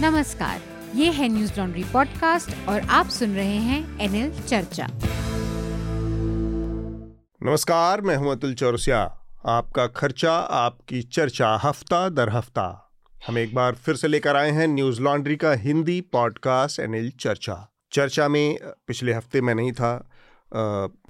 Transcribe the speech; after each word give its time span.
नमस्कार, 0.00 0.60
ये 0.94 1.10
है 1.10 1.28
न्यूज़ 1.28 1.52
लॉन्ड्री 1.58 1.82
पॉडकास्ट 1.84 2.68
और 2.68 2.80
आप 2.80 3.08
सुन 3.08 3.34
रहे 3.34 3.56
हैं 3.56 4.00
एनएल 4.00 4.30
चर्चा। 4.42 4.86
नमस्कार, 7.42 8.00
मैं 8.00 8.16
हूँ 8.16 8.32
अतुल 8.32 8.54
चौरसिया। 8.54 9.02
आपका 9.46 9.86
खर्चा, 9.86 10.32
आपकी 10.32 11.02
चर्चा, 11.02 11.54
हफ़्ता 11.62 12.08
दर 12.08 12.30
हफ़्ता। 12.30 12.90
हम 13.26 13.38
एक 13.38 13.54
बार 13.54 13.74
फिर 13.74 13.96
से 13.96 14.08
लेकर 14.08 14.36
आए 14.36 14.50
हैं 14.50 14.66
न्यूज़ 14.68 15.00
लॉन्ड्री 15.00 15.36
का 15.36 15.52
हिंदी 15.52 16.00
पॉडकास्ट 16.00 16.80
एनएल 16.80 17.10
चर्चा। 17.20 17.72
चर्चा 17.92 18.28
में, 18.28 18.58
पिछले 18.86 19.12
हफ़्ते 19.12 19.40
मैं 19.40 19.54
नहीं 19.54 19.72
था। 19.72 20.08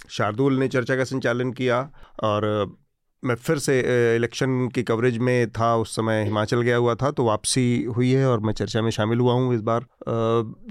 शार्दुल 0.09 0.59
ने 0.59 0.67
चर्चा 0.67 0.95
का 0.95 1.03
संचालन 1.03 1.51
किया 1.51 1.81
और 2.23 2.77
मैं 3.25 3.35
फिर 3.35 3.57
से 3.59 3.79
इलेक्शन 4.15 4.67
की 4.75 4.83
कवरेज 4.83 5.17
में 5.17 5.49
था, 5.51 5.75
उस 5.75 5.95
समय 5.95 6.23
हिमाचल 6.23 6.61
गया 6.61 6.77
हुआ 6.77 6.95
था 6.95 7.11
तो 7.11 7.23
वापसी 7.25 7.83
हुई 7.95 8.11
है 8.11 8.27
और 8.27 8.39
मैं 8.39 8.53
चर्चा 8.53 8.81
में 8.81 8.89
शामिल 8.91 9.19
हुआ 9.19 9.33
हूँ 9.33 9.53
इस 9.55 9.61
बार। 9.61 9.85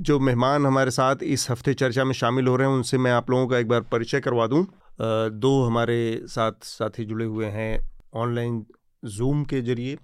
जो 0.00 0.18
मेहमान 0.20 0.66
हमारे 0.66 0.90
साथ 0.90 1.22
इस 1.24 1.50
हफ़्ते 1.50 1.74
चर्चा 1.74 2.04
में 2.04 2.12
शामिल 2.14 2.46
हो 2.46 2.56
रहे 2.56 2.68
हैं, 2.68 2.74
उनसे 2.74 2.98
मैं 2.98 3.12
आप 3.12 3.30
लोगों 3.30 3.46
का 3.48 3.58
एक 3.58 3.68
बार 3.68 3.80
परिचय 3.92 4.20
करवा 4.20 4.46
दूँ। 4.46 4.66
दो 5.00 5.62
हमारे 5.64 6.20
साथ 6.26 6.64
साथी 6.64 7.04
जुड़े 7.04 7.24
हुए 7.24 7.46
हैं 7.46 7.78
ऑनलाइन 8.16 8.64
जूम 9.02 9.44
के 9.44 9.60
ज़रिए। 9.62 9.94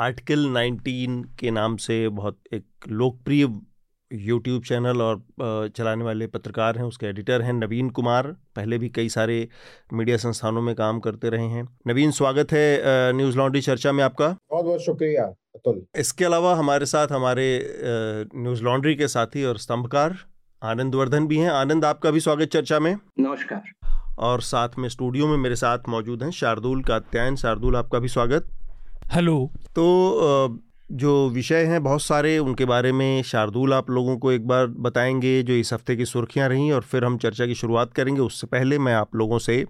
आर्टिकल 0.00 0.46
19 0.48 1.22
के 1.38 1.50
नाम 1.50 1.76
से 1.78 2.08
बहुत 2.10 2.38
एक 2.54 2.88
लोकप्रिय 2.88 3.46
यूट्यूब 4.12 4.62
चैनल 4.62 5.02
और 5.02 5.22
चलाने 5.76 6.04
वाले 6.04 6.26
पत्रकार 6.26 6.76
हैं 6.78 6.84
उसके 6.84 7.06
एडिटर 7.06 7.42
हैं 7.42 7.52
नवीन 7.52 7.88
कुमार। 7.90 8.26
पहले 8.56 8.78
भी 8.78 8.88
कई 8.88 9.08
सारे 9.08 9.48
मीडिया 9.92 10.16
संस्थानों 10.16 10.62
में 10.62 10.74
काम 10.74 11.00
करते 11.00 11.30
रहे 11.30 11.46
हैं। 11.46 11.68
नवीन 11.86 12.10
स्वागत 12.10 12.52
है 12.52 13.12
न्यूज़ 13.12 13.38
लॉन्ड्री 13.38 13.60
चर्चा 13.60 13.92
में 13.92 14.04
आपका। 14.04 14.28
बहुत 14.50 14.64
बहुत 14.64 14.80
शुक्रिया 14.80 15.24
अतुल। 15.24 15.82
इसके 15.98 16.24
अलावा 16.24 16.54
हमारे 16.54 16.86
साथ 16.86 17.08
हमारे 17.08 17.48
न्यूज़ 18.36 18.62
लॉन्ड्री 18.62 18.94
के 18.94 19.08
साथी 19.08 19.44
और 19.44 19.58
स्तंभकार 19.58 20.16
आनंद 20.62 20.94
वर्धन 20.94 21.26
भी 21.26 21.38
हैं। 21.38 21.50
आनंद 21.50 21.84
आपका 21.84 22.10
भी 22.10 22.20
स्वागत 22.20 22.48
चर्चा 22.48 22.78
में। 22.78 22.94
नमस्कार। 23.20 23.62
और 24.18 24.40
साथ 24.40 24.78
में 24.78 24.88
स्टूडियो 24.88 25.26
में 25.26 25.36
मेरे 25.36 25.56
साथ 25.56 25.88
मौजूद 25.88 26.22
हैं 26.22 26.30
शार्दुल 26.30 26.82
कात्यायन। 26.82 27.36
शार्दुल 27.36 27.76
आपका 27.76 27.98
भी 27.98 28.08
स्वागत। 28.08 28.48
हेलो। 29.12 29.50
तो 29.70 30.62
जो 30.92 31.28
विषय 31.28 31.64
हैं 31.64 31.82
बहुत 31.82 32.02
सारे, 32.02 32.38
उनके 32.38 32.64
बारे 32.64 32.92
में 32.92 33.22
शार्दुल 33.22 33.74
आप 33.74 33.90
लोगों 33.90 34.16
को 34.18 34.32
एक 34.32 34.46
बार 34.48 34.66
बताएँगे, 34.66 35.42
जो 35.42 35.52
इस 35.52 35.72
हफ़्ते 35.72 35.96
की 35.96 36.04
सुर्खियाँ 36.04 36.48
रहीं 36.48 36.70
और 36.72 36.82
फिर 36.82 37.04
हम 37.04 37.16
चर्चा 37.18 37.46
की 37.46 37.54
शुरुआत 37.54 37.92
करेंगे। 37.92 38.20
उससे 38.20 38.46
पहले 38.46 38.78
मैं 38.78 38.94
आप 38.94 39.16
लोगों 39.16 39.38
से 39.38 39.64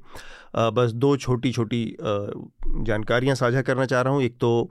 बस 0.56 0.92
दो 0.94 1.16
छोटी 1.16 1.52
छोटी 1.52 1.84
जानकारियाँ 2.00 3.34
साझा 3.34 3.62
करना 3.62 3.86
चाह 3.86 4.02
रहा 4.02 4.12
हूँ। 4.12 4.22
एक 4.22 4.36
तो 4.40 4.70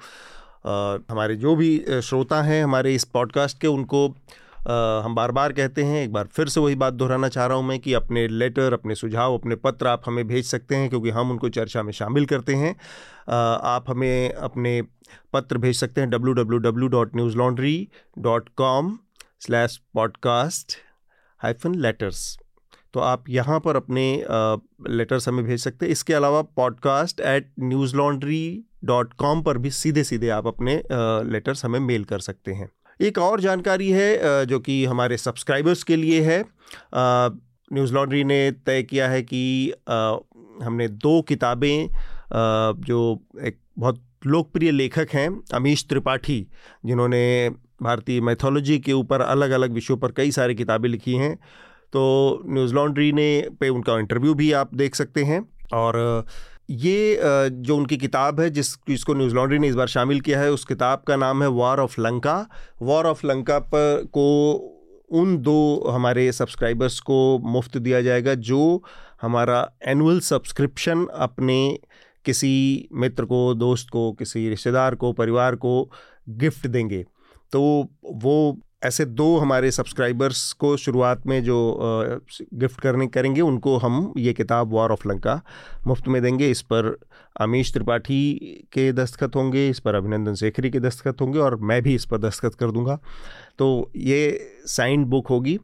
हमारे 1.11 1.35
जो 1.35 1.55
भी 1.55 1.77
श्रोता 2.03 2.41
हैं 2.41 2.63
हमारे 2.63 2.93
इस 2.95 3.03
पॉडकास्ट 3.03 3.59
के, 3.61 3.67
उनको 3.67 4.07
हम 4.67 5.15
बार 5.15 5.31
बार 5.31 5.53
कहते 5.53 5.83
हैं, 5.83 6.03
एक 6.03 6.11
बार 6.13 6.27
फिर 6.27 6.47
से 6.47 6.59
वही 6.59 6.75
बात 6.75 6.93
दोहराना 6.93 7.27
चाह 7.29 7.45
रहा 7.45 7.57
हूँ 7.57 7.65
मैं 7.65 7.79
कि 7.79 7.93
अपने 7.93 8.27
लेटर, 8.27 8.73
अपने 8.73 8.95
सुझाव, 8.95 9.37
अपने 9.37 9.55
पत्र 9.55 9.87
आप 9.87 10.03
हमें 10.05 10.27
भेज 10.27 10.45
सकते 10.45 10.75
हैं 10.75 10.89
क्योंकि 10.89 11.09
हम 11.09 11.31
उनको 11.31 11.49
चर्चा 11.49 11.83
में 11.83 11.91
शामिल 11.93 12.25
करते 12.25 12.55
हैं। 12.55 12.75
आप 13.27 13.89
हमें 13.89 14.33
अपने 14.33 14.81
पत्र 15.33 15.57
भेज 15.57 15.75
सकते 15.75 16.01
हैं 16.01 16.09
W 16.09 16.33
W 16.33 16.59
W 16.59 16.87
dot 16.87 17.15
Newslaundry 17.37 17.77
dot 18.19 18.49
com 18.57 18.97
slash 19.39 19.77
podcast 19.93 20.77
hyphen 21.41 21.75
letters 21.75 22.37
तो 22.93 22.99
आप 22.99 23.23
यहाँ 23.29 23.59
पर 23.59 23.75
अपने 23.75 24.03
लेटर्स 24.89 25.27
हमें 25.27 25.43
भेज 25.45 25.59
सकते 25.59 25.85
हैं। 25.85 25.91
इसके 25.91 26.13
अलावा 26.13 26.41
podcast 26.57 27.19
at 27.21 27.51
Newslaundry 27.95 28.63
dot 28.85 29.13
com 29.13 29.41
पर 29.43 29.57
भी 29.57 29.71
सीधे 29.71 30.03
सीधे 30.03 30.29
आप 30.29 30.47
अपने 30.47 30.75
लेटर्स 31.31 31.65
हमें 31.65 31.79
मेल 31.79 32.03
कर 32.03 32.19
सकते 32.19 32.53
हैं। 32.53 32.69
एक 32.99 33.17
और 33.17 33.41
जानकारी 33.41 33.89
है 33.89 34.45
जो 34.45 34.59
कि 34.59 34.83
हमारे 34.85 35.17
सब्सक्राइबर्स 35.17 35.83
के 35.83 35.95
लिए 35.95 36.21
है। 36.21 36.43
न्यूज़ 37.73 37.93
लॉन्ड्री 37.93 38.23
ने 38.23 38.51
तय 38.65 38.83
किया 38.83 39.07
है 39.09 39.21
कि 39.23 39.73
हमने 40.63 40.87
दो 40.87 41.21
किताबें 41.21 41.87
जो 42.81 43.19
एक 43.41 43.57
बहुत 43.79 44.01
लोकप्रिय 44.25 44.71
लेखक 44.71 45.07
हैं, 45.13 45.29
अमीश 45.53 45.85
त्रिपाठी, 45.89 46.47
जिन्होंने 46.85 47.49
भारतीय 47.81 48.21
मैथोलॉजी 48.21 48.77
के 48.79 48.93
ऊपर 48.93 49.21
अलग 49.21 49.51
अलग 49.51 49.71
विषयों 49.71 49.97
पर 49.97 50.11
कई 50.11 50.31
सारी 50.31 50.55
किताबें 50.55 50.89
लिखी 50.89 51.13
हैं। 51.13 51.35
तो 51.93 52.41
न्यूज़ 52.45 52.73
लॉन्ड्री 52.73 53.11
ने 53.11 53.27
पे 53.59 53.69
उनका 53.69 53.97
इंटरव्यू 53.99 54.33
भी 54.33 54.51
आप 54.53 54.75
देख 54.75 54.95
सकते 54.95 55.23
हैं 55.23 55.39
और 55.73 56.25
ये 56.69 57.19
जो 57.51 57.77
उनकी 57.77 57.97
किताब 57.97 58.39
है, 58.39 58.49
जिस, 58.49 58.73
जिसको 58.89 59.13
न्यूज़ 59.13 59.35
लॉन्ड्री 59.35 59.59
ने 59.59 59.67
इस 59.67 59.75
बार 59.75 59.87
शामिल 59.87 60.21
किया 60.21 60.39
है, 60.41 60.51
उस 60.51 60.65
किताब 60.65 61.03
का 61.07 61.15
नाम 61.15 61.43
है 61.43 61.49
war 61.49 61.79
of 61.79 61.99
Lanka 62.01 62.45
war 62.81 63.07
of 63.07 63.25
Lanka 63.27 63.59
पर 63.73 64.03
को 64.13 64.53
उन 65.11 65.37
दो 65.37 65.89
हमारे 65.89 66.31
सब्सक्राइबर्स 66.31 66.99
को 66.99 67.17
मुफ़्त 67.39 67.77
दिया 67.77 68.01
जाएगा, 68.01 68.33
जो 68.33 68.83
हमारा 69.21 69.69
एनुअल 69.87 70.19
सब्सक्रिप्शन 70.19 71.05
अपने 71.05 71.79
किसी 72.25 72.89
मित्र 72.93 73.25
को, 73.25 73.53
दोस्त 73.53 73.89
को, 73.89 74.11
किसी 74.11 74.47
रिश्तेदार 74.49 74.95
को, 74.95 75.11
परिवार 75.13 75.55
को 75.55 75.91
गिफ्ट 76.29 76.67
देंगे। 76.67 77.03
तो 77.51 77.61
वो 78.13 78.59
ऐसे 78.85 79.05
दो 79.05 79.37
हमारे 79.37 79.69
सब्सक्राइबर्स 79.71 80.51
को 80.53 80.75
शुरुआत 80.77 81.25
में 81.27 81.43
जो 81.43 81.57
गिफ्ट 82.53 82.81
करने, 82.81 83.07
करेंगे, 83.07 83.41
उनको 83.41 83.77
हम 83.77 84.13
ये 84.17 84.33
किताब 84.33 84.71
वॉर 84.71 84.91
ऑफ़ 84.91 85.07
लंका 85.07 85.41
मुफ़्त 85.87 86.07
में 86.07 86.21
देंगे। 86.21 86.49
इस 86.51 86.61
पर 86.63 86.97
अमीश 87.41 87.73
त्रिपाठी 87.73 88.21
के 88.73 88.91
दस्तखत 88.93 89.35
होंगे, 89.35 89.69
इस 89.69 89.79
पर 89.79 89.95
अभिनंदन 89.95 90.35
शेखरी 90.35 90.69
के 90.69 90.79
दस्तखत 90.79 91.21
होंगे 91.21 91.39
और 91.39 91.55
मैं 91.61 91.81
भी 91.83 91.95
इस 91.95 92.05
पर 92.05 92.17
दस्तखत 92.19 92.55
कर 92.55 92.71
दूँगा। 92.71 92.99
तो 93.59 93.91
ये 93.95 94.51
साइंड 94.67 95.05
बुक 95.07 95.27
होगी 95.27 95.57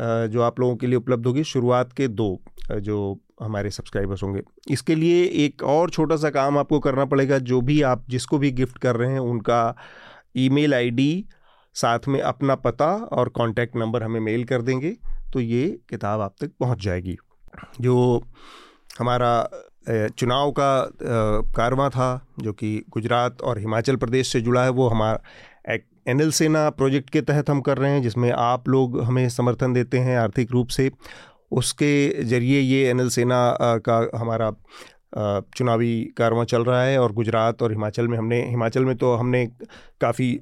जो 0.00 0.42
आप 0.42 0.60
लोगों 0.60 0.76
के 0.76 0.86
लिए 0.86 0.96
उपलब्ध 0.96 1.26
होगी। 1.26 1.44
शुरुआत 1.46 1.92
के 1.92 2.08
दो 2.10 2.38
जो 2.72 3.18
हमारे 3.42 3.70
सब्सक्राइबर्स 3.70 4.22
होंगे। 4.22 4.40
इसके 4.70 4.94
लिए 4.94 5.24
एक 5.44 5.62
और 5.64 5.90
छोटा 5.90 6.16
सा 6.16 6.30
काम 6.30 6.58
आपको 6.58 6.78
करना 6.80 7.04
पड़ेगा। 7.04 7.38
जो 7.40 7.60
भी 7.60 7.80
आप 7.82 8.04
जिसको 8.10 8.38
भी 8.38 8.50
गिफ्ट 8.52 8.78
कर 8.78 8.96
रहे 8.96 9.12
हैं, 9.12 9.18
उनका 9.20 9.76
ईमेल 10.36 10.74
आईडी 10.74 11.24
साथ 11.76 12.08
में 12.08 12.20
अपना 12.20 12.54
पता 12.58 12.86
और 13.12 13.28
कॉन्टैक्ट 13.28 13.76
नंबर 13.76 14.02
हमें 14.02 14.20
मेल 14.20 14.44
कर 14.44 14.62
देंगे 14.62 14.96
तो 15.32 15.40
ये 15.40 15.66
किताब 15.90 16.20
आप 16.20 16.34
तक 16.40 16.50
पहुँच 16.60 16.84
जाएगी। 16.84 17.16
जो 17.80 18.22
हमारा 18.98 19.48
चुनाव 19.88 20.50
का 20.50 20.90
कारवा 21.56 21.88
था, 21.88 22.26
जो 22.38 22.52
कि 22.52 22.84
गुजरात 22.90 23.42
और 23.42 23.58
हिमाचल 23.58 23.96
प्रदेश 23.96 24.32
से 24.32 24.40
जुड़ा 24.40 24.64
है, 24.64 24.70
वो 24.70 24.88
हमारा 24.88 25.72
एक 25.74 25.84
एन 26.08 26.30
सेना 26.30 26.68
प्रोजेक्ट 26.70 27.10
के 27.10 27.20
तहत 27.20 27.50
हम 27.50 27.60
कर 27.60 27.78
रहे 27.78 27.90
हैं, 27.90 28.02
जिसमें 28.02 28.30
आप 28.32 28.68
लोग 28.68 29.00
हमें 29.00 29.28
समर्थन 29.28 29.72
देते 29.72 29.98
हैं 29.98 30.18
आर्थिक 30.18 30.52
रूप 30.52 30.68
से। 30.68 30.90
उसके 31.52 32.22
ज़रिए 32.24 32.60
ये 32.60 32.88
एन 32.90 33.08
सेना 33.08 33.56
का 33.88 33.98
हमारा 34.18 34.52
चुनावी 35.56 36.02
कारवा 36.16 36.44
चल 36.44 36.64
रहा 36.64 36.82
है 36.82 36.98
और 36.98 37.12
गुजरात 37.12 37.62
और 37.62 37.72
हिमाचल 37.72 38.08
में 38.08 38.16
हमने, 38.18 38.40
हिमाचल 38.48 38.84
में 38.84 38.96
तो 38.96 39.14
हमने 39.14 39.46
काफ़ी 40.00 40.38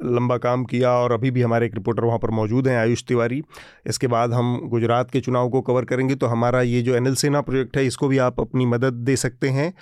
लंबा 0.00 0.36
काम 0.38 0.64
किया 0.64 0.90
और 0.92 1.12
अभी 1.12 1.30
भी 1.30 1.42
हमारे 1.42 1.66
एक 1.66 1.74
रिपोर्टर 1.74 2.04
वहाँ 2.04 2.18
पर 2.18 2.30
मौजूद 2.32 2.68
हैं, 2.68 2.76
आयुष 2.78 3.04
तिवारी। 3.04 3.42
इसके 3.86 4.06
बाद 4.06 4.32
हम 4.32 4.58
गुजरात 4.70 5.10
के 5.10 5.20
चुनाव 5.20 5.48
को 5.48 5.60
कवर 5.62 5.84
करेंगे 5.84 6.14
तो 6.14 6.26
हमारा 6.26 6.62
ये 6.62 6.82
जो 6.82 6.94
एन 6.96 7.14
सेना 7.14 7.40
प्रोजेक्ट 7.40 7.76
है, 7.76 7.86
इसको 7.86 8.08
भी 8.08 8.18
आप 8.20 8.40
अपनी 8.40 8.66
मदद 8.66 8.94
दे 9.04 9.16
सकते 9.18 9.48
हैं। 9.50 9.72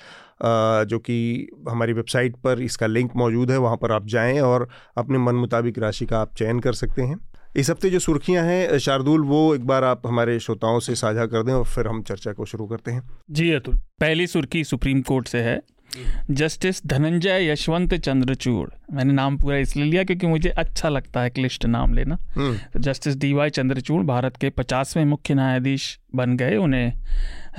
जो 0.86 0.98
कि 0.98 1.48
हमारी 1.69 1.92
वेबसाइट 1.92 2.36
पर 2.36 2.60
इसका 2.62 2.86
लिंक 2.86 3.10
मौजूद 3.16 3.50
है, 3.50 3.58
वहाँ 3.58 3.76
पर 3.76 3.92
आप 3.92 4.06
जाएँ 4.06 4.41
और 4.41 4.69
अपने 4.97 5.19
मन 5.19 5.34
मुताबिक 5.36 5.78
राशि 5.78 6.06
का 6.06 6.20
आप 6.20 6.34
चयन 6.34 6.60
कर 6.60 6.72
सकते 6.75 7.02
हैं। 7.02 7.19
इस 7.56 7.70
हफ़्ते 7.70 7.91
जो 7.91 7.98
सुर्खियाँ 7.98 8.44
हैं, 8.44 8.78
शार्दुल, 8.78 9.22
वो 9.22 9.54
एक 9.54 9.66
बार 9.66 9.84
आप 9.84 10.06
हमारे 10.06 10.38
श्रोताओं 10.41 10.78
से 10.81 10.94
साझा 10.94 11.26
कर 11.26 11.42
दें 11.42 11.52
और 11.52 11.64
फिर 11.64 11.88
हम 11.88 12.02
चर्चा 12.02 12.32
को 12.32 12.44
शुरू 12.44 12.66
करते 12.66 12.91
हैं। 12.91 13.02
जी, 13.31 13.50
अतुल। 13.52 13.75
पहली 14.00 14.26
सुर्खी 14.26 14.64
सुप्रीम 14.64 15.02
कोर्ट 15.02 15.28
से 15.28 15.38
है। 15.41 15.60
जस्टिस 16.31 16.81
धनंजय 16.87 17.50
यशवंत 17.50 17.94
चंद्रचूड़ 17.97 18.69
मैंने 18.93 19.12
नाम 19.12 19.37
पूरा 19.38 19.56
इसलिए 19.56 19.84
लिया 19.84 20.05
क्योंकि 20.05 20.26
मुझे 20.26 20.50
अच्छा 20.50 20.88
लगता 20.88 21.20
है 21.20 21.31
क्लिष्ट 21.31 21.67
नाम 21.67 21.94
लेना 21.94 22.19
हम्म। 22.37 22.81
Justice 22.81 23.17
D 23.17 23.32
Y 23.32 23.50
Chandrachud 23.50 24.02
Bharat 24.05 24.37
के 24.37 24.50
पचासवें 24.50 25.05
मुख्य 25.05 25.35
न्यायाधीश 25.35 25.99
बन 26.14 26.37
गए 26.37 26.56
उन्हें 26.56 26.93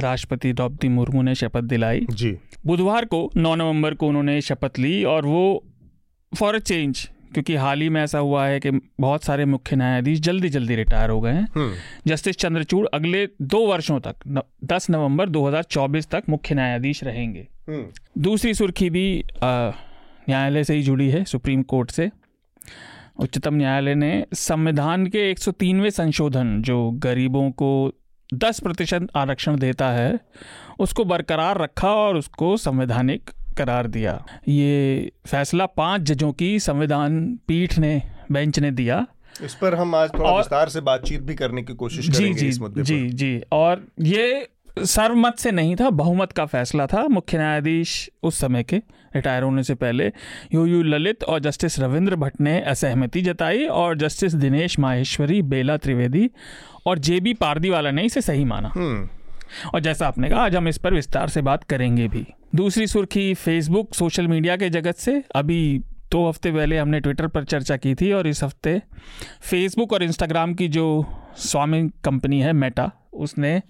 राष्ट्रपति 0.02 0.54
द्रौपदी 0.54 0.90
मुर्मू 0.90 1.22
ने 1.22 1.36
शपथ 1.36 1.64
दिलाई 1.66 2.06
जी 2.12 2.38
बुधवार 2.66 3.06
को 3.06 3.30
9 3.38 3.56
नवंबर 3.56 3.94
को 3.94 4.08
उन्होंने 4.08 4.40
शपथ 4.42 4.80
ली 4.80 5.04
और 5.04 5.26
वो 5.26 5.44
फॉर 6.32 6.56
अ 6.56 6.60
चेंज 6.60 7.10
क्योंकि 7.34 7.56
हाल 7.56 7.82
ही 7.82 7.88
में 7.90 8.02
ऐसा 8.02 8.20
हुआ 8.20 8.46
है 8.48 8.60
कि 8.60 8.72
बहुत 9.00 9.24
सारे 9.24 9.46
मुख्य 9.46 9.76
न्यायाधीश 9.76 10.20
जल्दी 10.20 10.50
जल्दी 10.50 10.76
रिटायर 10.76 11.10
हो 11.10 11.20
गए 11.22 11.32
हैं 11.32 11.48
हम्म। 11.56 11.74
जस्टिस 12.08 12.38
चंद्रचूड़ 12.38 12.86
अगले 12.94 13.28
दो 13.44 13.66
वर्षों 13.68 14.00
तक 14.00 14.44
10 14.66 14.90
नवंबर 14.90 15.30
2024 15.30 16.08
तक 16.12 16.24
मुख्य 16.30 16.56
न्यायाधीश 16.56 17.04
रहेंगे। 17.04 17.48
दूसरी 17.70 18.54
सुर्खी 18.54 18.90
भी 18.90 19.24
न्यायालय 19.44 20.64
से 20.64 20.76
ही 20.76 20.84
जुड़ी 20.84 21.10
है 21.10 21.24
सुप्रीम 21.26 21.62
कोर्ट 21.64 21.92
से। 21.92 22.10
उच्चतम 23.20 23.56
न्यायालय 23.56 23.96
ने 23.96 24.26
संविधान 24.34 25.06
के 25.08 25.30
103वें 25.32 25.90
संशोधन 25.90 26.62
जो 26.62 26.92
गरीबों 26.92 27.50
को 27.52 27.92
10 28.34 28.60
प्रतिशत 28.60 29.08
आरक्षण 29.16 29.58
देता 29.58 29.90
है 29.90 30.20
उसको 30.80 31.06
बरकरार 31.06 31.62
रखा 31.62 31.94
और 31.96 32.18
उसको 32.18 32.56
संवैधानिक 32.58 33.30
करार 33.58 33.88
दिया। 33.88 34.24
ये 34.48 35.12
फैसला 35.28 35.66
पाँच 35.66 36.02
जजों 36.02 36.32
की 36.34 36.60
संविधान 36.60 37.40
पीठ 37.48 37.78
ने 37.78 38.02
बेंच 38.32 38.60
ने 38.60 38.72
दिया। 38.72 39.06
इस 39.44 39.56
पर 39.56 39.76
हम 39.76 39.96
आज 39.96 40.10
थोड़ा 40.10 40.36
विस्तार 40.38 40.70
से 40.70 40.82
बातचीत 40.82 41.22
भी 41.22 41.36
करने 41.36 41.62
की 41.64 41.74
कोशिश 41.74 42.06
जी 42.06 42.12
करेंगे 42.12 42.34
जी 42.34 42.40
जी 42.40 42.48
इस 42.48 42.60
मुद्दे 42.60 42.84
जी 42.84 43.02
पर। 43.04 43.14
जी। 43.14 43.42
और 43.52 43.86
ये 44.02 44.48
सर्वमत 44.78 45.38
से 45.38 45.52
नहीं 45.52 45.76
था 45.76 45.90
बहुमत 45.90 46.32
का 46.32 46.46
फैसला 46.46 46.86
था। 46.86 47.08
मुख्य 47.08 47.38
न्यायाधीश 47.38 48.10
उस 48.24 48.40
समय 48.40 48.64
के 48.64 48.78
रिटायर 49.16 49.44
होने 49.44 49.64
से 49.64 49.76
पहले 49.76 50.12
यू 50.54 50.66
यू 50.66 50.82
ललित 50.84 51.24
और 51.24 51.40
जस्टिस 51.40 51.80
रविंद्र 51.80 52.16
भट्ट 52.16 52.42
ने 52.42 52.60
असहमति 52.62 53.22
जताई 53.22 53.66
और 53.66 53.98
जस्टिस 53.98 54.34
दिनेश 54.34 54.80
माहेश्वरी 54.80 55.42
बेला 55.42 55.78
त्रिवेदी 55.78 56.30
और 56.86 57.00
जे 57.00 57.20
बी 57.20 57.34
पारदीवाला 57.34 57.92
ने 57.92 58.04
इसे 58.04 58.22
सही 58.22 58.44
माना। 58.46 58.72
हम्म। 58.76 59.10
और 59.74 59.80
जैसा 59.80 60.08
आपने 60.08 60.30
कहा 60.30 60.46
आज 60.46 60.56
हम 60.56 60.68
इस 60.68 60.78
पर 60.78 60.94
विस्तार 60.94 61.30
से 61.30 61.42
बात 61.42 61.64
करेंगे 61.64 62.08
भी। 62.08 62.26
दूसरी 62.56 62.88
सुर्खी 62.88 63.34
फेसबुक 63.34 63.94
सोशल 63.94 64.28
मीडिया 64.28 64.56
के 64.58 64.70
जगत 64.70 64.96
से। 64.96 65.24
अभी 65.36 65.80
दो 66.12 66.28
हफ़्ते 66.30 66.52
पहले 66.52 66.78
हमने 66.78 67.00
ट्विटर 67.00 67.28
पर 67.28 67.44
चर्चा 67.44 67.78
की 67.78 67.96
थी 67.96 68.12
और 68.12 68.28
इस 68.28 68.44
हफ़्ते 68.44 68.82
फेसबुक 69.42 69.94
और 69.94 70.04
इंस्टाग्राम 70.04 70.54
की 70.54 70.68
जो 70.68 71.06
स्वामी 71.38 71.90
कंपनी 72.04 72.40
है 72.40 72.54
मेटा 72.54 72.92
उसने 73.14 73.62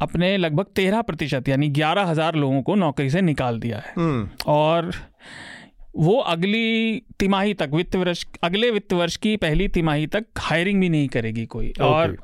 अपने 0.00 0.36
लगभग 0.36 0.66
तेरह 0.76 1.02
प्रतिशत 1.02 1.48
यानी 1.48 1.68
ग्यारह 1.70 2.04
हज़ार 2.04 2.34
लोगों 2.36 2.62
को 2.62 2.74
नौकरी 2.76 3.10
से 3.10 3.20
निकाल 3.22 3.58
दिया 3.60 3.78
है। 3.78 3.92
हम्म। 3.96 4.28
और 4.48 4.92
वो 5.96 6.16
अगली 6.16 7.02
तिमाही 7.18 7.54
तक 7.54 7.70
वित्त 7.74 7.96
वर्ष 7.96 8.24
अगले 8.44 8.70
वित्त 8.70 8.92
वर्ष 8.92 9.16
की 9.16 9.36
पहली 9.38 9.68
तिमाही 9.70 10.06
तक 10.06 10.26
हायरिंग 10.40 10.80
भी 10.80 10.88
नहीं 10.88 11.08
करेगी 11.08 11.46
कोई। 11.46 11.72
और 11.82 12.16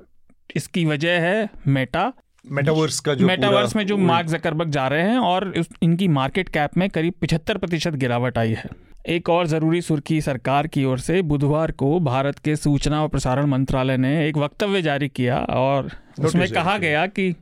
इसकी 0.57 0.85
वजह 0.85 1.21
है 1.21 1.49
मेटा 1.69 2.13
मेटावर्स 2.45 2.99
का 3.01 3.15
जो 3.15 3.27
मेटावर्स 3.27 3.75
में 3.77 3.87
जो 3.87 3.97
मार्क 3.99 4.27
जकरबर्ग 4.29 4.71
जा 4.71 4.87
रहे 4.89 5.03
हैं 5.03 5.19
और 5.21 5.53
इनकी 5.83 6.09
मार्केट 6.11 6.49
कैप 6.49 6.77
में 6.77 6.89
करीब 6.91 7.15
पिछहत्तर 7.21 7.59
प्रतिशत 7.59 7.95
गिरावट 7.95 8.39
आई 8.39 8.53
है। 8.53 8.69
एक 9.09 9.29
और 9.31 9.47
ज़रूरी 9.47 9.81
सुर्खी 9.83 10.21
सरकार 10.21 10.67
की 10.67 10.85
ओर 10.85 10.99
से 10.99 11.21
बुधवार 11.23 11.71
को 11.73 11.99
भारत 12.01 12.39
के 12.39 12.55
सूचना 12.57 13.03
और 13.03 13.09
प्रसारण 13.09 13.47
मंत्रालय 13.47 13.97
ने 13.97 14.29
एक 14.29 14.37
वक्तव्य 14.37 14.83
जारी 14.83 15.09
किया 15.09 15.39
और 15.39 15.91
उसमें 16.21 16.49
कहा 16.51 16.77
गया 16.79 17.07
कि 17.09 17.35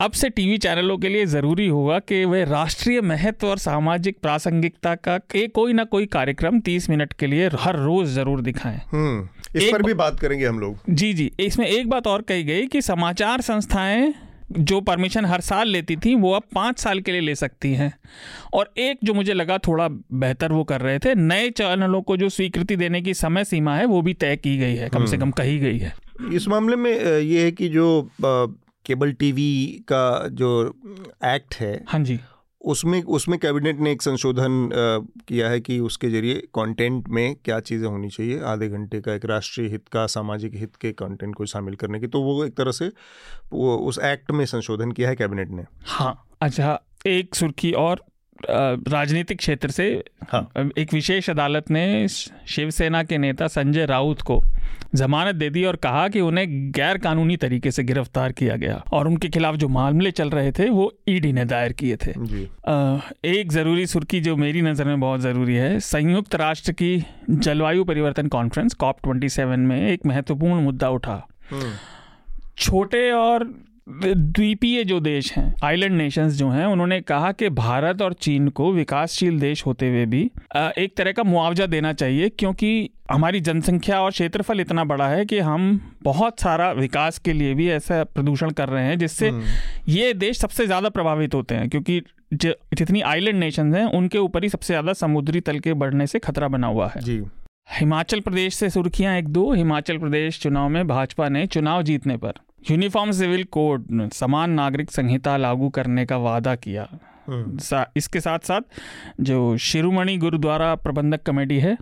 अब 0.00 0.12
से 0.12 0.28
टीवी 0.30 0.56
चैनलों 0.58 0.96
के 0.98 1.08
लिए 1.08 1.24
ज़रूरी 1.26 1.66
होगा 1.68 1.98
कि 2.00 2.24
वे 2.24 2.44
राष्ट्रीय 2.44 3.00
महत्व 3.00 3.46
और 3.46 3.58
सामाजिक 3.58 4.16
प्रासंगिकता 4.22 4.94
का 4.96 5.16
के 5.30 5.46
कोई 5.48 5.72
ना 5.72 5.84
कोई 5.84 6.06
कार्यक्रम 6.06 6.60
30 6.60 6.88
मिनट 6.90 7.12
के 7.12 7.26
लिए 7.26 7.48
हर 7.60 7.76
रोज 7.76 8.06
ज़रूर 8.08 8.40
दिखाएँ। 8.40 8.80
हम्म 8.92 9.28
इस 9.56 9.68
पर 9.72 9.82
भी 9.82 9.94
बात 9.94 10.20
करेंगे 10.20 10.46
हम 10.46 10.60
लोग। 10.60 10.78
जी 10.90 11.12
जी 11.14 11.30
इसमें 11.40 11.66
एक 11.66 11.88
बात 11.90 12.06
और 12.06 12.22
कही 12.22 12.44
गई 12.44 12.66
कि 12.66 12.82
समाचार 12.82 13.40
संस्थाएँ 13.40 14.12
जो 14.52 14.80
परमिशन 14.80 15.24
हर 15.24 15.40
साल 15.40 15.68
लेती 15.68 15.96
थी 15.96 16.14
वो 16.14 16.32
अब 16.32 16.42
पाँच 16.54 16.78
साल 16.78 17.00
के 17.00 17.12
लिए 17.12 17.20
ले 17.20 17.34
सकती 17.34 17.72
हैं। 17.74 17.92
और 18.54 18.72
एक 18.78 18.98
जो 19.04 19.14
मुझे 19.14 19.34
लगा 19.34 19.58
थोड़ा 19.58 19.88
बेहतर 19.88 20.52
वो 20.52 20.64
कर 20.64 20.80
रहे 20.80 20.98
थे 20.98 21.14
नए 21.16 21.50
चैनलों 21.52 22.02
को 22.02 22.16
जो 22.16 22.28
स्वीकृति 22.28 22.76
देने 22.76 23.02
की 23.02 23.14
समय 23.16 23.44
सीमा 23.44 23.76
है 23.76 23.84
वो 23.86 24.02
भी 24.02 24.14
तय 24.14 24.36
की 24.36 24.56
गई 24.58 24.74
है 24.76 24.88
कम 24.88 25.04
से 25.06 25.18
कम 25.18 25.30
कही 25.32 25.58
गई 25.58 25.78
है। 25.78 25.94
इस 26.32 26.48
मामले 26.48 26.76
में 26.76 26.90
ये 26.92 27.44
है 27.44 27.50
कि 27.52 27.68
जो 27.68 27.86
केबल 28.90 29.12
टीवी 29.12 29.52
का 29.88 30.02
जो 30.34 30.50
एक्ट 31.26 31.54
है 31.54 31.72
हाँ 31.88 32.00
जी। 32.00 32.18
उसमें 32.60 33.02
उसमें 33.16 33.38
कैबिनेट 33.38 33.78
ने 33.80 33.92
एक 33.92 34.02
संशोधन 34.02 34.68
किया 35.28 35.48
है 35.48 35.60
कि 35.60 35.78
उसके 35.80 36.08
ज़रिए 36.10 36.34
कंटेंट 36.54 37.08
में 37.08 37.34
क्या 37.44 37.58
चीज़ें 37.60 37.86
होनी 37.88 38.08
चाहिए 38.08 38.40
आधे 38.44 38.68
घंटे 38.68 39.00
का 39.00 39.14
एक 39.14 39.24
राष्ट्रीय 39.24 39.68
हित 39.68 39.88
का 39.88 40.06
सामाजिक 40.06 40.54
हित 40.54 40.76
के 40.76 40.92
कंटेंट 40.92 41.34
को 41.34 41.46
शामिल 41.46 41.74
करने 41.74 42.00
की। 42.00 42.06
तो 42.06 42.20
वो 42.22 42.44
एक 42.44 42.54
तरह 42.56 42.72
से 42.72 42.90
वो 43.52 43.76
उस 43.88 43.98
एक्ट 44.04 44.30
में 44.30 44.44
संशोधन 44.46 44.92
किया 44.92 45.08
है 45.08 45.16
कैबिनेट 45.16 45.50
ने। 45.50 45.64
हाँ 45.86 46.12
अच्छा 46.42 46.78
एक 47.06 47.34
सुर्खी 47.34 47.72
और 47.78 48.04
राजनीतिक 48.88 49.38
क्षेत्र 49.38 49.70
से 49.70 50.04
हाँ। 50.22 50.70
एक 50.78 50.94
विशेष 50.94 51.30
अदालत 51.30 51.70
ने 51.70 52.08
शिवसेना 52.46 53.02
के 53.02 53.18
नेता 53.18 53.46
संजय 53.46 53.86
राउत 53.86 54.20
को 54.20 54.42
जमानत 54.94 55.34
दे 55.34 55.50
दी 55.50 55.64
और 55.64 55.76
कहा 55.76 56.08
कि 56.08 56.20
उन्हें 56.20 56.72
गैर 56.72 56.98
कानूनी 56.98 57.36
तरीके 57.36 57.70
से 57.70 57.84
गिरफ़्तार 57.84 58.32
किया 58.32 58.56
गया 58.56 58.84
और 58.92 59.08
उनके 59.08 59.28
खिलाफ 59.28 59.54
जो 59.54 59.68
मामले 59.68 60.10
चल 60.10 60.30
रहे 60.30 60.52
थे 60.52 60.70
वो 60.70 60.94
ईडी 61.08 61.32
ने 61.32 61.44
दायर 61.44 61.72
किए 61.72 61.96
थे। 61.96 62.12
जी। 62.18 62.48
अ, 62.64 62.98
एक 63.24 63.52
ज़रूरी 63.52 63.86
सुर्खी 63.86 64.20
जो 64.20 64.36
मेरी 64.36 64.62
नज़र 64.62 64.84
में 64.84 65.00
बहुत 65.00 65.20
ज़रूरी 65.20 65.54
है 65.54 65.80
संयुक्त 65.80 66.34
राष्ट्र 66.34 66.72
की 66.72 67.04
जलवायु 67.30 67.84
परिवर्तन 67.84 68.28
कॉन्फ्रेंस 68.28 68.74
कॉप 68.74 68.96
ट्वेंटी 69.02 69.44
में 69.44 69.88
एक 69.88 70.06
महत्वपूर्ण 70.06 70.60
मुद्दा 70.60 70.88
उठा। 70.88 71.28
हम्म, 71.50 71.72
छोटे 72.58 73.10
और 73.10 73.54
द्वीपीय 73.88 74.84
जो 74.84 75.00
देश 75.00 75.32
हैं 75.32 75.54
आइलैंड 75.64 75.96
नेशंस 75.96 76.34
जो 76.34 76.48
हैं 76.48 76.66
उन्होंने 76.66 77.00
कहा 77.00 77.32
कि 77.32 77.48
भारत 77.48 78.02
और 78.02 78.12
चीन 78.12 78.48
को 78.48 78.72
विकासशील 78.72 79.40
देश 79.40 79.66
होते 79.66 79.88
हुए 79.88 80.06
भी 80.06 80.30
एक 80.56 80.92
तरह 80.96 81.12
का 81.12 81.22
मुआवजा 81.22 81.66
देना 81.66 81.92
चाहिए 81.92 82.28
क्योंकि 82.28 82.90
हमारी 83.10 83.40
जनसंख्या 83.40 84.00
और 84.02 84.10
क्षेत्रफल 84.10 84.60
इतना 84.60 84.84
बड़ा 84.84 85.08
है 85.08 85.24
कि 85.24 85.38
हम 85.38 85.94
बहुत 86.02 86.40
सारा 86.40 86.72
विकास 86.72 87.18
के 87.18 87.32
लिए 87.32 87.54
भी 87.54 87.68
ऐसा 87.70 88.04
प्रदूषण 88.04 88.50
कर 88.50 88.68
रहे 88.68 88.84
हैं 88.84 88.98
जिससे 88.98 89.28
हम्म, 89.28 89.44
ये 89.88 90.14
देश 90.14 90.38
सबसे 90.38 90.66
ज़्यादा 90.66 90.88
प्रभावित 90.88 91.34
होते 91.34 91.54
हैं 91.54 91.68
क्योंकि 91.68 92.02
ज- 92.34 92.54
जितनी 92.74 93.00
आइलैंड 93.00 93.38
नेशंस 93.38 93.74
हैं 93.74 93.84
उनके 93.84 94.18
ऊपर 94.18 94.42
ही 94.42 94.48
सबसे 94.48 94.72
ज़्यादा 94.72 94.92
समुद्री 94.92 95.40
तल 95.40 95.58
के 95.58 95.74
बढ़ने 95.74 96.06
से 96.06 96.18
खतरा 96.18 96.48
बना 96.48 96.66
हुआ 96.66 96.88
है। 96.88 97.00
जी। 97.00 97.22
हिमाचल 97.78 98.20
प्रदेश 98.20 98.54
से 98.54 98.70
सुर्खियाँ 98.70 99.16
एक 99.18 99.28
दो 99.28 99.52
हिमाचल 99.52 99.98
प्रदेश 99.98 100.40
चुनाव 100.40 100.68
में 100.68 100.88
भाजपा 100.88 101.28
ने 101.28 101.46
चुनाव 101.46 101.82
जीतने 101.82 102.16
पर। 102.16 102.32
यूनिफॉर्म 102.70 103.10
सिविल 103.10 103.44
कोड 103.44 104.10
समान 104.12 104.50
नागरिक 104.50 104.90
संहिता 104.90 105.36
लागू 105.36 105.68
करने 105.68 106.06
का 106.06 106.16
वादा 106.16 106.54
किया। 106.54 106.88
हम्म, 107.26 107.58
सा, 107.58 107.92
इसके 107.96 108.20
साथ 108.20 108.38
साथ 108.38 108.60
जो 109.20 109.56
शिरोमणि 109.56 110.16
गुरुद्वारा 110.16 110.74
प्रबंधक 110.74 111.22
कमेटी 111.22 111.58
है 111.60 111.76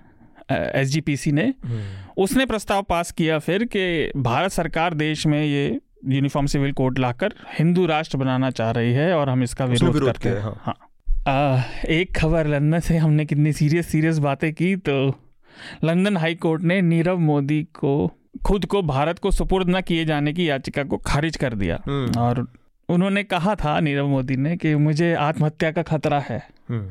एसजीपीसी 0.51 1.33
ने 1.33 1.43
हम्म, 1.43 2.23
उसने 2.23 2.47
प्रस्ताव 2.47 2.83
पास 2.83 3.13
किया 3.13 3.39
फिर 3.39 3.65
कि 3.65 4.13
भारत 4.17 4.51
सरकार 4.51 4.95
देश 4.95 5.27
में 5.27 5.45
ये 5.45 5.81
यूनिफॉर्म 6.09 6.47
सिविल 6.47 6.73
कोड 6.73 6.99
लाकर 6.99 7.35
हिंदू 7.59 7.87
राष्ट्र 7.87 8.19
बनाना 8.19 8.51
चाह 8.51 8.71
रही 8.71 8.93
है 8.93 9.13
और 9.15 9.29
हम 9.29 9.43
इसका 9.43 9.65
विरोध 9.65 9.95
विरोध 9.95 10.11
करते 10.11 10.29
हैं। 10.29 10.41
हाँ। 10.41 10.61
हाँ। 10.63 10.77
आ, 11.29 11.63
एक 11.89 12.17
खबर 12.17 12.47
लंदन 12.47 12.81
से 12.81 12.97
हमने 12.97 13.25
कितनी 13.25 13.53
सीरियस 13.53 13.89
सीरियस 13.89 14.19
बातें 14.19 14.53
की 14.55 14.77
तो 14.77 15.15
लंदन 15.85 16.17
हाई 16.17 16.35
कोर्ट 16.35 16.63
ने 16.63 16.81
नीरव 16.83 17.19
मोदी 17.19 17.63
को 17.63 18.18
खुद 18.45 18.65
को 18.65 18.83
भारत 18.83 19.19
को 19.19 19.31
सुपुर्द 19.31 19.71
न 19.71 19.81
किए 19.81 20.05
जाने 20.05 20.33
की 20.33 20.51
याचिका 20.51 20.83
को 20.85 20.97
खारिज 20.97 21.37
कर 21.37 21.55
दिया। 21.55 21.83
हम्म, 21.87 22.21
और 22.21 22.47
उन्होंने 22.89 23.23
कहा 23.23 23.55
था 23.55 23.81
नीरव 23.81 24.09
मोदी 24.09 24.37
ने 24.37 24.57
कि 24.57 24.75
मुझे 24.75 25.15
आत्महत्या 25.15 25.73
का 25.73 25.83
खतरा 25.83 26.21
है। 26.21 26.49
हम्म, 26.71 26.91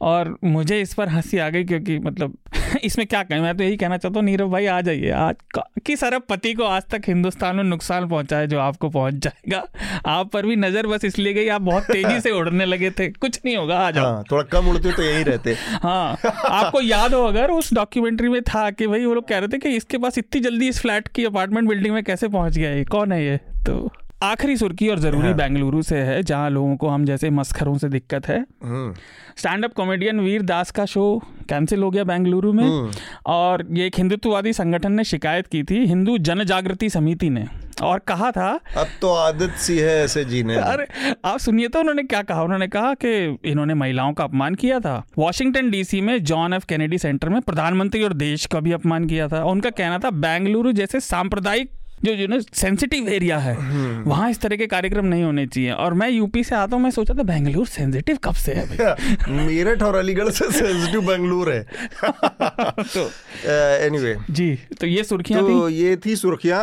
और 0.00 0.38
मुझे 0.44 0.80
इस 0.80 0.94
पर 0.94 1.08
हँसी 1.08 1.38
आ 1.38 1.48
गई 1.48 1.64
क्योंकि 1.64 1.98
मतलब 1.98 2.38
इसमें 2.84 3.06
क्या 3.06 3.22
कहें? 3.22 3.40
मैं 3.40 3.56
तो 3.56 3.64
यही 3.64 3.76
कहना 3.76 3.96
चाहता 3.96 4.18
हूँ 4.18 4.26
नीरव 4.26 4.50
भाई 4.50 4.66
आ 4.66 4.80
जाइए। 4.80 5.10
आज 5.10 5.36
का- 5.54 5.82
किस 5.86 6.04
अरब 6.04 6.22
पति 6.22 6.54
को 6.54 6.64
आज 6.64 6.82
तक 6.82 7.02
हिंदुस्तान 7.06 7.56
में 7.56 7.64
नुकसान 7.64 8.08
पहुँचा 8.08 8.38
है 8.38 8.46
जो 8.46 8.60
आपको 8.60 8.88
पहुँच 8.88 9.14
जाएगा? 9.14 9.64
आप 10.06 10.30
पर 10.32 10.46
भी 10.46 10.56
नज़र 10.56 10.86
बस 10.86 11.04
इसलिए 11.04 11.32
गई 11.32 11.48
आप 11.48 11.62
बहुत 11.62 11.82
तेज़ी 11.82 12.20
से 12.20 12.30
उड़ने 12.30 12.64
लगे 12.66 12.90
थे। 12.90 13.08
कुछ 13.08 13.40
नहीं 13.44 13.56
होगा 13.56 13.78
आ 13.78 13.90
जाओ। 13.90 14.04
हाँ 14.04 14.24
थोड़ा 14.30 14.42
कम 14.42 14.68
उड़ते 14.68 14.92
तो 14.92 15.02
यही 15.02 15.22
रहते। 15.22 15.56
हाँ 15.60 16.16
आपको 16.50 16.80
याद 16.80 17.14
हो 17.14 17.24
अगर 17.24 17.50
उस 17.50 17.74
डॉक्यूमेंट्री 17.74 18.28
में 18.28 18.42
था 18.42 18.70
कि 18.70 18.86
भाई 18.86 19.04
वो 19.04 19.14
लोग 19.14 19.28
कह 19.28 19.38
रहे 19.38 19.48
थे 19.48 19.58
कि 19.58 19.68
इसके 19.68 19.98
पास 19.98 20.18
इतनी 20.18 20.40
जल्दी 20.40 20.68
इस 20.68 20.80
फ्लैट 20.80 21.08
की 21.08 21.24
अपार्टमेंट 21.24 21.68
बिल्डिंग 21.68 21.94
में 21.94 22.04
कैसे 22.04 22.28
पहुँच 22.28 22.58
गया 22.58 22.70
ये? 22.70 22.84
कौन 22.84 23.12
है 23.12 23.24
ये? 23.26 23.36
तो 23.36 23.92
आखिरी 24.22 24.56
सुर्खी 24.56 24.88
और 24.88 24.98
ज़रूरी 24.98 25.26
हाँ। 25.26 25.34
बेंगलुरु 25.34 25.82
से 25.82 25.96
है 25.96 26.22
जहाँ 26.22 26.50
लोगों 26.50 26.76
को 26.76 26.88
हम 26.88 27.04
जैसे 27.04 27.30
मस्खरों 27.30 27.76
से 27.78 27.88
दिक्कत 27.88 28.28
है। 28.28 28.38
हम्म, 28.64 28.92
stand 29.36 29.64
up 29.64 29.72
comedian 29.72 30.20
Vir 30.20 30.42
Das 30.42 30.70
का 30.70 30.84
शो 30.84 31.22
कैंसिल 31.48 31.82
हो 31.82 31.90
गया 31.90 32.04
बेंगलुरु 32.04 32.52
में। 32.52 32.64
हम्म, 32.64 32.90
और 33.26 33.66
ये 33.70 33.86
एक 33.86 33.98
हिंदुत्ववादी 33.98 34.52
संगठन 34.52 34.92
ने 34.92 35.04
शिकायत 35.04 35.46
की 35.46 35.62
थी 35.62 35.84
हिंदू 35.86 36.18
जन 36.18 36.44
जागृति 36.44 36.90
समिति 36.90 37.30
ने। 37.30 37.46
और 37.82 37.98
कहा 37.98 38.30
था 38.30 38.48
अब 38.76 38.86
तो 39.00 39.12
आदत 39.14 39.50
सी 39.58 39.78
है 39.78 39.96
ऐसे 40.04 40.24
जीने 40.24 40.56
अरे 40.56 40.86
आप 41.24 41.38
सुनिए 41.38 41.68
तो 41.68 41.78
उन्होंने 41.80 42.02
क्या 42.02 42.22
कहा? 42.22 42.42
उन्होंने 42.42 42.66
कहा 42.68 42.94
कि 42.94 43.38
इन्होंने 43.44 43.74
महिलाओं 43.74 44.12
का 44.12 44.24
अपमान 44.24 44.54
किया 44.54 44.80
था। 44.80 45.02
वॉशिंगटन 45.18 45.70
डीसी 45.70 46.00
में 46.00 46.22
जॉन 46.24 46.52
एफ़. 46.52 46.66
कैनेडी 46.68 46.98
सेंटर 46.98 47.28
में 47.28 47.40
प्रधानमंत्री 47.40 48.02
और 48.02 48.12
देश 48.12 48.46
का 48.46 48.60
भी 48.60 48.72
अपमान 48.72 49.06
किया 49.06 49.28
था। 49.28 49.44
उनका 49.44 49.70
कहना 49.70 49.98
था 49.98 50.10
बेंगलुरु 50.10 50.72
जैसे 50.72 51.00
सांप्रदायिक 51.00 51.70
जो 52.04 52.14
जो 52.16 52.26
ना 52.26 52.38
सेंसिटिव 52.52 53.08
एरिया 53.08 53.38
है 53.38 53.56
वहाँ 54.02 54.30
इस 54.30 54.40
तरह 54.40 54.56
के 54.56 54.66
कार्यक्रम 54.66 55.06
नहीं 55.06 55.22
होने 55.24 55.46
चाहिए। 55.46 55.70
और 55.72 55.94
मैं 55.94 56.08
यूपी 56.10 56.44
से 56.44 56.54
आता 56.56 56.76
हूँ 56.76 56.82
मैं 56.82 56.90
सोचा 56.90 57.14
था 57.14 57.22
बेंगलुरु 57.22 57.64
सेंसिटिव 57.66 58.18
कब 58.24 58.34
से 58.34 58.52
है 58.54 58.94
मेरठ 59.46 59.82
और 59.82 59.94
अलीगढ़ 59.94 60.30
से 60.30 60.50
सेंसिटिव 60.50 61.06
बेंगलुरु 61.06 61.50
है। 61.50 61.62
तो 62.04 63.10
एनीवे 63.86 64.16
जी 64.30 64.54
तो 64.80 64.86
ये 64.86 65.04
सुर्खियाँ 65.04 65.42
थी? 65.42 65.46
तो 65.48 65.68
ये 65.68 65.96
थी 66.06 66.16
सुर्खियाँ। 66.16 66.62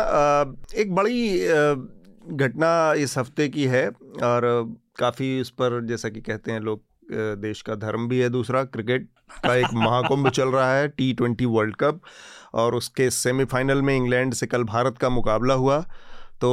एक 0.76 0.94
बड़ी 0.94 1.38
घटना 2.36 2.92
इस 2.98 3.16
हफ़्ते 3.18 3.48
की 3.48 3.64
है 3.66 3.88
और 4.24 4.42
काफ़ी 4.98 5.40
उस 5.40 5.50
पर 5.50 5.84
जैसा 5.86 6.08
कि 6.08 6.20
कहते 6.20 6.52
हैं 6.52 6.60
लोग 6.60 6.82
देश 7.40 7.62
का 7.62 7.74
धर्म 7.74 8.08
भी 8.08 8.18
है 8.18 8.28
दूसरा 8.28 8.62
क्रिकेट 8.64 9.06
का 9.44 9.54
एक 9.56 9.74
महाकुंभ 9.74 10.28
चल 10.28 10.48
रहा 10.48 10.74
है 10.74 10.88
टी 10.88 11.12
ट्वेंटी 11.12 11.44
वर्ल्ड 11.46 11.76
कप 11.76 12.00
और 12.58 12.74
उसके 12.74 13.10
सेमीफाइनल 13.10 13.82
में 13.82 13.96
इंग्लैंड 13.96 14.34
से 14.34 14.46
कल 14.46 14.64
भारत 14.64 14.98
का 14.98 15.08
मुकाबला 15.10 15.54
हुआ। 15.54 15.80
तो 16.40 16.50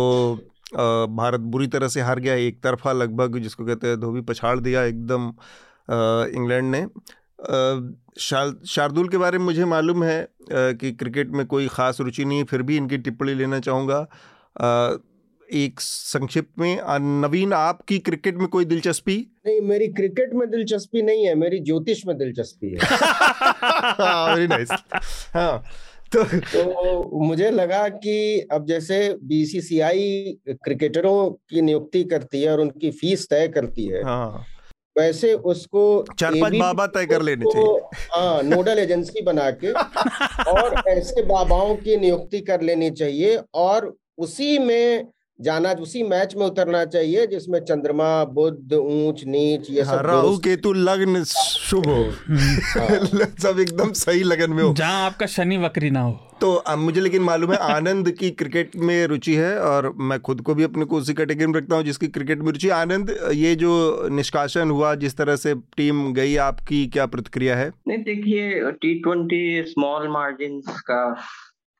भारत 1.11 1.39
बुरी 1.39 1.67
तरह 1.67 1.87
से 1.87 2.01
हार 2.01 2.19
गया 2.19 2.33
एक 2.35 2.61
तरफा 2.63 2.91
लगभग 2.91 3.37
जिसको 3.39 3.65
कहते 3.65 3.87
हैं 3.87 3.99
धोबी 3.99 4.21
पछाड़ 4.23 4.59
दिया 4.59 4.83
एकदम 4.83 5.27
इंग्लैंड 6.35 6.71
ने। 6.71 6.85
शार्दुल 8.19 9.09
के 9.09 9.17
बारे 9.17 9.37
में 9.37 9.45
मुझे 9.45 9.65
मालूम 9.65 10.03
है 10.03 10.27
कि 10.51 10.91
क्रिकेट 10.93 11.29
में 11.29 11.45
कोई 11.45 11.67
ख़ास 11.67 11.99
रुचि 12.01 12.25
नहीं 12.25 12.37
है 12.37 12.43
फिर 12.43 12.61
भी 12.61 12.77
इनकी 12.77 12.97
टिप्पणी 12.97 13.33
लेना 13.33 13.59
चाहूँगा। 13.59 14.07
एक 15.49 15.79
संक्षिप्त 15.79 16.59
में 16.59 16.79
नवीन 17.21 17.53
आपकी 17.53 17.97
क्रिकेट 17.99 18.37
में 18.37 18.47
कोई 18.47 18.65
दिलचस्पी? 18.65 19.15
नहीं 19.47 19.61
मेरी 19.61 19.87
क्रिकेट 19.87 20.33
में 20.33 20.49
दिलचस्पी 20.51 21.01
नहीं 21.01 21.25
है 21.25 21.35
मेरी 21.35 21.59
ज्योतिष 21.59 22.05
में 22.07 22.17
दिलचस्पी 22.17 22.67
है। 22.67 22.77
वेरी 24.35 24.47
नाइस 24.55 24.71
हाँ। 25.35 25.63
तो, 26.15 26.23
तो 26.23 27.19
मुझे 27.19 27.49
लगा 27.51 27.87
कि 27.89 28.47
अब 28.51 28.65
जैसे 28.67 28.97
बीसीसीआई 29.23 30.37
क्रिकेटरों 30.49 31.29
की 31.49 31.61
नियुक्ति 31.61 32.03
करती 32.03 32.41
है 32.41 32.51
और 32.51 32.59
उनकी 32.61 32.91
फ़ीस 32.93 33.27
तय 33.29 33.47
करती 33.47 33.85
है 33.85 34.03
हाँ। 34.03 34.45
वैसे 34.95 35.33
उसको 35.33 35.83
चार 36.19 36.35
पाँच 36.41 36.53
बाबा 36.55 36.85
तय 36.87 37.05
कर 37.05 37.21
लेने 37.21 37.45
चाहिए 37.45 37.79
हाँ 38.11 38.43
नोडल 38.43 38.79
एजेंसी 38.79 39.21
बना 39.21 39.49
के 39.53 39.71
और 39.71 40.81
ऐसे 40.87 41.23
बाबाओं 41.23 41.75
की 41.75 41.97
नियुक्ति 41.97 42.39
कर 42.41 42.61
लेनी 42.61 42.89
चाहिए 42.91 43.39
और 43.55 43.93
उसी 44.17 44.57
में 44.59 45.07
जाना 45.41 45.71
उसी 45.71 46.03
मैच 46.03 46.35
में 46.35 46.45
उतरना 46.45 46.85
चाहिए 46.85 47.27
जिसमें 47.27 47.59
चंद्रमा 47.59 48.23
बुद्ध 48.23 48.73
ऊंच 48.73 49.23
नीच 49.25 49.67
ये 49.69 49.85
सब 49.85 50.01
राहु 50.05 50.37
केतु 50.37 50.73
लग्न 50.73 51.23
शुभ 51.23 51.87
हो। 51.87 52.03
हाँ। 52.03 53.25
सब 53.39 53.59
एकदम 53.59 53.91
सही 53.91 54.23
लगन 54.23 54.51
में 54.51 54.63
हो। 54.63 54.73
जहाँ 54.73 55.05
आपका 55.05 55.25
शनि 55.25 55.57
वक्री 55.57 55.89
ना 55.89 56.01
हो। 56.01 56.11
तो 56.41 56.63
मुझे 56.77 57.01
लेकिन 57.01 57.21
मालूम 57.21 57.51
है 57.51 57.57
आनंद 57.57 58.11
की 58.11 58.31
क्रिकेट 58.31 58.71
में 58.75 59.07
रुचि 59.07 59.35
है 59.35 59.59
और 59.59 59.93
मैं 59.97 60.19
खुद 60.19 60.41
को 60.41 60.55
भी 60.55 60.63
अपने 60.63 60.85
को 60.85 60.97
उसी 60.97 61.13
कैटेगरी 61.13 61.47
में 61.47 61.53
रखता 61.53 61.75
हूँ 61.75 61.83
जिसकी 61.83 62.07
क्रिकेट 62.07 62.39
में 62.39 62.51
रुचि 62.51 62.69
आनंद 62.69 63.15
ये 63.33 63.55
जो 63.55 64.07
निष्कासन 64.11 64.69
हुआ 64.69 64.95
जिस 64.95 65.17
तरह 65.17 65.35
से 65.35 65.55
टीम 65.55 66.13
गई 66.13 66.35
आपकी 66.35 66.87
क्या 66.87 67.05
प्रतिक्रिया 67.05 67.55
है? 67.55 67.71
नहीं 67.87 67.97
देखिए 67.97 68.71
टी 68.71 68.99
ट्वेंटी 68.99 69.63
स्मॉल 69.67 70.07
मार्जिन 70.07 70.61
का 70.69 71.17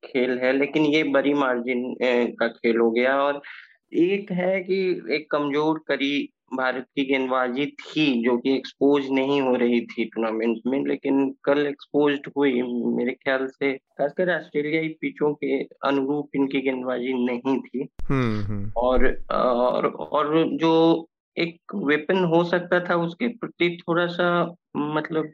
खेल 0.06 0.38
है 0.40 0.52
लेकिन 0.58 0.86
ये 0.86 1.04
बड़ी 1.12 1.34
मार्जिन 1.34 1.94
का 2.40 2.48
खेल 2.48 2.78
हो 2.78 2.90
गया 2.92 3.18
और 3.22 3.42
एक 3.96 4.32
है 4.32 4.60
कि 4.62 4.78
एक 5.12 5.28
कमज़ोर 5.32 5.80
करी 5.88 6.14
भारत 6.54 6.86
की 6.96 7.04
गेंदबाजी 7.06 7.66
थी 7.80 8.06
जो 8.24 8.38
कि 8.38 8.56
एक्सपोज 8.56 9.08
नहीं 9.12 9.42
हो 9.42 9.56
रही 9.56 9.80
थी 9.82 10.06
टूर्नामेंट 10.06 10.62
में 10.68 10.84
लेकिन 10.86 11.30
कल 11.44 11.66
एक्सपोज 11.68 12.20
हुई 12.38 12.62
मेरे 12.98 13.12
ख्याल 13.14 13.48
से 13.48 13.74
खासकर 13.98 14.36
ऑस्ट्रेलियाई 14.36 14.88
पिचों 15.02 15.34
के 15.34 15.60
अनुरूप 15.86 16.36
इनकी 16.36 16.62
गेंदबाजी 16.62 17.14
नहीं 17.26 17.58
थी 17.60 17.88
हम्म, 18.02 18.42
हम्म। 18.42 18.72
और 18.78 19.08
और 19.32 19.88
और 19.88 20.34
जो 20.58 20.74
एक 21.38 21.76
वेपन 21.86 22.24
हो 22.26 22.44
सकता 22.44 22.80
था 22.80 22.96
उसके 22.96 23.28
प्रति 23.38 23.78
थोड़ा 23.82 24.06
सा 24.08 24.30
मतलब 24.78 25.32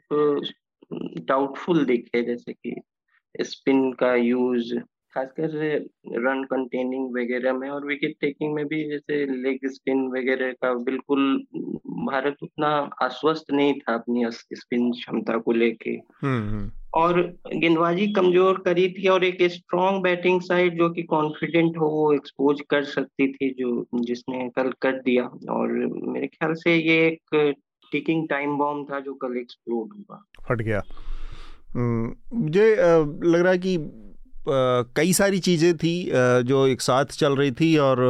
डाउटफुल 1.22 1.84
दिखे 1.84 2.22
जैसे 2.22 2.52
कि 2.52 2.74
स्पिन 3.40 3.92
का 3.92 4.14
यूज़ 4.14 4.74
खासकर 5.14 5.50
रन 6.12 6.44
कंटेनिंग 6.44 7.10
वगैरह 7.10 7.52
में 7.52 7.70
और 7.70 7.86
विकेट 7.86 8.14
टेकिंग 8.20 8.54
में 8.54 8.66
भी 8.66 8.88
जैसे 8.88 9.26
लेग 9.26 9.58
स्पिन 9.64 10.08
वगैरह 10.08 10.52
का 10.52 10.74
बिल्कुल 10.74 11.44
भारत 11.86 12.36
उतना 12.42 12.90
आश्वस्त 13.02 13.44
नहीं 13.52 13.74
था 13.74 13.94
अपनी 13.94 14.24
स्पिन 14.30 14.92
क्षमता 14.92 15.38
को 15.38 15.52
लेके। 15.52 15.90
हम्म, 15.90 16.50
हम्म। 16.50 16.70
और 16.94 17.38
गेंदबाजी 17.54 18.12
कमज़ोर 18.12 18.58
करी 18.58 18.88
थी 18.88 19.08
और 19.08 19.24
एक 19.24 19.42
स्ट्रॉन्ग 19.42 20.02
बैटिंग 20.02 20.40
साइड 20.40 20.78
जो 20.78 20.90
कि 20.90 21.02
कॉन्फिडेंट 21.02 21.76
हो 21.78 21.86
वो 21.86 22.12
एक्सपोज 22.12 22.60
कर 22.70 22.84
सकती 22.84 23.32
थी 23.32 23.54
जो 23.54 23.86
जिसने 23.94 24.48
कल 24.48 24.72
कर 24.80 24.92
दिया। 24.92 25.24
और 25.50 25.68
मेरे 26.12 26.26
ख्याल 26.26 26.52
से 26.52 26.76
ये 26.76 27.08
एक 27.08 27.54
टिकिंग 27.92 28.28
टाइम 28.28 28.56
बॉम्ब 28.56 28.92
था 28.92 29.00
जो 29.00 29.14
कल 29.14 29.36
एक्सप्लोड 29.36 29.88
हुआ। 29.98 30.22
फट 30.48 30.62
गया। 30.62 30.84
मुझे 31.76 32.70
लग 32.74 33.40
रहा 33.40 33.52
है 33.52 33.58
कि 33.58 33.76
कई 34.96 35.12
सारी 35.12 35.38
चीज़ें 35.40 35.76
थी 35.76 35.94
जो 36.44 36.66
एक 36.66 36.80
साथ 36.80 37.04
चल 37.12 37.36
रही 37.36 37.52
थी 37.52 37.76
और 37.78 38.00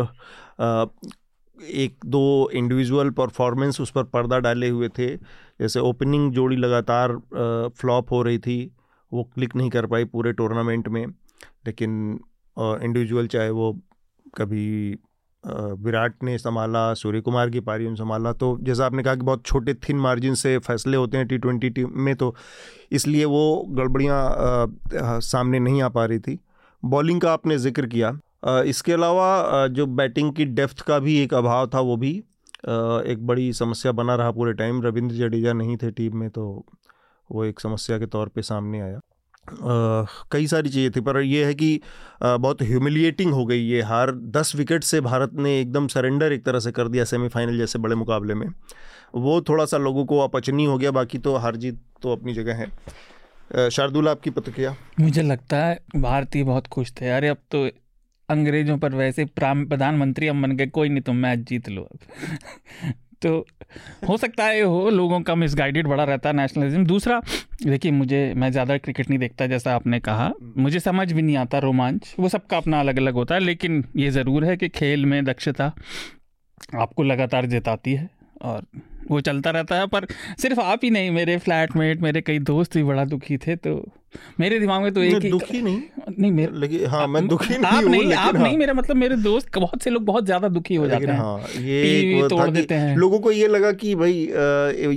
एक 1.59 1.97
दो 2.07 2.51
इंडिविजुअल 2.55 3.11
परफॉर्मेंस 3.11 3.81
उस 3.81 3.91
पर 3.91 4.05
पर्दा 4.05 4.39
डाले 4.39 4.69
हुए 4.69 4.89
थे। 4.89 5.15
जैसे 5.17 5.81
ओपनिंग 5.81 6.33
जोड़ी 6.33 6.57
लगातार 6.57 7.17
फ्लॉप 7.79 8.13
हो 8.13 8.23
रही 8.23 8.39
थी, 8.39 8.75
वो 9.13 9.23
क्लिक 9.35 9.57
नहीं 9.57 9.71
कर 9.71 9.87
पाई 9.87 10.05
पूरे 10.05 10.33
टूर्नामेंट 10.33 10.89
में, 10.89 11.07
लेकिन 11.67 12.19
इंडिविजुअल 12.57 13.27
चाहे 13.27 13.51
वो 13.51 13.73
कभी 14.37 14.97
विराट 15.45 16.23
ने 16.25 16.37
संभाला 16.39 16.93
सूर्य 16.95 17.21
कुमार 17.21 17.51
की 17.51 17.61
पारी 17.61 17.89
ने 17.89 17.97
संभाला। 17.97 18.33
तो 18.33 18.57
जैसा 18.63 18.87
आपने 18.87 19.03
कहा 19.03 19.15
कि 19.15 19.23
बहुत 19.23 19.45
छोटे 19.47 19.75
थिन 19.89 19.97
मार्जिन 20.01 20.35
से 20.35 20.57
फैसले 20.61 20.97
होते 20.97 21.17
हैं 21.17 21.27
टी 21.29 21.39
ट्वेंटी 21.39 21.71
टीम 21.71 21.91
में 21.97 22.15
तो 22.17 22.35
इसलिए 22.93 23.25
वो 23.25 23.65
गड़बड़ियाँ 23.71 25.21
सामने 25.23 25.59
नहीं 25.59 25.83
आ 25.83 25.89
पा 25.89 26.05
रही 26.05 26.19
थी। 26.19 26.39
बॉलिंग 26.83 27.21
का 27.21 27.33
आपने 27.33 27.59
ज़िक्र 27.59 27.87
किया। 27.87 28.13
इसके 28.67 28.93
अलावा 28.93 29.67
जो 29.69 29.87
बैटिंग 29.89 30.33
की 30.35 30.45
डेफ्थ 30.45 30.81
का 30.81 30.99
भी 30.99 31.19
एक 31.19 31.35
अभाव 31.35 31.67
था, 31.75 31.81
वो 31.81 31.97
भी 31.97 32.13
एक 32.61 33.27
बड़ी 33.27 33.53
समस्या 33.53 33.93
बना 33.93 34.15
रहा 34.15 34.31
पूरे 34.31 34.53
टाइम। 34.55 34.83
रविंद्र 34.83 35.15
जडेजा 35.17 35.53
नहीं 35.53 35.77
थे 35.77 35.91
टीम 35.91 36.17
में 36.17 36.29
तो 36.31 36.65
वो 37.31 37.45
एक 37.45 37.61
समस्या 37.61 37.99
के 37.99 38.07
तौर 38.07 38.29
पे 38.29 38.43
सामने 38.43 38.81
आया। 38.81 39.01
कई 39.47 40.47
सारी 40.47 40.71
चीज़ें 40.71 40.91
थी, 40.91 41.01
पर 41.01 41.21
यह 41.21 41.47
है 41.47 41.55
कि 41.55 41.81
बहुत 42.23 42.63
ह्यूमिलिएटिंग 42.63 43.33
हो 43.33 43.45
गई 43.47 43.61
ये 43.61 43.83
हार। 43.83 44.11
दस 44.37 44.55
विकेट 44.57 44.85
से 44.85 45.01
भारत 45.01 45.35
ने 45.35 45.61
एकदम 45.61 45.87
सरेंडर 45.89 46.33
एक 46.33 46.45
तरह 46.45 46.61
से 46.61 46.73
कर 46.73 46.89
दिया 46.89 47.05
सेमीफाइनल 47.05 47.59
जैसे 47.59 47.79
बड़े 47.79 47.95
मुकाबले 47.97 48.35
में। 48.35 48.47
वो 49.15 49.41
थोड़ा 49.41 49.65
सा 49.65 49.79
लोगों 49.79 50.05
को 50.07 50.19
अपचनी 50.19 50.65
हो 50.65 50.79
गया, 50.79 50.91
बाकी 50.91 51.19
तो 51.19 51.37
हार 51.37 51.57
जीत 51.57 51.81
तो 52.03 52.13
अपनी 52.13 52.35
जगह 52.35 52.55
है। 52.55 53.71
शार्दुल, 53.71 54.09
आपकी 54.09 54.31
प्रतिक्रिया? 54.31 54.75
मुझे 55.01 55.23
लगता 55.23 55.57
है 55.57 55.79
भारतीय 55.97 56.45
बहुत 56.45 56.67
खुश 56.67 56.93
थे। 57.01 57.09
अरे, 57.09 57.29
अब 57.29 57.37
तो 57.51 57.69
अंग्रेज़ों 58.29 58.79
पर 58.79 58.95
वैसे 58.95 59.25
प्रधानमंत्री 59.39 60.27
हम 60.27 60.43
बन 60.43 60.53
गए, 60.53 60.67
कोई 60.67 60.89
नहीं, 60.89 61.01
तुम 61.01 61.17
मैच 61.17 61.39
जीत 61.39 61.69
लो 61.69 61.83
अब। 61.83 61.99
तो 63.23 63.47
हो 64.09 64.17
सकता 64.17 64.45
है 64.45 64.63
हो 64.63 64.91
लोगों 64.91 65.21
का 65.21 65.35
मिसगाइडेड 65.35 65.87
बड़ा 65.87 66.05
रहता 66.05 66.29
है 66.29 66.37
नेशनलिज्म 66.37 66.85
दूसरा, 66.87 67.21
देखिए, 67.67 67.93
मुझे, 67.93 68.35
मैं 68.37 68.51
ज़्यादा 68.53 68.77
क्रिकेट 68.79 69.09
नहीं 69.09 69.19
देखता, 69.19 69.47
जैसा 69.47 69.75
आपने 69.75 70.01
कहा। 70.01 70.31
मुझे 70.57 70.81
समझ 70.81 71.13
भी 71.13 71.23
नहीं 71.23 71.37
आता 71.37 71.59
रोमांच। 71.59 72.15
वो 72.19 72.29
सबका 72.29 72.57
अपना 72.57 72.81
अलग 72.81 72.99
अलग 72.99 73.15
होता 73.15 73.35
है, 73.35 73.41
लेकिन 73.41 73.85
ये 73.97 74.11
ज़रूर 74.11 74.45
है 74.45 74.57
कि 74.57 74.69
खेल 74.69 75.07
में 75.07 75.25
दक्षता 75.25 75.73
आपको 76.75 77.03
लगातार 77.03 77.47
जिताती 77.47 77.95
है 77.95 78.09
और 78.43 78.67
वो 79.13 79.21
चलता 79.23 79.51
रहता 79.51 79.77
है 79.77 79.87
पर 79.87 80.07
सिर्फ़ 80.39 80.61
आप 80.61 80.81
ही 80.85 80.91
नहीं 80.91 81.11
मेरे 81.13 81.39
फ्लैटमेट 81.41 82.01
मेरे 82.03 82.21
कई 82.21 82.39
दोस्त 82.53 82.77
भी 82.77 82.85
बड़ा 82.85 83.05
दुखी 83.07 83.37
थे 83.39 83.57
तो 83.59 83.83
मेरे 84.41 84.59
दिमाग 84.61 84.83
में 84.83 84.93
तो 84.95 85.03
एक 85.03 85.23
ही 85.23 85.31
दुखी 85.31 85.61
नहीं। 85.63 85.81
नहीं 86.11 86.31
मेरे 86.33 86.59
लगे 86.59 86.85
हाँ 86.87 87.07
मैं 87.09 87.27
दुखी 87.29 87.55
नहीं 87.55 87.65
आप 87.67 87.85
नहीं 87.85 88.13
आप 88.13 88.37
हाँ, 88.37 88.43
नहीं 88.43 88.57
मेरा 88.59 88.75
मतलब 88.75 88.97
मेरे 88.97 89.17
दोस्त 89.19 89.59
बहुत 89.59 89.83
से 89.83 89.91
लोग 89.91 90.05
बहुत 90.05 90.25
ज़्यादा 90.25 90.49
दुखी 90.49 90.75
हो 90.75 90.87
जाते 90.89 91.07
हैं। 91.07 91.17
हाँ, 91.19 91.39
ये 91.39 92.29
तोड़ 92.29 92.49
देते 92.51 92.75
हैं। 92.75 92.97
लोगों 92.97 93.21
को 93.21 93.33
ये 93.33 93.49
लगा 93.49 93.73
कि 93.75 93.95
भाई 93.95 94.23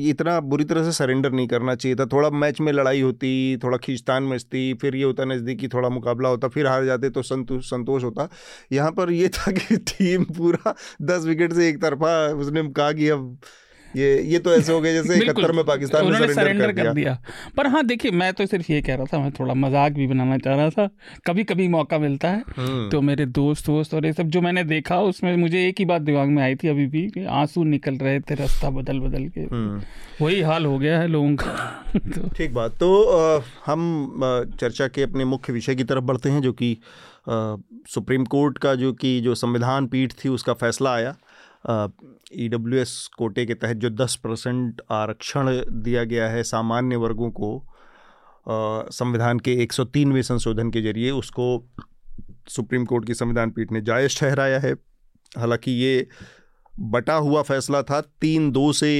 इतना 0.09 0.39
बुरी 0.41 0.63
तरह 0.63 0.83
से 0.83 0.91
सरेंडर 0.93 1.31
नहीं 1.31 1.47
करना 1.47 1.75
चाहिए 1.75 1.95
था 1.95 2.05
थोड़ा 2.05 2.29
मैच 2.35 2.61
में 2.61 2.71
लड़ाई 2.73 3.01
होती 3.01 3.57
थोड़ा 3.63 3.77
खींचतान 3.77 4.23
मचती 4.23 4.73
फिर 4.81 4.95
ये 4.95 5.03
होता 5.03 5.25
नज़दीकी 5.25 5.67
थोड़ा 5.67 5.89
मुकाबला 5.89 6.29
होता 6.29 6.47
फिर 6.47 6.67
हार 6.67 6.85
जाते 6.85 7.09
तो 7.09 7.21
संतोष 7.23 7.65
संतोष 7.65 8.03
होता। 8.03 8.29
यहाँ 8.71 8.91
पर 8.91 9.11
ये 9.11 9.29
था 9.29 9.51
कि 9.51 9.77
टीम 9.89 10.23
पूरा 10.37 10.75
दस 11.01 11.25
विकेट 11.25 11.53
से 11.53 11.69
एक 11.69 11.81
तरफा 11.81 12.15
उसने 12.37 12.63
कहा 12.71 12.91
कि 12.91 13.09
अब 13.09 13.37
ये 13.95 14.21
ये 14.23 14.39
तो 14.39 14.51
ऐसे 14.51 14.73
हो 14.73 14.79
गए 14.81 14.93
जैसे 14.93 15.15
इकहत्तर 15.15 15.51
में 15.51 15.63
पाकिस्तान 15.65 16.11
ने 16.13 16.33
सरेंडर 16.33 16.71
कर, 16.71 16.83
कर 16.83 16.93
दिया। 16.93 17.17
पर 17.57 17.67
हाँ 17.67 17.83
देखिए 17.85 18.11
मैं 18.11 18.31
तो 18.33 18.45
सिर्फ़ 18.45 18.71
ये 18.71 18.81
कह 18.81 18.95
रहा 18.95 19.05
था 19.13 19.19
मैं 19.19 19.31
थोड़ा 19.31 19.53
मज़ाक 19.55 19.91
भी 19.93 20.07
बनाना 20.07 20.37
चाह 20.37 20.55
रहा 20.55 20.69
था। 20.69 20.89
कभी 21.27 21.43
कभी 21.43 21.67
मौका 21.67 21.99
मिलता 21.99 22.29
है 22.29 22.43
हम्म। 22.57 22.89
तो 22.89 23.01
मेरे 23.01 23.25
दोस्त 23.27 23.69
वोस्त 23.69 23.93
और 23.93 24.05
ये 24.05 24.13
सब 24.13 24.27
जो 24.27 24.41
मैंने 24.41 24.63
देखा 24.63 24.99
उसमें 25.03 25.35
मुझे 25.37 25.67
एक 25.67 25.79
ही 25.79 25.85
बात 25.85 26.01
दिमाग 26.01 26.29
में 26.29 26.41
आई 26.43 26.55
थी 26.55 26.67
अभी 26.67 26.85
भी 26.87 27.07
कि 27.09 27.25
आँसू 27.35 27.63
निकल 27.65 27.97
रहे 27.97 28.19
थे 28.19 28.35
रास्ता 28.35 28.69
बदल 28.69 28.99
बदल 28.99 29.27
के। 29.27 29.41
हम्म। 29.41 29.81
वही 30.21 30.41
हाल 30.41 30.65
हो 30.65 30.77
गया 30.79 30.99
है 30.99 31.07
लोगों 31.07 31.35
का। 31.35 31.55
तो 31.97 32.29
ठीक 32.29 32.53
बात। 32.53 32.77
तो 32.79 32.89
हम 33.65 34.19
चर्चा 34.59 34.87
के 34.87 35.03
अपने 35.03 35.25
मुख्य 35.25 35.53
विषय 35.53 35.75
की 35.75 35.83
तरफ़ 35.83 36.03
बढ़ते 36.03 36.29
हैं 36.29 36.41
जो 36.41 36.51
कि 36.53 36.77
सुप्रीम 37.89 38.25
कोर्ट 38.25 38.57
का 38.57 38.73
जो 38.75 38.91
कि 38.93 39.19
जो 39.21 39.35
संविधान 39.35 39.87
पीठ 39.87 40.13
थी 40.13 40.29
उसका 40.29 40.53
फैसला 40.53 40.93
आया। 40.93 41.15
ई 41.65 42.47
डब्ल्यू 42.49 42.79
एस 42.79 43.09
कोटे 43.17 43.45
के 43.45 43.53
तहत 43.53 43.77
जो 43.77 43.89
दस 43.89 44.15
परसेंट 44.23 44.81
आरक्षण 44.91 45.47
दिया 45.83 46.03
गया 46.03 46.27
है 46.29 46.43
सामान्य 46.43 46.95
वर्गों 46.95 47.29
को 47.31 47.49
संविधान 48.91 49.39
के 49.39 49.53
एक 49.63 49.73
सौ 49.73 49.83
तीनवें 49.85 50.21
संशोधन 50.21 50.69
के 50.71 50.81
ज़रिए, 50.81 51.11
उसको 51.11 51.67
सुप्रीम 52.49 52.85
कोर्ट 52.85 53.05
की 53.07 53.13
संविधान 53.13 53.51
पीठ 53.51 53.71
ने 53.71 53.81
जायज़ 53.81 54.19
ठहराया 54.19 54.59
है। 54.59 54.73
हालाँकि 55.37 55.71
ये 55.71 56.07
बटा 56.79 57.13
हुआ 57.15 57.41
फैसला 57.41 57.81
था, 57.81 58.01
तीन 58.01 58.51
दो 58.51 58.71
से 58.73 58.91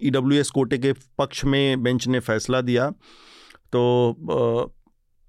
ई 0.00 0.10
डब्ल्यू 0.10 0.40
एस 0.40 0.50
कोटे 0.50 0.78
के 0.78 0.92
पक्ष 1.18 1.44
में 1.44 1.82
बेंच 1.82 2.06
ने 2.08 2.20
फैसला 2.20 2.60
दिया। 2.60 2.90
तो 3.72 4.74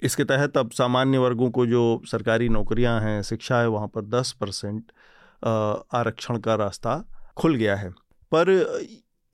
इसके 0.02 0.24
तहत 0.24 0.58
अब 0.58 0.72
सामान्य 0.72 1.18
वर्गों 1.18 1.50
को 1.52 1.66
जो 1.66 2.02
सरकारी 2.06 2.50
नौकरियाँ 2.50 3.00
हैं, 3.02 3.22
शिक्षा 3.22 3.60
है, 3.60 3.68
वहाँ 3.68 3.88
पर 3.88 4.06
दस 4.10 4.32
परसेंट 4.40 4.92
आरक्षण 5.42 6.38
का 6.38 6.56
रास्ता 6.56 6.96
खुल 7.38 7.56
गया 7.56 7.76
है। 7.76 7.90
पर 8.32 8.50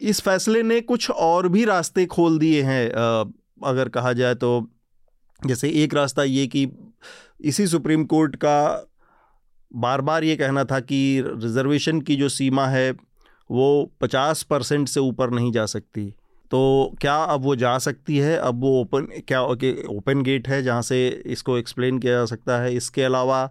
इस 0.02 0.22
फैसले 0.22 0.64
ने 0.64 0.80
कुछ 0.82 1.10
और 1.12 1.48
भी 1.48 1.64
रास्ते 1.66 2.06
खोल 2.06 2.38
दिए 2.40 2.62
हैं। 2.62 2.90
अगर 3.64 3.90
कहा 3.90 4.14
जाए 4.14 4.36
तो 4.36 4.70
जैसे 5.42 5.70
एक 5.84 5.94
रास्ता 5.94 6.24
ये 6.24 6.46
कि 6.48 6.68
इसी 7.42 7.68
सुप्रीम 7.68 8.04
कोर्ट 8.06 8.36
का 8.36 8.86
बार 9.72 10.02
बार 10.02 10.24
ये 10.24 10.36
कहना 10.36 10.64
था 10.64 10.80
कि 10.80 11.24
रिजर्वेशन 11.26 12.00
की 12.02 12.16
जो 12.16 12.30
सीमा 12.30 12.66
है, 12.68 12.92
वो 13.50 13.92
पचास 14.02 14.44
परसेंट 14.44 14.88
से 14.88 15.00
ऊपर 15.00 15.30
नहीं 15.30 15.52
जा 15.52 15.66
सकती। 15.66 16.06
तो 16.52 16.96
क्या 17.02 17.16
अब 17.16 17.42
वो 17.42 17.56
जा 17.56 17.78
सकती 17.78 18.18
है? 18.18 18.38
अब 18.38 18.62
वो 18.62 18.80
ओपन, 18.82 19.08
क्या 19.28 19.42
ओके, 19.42 19.72
ओपन 19.88 20.22
गेट 20.22 20.48
है 20.48 20.62
जहाँ 20.64 20.82
से 20.82 21.08
इसको 21.26 21.58
एक्सप्लेन 21.58 22.00
किया 22.00 22.14
जा 22.14 22.26
सकता 22.26 22.58
है। 22.58 22.74
इसके 22.76 23.04
अलावा 23.04 23.50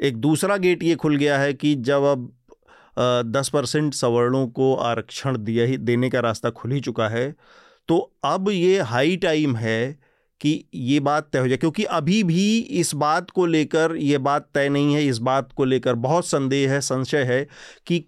एक 0.00 0.16
दूसरा 0.16 0.56
गेट 0.56 0.82
ये 0.82 0.94
खुल 0.94 1.16
गया 1.16 1.38
है 1.38 1.52
कि 1.54 1.74
जब 1.74 2.02
अब 2.02 2.32
दस 3.26 3.48
परसेंट 3.48 3.94
सवर्णों 3.94 4.46
को 4.48 4.74
आरक्षण 4.74 5.36
दिया 5.38 5.64
ही, 5.64 5.76
देने 5.78 6.10
का 6.10 6.20
रास्ता 6.20 6.50
खुल 6.50 6.72
ही 6.72 6.80
चुका 6.80 7.08
है 7.08 7.34
तो 7.88 7.98
अब 8.24 8.48
ये 8.50 8.80
हाई 8.80 9.16
टाइम 9.16 9.56
है 9.56 9.98
कि 10.40 10.64
ये 10.74 10.98
बात 11.00 11.28
तय 11.32 11.38
हो 11.38 11.48
जाए, 11.48 11.56
क्योंकि 11.56 11.84
अभी 11.84 12.22
भी 12.22 12.58
इस 12.58 12.94
बात 12.94 13.30
को 13.30 13.46
लेकर, 13.46 13.94
ये 13.96 14.18
बात 14.18 14.48
तय 14.54 14.68
नहीं 14.68 14.94
है, 14.94 15.04
इस 15.06 15.18
बात 15.18 15.52
को 15.52 15.64
लेकर 15.64 15.94
बहुत 15.96 16.26
संदेह 16.26 16.72
है, 16.72 16.80
संशय 16.80 17.22
है 17.24 17.46
कि 17.86 18.04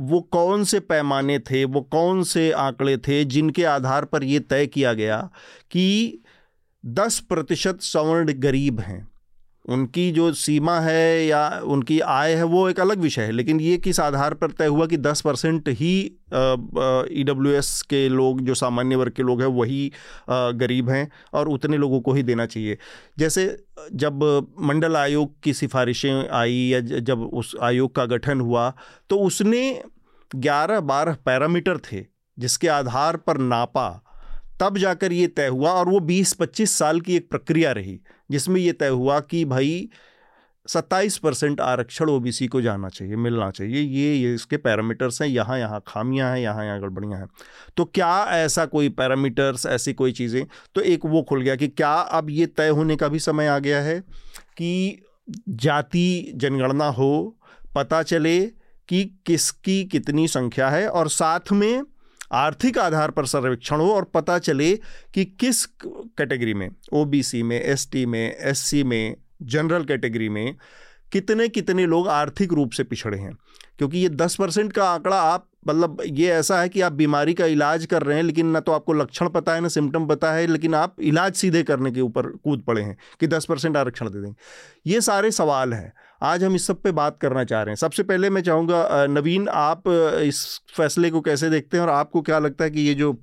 वो 0.00 0.20
कौन 0.22 0.64
से 0.64 0.80
पैमाने 0.80 1.38
थे, 1.40 1.64
वो 1.64 1.80
कौन 1.82 2.22
से 2.24 2.50
आंकड़े 2.52 2.96
थे 2.98 3.24
जिनके 3.24 3.64
आधार 3.64 4.04
पर 4.04 4.24
ये 4.24 4.38
तय 4.40 4.66
किया 4.66 4.92
गया 4.92 5.18
कि 5.70 6.22
दस 6.84 7.18
प्रतिशत 7.20 7.80
सवर्ण 7.82 8.32
गरीब 8.32 8.80
हैं। 8.80 9.06
उनकी 9.64 10.10
जो 10.12 10.32
सीमा 10.34 10.78
है 10.80 11.24
या 11.26 11.48
उनकी 11.64 11.98
आय 12.00 12.34
है, 12.34 12.42
वो 12.44 12.68
एक 12.68 12.80
अलग 12.80 12.98
विषय 12.98 13.22
है। 13.22 13.32
लेकिन 13.32 13.60
ये 13.60 13.76
किस 13.78 14.00
आधार 14.00 14.34
पर 14.34 14.50
तय 14.50 14.66
हुआ 14.66 14.86
कि 14.86 14.96
दस 14.98 15.20
परसेंट 15.20 15.68
ही 15.70 15.94
ई 17.12 17.24
डब्ल्यू 17.26 17.52
एस 17.52 17.80
के 17.82 18.08
लोग, 18.08 18.40
जो 18.40 18.54
सामान्य 18.54 18.96
वर्ग 18.96 19.12
के 19.12 19.22
लोग 19.22 19.40
हैं, 19.40 19.48
वही 19.48 19.92
गरीब 20.30 20.90
हैं 20.90 21.10
और 21.34 21.48
उतने 21.48 21.76
लोगों 21.76 22.00
को 22.00 22.12
ही 22.12 22.22
देना 22.22 22.46
चाहिए। 22.46 22.78
जैसे, 23.18 23.46
जब 23.94 24.22
मंडल 24.60 24.96
आयोग 24.96 25.34
की 25.42 25.52
सिफारिशें 25.54 26.28
आई 26.30 26.54
या 26.54 26.80
जब 26.80 27.22
उस 27.22 27.54
आयोग 27.62 27.94
का 27.94 28.04
गठन 28.06 28.40
हुआ 28.40 28.72
तो 29.10 29.18
उसने 29.18 29.82
ग्यारह 30.32 30.80
बारह 30.82 31.16
पैरामीटर 31.26 31.78
थे, 31.82 32.04
जिसके 32.38 32.68
आधार 32.70 33.16
पर 33.16 33.38
नापा। 33.38 33.88
तब 34.60 34.78
जाकर 34.78 35.12
ये 35.12 35.26
तय 35.28 35.46
हुआ 35.48 35.70
और 35.70 35.88
वो 35.88 36.00
20-25 36.02 36.76
साल 36.78 37.00
की 37.00 37.16
एक 37.16 37.28
प्रक्रिया 37.30 37.72
रही। 37.72 37.98
जिसमें 38.30 38.60
ये 38.60 38.72
तय 38.72 38.88
हुआ 38.88 39.20
कि 39.20 39.44
भाई 39.44 39.88
27 40.66 41.16
परसेंट 41.18 41.60
आरक्षण 41.60 42.10
ओबीसी 42.10 42.46
को 42.46 42.60
जाना 42.60 42.88
चाहिए, 42.88 43.16
मिलना 43.16 43.50
चाहिए। 43.50 43.80
ये 43.80 44.14
ये 44.14 44.34
इसके 44.34 44.56
पैरामीटर्स 44.56 45.20
हैं, 45.22 45.28
यहाँ 45.28 45.58
यहाँ 45.58 45.82
खामियाँ 45.86 46.30
हैं, 46.30 46.38
यहाँ 46.38 46.64
यहाँ 46.64 46.80
गड़बड़ियाँ 46.80 47.18
हैं। 47.20 47.26
तो 47.76 47.84
क्या 47.84 48.24
ऐसा 48.34 48.66
कोई 48.66 48.88
पैरामीटर्स, 48.88 49.66
ऐसी 49.66 49.92
कोई 49.92 50.12
चीज़ें? 50.12 50.44
तो 50.74 50.80
एक 50.80 51.04
वो 51.06 51.22
खुल 51.22 51.42
गया 51.42 51.56
कि 51.56 51.68
क्या 51.68 51.92
अब 51.92 52.30
ये 52.30 52.46
तय 52.46 52.68
होने 52.68 52.96
का 52.96 53.08
भी 53.08 53.18
समय 53.18 53.46
आ 53.46 53.58
गया 53.58 53.80
है 53.82 54.00
कि 54.56 55.02
जाति 55.48 56.32
जनगणना 56.34 56.86
हो, 56.88 57.36
पता 57.74 58.02
चले 58.02 58.40
कि 58.88 59.04
किसकी 59.26 59.84
कितनी 59.84 60.26
संख्या 60.28 60.68
है 60.70 60.88
और 60.88 61.08
साथ 61.08 61.52
में 61.52 61.82
आर्थिक 62.34 62.78
आधार 62.78 63.10
पर 63.10 63.26
सर्वेक्षण 63.26 63.76
हो 63.76 63.94
और 63.94 64.04
पता 64.04 64.38
चले 64.38 64.76
कि 65.14 65.24
किस 65.24 65.66
कैटेगरी 65.86 66.54
में, 66.54 66.70
ओबीसी 66.92 67.42
में, 67.42 67.60
एसटी 67.60 68.06
में, 68.06 68.36
एससी 68.36 68.84
में, 68.84 69.16
जनरल 69.42 69.84
कैटेगरी 69.84 70.28
में 70.28 70.56
कितने 71.12 71.48
कितने 71.48 71.86
लोग 71.86 72.08
आर्थिक 72.08 72.52
रूप 72.52 72.70
से 72.70 72.84
पिछड़े 72.84 73.18
हैं। 73.18 73.32
क्योंकि 73.78 73.98
ये 73.98 74.08
दस 74.08 74.34
परसेंट 74.34 74.72
का 74.72 74.90
आंकड़ा 74.90 75.20
आप 75.20 75.48
मतलब 75.68 76.02
ये 76.06 76.28
ऐसा 76.28 76.60
है 76.60 76.68
कि 76.68 76.80
आप 76.80 76.92
बीमारी 76.92 77.34
का 77.34 77.46
इलाज 77.46 77.86
कर 77.86 78.02
रहे 78.02 78.16
हैं, 78.16 78.22
लेकिन 78.22 78.46
ना 78.46 78.60
तो 78.60 78.72
आपको 78.72 78.92
लक्षण 78.92 79.28
पता 79.28 79.54
है, 79.54 79.60
ना 79.60 79.68
सिम्टम 79.68 80.06
पता 80.06 80.32
है, 80.32 80.46
लेकिन 80.46 80.74
आप 80.74 80.96
इलाज 81.00 81.34
सीधे 81.34 81.62
करने 81.62 81.90
के 81.90 82.00
ऊपर 82.00 82.26
कूद 82.26 82.60
पड़े 82.60 82.82
हैं 82.82 82.96
कि 83.20 83.26
दस 83.26 83.44
परसेंट 83.44 83.76
आरक्षण 83.76 84.08
दे 84.08 84.20
देंगे। 84.20 84.36
ये 84.90 85.00
सारे 85.00 85.30
सवाल 85.30 85.74
हैं। 85.74 85.92
आज 86.24 86.44
हम 86.44 86.54
इस 86.54 86.66
सब 86.66 86.80
पे 86.82 86.90
बात 86.92 87.18
करना 87.18 87.44
चाह 87.44 87.62
रहे 87.62 87.70
हैं। 87.70 87.76
सबसे 87.76 88.02
पहले 88.02 88.30
मैं 88.30 88.42
चाहूँगा 88.42 89.06
नवीन 89.06 89.48
आप 89.48 89.88
इस 90.22 90.60
फैसले 90.76 91.10
को 91.10 91.20
कैसे 91.20 91.50
देखते 91.50 91.76
हैं 91.76 91.84
और 91.84 91.90
आपको 91.90 92.22
क्या 92.22 92.38
लगता 92.38 92.64
है 92.64 92.70
कि 92.70 92.80
ये 92.80 92.94
जो 92.94 93.16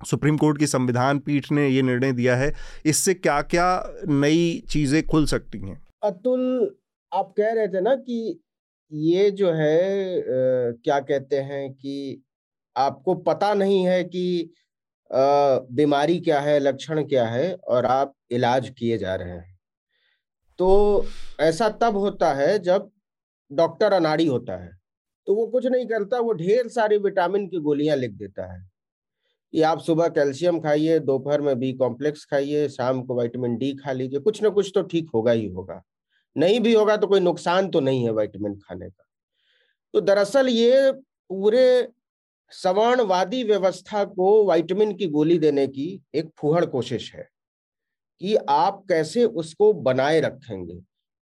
सुप्रीम 0.00 0.36
कोर्ट 0.36 0.58
की 0.58 0.66
संविधान 0.66 1.18
पीठ 1.18 1.50
ने 1.52 1.68
ये 1.68 1.82
निर्णय 1.82 2.12
दिया 2.12 2.36
है 2.36 2.52
इससे 2.86 3.14
क्या 3.14 3.40
क्या 3.42 3.68
नई 4.08 4.62
चीज़ें 4.70 5.06
खुल 5.06 5.26
सकती 5.26 5.58
हैं? 5.58 5.80
अतुल 6.02 6.76
आप 7.12 7.32
कह 7.36 7.52
रहे 7.52 7.68
थे 7.68 7.80
ना 7.80 7.94
कि 7.94 8.40
ये 8.92 9.30
जो 9.30 9.52
है 9.52 10.18
आ, 10.18 10.22
क्या 10.84 11.00
कहते 11.00 11.36
हैं 11.36 11.72
कि 11.72 12.22
आपको 12.76 13.14
पता 13.14 13.52
नहीं 13.54 13.86
है 13.86 14.04
कि 14.04 14.54
बीमारी 15.10 16.20
क्या 16.20 16.40
है 16.40 16.58
लक्षण 16.58 17.02
क्या 17.04 17.26
है 17.26 17.52
और 17.54 17.86
आप 17.86 18.14
इलाज 18.30 18.68
किए 18.68 18.98
जा 18.98 19.14
रहे 19.14 19.30
हैं। 19.30 19.55
तो 20.58 21.06
ऐसा 21.40 21.68
तब 21.68 21.96
होता 21.96 22.34
है 22.34 22.58
जब 22.58 22.90
डॉक्टर 23.52 23.92
अनाड़ी 23.92 24.26
होता 24.26 24.64
है। 24.64 24.78
तो 25.26 25.34
वो 25.34 25.46
कुछ 25.46 25.66
नहीं 25.66 25.86
करता, 25.86 26.18
वो 26.18 26.32
ढेर 26.32 26.68
सारी 26.68 26.96
विटामिन 26.96 27.48
की 27.48 27.58
गोलियाँ 27.58 27.96
लिख 27.96 28.10
देता 28.10 28.52
है। 28.52 28.70
कि 29.52 29.62
आप 29.62 29.80
सुबह 29.80 30.08
कैल्शियम 30.08 30.60
खाइए, 30.60 30.98
दोपहर 30.98 31.40
में 31.40 31.58
बी 31.58 31.72
कॉम्प्लेक्स 31.72 32.24
खाइए, 32.24 32.68
शाम 32.68 33.02
को 33.02 33.22
विटामिन 33.22 33.56
डी 33.56 33.74
खा 33.74 33.92
लीजिए, 33.92 34.20
कुछ 34.20 34.42
ना 34.42 34.48
कुछ 34.48 34.72
तो 34.74 34.82
ठीक 34.82 35.10
होगा 35.14 35.32
ही 35.32 35.48
होगा। 35.48 35.82
नहीं 36.36 36.60
भी 36.60 36.74
होगा 36.74 36.96
तो 36.96 37.06
कोई 37.06 37.20
नुकसान 37.20 37.68
तो 37.68 37.80
नहीं 37.80 38.04
है 38.04 38.10
वाइटमिन 38.10 38.54
खाने 38.54 38.90
का। 38.90 39.06
तो 39.94 40.00
दरअसल 40.00 40.48
ये 40.48 40.92
पूरे 41.28 41.88
सवर्णवादी 42.50 43.44
व्यवस्था 43.44 44.04
को 44.04 44.44
वाइटमिन 44.44 44.96
की 44.96 45.06
गोली 45.06 45.38
देने 45.38 45.66
की 45.66 46.02
एक 46.14 46.30
फुहड़ 46.38 46.64
कोशिश 46.64 47.14
है। 47.14 47.28
कि 48.20 48.36
आप 48.48 48.82
कैसे 48.88 49.24
उसको 49.24 49.72
बनाए 49.72 50.20
रखेंगे। 50.20 50.80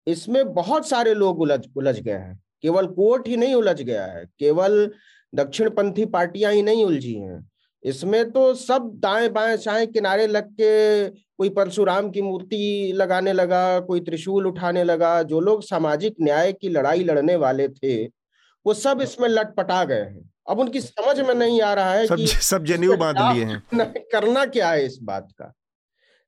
इसमें 0.08 0.54
बहुत 0.54 0.88
सारे 0.90 1.14
लोग 1.14 1.42
उलझ 1.42 1.60
उलझ 1.76 2.00
गए 2.00 2.12
हैं। 2.12 2.40
केवल 2.62 2.88
कोर्ट 2.88 3.28
ही 3.28 3.38
नहीं 3.38 3.56
उलझ 3.56 3.82
गया 3.82 4.06
है 4.06 4.26
केवल 4.40 4.92
दक्षिणपंथी 5.36 6.06
पार्टियाँ 6.06 6.54
ही 6.54 6.62
नहीं 6.62 6.86
उलझी 6.86 7.14
हैं। 7.14 7.50
इसमें 7.84 8.32
तो 8.32 8.54
सब 8.54 8.92
दाएँ 8.96 9.30
बाएँ 9.30 9.58
चाहे 9.58 9.86
किनारे 9.86 10.28
लग 10.28 10.48
के 10.52 11.10
कोई 11.10 11.50
परशुराम 11.50 12.10
की 12.10 12.22
मूर्ति 12.22 12.92
लगाने 12.96 13.34
लगा 13.34 13.80
कोई 13.80 14.00
त्रिशूल 14.00 14.48
उठाने 14.48 14.84
लगा 14.84 15.24
जो 15.24 15.40
लोग 15.40 15.64
सामाजिक 15.64 16.16
न्याय 16.22 16.54
की 16.54 16.70
लड़ाई 16.70 17.04
लड़ने 17.04 17.36
वाले 17.36 17.68
थे 17.68 18.04
वो 18.66 18.74
सब 18.74 19.02
इसमें 19.02 19.30
लटपटा 19.30 19.84
गए 19.84 20.02
हैं। 20.02 20.30
अब 20.50 20.60
उनकी 20.60 20.82
समझ 20.82 21.20
में 21.20 21.36
नहीं 21.36 21.62
आ 21.62 21.74
रहा 21.74 21.94
है 21.94 22.08
सब, 22.08 22.16
कि 22.16 22.28
सब 22.28 22.66
जनेऊ 22.66 22.98
बाँध 22.98 23.18
लिए 23.18 23.46
हैं। 23.46 23.64
करना 24.12 24.46
क्या 24.46 24.70
है 24.70 24.86
इस 24.86 25.00
बात 25.04 25.28
का। 25.32 25.54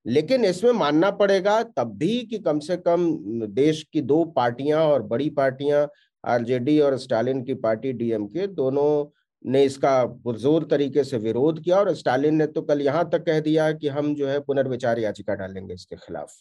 लेकिन 0.06 0.46
इसमें 0.46 0.72
मानना 0.72 1.10
पड़ेगा 1.12 1.62
तब 1.78 1.96
भी 1.98 2.18
कि 2.26 2.40
कम 2.40 2.60
से 2.60 2.78
कम 2.78 3.06
देश 3.46 3.84
की 3.94 4.02
दो 4.02 4.24
पार्टियाँ 4.36 4.84
और 4.86 5.04
बड़ी 5.04 5.30
पार्टियाँ 5.30 5.88
आरजेडी 6.24 6.80
और 6.80 6.98
स्टालिन 6.98 7.44
की 7.44 7.54
पार्टी 7.54 7.94
डीएमके 7.94 8.48
दोनों 8.48 9.06
ने 9.46 9.64
इसका 9.64 10.04
पुरजोर 10.06 10.64
तरीके 10.64 11.04
से 11.04 11.18
विरोध 11.18 11.64
किया 11.64 11.78
और 11.78 11.94
स्टालिन 11.96 12.36
ने 12.36 12.48
तो 12.48 12.62
कल 12.62 12.82
यहाँ 12.82 13.10
तक 13.10 13.26
कह 13.26 13.40
दिया 13.40 13.72
कि 13.72 13.88
हम 13.88 14.14
जो 14.16 14.28
है 14.28 14.40
पुनर्विचार 14.40 15.00
याचिका 15.00 15.36
डालेंगे 15.36 15.74
इसके 15.74 15.96
खिलाफ। 15.96 16.34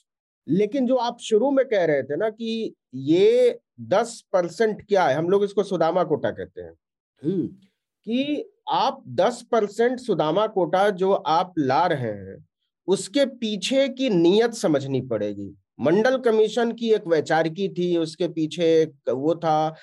लेकिन 0.47 0.87
जो 0.87 0.97
आप 0.97 1.19
शुरू 1.21 1.51
में 1.51 1.65
कह 1.69 1.85
रहे 1.85 2.03
थे 2.03 2.17
ना 2.17 2.29
कि 2.31 2.75
ये 2.95 3.59
दस 3.81 4.21
परसेंट 4.33 4.83
क्या 4.89 5.07
है 5.07 5.15
हम 5.15 5.29
लोग 5.31 5.45
इसको 5.45 5.63
सुदामा 5.63 6.05
कोटा 6.05 6.31
कहते 6.31 6.63
हैं। 6.63 6.73
हम्म, 7.23 7.47
कि 7.47 8.51
आप 8.73 9.03
दस 9.09 9.43
परसेंट 9.53 9.99
सुदामा 10.01 10.47
कोटा 10.49 10.89
जो 10.91 11.13
आप 11.13 11.55
ला 11.59 11.87
रहे 11.87 12.11
हैं 12.11 12.37
उसके 12.91 13.25
पीछे 13.27 13.89
की 13.89 14.11
नीयत 14.11 14.55
समझनी 14.55 15.01
पड़ेगी। 15.01 15.57
मंडल 15.81 16.17
कमीशन 16.17 16.73
की 16.73 16.91
एक 16.93 17.07
वैचारिकी 17.07 17.69
थी, 17.69 17.97
उसके 17.97 18.29
पीछे 18.29 18.85
वो 19.09 19.35
था, 19.35 19.77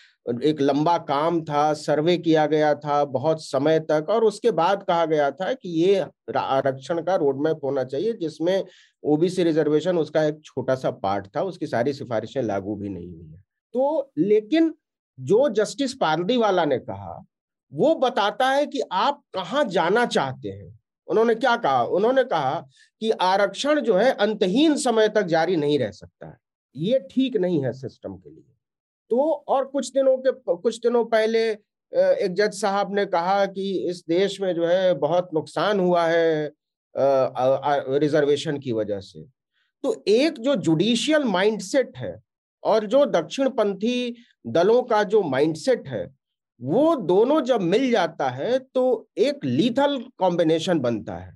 एक 0.44 0.62
लंबा 0.62 0.98
काम 0.98 1.42
था, 1.42 1.74
सर्वे 1.74 2.18
किया 2.18 2.46
गया 2.46 2.74
था 2.76 3.04
बहुत 3.06 3.44
समय 3.46 3.80
तक 3.80 4.08
और 4.10 4.24
उसके 4.24 4.52
बाद 4.52 4.84
कहा 4.84 5.06
गया 5.06 5.32
था 5.32 5.54
कि 5.54 5.70
ये 5.70 6.06
आरक्षण 6.38 7.02
का 7.02 7.16
रोड 7.16 7.42
मैप 7.42 7.60
होना 7.64 7.84
चाहिए, 7.84 8.14
जिसमें 8.14 8.64
ओबीसी 9.04 9.44
रिजर्वेशन 9.44 9.98
उसका 9.98 10.24
एक 10.24 10.42
छोटा 10.46 10.76
सा 10.76 10.92
पार्ट 10.92 11.28
था, 11.28 11.42
उसकी 11.42 11.68
सारी 11.68 11.94
सिफारिशें 11.94 12.42
लागू 12.42 12.76
भी 12.76 12.90
नहीं 12.90 13.08
हुई 13.08 13.28
है। 13.32 13.44
तो 13.74 14.12
लेकिन 14.18 14.74
जो 15.20 15.50
जस्टिस 15.50 15.94
पारदीवाला 15.94 16.66
ने 16.66 16.78
कहा, 16.80 17.26
वो 17.74 17.96
बताता 17.96 18.50
है 18.50 18.66
कि 18.66 18.82
आप 18.92 19.22
कहाँ 19.34 19.64
जाना 19.66 20.06
चाहते 20.06 20.50
हैं? 20.50 20.80
उन्होंने 21.08 21.36
क्या 21.36 21.56
कहा? 21.58 21.84
उन्होंने 21.84 22.24
कहा 22.24 22.60
कि 23.02 23.10
आरक्षण 23.12 23.80
जो 23.80 23.96
है, 23.96 24.12
अंतहीन 24.12 24.76
समय 24.78 25.08
तक 25.10 25.24
जारी 25.26 25.56
नहीं 25.56 25.80
रह 25.80 25.92
सकता 25.92 26.28
है। 26.28 26.38
ये 26.76 27.00
ठीक 27.12 27.38
नहीं 27.38 27.64
है 27.64 27.72
सिस्टम 27.74 28.16
के 28.16 28.30
लिए। 28.30 28.44
तो 29.12 29.32
और 29.48 29.66
कुछ 29.66 29.92
दिनों 29.92 30.18
के, 30.18 30.32
कुछ 30.54 30.80
दिनों 30.80 31.04
पहले 31.06 31.48
एक 31.92 32.34
जज 32.34 32.54
साहब 32.54 32.94
ने 32.96 33.06
कहा 33.06 33.46
कि 33.46 33.72
इस 33.90 34.04
देश 34.08 34.40
में 34.42 34.54
जो 34.56 34.66
है, 34.66 34.94
बहुत 34.96 35.30
नुकसान 35.34 35.80
हुआ 35.80 36.06
है 36.06 36.52
रिजर्वेशन 36.96 38.58
की 38.58 38.72
वजह 38.72 39.00
से। 39.00 39.24
तो 39.84 40.04
एक 40.08 40.40
जो 40.40 40.56
जुडिशियल 40.58 41.24
माइंडसेट 41.24 41.98
है 41.98 42.16
और 42.64 42.86
जो 42.86 43.06
दक्षिणपंथी 43.06 44.16
दलों 44.48 44.82
का 44.84 45.04
जो 45.04 45.22
माइंडसेट 45.24 45.88
है 45.88 46.06
वो 46.62 46.96
दोनों 46.98 47.40
जब 47.42 47.62
मिल 47.64 47.90
जाता 47.92 48.30
है 48.30 48.58
तो 48.60 49.08
एक 49.18 49.46
लीथल 49.46 49.98
कॉम्बिनेशन 50.18 50.80
बनता 50.80 51.16
है। 51.16 51.36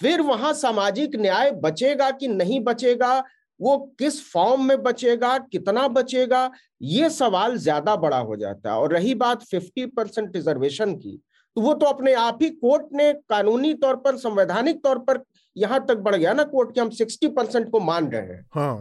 फिर 0.00 0.20
वहाँ 0.22 0.52
सामाजिक 0.54 1.16
न्याय 1.16 1.50
बचेगा 1.62 2.10
कि 2.10 2.28
नहीं 2.28 2.60
बचेगा? 2.60 3.18
वो 3.60 3.76
किस 3.98 4.20
फॉर्म 4.32 4.64
में 4.64 4.82
बचेगा? 4.82 5.36
कितना 5.38 5.86
बचेगा? 5.88 6.50
ये 6.82 7.10
सवाल 7.10 7.56
ज़्यादा 7.58 7.96
बड़ा 7.96 8.18
हो 8.18 8.36
जाता 8.36 8.70
है। 8.70 8.76
और 8.76 8.92
रही 8.92 9.14
बात 9.14 9.42
फिफ्टी 9.42 9.86
परसेंट 9.86 10.36
रिजर्वेशन 10.36 10.94
की 10.94 11.20
तो 11.56 11.60
वो 11.60 11.72
तो 11.74 11.86
अपने 11.86 12.12
आप 12.14 12.38
ही 12.42 12.48
कोर्ट 12.50 12.92
ने 12.92 13.12
कानूनी 13.12 13.72
तौर 13.74 13.96
पर 13.96 14.16
संवैधानिक 14.16 14.82
तौर 14.84 14.98
पर 14.98 15.22
यहाँ 15.56 15.84
तक 15.86 15.96
बढ़ 15.98 16.14
गया 16.14 16.32
ना 16.32 16.44
कोर्ट 16.44 16.74
के 16.74 16.80
हम 16.80 16.90
सिक्सटी 16.90 17.28
परसेंट 17.28 17.70
को 17.70 17.80
मान 17.80 18.08
रहे 18.08 18.22
हैं। 18.22 18.46
हाँ। 18.54 18.76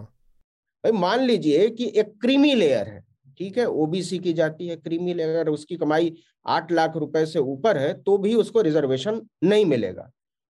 भाई 0.84 0.92
मान 0.92 1.20
लीजिए 1.20 1.70
कि 1.70 1.92
एक 1.96 2.14
क्रीमी 2.22 2.54
लेयर 2.56 2.88
है। 2.88 3.04
ठीक 3.38 3.58
है 3.58 3.66
ओबीसी 3.66 4.20
की 4.20 4.34
जाती 4.34 4.68
है 4.68 4.76
क्रीमी 4.78 5.14
लेयर 5.14 5.50
उसकी 5.50 5.78
कमाई 5.78 6.14
आठ 6.46 6.72
लाख 6.72 6.96
रुपए 6.98 7.26
से 7.26 7.40
ऊपर 7.40 7.78
है 7.78 7.94
तो 7.96 8.18
भी 8.18 8.34
उसको 8.36 8.62
रिजर्वेशन 8.62 9.22
नहीं 9.44 9.66
मिलेगा। 9.66 10.10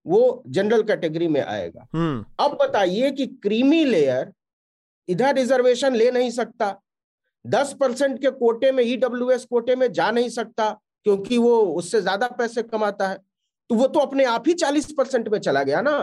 वो 0.06 0.42
जनरल 0.48 0.82
कैटेगरी 0.82 1.28
में 1.28 1.40
आएगा। 1.42 1.86
हम्म। 1.94 2.24
अब 2.40 2.56
बताइए 2.60 3.10
कि 3.10 3.26
क्रीमी 3.26 3.84
लेयर 3.84 4.32
इधर 5.08 5.34
रिजर्वेशन 5.34 5.94
ले 5.94 6.10
नहीं 6.10 6.30
सकता। 6.30 6.74
दस 7.44 7.72
परसेंट 7.80 8.20
के 8.20 8.30
कोटे 8.32 8.70
में 8.72 8.82
ईडब्ल्यू 8.84 9.30
e 9.30 9.44
कोटे 9.46 9.76
में 9.76 9.90
जा 9.92 10.10
नहीं 10.10 10.28
सकता 10.30 10.70
क्योंकि 11.06 11.38
वो 11.38 11.58
उससे 11.74 12.00
ज़्यादा 12.00 12.28
पैसे 12.28 12.62
कमाता 12.64 13.08
है। 13.08 13.18
तो 13.70 13.74
वो 13.74 13.86
तो 13.86 14.00
अपने 14.00 14.24
आप 14.26 14.48
ही 14.48 14.54
चालीस 14.54 14.92
परसेंट 14.92 15.28
में 15.28 15.38
चला 15.40 15.62
गया 15.62 15.80
ना। 15.80 15.98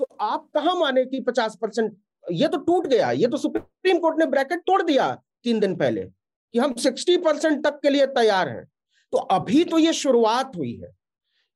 तो 0.00 0.06
आप 0.20 0.48
कहा 0.54 0.74
माने 0.74 1.04
कि 1.04 1.20
पचास 1.20 1.56
परसेंट? 1.62 1.96
ये 2.26 2.48
तो 2.48 2.58
टूट 2.58 2.86
गया 2.86 3.10
ये 3.12 3.26
तो 3.26 3.36
सुप्रीम 3.36 3.98
कोर्ट 3.98 4.18
ने 4.18 4.26
ब्रैकेट 4.26 4.60
तोड़ 4.60 4.82
दिया। 4.82 5.06
तीन 5.44 5.60
दिन 5.60 5.76
पहले, 5.76 6.02
कि 6.02 6.58
हम 6.58 6.74
सिक्सटी 6.76 7.16
परसेंट 7.18 7.64
तक 7.64 7.78
के 7.82 7.90
लिए 7.90 8.06
तैयार 8.08 8.48
हैं। 8.48 8.64
तो 9.12 9.18
अभी 9.18 9.64
तो 9.64 9.78
ये 9.78 9.92
शुरुआत 9.92 10.56
हुई 10.56 10.74
है। 10.74 10.94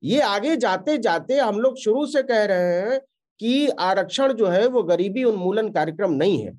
ये 0.02 0.20
आगे 0.20 0.56
जाते 0.56 0.96
जाते 0.98 1.36
हम 1.36 1.60
लोग 1.60 1.78
शुरू 1.78 2.06
से 2.06 2.22
कह 2.22 2.44
रहे 2.44 2.80
हैं 2.80 3.00
कि 3.40 3.68
आरक्षण 3.68 4.32
जो 4.32 4.46
है, 4.46 4.66
वो 4.66 4.82
गरीबी 4.82 5.24
उन्मूलन 5.24 5.68
कार्यक्रम 5.70 6.12
नहीं 6.12 6.40
है। 6.42 6.52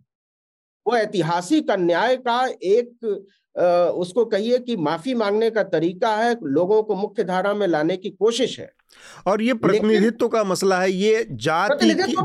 वो 0.85 0.95
ऐतिहासिक 0.95 1.71
अन्याय 1.71 2.15
का 2.17 2.45
एक 2.45 3.25
उसको 3.95 4.25
कहिए 4.25 4.57
कि 4.59 4.75
माफ़ी 4.77 5.13
मांगने 5.15 5.49
का 5.49 5.63
तरीका 5.65 6.15
है, 6.15 6.35
लोगों 6.43 6.81
को 6.83 6.95
मुख्य 6.95 7.23
धारा 7.23 7.53
में 7.53 7.65
लाने 7.67 7.97
की 7.97 8.09
कोशिश 8.09 8.59
है। 8.59 8.69
और 9.27 9.41
ये 9.41 9.53
प्रतिनिधित्व 9.55 10.27
का 10.27 10.43
मसला 10.43 10.79
है 10.79 10.91
ये 10.91 11.25
जाति 11.31 11.75
प्रतिनिधित्व 11.75 12.21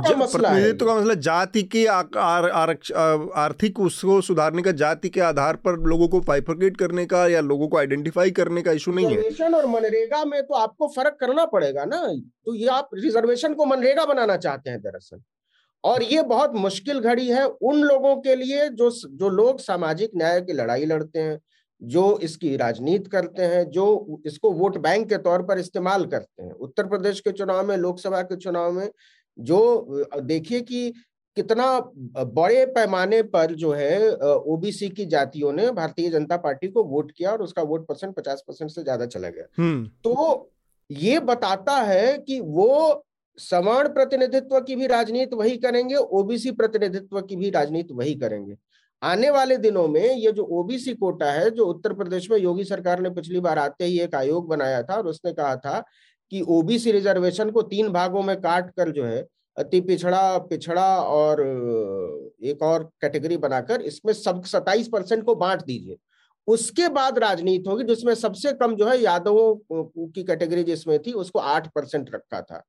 का 0.86 0.94
मसला 0.94 1.14
जाति 1.22 1.62
के 1.74 1.84
आर्थिक 1.86 3.80
उसको 3.80 4.20
सुधारने 4.22 4.62
का 4.62 4.72
जाति 4.74 5.08
के 5.08 5.20
आधार 5.22 5.56
पर 5.58 5.78
लोगों 5.88 6.08
को 6.08 6.20
पाइफोकेट 6.22 6.76
करने 6.76 7.06
का 7.06 7.26
या 7.28 7.40
लोगों 7.42 7.68
को 7.68 7.78
आइडेंटिफाई 7.78 8.30
करने 8.32 8.62
का 8.62 8.72
इशू 8.72 8.92
नहीं 8.92 9.06
है। 9.06 9.50
और 9.52 9.66
मनरेगा 9.66 10.24
में 10.24 10.42
तो 10.42 10.54
आपको 10.54 10.88
फ़र्क 10.88 11.16
करना 11.20 11.44
पड़ेगा 11.46 11.84
ना। 11.84 12.00
तो 12.46 12.54
ये 12.54 12.66
आप 12.70 12.90
रिजर्वेशन 12.94 13.54
को 13.54 13.64
मनरेगा 13.66 14.04
बनाना 14.06 14.36
चाहते 14.38 14.70
हैं 14.70 14.80
दरअसल। 14.80 15.20
और 15.84 16.02
ये 16.02 16.22
बहुत 16.24 16.54
मुश्किल 16.56 17.00
घड़ी 17.00 17.28
है 17.28 17.44
उन 17.44 17.80
लोगों 17.82 18.14
के 18.16 18.34
लिए 18.36 18.68
जो 18.70 18.90
जो 18.90 19.28
लोग 19.30 19.60
सामाजिक 19.60 20.10
न्याय 20.16 20.40
की 20.40 20.52
लड़ाई 20.52 20.84
लड़ते 20.86 21.18
हैं 21.18 21.38
जो 21.82 22.18
इसकी 22.18 22.56
राजनीति 22.56 23.10
करते 23.10 23.42
हैं 23.44 23.64
जो 23.70 24.20
इसको 24.26 24.50
वोट 24.52 24.76
बैंक 24.78 25.08
के 25.08 25.16
तौर 25.18 25.42
पर 25.42 25.58
इस्तेमाल 25.58 26.04
करते 26.06 26.42
हैं। 26.42 26.52
उत्तर 26.52 26.86
प्रदेश 26.86 27.20
के 27.20 27.32
चुनाव 27.32 27.66
में 27.68 27.76
लोकसभा 27.76 28.20
के 28.22 28.36
चुनाव 28.36 28.72
में 28.72 28.88
जो 29.38 29.60
देखिए 30.22 30.60
कि 30.60 30.92
कितना 31.36 31.66
बड़े 32.16 32.64
पैमाने 32.66 33.22
पर 33.24 33.54
जो 33.54 33.72
है 33.72 34.14
ओबीसी 34.14 34.88
की 34.88 35.06
जातियों 35.06 35.52
ने 35.52 35.70
भारतीय 35.72 36.10
जनता 36.10 36.36
पार्टी 36.36 36.68
को 36.68 36.84
वोट 36.84 37.12
किया 37.12 37.30
और 37.32 37.42
उसका 37.42 37.62
वोट 37.62 37.86
परसेंट 37.86 38.14
पचास 38.14 38.44
परसेंट 38.48 38.70
से 38.70 38.82
ज़्यादा 38.82 39.06
चला 39.06 39.28
गया। 39.28 39.46
हम्म। 39.58 39.86
तो 40.04 40.50
ये 40.90 41.18
बताता 41.20 41.76
है 41.82 42.18
कि 42.18 42.40
वो 42.40 43.04
सवर्ण 43.38 43.88
प्रतिनिधित्व 43.88 44.60
की 44.60 44.76
भी 44.76 44.86
राजनीति 44.86 45.36
वही 45.36 45.56
करेंगे 45.56 45.94
ओबीसी 45.94 46.50
प्रतिनिधित्व 46.50 47.20
की 47.20 47.36
भी 47.36 47.50
राजनीति 47.50 47.94
वही 47.94 48.14
करेंगे। 48.14 48.56
आने 49.02 49.30
वाले 49.30 49.56
दिनों 49.58 49.86
में 49.88 50.00
ये 50.00 50.32
जो 50.32 50.44
ओबीसी 50.52 50.94
कोटा 50.94 51.30
है, 51.32 51.50
जो 51.50 51.66
उत्तर 51.66 51.92
प्रदेश 51.92 52.30
में 52.30 52.36
योगी 52.38 52.64
सरकार 52.64 53.00
ने 53.00 53.10
पिछली 53.10 53.40
बार 53.40 53.58
आते 53.58 53.84
ही 53.84 53.98
एक 54.00 54.14
आयोग 54.14 54.48
बनाया 54.48 54.82
था 54.82 54.96
और 54.96 55.06
उसने 55.06 55.32
कहा 55.32 55.56
था 55.56 55.80
कि 56.32 56.42
ओबीसी 56.50 56.92
रिजर्वेशन 56.92 57.50
को 57.50 57.62
तीन 57.64 57.88
भागों 57.88 58.22
में 58.22 58.36
काट 58.40 58.70
कर 58.70 58.90
जो 58.90 59.04
है, 59.04 59.26
अति 59.56 59.80
पिछड़ा 59.80 60.38
पिछड़ा 60.40 60.86
और 60.98 61.40
एक 62.44 62.62
और 62.62 62.84
कैटेगरी 63.00 63.36
बनाकर 63.36 63.80
इसमें 63.82 64.12
सब 64.12 64.42
सताइस 64.44 64.88
परसेंट 64.88 65.24
को 65.24 65.34
बांट 65.34 65.62
दीजिए। 65.62 65.96
उसके 66.48 66.88
बाद 66.90 67.18
राजनीति 67.18 67.70
होगी 67.70 67.84
जिसमें 67.84 68.14
सबसे 68.14 68.52
कम 68.52 68.74
जो 68.76 68.86
है 68.88 68.98
यादवों 69.00 70.08
की 70.08 70.22
कैटेगरी 70.24 70.62
जिसमें 70.64 70.98
थी, 70.98 71.12
उसको 71.12 71.38
आठ 71.38 71.68
परसेंट 71.74 72.10
रखा 72.14 72.40
था। 72.42 72.62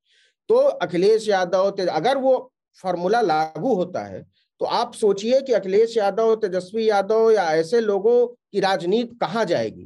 तो 0.50 0.56
अखिलेश 0.56 1.28
यादव 1.30 1.72
अगर 1.92 2.18
वो 2.18 2.52
फॉर्मूला 2.84 3.22
लागू 3.22 3.74
होता 3.76 4.04
है 4.06 4.24
तो 4.64 4.68
आप 4.68 4.94
सोचिए 4.94 5.42
कि 5.42 5.54
अखिलेश 5.54 5.96
यादव 5.98 6.36
तेजस्वी 6.36 6.90
यादव 6.90 7.32
या 7.32 7.44
ऐसे 7.54 7.80
लोगों 7.82 8.28
की 8.28 8.60
राजनीति 8.60 9.16
कहाँ 9.22 9.44
जाएगी? 9.46 9.84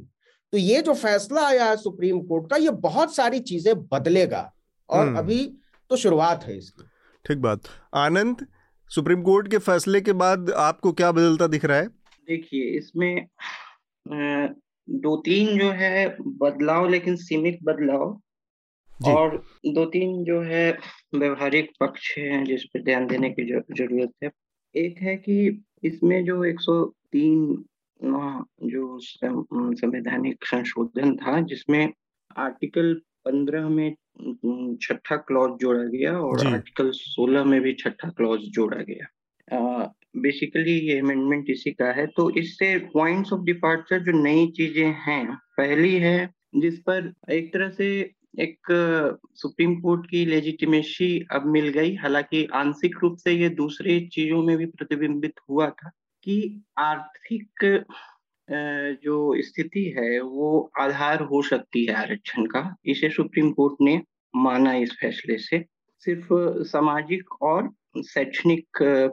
तो 0.52 0.58
ये 0.58 0.82
जो 0.82 0.94
फैसला 0.94 1.46
आया 1.46 1.64
है 1.64 1.76
सुप्रीम 1.76 2.20
कोर्ट 2.20 2.50
का 2.50 2.56
ये 2.56 2.70
बहुत 2.70 3.14
सारी 3.16 3.40
चीज़ें 3.40 3.74
बदलेगा। 3.88 4.54
और 4.88 5.06
हम्म। 5.06 5.18
अभी 5.18 5.40
तो 5.90 5.96
शुरुआत 5.96 6.44
है 6.44 6.56
इसकी। 6.58 6.84
ठीक 7.24 7.38
बात। 7.38 7.60
आनंद 7.94 8.46
सुप्रीम 8.90 9.22
कोर्ट 9.22 9.50
के 9.50 9.58
फैसले 9.58 10.00
के 10.00 10.12
बाद 10.12 10.50
आपको 10.50 10.92
क्या 10.92 11.12
बदलता 11.12 11.46
दिख 11.46 11.64
रहा 11.64 11.78
है? 11.78 11.86
देखिए 12.28 12.78
इसमें 12.78 13.26
दो 14.88 15.16
तीन 15.16 15.58
जो 15.58 15.70
है 15.72 16.08
बदलाव 16.20 16.88
लेकिन 16.88 17.16
सीमित 17.16 17.58
बदलाव। 17.64 18.20
और 19.06 19.42
दो 19.66 19.84
तीन 19.84 20.24
जो 20.24 20.42
है 20.42 20.70
व्यवहारिक 21.14 21.72
पक्ष 21.80 22.18
हैं 22.18 22.44
जिस 22.44 22.64
पर 22.64 22.84
ध्यान 22.84 23.06
देने 23.06 23.30
की 23.30 23.52
ज़रूरत 23.52 24.12
है। 24.24 24.30
एक 24.76 24.98
है 24.98 25.16
कि 25.16 25.64
इसमें 25.84 26.24
जो 26.24 26.44
103 26.44 27.64
जो 28.62 28.98
संवैधानिक 29.00 30.44
संशोधन 30.44 31.16
था 31.16 31.40
जिसमें 31.40 31.92
आर्टिकल 32.36 33.00
15 33.28 33.68
में 33.68 33.94
छठा 34.82 35.16
क्लॉज 35.16 35.50
जोड़ा 35.60 35.82
गया 35.84 36.18
और 36.18 36.46
आर्टिकल 36.46 36.90
16 36.94 37.44
में 37.44 37.60
भी 37.60 37.72
छठा 37.72 38.08
क्लॉज 38.08 38.40
जोड़ा 38.40 38.76
गया। 38.76 39.94
बेसिकली 40.16 40.78
ये 40.78 40.98
अमेंडमेंट 40.98 41.50
इसी 41.50 41.70
का 41.70 41.92
है। 41.92 42.06
तो 42.06 42.30
इससे 42.30 42.76
पॉइंट्स 42.94 43.32
ऑफ़ 43.32 43.42
डिपार्चर 43.42 43.98
जो 43.98 44.12
नई 44.22 44.46
चीज़ें 44.46 44.94
हैं 45.06 45.34
पहली 45.56 45.94
है 45.96 46.30
जिस 46.56 46.78
पर 46.78 47.12
एक 47.30 47.52
तरह 47.52 47.70
से 47.70 47.88
एक 48.38 48.58
सुप्रीम 49.34 49.80
कोर्ट 49.80 50.10
की 50.10 50.24
लेजिटिमेसी 50.26 51.26
अब 51.32 51.46
मिल 51.46 51.68
गई। 51.68 51.94
हालाँकि 51.94 52.44
आंशिक 52.54 52.96
रूप 53.02 53.16
से 53.16 53.32
ये 53.32 53.48
दूसरे 53.48 54.00
चीज़ों 54.12 54.42
में 54.42 54.56
भी 54.56 54.66
प्रतिबिंबित 54.66 55.34
हुआ 55.50 55.70
था 55.70 55.90
कि 56.24 56.62
आर्थिक 56.78 57.84
जो 59.04 59.42
स्थिति 59.42 59.94
है 59.98 60.20
वो 60.20 60.70
आधार 60.78 61.22
हो 61.22 61.42
सकती 61.42 61.86
है 61.86 61.94
आरक्षण 61.94 62.46
का। 62.46 62.76
इसे 62.86 63.10
सुप्रीम 63.10 63.50
कोर्ट 63.50 63.74
ने 63.80 64.02
माना 64.36 64.74
इस 64.74 64.92
फैसले 65.00 65.38
से। 65.38 65.64
सिर्फ़ 65.98 66.28
सामाजिक 66.64 67.32
और 67.42 67.70
शैक्षणिक 68.04 68.66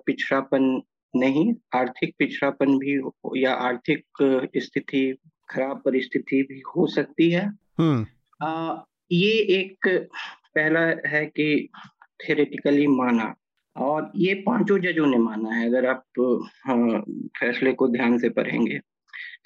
पिछड़ापन 0.05 0.81
नहीं 1.15 1.53
आर्थिक 1.75 2.15
पिछड़ापन 2.19 2.77
भी 2.77 2.95
या 3.43 3.53
आर्थिक 3.53 4.05
स्थिति 4.57 5.17
खराब 5.49 5.81
परिस्थिति 5.85 6.43
भी 6.43 6.59
हो 6.59 6.87
सकती 6.87 7.29
है। 7.31 7.47
हम्म। 7.79 8.05
ये 9.11 9.31
एक 9.31 9.87
पहला 10.55 10.79
है 11.09 11.25
कि 11.25 11.69
थेरेटिकली 12.29 12.87
माना 12.87 13.35
और 13.77 14.11
ये 14.15 14.33
पाँचों 14.33 14.79
जजों 14.79 15.07
ने 15.07 15.17
माना 15.17 15.49
है 15.49 15.67
अगर 15.67 15.85
आप 15.85 16.03
हाँ, 16.65 16.99
फैसले 17.39 17.73
को 17.73 17.87
ध्यान 17.87 18.19
से 18.19 18.29
पढ़ेंगे। 18.29 18.79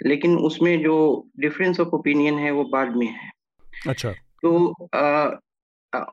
लेकिन 0.05 0.37
उसमें 0.37 0.83
जो 0.83 1.27
डिफरेंस 1.39 1.79
ऑफ़ 1.79 1.87
ओपिनियन 1.87 2.33
है 2.33 2.51
वो 2.51 2.63
बाद 2.63 2.95
में 2.95 3.07
है। 3.07 3.31
अच्छा। 3.87 4.11
तो 4.41 4.75
आ, 4.95 5.29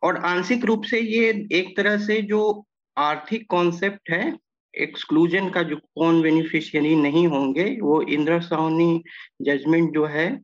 और 0.02 0.16
आंशिक 0.16 0.64
रूप 0.64 0.84
से 0.84 1.00
ये 1.00 1.48
एक 1.52 1.76
तरह 1.76 1.98
से 1.98 2.22
जो 2.22 2.66
आर्थिक 2.98 3.46
कॉन्सेप्ट 3.48 4.10
है 4.10 4.38
एक्सक्लूजन 4.78 5.50
का 5.50 5.62
जो 5.62 5.76
कौन 5.76 6.22
बेनिफिशियरी 6.22 6.96
नहीं 6.96 7.26
होंगे 7.26 7.78
वो 7.80 8.02
इंदिरा 8.02 8.38
साहनी 8.38 9.04
जजमेंट 9.42 9.94
जो 9.94 10.04
है 10.04 10.40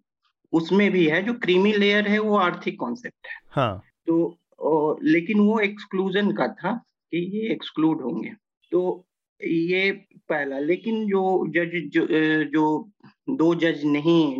उसमें 0.53 0.91
भी 0.91 1.07
है 1.07 1.23
जो 1.23 1.33
क्रीमी 1.33 1.73
लेयर 1.73 2.09
है 2.09 2.19
वो 2.19 2.37
आर्थिक 2.37 2.79
कॉन्सेप्ट 2.79 3.27
है। 3.27 3.33
हाँ। 3.51 3.83
तो 4.07 4.39
ओ, 4.59 4.99
लेकिन 5.03 5.41
वो 5.41 5.61
एक्सक्लूजन 5.61 6.33
का 6.33 6.49
था 6.49 6.73
कि 7.11 7.19
ये 7.19 7.53
एक्सक्लूड 7.53 8.03
होंगे। 8.03 8.33
तो 8.71 9.07
ये 9.45 9.91
पहला 10.29 10.59
लेकिन 10.59 11.07
जो 11.07 11.47
जज 11.49 11.91
जो, 11.91 12.07
जो 12.45 12.91
दो 13.31 13.55
जज 13.55 13.81
नहीं 13.85 14.37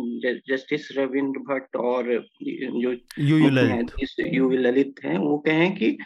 जस्टिस 0.49 0.97
रविंद्र 0.97 1.39
भट्ट 1.39 1.75
और 1.75 2.27
जो 2.43 2.93
यू 3.19 3.49
ललित। 3.49 3.87
यू 4.19 4.49
ललित 4.49 4.95
हैं 5.03 5.17
वो 5.17 5.37
कहें 5.37 5.75
कि 5.75 5.97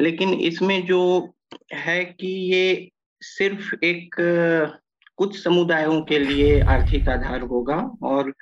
लेकिन 0.00 0.34
इसमें 0.34 0.86
जो 0.86 1.34
है 1.72 2.04
कि 2.04 2.26
ये 2.26 2.90
सिर्फ़ 3.20 3.84
एक 3.84 4.14
कुछ 5.16 5.44
समुदायों 5.44 6.02
के 6.02 6.18
लिए 6.18 6.60
आर्थिक 6.60 7.08
आधार 7.08 7.40
होगा 7.40 7.90
और 8.02 8.34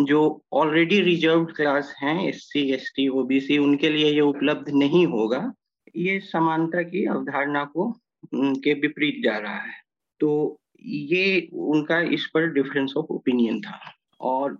जो 0.00 0.42
ऑलरेडी 0.52 1.00
रिज़र्व 1.00 1.44
क्लास 1.44 1.94
हैं 2.02 2.28
S 2.28 2.36
C 2.42 2.72
S 2.72 2.92
T 2.96 3.08
OBC 3.08 3.58
उनके 3.58 3.88
लिए 3.88 4.12
ये 4.12 4.20
उपलब्ध 4.20 4.70
नहीं 4.74 5.06
होगा। 5.06 5.52
ये 5.96 6.18
समानता 6.20 6.82
की 6.82 7.04
अवधारणा 7.06 7.64
को 7.64 7.90
के 8.34 8.74
विपरीत 8.74 9.22
जा 9.24 9.36
रहा 9.38 9.54
है। 9.54 9.72
तो 10.20 10.60
ये 10.84 11.48
उनका 11.52 12.00
इस 12.00 12.26
पर 12.34 12.46
डिफरेंस 12.52 12.94
ऑफ़ 12.96 13.06
ओपिनियन 13.10 13.60
था। 13.60 13.78
और 14.20 14.58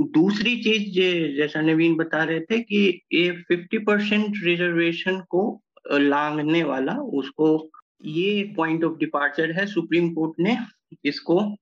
दूसरी 0.00 0.56
चीज़ 0.56 1.36
जैसा 1.36 1.60
नवीन 1.60 1.94
बता 1.94 2.22
रहे 2.24 2.40
थे 2.40 2.58
कि 2.58 3.00
ये 3.12 3.30
फिफ्टी 3.30 3.78
परसेंट 3.78 4.34
रिजर्वेशन 4.44 5.20
को 5.30 5.60
लांगने 5.92 6.62
वाला, 6.62 6.92
उसको, 6.92 7.70
ये 8.04 8.52
पॉइंट 8.56 8.84
ऑफ़ 8.84 8.98
डिपार्चर 8.98 9.52
है 9.52 9.66
सुप्रीम 9.66 10.12
कोर्ट 10.14 10.32
ने, 10.40 10.56
इसको 11.04 11.56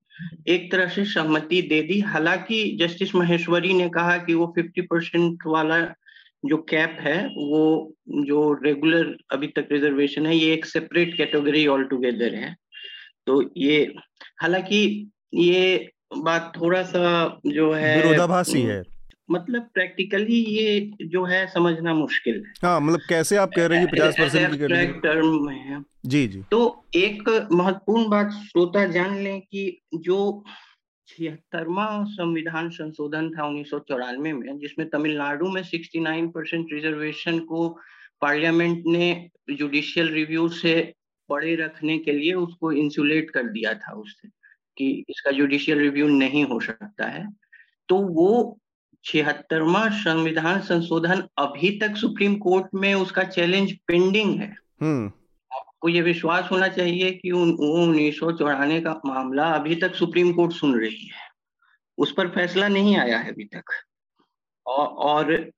एक 0.49 0.73
तरह 0.73 0.89
से 0.89 1.05
सहमति 1.05 1.63
दे 1.63 1.83
दी। 1.83 2.01
हालाँकि 2.01 2.77
जस्टिस 2.81 3.15
महेश्वरी 3.15 3.75
ने 3.75 3.89
कहा 3.89 4.19
कि 4.19 4.35
वो 4.35 4.55
50 4.59 4.81
परसेंट 4.81 5.39
वाला 5.47 5.95
जो 6.45 6.57
कैप 6.57 6.99
है, 7.01 7.27
वो 7.27 7.95
जो 8.09 8.53
रेगुलर 8.63 9.17
अभी 9.33 9.47
तक 9.47 9.69
रिजर्वेशन 9.73 10.27
है, 10.27 10.37
ये 10.37 10.53
एक 10.53 10.65
सेपरेट 10.67 11.17
कैटेगरी 11.17 11.67
ऑल 11.67 11.85
टुगेदर 11.85 12.35
है। 12.35 12.57
तो 13.27 13.51
ये, 13.57 13.95
हालाँकि 14.43 15.11
ये 15.35 15.91
बात 16.19 16.53
थोड़ा 16.61 16.83
सा 16.83 17.41
जो 17.47 17.73
है 17.73 18.03
विरोधाभासी 18.03 18.63
है। 18.63 18.83
मतलब 19.33 19.69
प्रैक्टिकली 19.75 20.41
ये 20.49 21.07
जो 21.07 21.25
है 21.25 21.47
समझना 21.47 21.95
मुश्किल 21.95 22.35
है। 22.35 22.53
हाँ 22.63 22.81
मतलब 22.81 23.01
कैसे 23.09 23.37
आप 23.37 23.51
कह 23.57 23.67
रहे 23.67 23.79
हैं 23.79 23.89
पचास 23.91 24.15
परसेंट 24.19 24.55
की 24.55 25.01
टर्म 25.01 25.47
में 25.47 25.57
है। 25.57 25.83
जी 26.07 26.27
जी। 26.29 26.43
तो 26.51 26.61
एक 26.95 27.29
महत्वपूर्ण 27.53 28.09
बात 28.09 28.31
श्रोता 28.31 28.85
जान 28.87 29.19
लें 29.19 29.41
कि 29.41 29.81
जो 29.95 30.45
छिहत्तरवा 31.09 31.87
संविधान 32.09 32.69
संशोधन 32.71 33.31
था 33.31 33.47
उन्नीस 33.47 33.71
सौ 33.71 33.79
चौरानवे 33.79 34.33
में 34.33 34.59
जिसमें 34.59 34.89
तमिलनाडु 34.91 35.49
में 35.49 35.63
69 35.63 36.29
परसेंट 36.29 36.67
रिजर्वेशन 36.73 37.39
को 37.39 37.69
पार्लियामेंट 38.21 38.83
ने 38.87 39.31
जुडिशियल 39.51 40.09
रिव्यू 40.09 40.49
से 40.49 40.93
पड़े 41.29 41.55
रखने 41.55 41.99
के 41.99 42.13
लिए 42.13 42.33
उसको 42.35 42.73
इंसुलेट 42.73 43.31
कर 43.31 43.43
दिया 43.43 43.75
था 43.75 43.93
उससे 43.93 44.29
कि 44.79 45.05
इसका 45.09 45.31
जुडिशियल 45.31 45.79
रिव्यू 45.79 46.09
नहीं 46.09 46.45
हो 46.45 46.61
सकता 46.61 47.07
है। 47.07 47.27
तो 47.89 47.99
वो 48.15 48.59
छिहत्तरवा 49.05 49.89
संविधान 49.89 50.61
संशोधन 50.61 51.29
अभी 51.39 51.79
तक 51.79 51.97
सुप्रीम 51.97 52.35
कोर्ट 52.35 52.67
में 52.75 52.95
उसका 52.95 53.23
चैलेंज 53.23 53.73
पेंडिंग 53.87 54.41
है। 54.41 54.57
हम्म। 54.81 55.13
आपको 55.57 55.89
ये 55.89 56.03
विश्वास 56.03 56.49
होना 56.53 56.69
चाहिए 56.69 57.11
कि 57.11 57.31
उन 57.31 57.53
उन्नीस 57.53 58.19
सौ 58.19 58.33
चौराने 58.33 58.81
का 58.81 59.01
मामला 59.07 59.45
अभी 59.45 59.75
तक 59.75 59.95
सुप्रीम 59.95 60.33
कोर्ट 60.33 60.53
सुन 60.53 60.81
रही 60.81 61.07
है। 61.07 61.33
उस 61.99 62.13
पर 62.13 62.29
फैसला 62.29 62.69
नहीं 62.69 62.97
आया 62.97 63.19
है 63.19 63.33
अभी 63.33 63.45
तक। 63.45 63.65
और, 64.67 64.87
और 64.87 65.51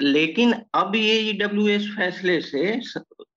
लेकिन 0.00 0.54
अब 0.74 0.96
ये 0.96 1.18
ईडब्ल्यू 1.18 1.78
e 1.78 1.82
फैसले 1.82 2.40
से 2.40 2.80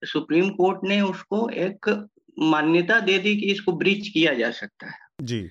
सुप्रीम 0.06 0.50
कोर्ट 0.50 0.80
ने 0.84 1.02
उसको 1.02 1.50
एक 1.50 2.08
मान्यता 2.40 3.00
दे 3.00 3.20
दी 3.20 3.38
कि 3.38 3.46
इसको 3.46 3.72
ब्रिज 3.72 4.08
किया 4.08 4.34
जा 4.34 4.52
सकता 4.52 4.88
है। 4.88 5.00
जी। 5.22 5.50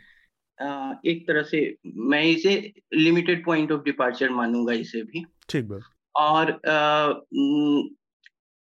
एक 1.07 1.25
तरह 1.29 1.43
से 1.43 1.77
मैं 1.97 2.23
इसे 2.23 2.73
लिमिटेड 2.95 3.45
पॉइंट 3.45 3.73
ऑफ़ 3.73 3.83
डिपार्चर 3.83 4.31
मानूँगा 4.31 4.73
इसे 4.73 5.03
भी। 5.03 5.25
ठीक 5.49 5.83
और 6.17 6.53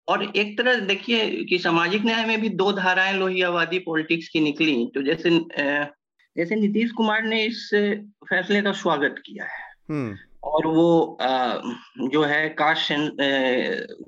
और 0.08 0.32
एक 0.36 0.58
तरह 0.58 0.80
देखिए 0.80 1.44
कि 1.44 1.60
सामाजिक 1.60 2.06
न्याय 2.06 2.26
में 2.26 2.42
भी 2.42 2.50
दो 2.50 2.72
धाराएँ 2.72 3.18
लोहियावादी 3.18 3.80
पॉलिटिक्स 3.80 4.30
की 4.30 4.40
निकली। 4.40 4.92
तो 4.96 5.02
जैसे 5.02 5.30
जैसे 6.38 6.56
नीतीश 6.56 6.92
कुमार 6.92 7.24
ने 7.24 7.46
इस 7.46 7.70
फैसले 8.30 8.62
का 8.62 8.72
स्वागत 8.72 9.16
किया 9.26 9.46
है। 9.46 9.74
हम्म। 9.90 10.18
और 10.44 10.68
वो 10.68 11.18
जो 12.08 12.24
है 12.24 12.50
कास्ट 12.50 12.94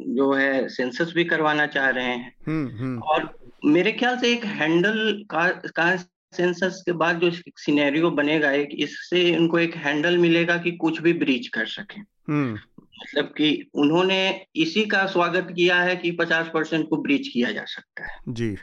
जो 0.02 0.34
है 0.34 0.70
सेंसस 0.70 1.14
भी 1.16 1.24
करवाना 1.24 1.68
चाह 1.68 1.90
रहे 1.90 2.06
हैं। 2.06 2.36
हम्म, 2.48 2.78
हम्म। 2.78 3.00
और 3.00 3.40
मेरे 3.66 3.92
ख्याल 3.92 4.18
से 4.18 4.32
एक 4.32 4.46
हैंडल 4.46 5.26
का, 5.30 5.50
का, 5.50 5.96
सेंसस 6.34 6.84
के 6.86 6.92
बाद 6.92 7.20
जो 7.20 7.32
सिनेरियो 7.58 8.10
बनेगा 8.12 8.52
एक 8.52 8.70
इससे 8.74 9.30
इनको 9.30 9.60
एक 9.60 9.76
हैंडल 9.76 10.18
मिलेगा 10.18 10.58
कि 10.58 10.72
कुछ 10.72 11.02
भी 11.02 11.14
ब्रीच 11.14 11.48
कर 11.48 11.66
सके। 11.66 12.00
हम्म। 12.00 12.54
मतलब 13.02 13.26
कि 13.26 13.70
उन्होंने 13.74 14.46
इसी 14.56 14.86
का 14.86 15.06
स्वागत 15.06 15.48
किया 15.56 15.82
है 15.82 15.96
कि 15.96 16.12
50 16.12 16.48
परसेंट 16.54 16.90
को 16.90 16.98
ब्रीच 16.98 17.28
किया 17.28 17.52
जा 17.52 17.64
सकता 17.66 18.14
है। 18.14 18.20
जी। 18.28 18.58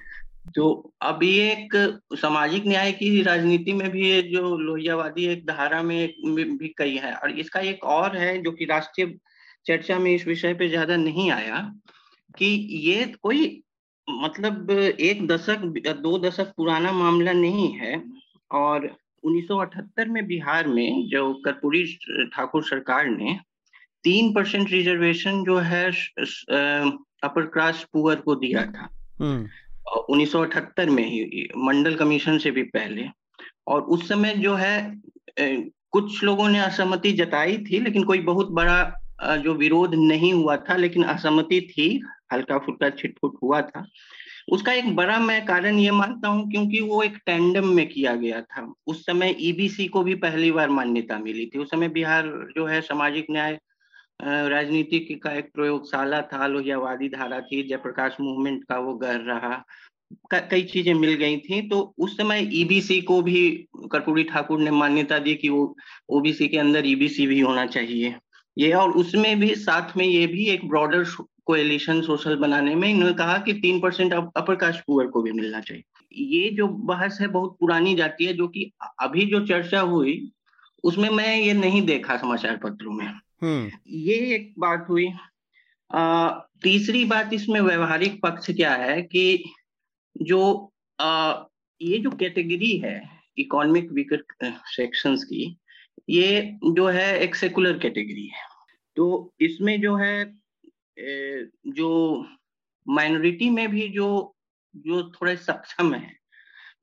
तो 0.55 0.93
अब 1.03 1.23
ये 1.23 1.53
एक 1.53 2.01
सामाजिक 2.15 2.67
न्याय 2.67 2.93
की 2.93 3.23
राजनीति 3.23 3.73
में 3.73 3.91
भी 3.91 4.11
ये 4.11 4.23
जो 4.23 4.57
लोहियावादी 4.57 5.27
एक 5.27 5.47
धारा 5.47 5.83
में 5.83 6.09
भी 6.57 6.75
कई 6.79 6.97
है। 6.97 7.15
और 7.15 7.31
इसका 7.31 7.61
एक 7.61 7.85
और 7.85 8.17
है 8.17 8.43
जो 8.43 8.53
कि 8.53 8.65
राष्ट्रीय 8.65 9.15
चर्चा 9.67 9.99
में 9.99 10.15
इस 10.15 10.27
विषय 10.27 10.55
पे 10.55 10.69
ज़्यादा 10.69 10.97
नहीं 10.97 11.31
आया 11.31 11.75
कि 12.39 12.47
ये 12.89 13.15
कोई 13.23 13.63
मतलब 14.09 14.71
एक 14.71 15.27
दशक 15.27 15.65
दो 15.99 16.19
दशक 16.19 16.53
पुराना 16.57 16.93
मामला 16.93 17.33
नहीं 17.33 17.73
है 17.73 18.03
और 18.51 18.89
1978 19.25 20.09
में 20.09 20.27
बिहार 20.27 20.67
में 20.67 21.09
जो 21.09 21.33
कर्पूरी 21.45 21.85
ठाकुर 22.35 22.65
सरकार 22.65 23.07
ने 23.07 23.39
तीन 24.05 24.33
परसेंट 24.33 24.71
रिजर्वेशन 24.71 25.43
जो 25.45 25.59
है 25.61 25.87
अपर 27.23 27.47
कास्ट 27.55 27.87
पुअर 27.93 28.21
को 28.21 28.35
दिया 28.35 28.65
था 28.67 28.89
हम्म। 29.21 29.49
उन्नीस 30.09 30.35
में 30.89 31.05
ही 31.05 31.49
मंडल 31.59 31.95
कमीशन 31.95 32.39
से 32.39 32.51
भी 32.51 32.63
पहले 32.71 33.09
और 33.67 33.83
उस 33.83 34.09
समय 34.09 34.35
जो 34.35 34.55
है 34.55 34.77
कुछ 35.39 36.23
लोगों 36.25 36.49
ने 36.49 36.59
असहमति 36.59 37.13
जताई 37.13 37.57
थी 37.61 37.81
लेकिन 37.81 38.05
कोई 38.05 38.21
बहुत 38.23 38.51
बड़ा 38.51 39.37
जो 39.37 39.55
विरोध 39.55 39.95
नहीं 39.95 40.33
हुआ 40.33 40.57
था 40.61 40.77
लेकिन 40.77 41.03
असहमति 41.05 41.61
थी 41.71 41.89
हल्का 42.31 42.59
फुल्का 42.59 42.91
छिटफुट 42.91 43.37
हुआ 43.43 43.61
था। 43.63 43.87
उसका 44.53 44.73
एक 44.73 44.95
बड़ा 44.97 45.19
मैं 45.21 45.45
कारण 45.47 45.79
ये 45.79 45.91
मानता 45.91 46.29
हूँ 46.29 46.49
क्योंकि 46.51 46.81
वो 46.81 47.03
एक 47.03 47.17
टैंडम 47.27 47.69
में 47.69 47.87
किया 47.89 48.15
गया 48.17 48.41
था। 48.43 48.67
उस 48.87 49.05
समय 49.07 49.35
ईबीसी 49.41 49.87
e 49.87 49.89
को 49.91 50.03
भी 50.03 50.15
पहली 50.17 50.51
बार 50.53 50.71
मान्यता 50.71 51.19
मिली 51.19 51.47
थी। 51.47 51.59
उस 51.59 51.71
समय 51.71 51.89
बिहार 51.89 52.27
जो 52.57 52.67
है 52.67 52.81
सामाजिक 52.83 53.27
न्याय 53.31 53.59
राजनीति 54.23 54.99
का 55.23 55.33
एक 55.33 55.51
प्रयोगशाला 55.55 56.21
था, 56.23 56.47
लोहियावादी 56.47 57.09
धारा 57.09 57.41
थी, 57.41 57.63
जयप्रकाश 57.69 58.17
मूवमेंट 58.21 58.63
का 58.65 58.79
वो 58.79 58.95
गढ़ 58.97 59.21
रहा 59.23 59.63
कई 60.35 60.63
चीज़ें 60.65 60.93
मिल 60.95 61.15
गई 61.15 61.37
थी। 61.39 61.61
तो 61.69 61.81
उस 61.99 62.17
समय 62.17 62.49
ईबीसी 62.53 63.01
e 63.01 63.05
को 63.05 63.21
भी 63.23 63.49
कर्पूरी 63.93 64.25
ठाकुर 64.25 64.61
ने 64.61 64.71
मान्यता 64.71 65.19
दी 65.19 65.35
कि 65.35 65.49
वो 65.49 65.75
ओबीसी 66.11 66.49
के 66.49 66.59
अंदर 66.59 66.87
ईबीसी 66.87 67.25
e 67.25 67.29
भी 67.29 67.41
होना 67.41 67.67
चाहिए। 67.67 68.15
ये 68.57 68.73
और 68.73 68.91
उसमें 68.93 69.39
भी, 69.41 69.55
साथ 69.55 69.97
में 69.97 70.05
ये 70.07 70.27
भी 70.27 70.49
एक 70.51 70.69
ब्रॉडर 70.69 71.05
कोएलिशन 71.47 72.03
सोशल 72.03 72.37
बनाने 72.37 72.75
में 72.75 72.89
इन्होंने 72.89 73.15
कहा 73.15 73.39
कि 73.39 73.53
तीन 73.53 73.81
परसेंट 73.81 74.13
अपर 74.37 74.57
कास्ट 74.57 74.81
पुअर 74.87 75.07
को 75.07 75.23
भी 75.23 75.33
मिलना 75.33 75.61
चाहिए। 75.61 75.85
ये 76.13 76.51
जो 76.51 76.69
बहस 76.69 77.19
है 77.21 77.27
बहुत 77.27 77.57
पुरानी 77.61 77.95
जाती 77.95 78.25
है 78.25 78.33
जो 78.33 78.49
कि 78.49 78.73
अभी 79.03 79.27
जो 79.27 79.47
चर्चा 79.47 79.81
हुई 79.81 80.33
उसमें 80.85 81.09
मैं 81.09 81.41
ये 81.41 81.53
नहीं 81.53 81.83
देखा 81.83 82.17
समाचार 82.17 82.57
पत्रों 82.57 82.93
में। 82.93 83.07
हम्म। 83.43 83.71
ये 83.87 84.35
एक 84.35 84.55
बात 84.59 84.87
हुई। 84.89 85.09
आ, 85.95 86.29
तीसरी 86.63 87.05
बात 87.05 87.31
इसमें 87.33 87.61
व्यवहारिक 87.61 88.23
पक्ष 88.23 88.51
क्या 88.51 88.75
है 88.75 89.03
कि 89.03 89.53
जो 90.23 90.73
आ, 91.01 91.33
ये 91.83 91.99
जो 91.99 92.11
कैटेगरी 92.11 92.79
है 92.79 93.09
इकोनॉमिक 93.39 93.93
वीकर 93.93 94.25
सेक्शंस 94.67 95.25
की 95.25 95.59
ये 96.11 96.59
जो 96.71 96.87
है 96.87 97.19
एक 97.19 97.35
सेकुलर 97.35 97.79
कैटेगरी 97.79 98.27
है। 98.27 98.43
तो 98.97 99.35
इसमें 99.41 99.81
जो 99.81 99.97
है 99.97 100.46
जो 100.99 102.27
माइनॉरिटी 102.89 103.51
में 103.51 103.71
भी 103.71 103.89
जो 103.89 104.37
जो 104.77 105.03
थोड़े 105.11 105.37
सक्षम 105.37 105.95
है 105.95 106.17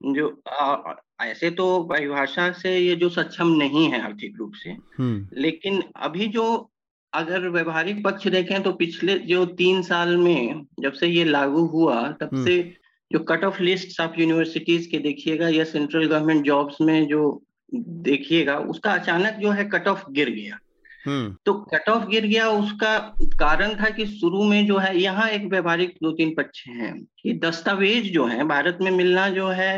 जो 0.06 0.42
आ, 0.50 0.94
ऐसे 1.22 1.50
तो 1.52 1.84
परिभाषा 1.84 2.52
से 2.52 2.78
ये 2.78 2.96
जो 2.96 3.10
सक्षम 3.10 3.48
नहीं 3.48 3.92
है 3.92 4.02
आर्थिक 4.02 4.38
रूप 4.38 4.54
से 4.54 4.70
हम्म। 4.70 5.28
लेकिन 5.34 5.84
अभी 5.96 6.28
जो 6.28 6.70
अगर 7.14 7.50
व्यवहारिक 7.50 8.04
पक्ष 8.04 8.28
देखें 8.28 8.64
तो 8.64 8.72
पिछले 8.72 9.20
जो 9.20 9.46
तीन 9.46 9.82
साल 9.82 10.18
में 10.18 10.66
जब 10.80 10.94
से 10.94 11.08
ये 11.08 11.24
लागू 11.24 11.66
हुआ 11.66 12.12
तब 12.12 12.30
हम्म। 12.34 12.46
से 12.46 12.78
जो 13.12 13.20
cut 13.20 13.44
off 13.44 13.62
list 13.62 14.02
of 14.02 14.20
universities 14.20 14.88
के 14.88 15.00
देखिएगा 15.00 15.48
या 15.48 15.64
सेंट्रल 15.64 16.06
गवर्नमेंट 16.06 16.46
जॉब्स 16.46 16.82
में 16.82 17.08
जो 17.08 17.46
देखिएगा 17.76 18.58
उसका 18.58 18.94
अचानक 18.94 19.34
जो 19.34 19.52
है 19.52 19.66
कट 19.66 19.88
ऑफ़ 19.88 20.12
गिर 20.12 20.30
गया। 20.30 20.60
तो 21.06 21.54
कट 21.66 21.90
ऑफ़ 21.90 22.06
गिर 22.08 22.26
गया 22.26 22.50
उसका 22.50 22.98
कारण 23.40 23.76
था 23.76 23.90
कि 23.90 24.06
शुरू 24.06 24.44
में 24.44 24.66
जो 24.68 24.78
है 24.78 24.98
यहाँ 24.98 25.30
एक 25.30 25.46
व्यवहारिक 25.46 25.96
दो 26.04 26.12
तीन 26.12 26.34
पक्ष 26.36 26.64
हैं 26.68 26.94
कि 27.20 27.34
दस्तावेज़ 27.40 28.12
जो 28.12 28.26
है 28.26 28.44
भारत 28.44 28.78
में 28.82 28.92
मिलना 28.92 29.28
जो 29.30 29.48
है 29.52 29.74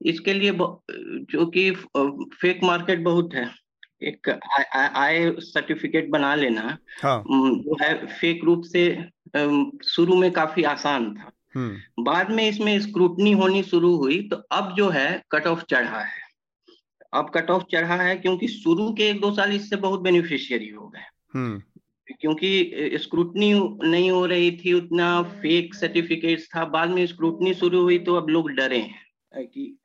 इसके 0.00 0.34
लिए 0.34 0.52
जो 0.52 1.46
कि 1.46 1.70
फेक 2.34 2.62
मार्केट 2.64 3.02
बहुत 3.04 3.34
है 3.34 3.50
एक 4.02 4.28
आय 4.96 5.30
सर्टिफिकेट 5.40 6.08
बना 6.10 6.34
लेना 6.34 6.78
हाँ। 7.02 7.22
जो 7.26 7.76
है 7.82 7.94
फेक 8.06 8.44
रूप 8.44 8.62
से 8.64 8.86
शुरू 9.86 10.16
में 10.16 10.30
काफ़ी 10.30 10.62
आसान 10.66 11.14
था 11.14 11.30
हम्म। 11.54 12.04
बाद 12.04 12.30
में 12.30 12.48
इसमें 12.48 12.78
स्क्रूटनी 12.80 13.32
होनी 13.32 13.62
शुरू 13.62 13.94
हुई 13.96 14.20
तो 14.28 14.36
अब 14.52 14.74
जो 14.76 14.88
है 14.88 15.22
कट 15.32 15.46
ऑफ़ 15.46 15.64
चढ़ा 15.70 16.00
है 16.00 16.28
अब 17.14 17.30
कट 17.34 17.50
ऑफ़ 17.50 17.62
चढ़ा 17.72 17.96
है 17.96 18.16
क्योंकि 18.16 18.48
शुरू 18.48 18.92
के 18.92 19.08
एक 19.08 19.20
दो 19.20 19.32
साल 19.32 19.52
इससे 19.52 19.76
बहुत 19.76 20.00
बेनिफिशियरी 20.00 20.68
हो 20.68 20.88
गए। 20.88 21.00
हम्म। 21.34 21.62
क्योंकि 22.20 22.72
स्क्रूटनी 22.94 23.54
नहीं 23.88 24.10
हो 24.10 24.26
रही 24.26 24.50
थी 24.56 24.72
उतना 24.72 25.22
फेक 25.22 25.74
सर्टिफिकेट्स 25.74 26.48
था 26.56 26.64
बाद 26.64 26.90
में 26.90 27.06
स्क्रूटनी 27.06 27.54
शुरू 27.54 27.82
हुई 27.82 27.98
तो 27.98 28.14
अब 28.14 28.28
लोग 28.28 28.50
डरे 28.50 28.78
हैं। 28.78 29.10
कि 29.36 29.76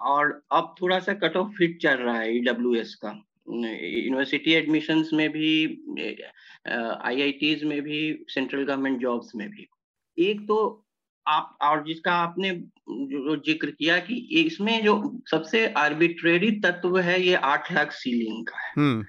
और 0.00 0.42
अब 0.52 0.74
थोड़ा 0.82 0.98
सा 0.98 1.14
कट 1.14 1.36
ऑफ़ 1.36 1.48
फिट 1.48 1.82
चल 1.82 1.94
रहा 1.94 2.18
है 2.18 2.36
ईडब्ल्यू 2.36 2.82
का। 3.04 3.24
यूनिवर्सिटी 3.86 4.52
एडमिशन्स 4.52 5.12
में 5.12 5.30
भी 5.30 5.66
आईआईटीज 7.02 7.64
में 7.64 7.82
भी 7.82 8.24
सेंट्रल 8.28 8.64
गवर्नमेंट 8.64 9.00
जॉब्स 9.00 9.34
में 9.36 9.50
भी। 9.50 9.66
एक 10.18 10.40
तो 10.40 10.87
आप 11.28 11.56
और 11.62 11.82
जिसका 11.84 12.12
आपने 12.12 12.50
जो 12.88 13.36
ज़िक्र 13.36 13.70
किया 13.70 13.98
कि 13.98 14.14
इसमें 14.40 14.82
जो 14.84 14.94
सबसे 15.30 15.66
आर्बिट्रेरी 15.76 16.50
तत्व 16.60 16.98
है 16.98 17.20
ये 17.22 17.34
आठ 17.46 17.72
लाख 17.72 17.92
सीलिंग 17.92 18.44
का 18.46 18.58
है 18.58 18.72
हम्म। 18.76 19.04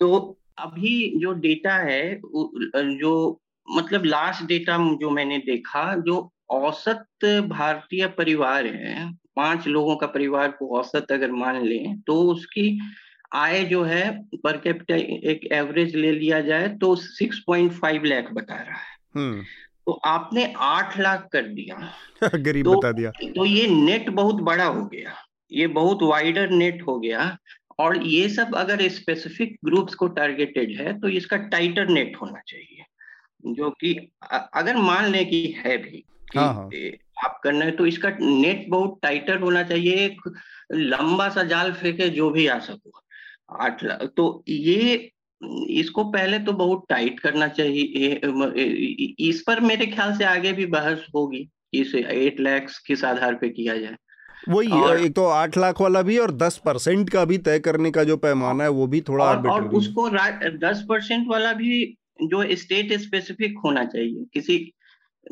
तो 0.00 0.38
अभी 0.58 0.92
जो 1.16 1.32
डेटा 1.38 1.74
है 1.76 2.20
जो 2.24 3.40
मतलब 3.68 4.04
लास्ट 4.04 4.44
डेटा 4.44 4.76
जो 5.00 5.10
मैंने 5.10 5.38
देखा 5.38 5.94
जो 6.06 6.30
औसत 6.50 7.24
भारतीय 7.48 8.06
परिवार 8.16 8.66
है 8.66 9.10
पाँच 9.36 9.66
लोगों 9.66 9.96
का 9.96 10.06
परिवार 10.06 10.50
को 10.50 10.76
औसत 10.78 11.12
अगर 11.12 11.30
मान 11.32 11.62
लें 11.64 12.00
तो 12.00 12.22
उसकी 12.22 12.66
आय 13.34 13.64
जो 13.64 13.82
है 13.82 14.10
पर 14.44 14.56
कैपिटा 14.56 14.94
एक 15.30 15.48
एवरेज 15.52 15.94
ले 15.96 16.10
लिया 16.12 16.40
जाए 16.40 16.68
तो 16.78 16.94
6.5 16.96 18.04
लाख 18.04 18.32
बता 18.32 18.54
रहा 18.54 18.76
है 18.76 18.98
हम्म। 19.16 19.44
तो 19.90 19.94
आपने 19.94 20.54
आठ 20.56 21.00
लाख 21.00 21.28
कर 21.32 21.42
दिया। 21.42 21.92
गरीब 22.38 22.64
तो, 22.64 22.78
बता 22.78 22.92
दिया। 22.92 23.10
तो 23.10 23.44
ये 23.44 23.66
नेट 23.66 24.10
बहुत 24.10 24.34
बड़ा 24.34 24.64
हो 24.64 24.86
गया। 24.86 25.14
ये 25.52 25.66
बहुत 25.66 25.98
वाइडर 26.02 26.50
नेट 26.50 26.82
हो 26.82 27.00
गया। 27.00 27.38
और 27.78 28.02
ये 28.02 28.28
सब 28.28 28.54
अगर 28.54 28.88
स्पेसिफिक 28.88 29.58
ग्रुप्स 29.64 29.94
को 29.94 30.08
टारगेटेड 30.08 30.80
है 30.80 31.00
तो 31.00 31.08
इसका 31.08 31.36
टाइटर 31.36 31.88
नेट 31.88 32.16
होना 32.22 32.40
चाहिए। 32.46 32.84
जो 33.46 33.70
कि 33.70 34.12
अगर 34.54 34.76
मान 34.76 35.04
लें 35.04 35.30
कि 35.30 35.54
है 35.66 35.78
भी 35.78 36.04
कि 36.32 36.38
हाँ 36.38 36.54
हाँ। 36.54 36.70
आप 37.24 37.40
करना 37.44 37.64
है 37.64 37.70
तो 37.70 37.86
इसका 37.86 38.08
नेट 38.20 38.66
बहुत 38.68 38.98
टाइटर 39.02 39.40
होना 39.40 39.62
चाहिए। 39.62 39.94
एक 39.94 40.34
लंबा 40.72 41.28
सा 41.28 41.42
जाल 41.42 41.72
फेंके 41.72 42.08
जो 42.08 42.30
भी 42.30 42.46
आ 42.46 42.58
सको। 42.58 43.02
आठ 43.60 43.84
लाख 43.84 44.02
तो 44.16 44.44
ये 44.48 45.10
इसको 45.68 46.04
पहले 46.04 46.38
तो 46.38 46.52
बहुत 46.52 46.84
टाइट 46.88 47.20
करना 47.20 47.48
चाहिए 47.48 48.20
इस 49.20 49.42
पर 49.46 49.60
मेरे 49.60 49.86
ख्याल 49.86 50.16
से 50.18 50.24
आगे 50.24 50.52
भी 50.52 50.66
बहस 50.66 51.06
होगी 51.14 51.48
इसे 51.74 51.98
एट 51.98 52.40
लैक्स 52.40 52.78
किस 52.78 53.04
आधार 53.04 53.34
पे 53.34 53.48
किया 53.48 53.76
जाए। 53.76 53.96
वही 54.48 54.68
और, 54.68 55.00
एक 55.00 55.14
तो 55.14 55.24
आठ 55.24 55.56
लाख 55.58 55.80
वाला 55.80 56.02
भी 56.02 56.18
और 56.18 56.30
दस 56.30 56.56
परसेंट 56.64 57.10
का 57.10 57.24
भी 57.24 57.38
तय 57.38 57.58
करने 57.58 57.90
का 57.90 58.04
जो 58.04 58.16
पैमाना 58.16 58.64
है 58.64 58.70
वो 58.70 58.86
भी 58.86 59.00
थोड़ा 59.00 59.24
और, 59.24 59.48
और 59.48 59.68
उसको 59.68 60.08
दस 60.58 60.84
परसेंट 60.88 61.28
वाला 61.28 61.52
भी 61.52 61.96
जो 62.22 62.56
स्टेट 62.56 62.92
स्पेसिफिक 62.92 63.58
होना 63.64 63.84
चाहिए 63.84 64.24
किसी 64.34 64.72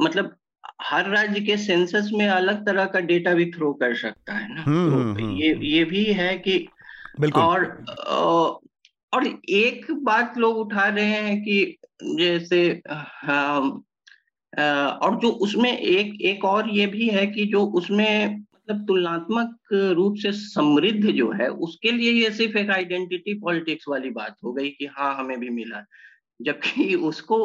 मतलब 0.02 0.36
हर 0.82 1.08
राज्य 1.08 1.40
के 1.40 1.56
सेंसस 1.56 2.10
में 2.12 2.28
अलग 2.28 2.66
तरह 2.66 2.84
का 2.84 3.00
डेटा 3.00 3.34
भी 3.34 3.46
थ्रो 3.50 3.72
कर 3.72 3.94
सकता 3.94 4.34
है 4.34 4.54
ना। 4.54 4.62
हम्म, 4.62 4.90
तो 4.90 4.96
हम्म, 4.96 5.30
ये 5.30 5.52
हम्म। 5.52 5.62
ये 5.62 5.84
भी 5.84 6.04
है 6.04 6.38
कि 6.38 6.68
और 7.34 7.64
और 9.12 9.26
एक 9.26 9.90
बात 10.04 10.34
लोग 10.38 10.56
उठा 10.56 10.88
रहे 10.88 11.04
हैं 11.04 11.40
कि 11.42 11.76
जैसे 12.02 12.60
और 14.52 15.18
जो 15.20 15.28
उसमें 15.42 15.70
एक 15.72 16.20
एक 16.22 16.44
और 16.44 16.68
ये 16.70 16.86
भी 16.86 17.08
है 17.08 17.26
कि 17.26 17.44
जो 17.46 17.64
उसमें 17.72 18.36
मतलब 18.68 18.84
तुलनात्मक 18.86 19.72
रूप 19.96 20.16
से 20.16 20.32
समृद्ध 20.32 21.10
जो 21.10 21.30
है 21.32 21.48
उसके 21.60 21.92
लिए 21.92 22.12
ये 22.12 22.30
सिर्फ़ 22.30 22.56
एक 22.58 22.70
आइडेंटिटी 22.70 23.34
पॉलिटिक्स 23.34 23.84
वाली 23.88 24.10
बात 24.10 24.36
हो 24.44 24.52
गई 24.52 24.70
कि 24.70 24.86
हाँ 24.88 25.14
हमें 25.14 25.38
भी 25.40 25.48
मिला 25.50 25.84
जबकि 26.40 26.94
उसको 27.02 27.38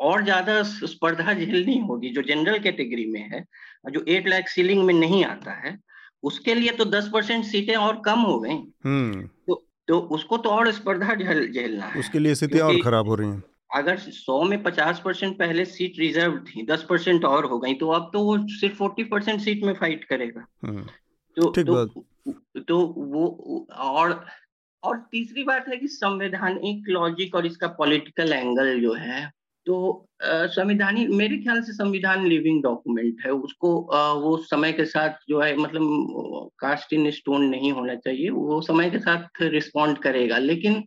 और 0.00 0.22
ज़्यादा 0.24 0.62
स्पर्धा 0.62 1.32
झेलनी 1.34 1.78
होगी 1.78 2.10
जो 2.10 2.22
जनरल 2.22 2.58
कैटेगरी 2.58 3.06
में 3.06 3.20
है 3.32 3.44
जो 3.90 4.04
एट 4.08 4.28
लाख 4.28 4.48
सीलिंग 4.48 4.82
में 4.84 4.94
नहीं 4.94 5.24
आता 5.24 5.52
है 5.58 5.76
उसके 6.22 6.54
लिए 6.54 6.70
तो 6.70 6.84
दस 6.84 7.10
परसेंट 7.12 7.44
सीटें 7.44 7.74
और 7.76 8.00
कम 8.04 8.20
हो 8.20 8.38
गई 8.40 8.56
हम्म। 8.84 9.26
तो 9.46 9.62
तो 9.88 9.98
उसको 9.98 10.36
तो 10.36 10.50
और 10.50 10.70
स्पर्धा 10.72 11.14
झेलना 11.14 11.84
है। 11.84 12.00
उसके 12.00 12.18
लिए 12.18 12.34
स्थिति 12.34 12.58
और 12.58 12.80
खराब 12.84 13.08
हो 13.08 13.14
रही 13.14 13.30
है। 13.30 13.42
अगर 13.74 13.98
100 13.98 14.42
में 14.44 14.62
पचास 14.62 15.02
परसेंट 15.04 15.38
पहले 15.38 15.64
सीट 15.64 15.98
रिज़र्व 15.98 16.38
थी 16.38 16.66
दस 16.66 16.86
परसेंट 16.90 17.24
और 17.24 17.44
हो 17.44 17.58
गई 17.58 17.74
तो 17.74 17.88
अब 17.88 18.10
तो 18.12 18.20
वो 18.20 18.38
सिर्फ़ 18.48 18.74
फोर्टी 18.74 19.04
परसेंट 19.04 19.40
सीट 19.40 19.64
में 19.64 19.74
फाइट 19.74 20.04
करेगा। 20.04 20.46
हम्म, 20.64 20.86
तो 21.36 21.50
तो, 21.62 21.86
तो 22.60 22.86
वो 22.86 23.66
और 23.76 24.26
और 24.82 25.08
तीसरी 25.12 25.44
बात 25.44 25.68
है 25.68 25.76
कि 25.76 25.88
संवैधानिक 25.88 26.88
लॉजिक 26.88 27.34
और 27.34 27.46
इसका 27.46 27.66
पॉलिटिकल 27.66 28.32
एंगल 28.32 28.80
जो 28.80 28.92
है 28.92 29.32
तो 29.66 30.06
संविधानी 30.24 31.06
मेरे 31.06 31.38
ख्याल 31.38 31.62
से 31.62 31.72
संविधान 31.72 32.26
लिविंग 32.26 32.62
डॉक्यूमेंट 32.62 33.16
है। 33.26 33.32
उसको 33.32 33.84
आ, 33.84 34.12
वो 34.12 34.36
समय 34.36 34.72
के 34.72 34.84
साथ 34.84 35.10
जो 35.28 35.40
है 35.40 35.56
मतलब 35.56 35.82
कास्ट 36.58 36.92
इन 36.92 37.10
स्टोन 37.10 37.44
नहीं 37.44 37.72
होना 37.72 37.94
चाहिए। 37.94 38.30
वो 38.30 38.60
समय 38.60 38.90
के 38.90 38.98
साथ 38.98 39.42
रिस्पॉन्ड 39.42 39.98
करेगा। 39.98 40.38
लेकिन 40.38 40.84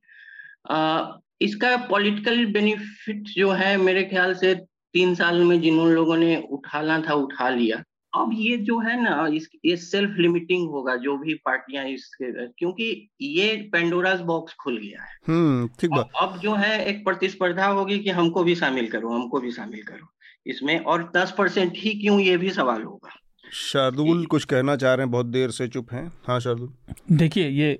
आ, 0.69 1.11
इसका 1.41 1.77
पॉलिटिकल 1.77 2.45
बेनिफिट 2.45 3.21
जो 3.21 3.51
है 3.51 3.77
मेरे 3.77 4.03
ख्याल 4.03 4.33
से 4.33 4.55
तीन 4.93 5.15
साल 5.15 5.43
में 5.43 5.61
जिन 5.61 5.79
लोगों 5.79 6.17
ने 6.17 6.47
उठाना 6.49 7.03
था 7.09 7.13
उठा 7.13 7.49
लिया। 7.49 7.83
अब 8.15 8.31
ये 8.33 8.57
जो 8.57 8.79
है 8.79 9.01
ना 9.03 9.27
इस 9.33 9.47
ये 9.65 9.75
सेल्फ 9.77 10.17
लिमिटिंग 10.19 10.69
होगा 10.69 10.95
जो 10.95 11.17
भी 11.17 11.33
पार्टियाँ 11.45 11.85
इसके 11.85 12.31
क्योंकि 12.49 12.87
ये 13.21 13.55
पेंडोरास 13.73 14.19
बॉक्स 14.21 14.53
खुल 14.53 14.77
गया 14.77 15.01
है। 15.01 15.17
हम्म 15.27 15.67
ठीक 15.79 15.91
बात। 15.91 16.09
अब 16.21 16.39
जो 16.39 16.53
है 16.55 16.85
एक 16.85 17.03
प्रतिस्पर्धा 17.05 17.67
होगी 17.67 17.99
कि 17.99 18.09
हमको 18.11 18.43
भी 18.43 18.55
शामिल 18.55 18.87
करो 18.87 19.09
हमको 19.09 19.39
भी 19.39 19.51
शामिल 19.51 19.83
करो। 19.83 20.11
इसमें 20.45 20.77
और 20.79 21.11
दस 21.15 21.33
परसेंट 21.37 21.73
ही 21.75 21.93
क्यों 22.01 22.19
ये 22.19 22.37
भी 22.37 22.49
सवाल 22.51 22.83
होगा। 22.83 23.19
शार्दुल 23.53 24.25
कुछ 24.25 24.45
कहना 24.45 24.75
चाह 24.75 24.93
रहे 24.93 25.05
हैं? 25.05 25.11
बहुत 25.11 25.25
देर 25.25 25.51
से 25.51 25.67
चुप 25.67 25.93
हैं। 25.93 26.11
हाँ 26.27 26.39
शार्दुल। 26.39 26.73
देखिए 27.11 27.49
ये 27.49 27.79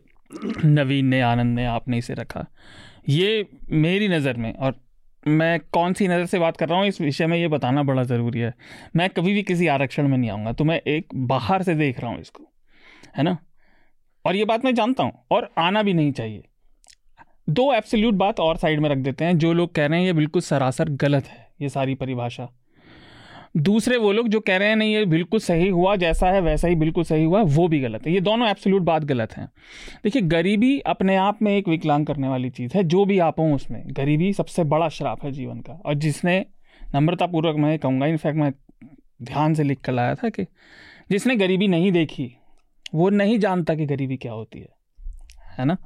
नवीन 0.65 1.05
ने 1.05 1.21
आनंद 1.21 1.55
ने 1.55 1.65
आपने 1.65 1.97
इसे 1.97 2.13
रखा। 2.13 2.45
ये 3.09 3.45
मेरी 3.71 4.07
नज़र 4.07 4.37
में 4.37 4.53
और 4.53 4.75
मैं 5.25 5.59
कौन 5.73 5.93
सी 5.93 6.07
नज़र 6.07 6.25
से 6.25 6.39
बात 6.39 6.57
कर 6.57 6.69
रहा 6.69 6.79
हूँ? 6.79 6.87
इस 6.87 6.99
विषय 7.01 7.27
में 7.27 7.37
ये 7.37 7.47
बताना 7.47 7.83
बड़ा 7.83 8.03
ज़रूरी 8.03 8.39
है। 8.39 8.53
मैं 8.95 9.09
कभी 9.09 9.33
भी 9.33 9.43
किसी 9.43 9.67
आरक्षण 9.67 10.07
में 10.07 10.17
नहीं 10.17 10.29
आऊँगा 10.31 10.53
तो 10.53 10.63
मैं 10.63 10.79
एक 10.79 11.15
बाहर 11.27 11.63
से 11.63 11.75
देख 11.75 11.99
रहा 11.99 12.11
हूँ 12.11 12.19
इसको, 12.21 12.43
है 13.17 13.23
ना? 13.23 13.37
और 14.25 14.35
ये 14.35 14.45
बात 14.45 14.65
मैं 14.65 14.73
जानता 14.75 15.03
हूँ, 15.03 15.13
और 15.31 15.49
आना 15.57 15.83
भी 15.83 15.93
नहीं 15.93 16.11
चाहिए। 16.11 16.43
दो 17.49 17.71
एब्सोल्यूट 17.73 18.13
बात 18.15 18.39
और 18.39 18.57
साइड 18.57 18.79
में 18.79 18.89
रख 18.89 18.97
देते 18.97 19.25
हैं, 19.25 19.37
जो 19.37 19.53
लोग 19.53 19.73
कह 19.75 19.85
रहे 19.85 19.99
हैं 19.99 20.05
ये 20.05 20.13
बिल्कुल 20.13 20.41
सरासर 20.41 20.89
गलत 20.91 21.25
है, 21.25 21.47
ये 21.61 21.69
सारी 21.69 21.95
परिभाषा। 21.95 22.47
दूसरे 23.57 23.97
वो 23.97 24.11
लोग 24.11 24.27
जो 24.27 24.39
कह 24.39 24.57
रहे 24.57 24.69
हैं, 24.69 24.75
नहीं, 24.75 24.93
ये 24.93 25.05
बिल्कुल 25.05 25.39
सही 25.39 25.69
हुआ, 25.69 25.95
जैसा 25.95 26.27
है, 26.27 26.41
वैसा 26.41 26.67
ही 26.67 26.75
बिल्कुल 26.75 27.03
सही 27.03 27.23
हुआ, 27.23 27.41
वो 27.41 27.67
भी 27.67 27.79
गलत 27.79 28.07
है। 28.07 28.13
ये 28.13 28.21
दोनों 28.21 28.49
एब्सोल्यूट 28.49 28.81
बात 28.81 29.03
गलत 29.03 29.37
है। 29.37 29.45
देखिए, 30.03 30.21
गरीबी 30.21 30.79
अपने 30.79 31.15
आप 31.15 31.41
में 31.41 31.57
एक 31.57 31.67
विकलांग 31.67 32.05
करने 32.05 32.27
वाली 32.27 32.49
चीज़ 32.49 32.77
है, 32.77 32.83
जो 32.83 33.05
भी 33.05 33.19
आप 33.19 33.39
हों 33.39 33.53
उसमें। 33.53 33.83
गरीबी 33.87 34.33
सबसे 34.33 34.63
बड़ा 34.63 34.89
श्राप 34.89 35.25
है 35.25 35.31
जीवन 35.31 35.59
का। 35.59 35.81
और 35.85 35.93
जिसने, 35.93 36.45
नम्रतापूर्वक 36.95 37.55
मैं 37.55 37.79
कहूँगा, 37.79 38.05
इनफैक्ट 38.05 38.37
मैं 38.37 38.53
ध्यान 39.23 39.53
से 39.53 39.63
लिख 39.63 39.79
कर 39.79 39.91
लाया 39.91 40.15
था 40.15 40.29
कि 40.29 40.43
जिसने 41.11 41.35
गरीबी 41.35 41.67
नहीं 41.67 41.91
देखी, 41.91 42.37
वो 42.95 43.09
नहीं 43.09 43.39
जानता 43.39 43.75
कि 43.75 43.85
गरीबी 43.85 44.17
क्या 44.17 44.33
होती 44.33 44.59
है 44.59 44.67
है 45.59 45.65
ना? 45.65 45.77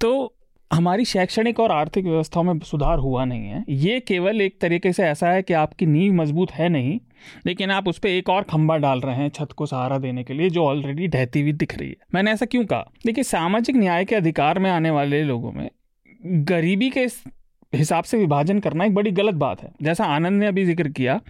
तो 0.00 0.34
हमारी 0.72 1.04
शैक्षणिक 1.04 1.58
और 1.60 1.72
आर्थिक 1.72 2.04
व्यवस्थाओं 2.04 2.42
में 2.44 2.58
सुधार 2.60 2.98
हुआ 2.98 3.24
नहीं 3.24 3.48
है। 3.48 3.64
ये 3.70 3.98
केवल 4.00 4.40
एक 4.40 4.56
तरीके 4.60 4.92
से 4.92 5.02
ऐसा 5.04 5.30
है 5.30 5.42
कि 5.42 5.54
आपकी 5.54 5.86
नींव 5.86 6.12
मज़बूत 6.14 6.50
है 6.50 6.68
नहीं, 6.68 6.98
लेकिन 7.46 7.70
आप 7.70 7.88
उस 7.88 7.98
पर 7.98 8.08
एक 8.08 8.28
और 8.28 8.42
खंबा 8.42 8.76
डाल 8.76 9.00
रहे 9.00 9.16
हैं 9.16 9.28
छत 9.30 9.52
को 9.56 9.66
सहारा 9.66 9.98
देने 9.98 10.24
के 10.24 10.34
लिए 10.34 10.50
जो 10.50 10.64
ऑलरेडी 10.64 11.08
ढहती 11.08 11.40
हुई 11.40 11.52
दिख 11.54 11.76
रही 11.78 11.88
है। 11.88 11.96
मैंने 12.14 12.32
ऐसा 12.32 12.46
क्यों 12.46 12.64
कहा? 12.64 12.90
देखिए, 13.06 13.24
सामाजिक 13.24 13.76
न्याय 13.76 14.04
के 14.04 14.16
अधिकार 14.16 14.58
में 14.58 14.70
आने 14.70 14.90
वाले 14.90 15.22
लोगों 15.24 15.52
में 15.52 15.68
गरीबी 16.46 16.90
के 16.90 17.06
हिसाब 17.72 18.04
से 18.04 18.18
विभाजन 18.18 18.60
करना 18.60 18.84
एक 18.84 18.94
बड़ी 18.94 19.10
गलत 19.12 19.34
बात 19.36 19.62
है। 19.62 19.70
जैसा 19.82 20.04
आनंद 20.06 20.40
ने 20.40 20.46
अभी 20.46 20.64
ज़िक्र 20.64 20.88
किया, 20.90 21.20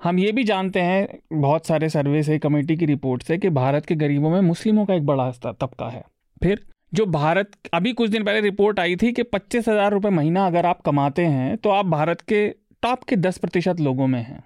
हम 0.00 0.18
ये 0.18 0.32
भी 0.32 0.44
जानते 0.44 0.80
हैं 0.80 1.06
बहुत 1.34 1.66
सारे 1.66 1.88
सर्वे 1.88 2.22
से, 2.22 2.38
कमेटी 2.38 2.76
की 2.76 2.86
रिपोर्ट 2.86 3.22
से 3.22 3.38
कि 3.38 3.48
भारत 3.52 3.86
के 3.86 3.94
गरीबों 3.96 4.30
में 4.30 4.40
मुस्लिमों 4.40 4.86
का 4.86 4.94
एक 4.94 5.06
बड़ा 5.06 5.30
तबका 5.42 5.88
है। 5.88 6.04
फिर 6.42 6.64
जो 6.92 7.04
भारत, 7.06 7.50
अभी 7.74 7.92
कुछ 7.92 8.10
दिन 8.10 8.24
पहले 8.24 8.40
रिपोर्ट 8.40 8.80
आई 8.80 8.96
थी 8.96 9.12
कि 9.12 9.22
पच्चीस 9.22 9.68
हज़ार 9.68 9.92
रुपये 9.92 10.10
महीना 10.10 10.46
अगर 10.46 10.66
आप 10.66 10.80
कमाते 10.80 11.24
हैं 11.24 11.56
तो 11.56 11.70
आप 11.70 11.86
भारत 11.86 12.20
के 12.20 12.48
टॉप 12.82 13.04
के 13.04 13.16
दस 13.16 13.38
प्रतिशत 13.38 13.80
लोगों 13.80 14.06
में 14.06 14.20
हैं। 14.20 14.42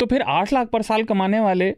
तो 0.00 0.06
फिर 0.06 0.22
आठ 0.22 0.52
लाख 0.52 0.68
पर 0.68 0.82
साल 0.82 1.04
कमाने 1.04 1.40
वाले 1.40 1.70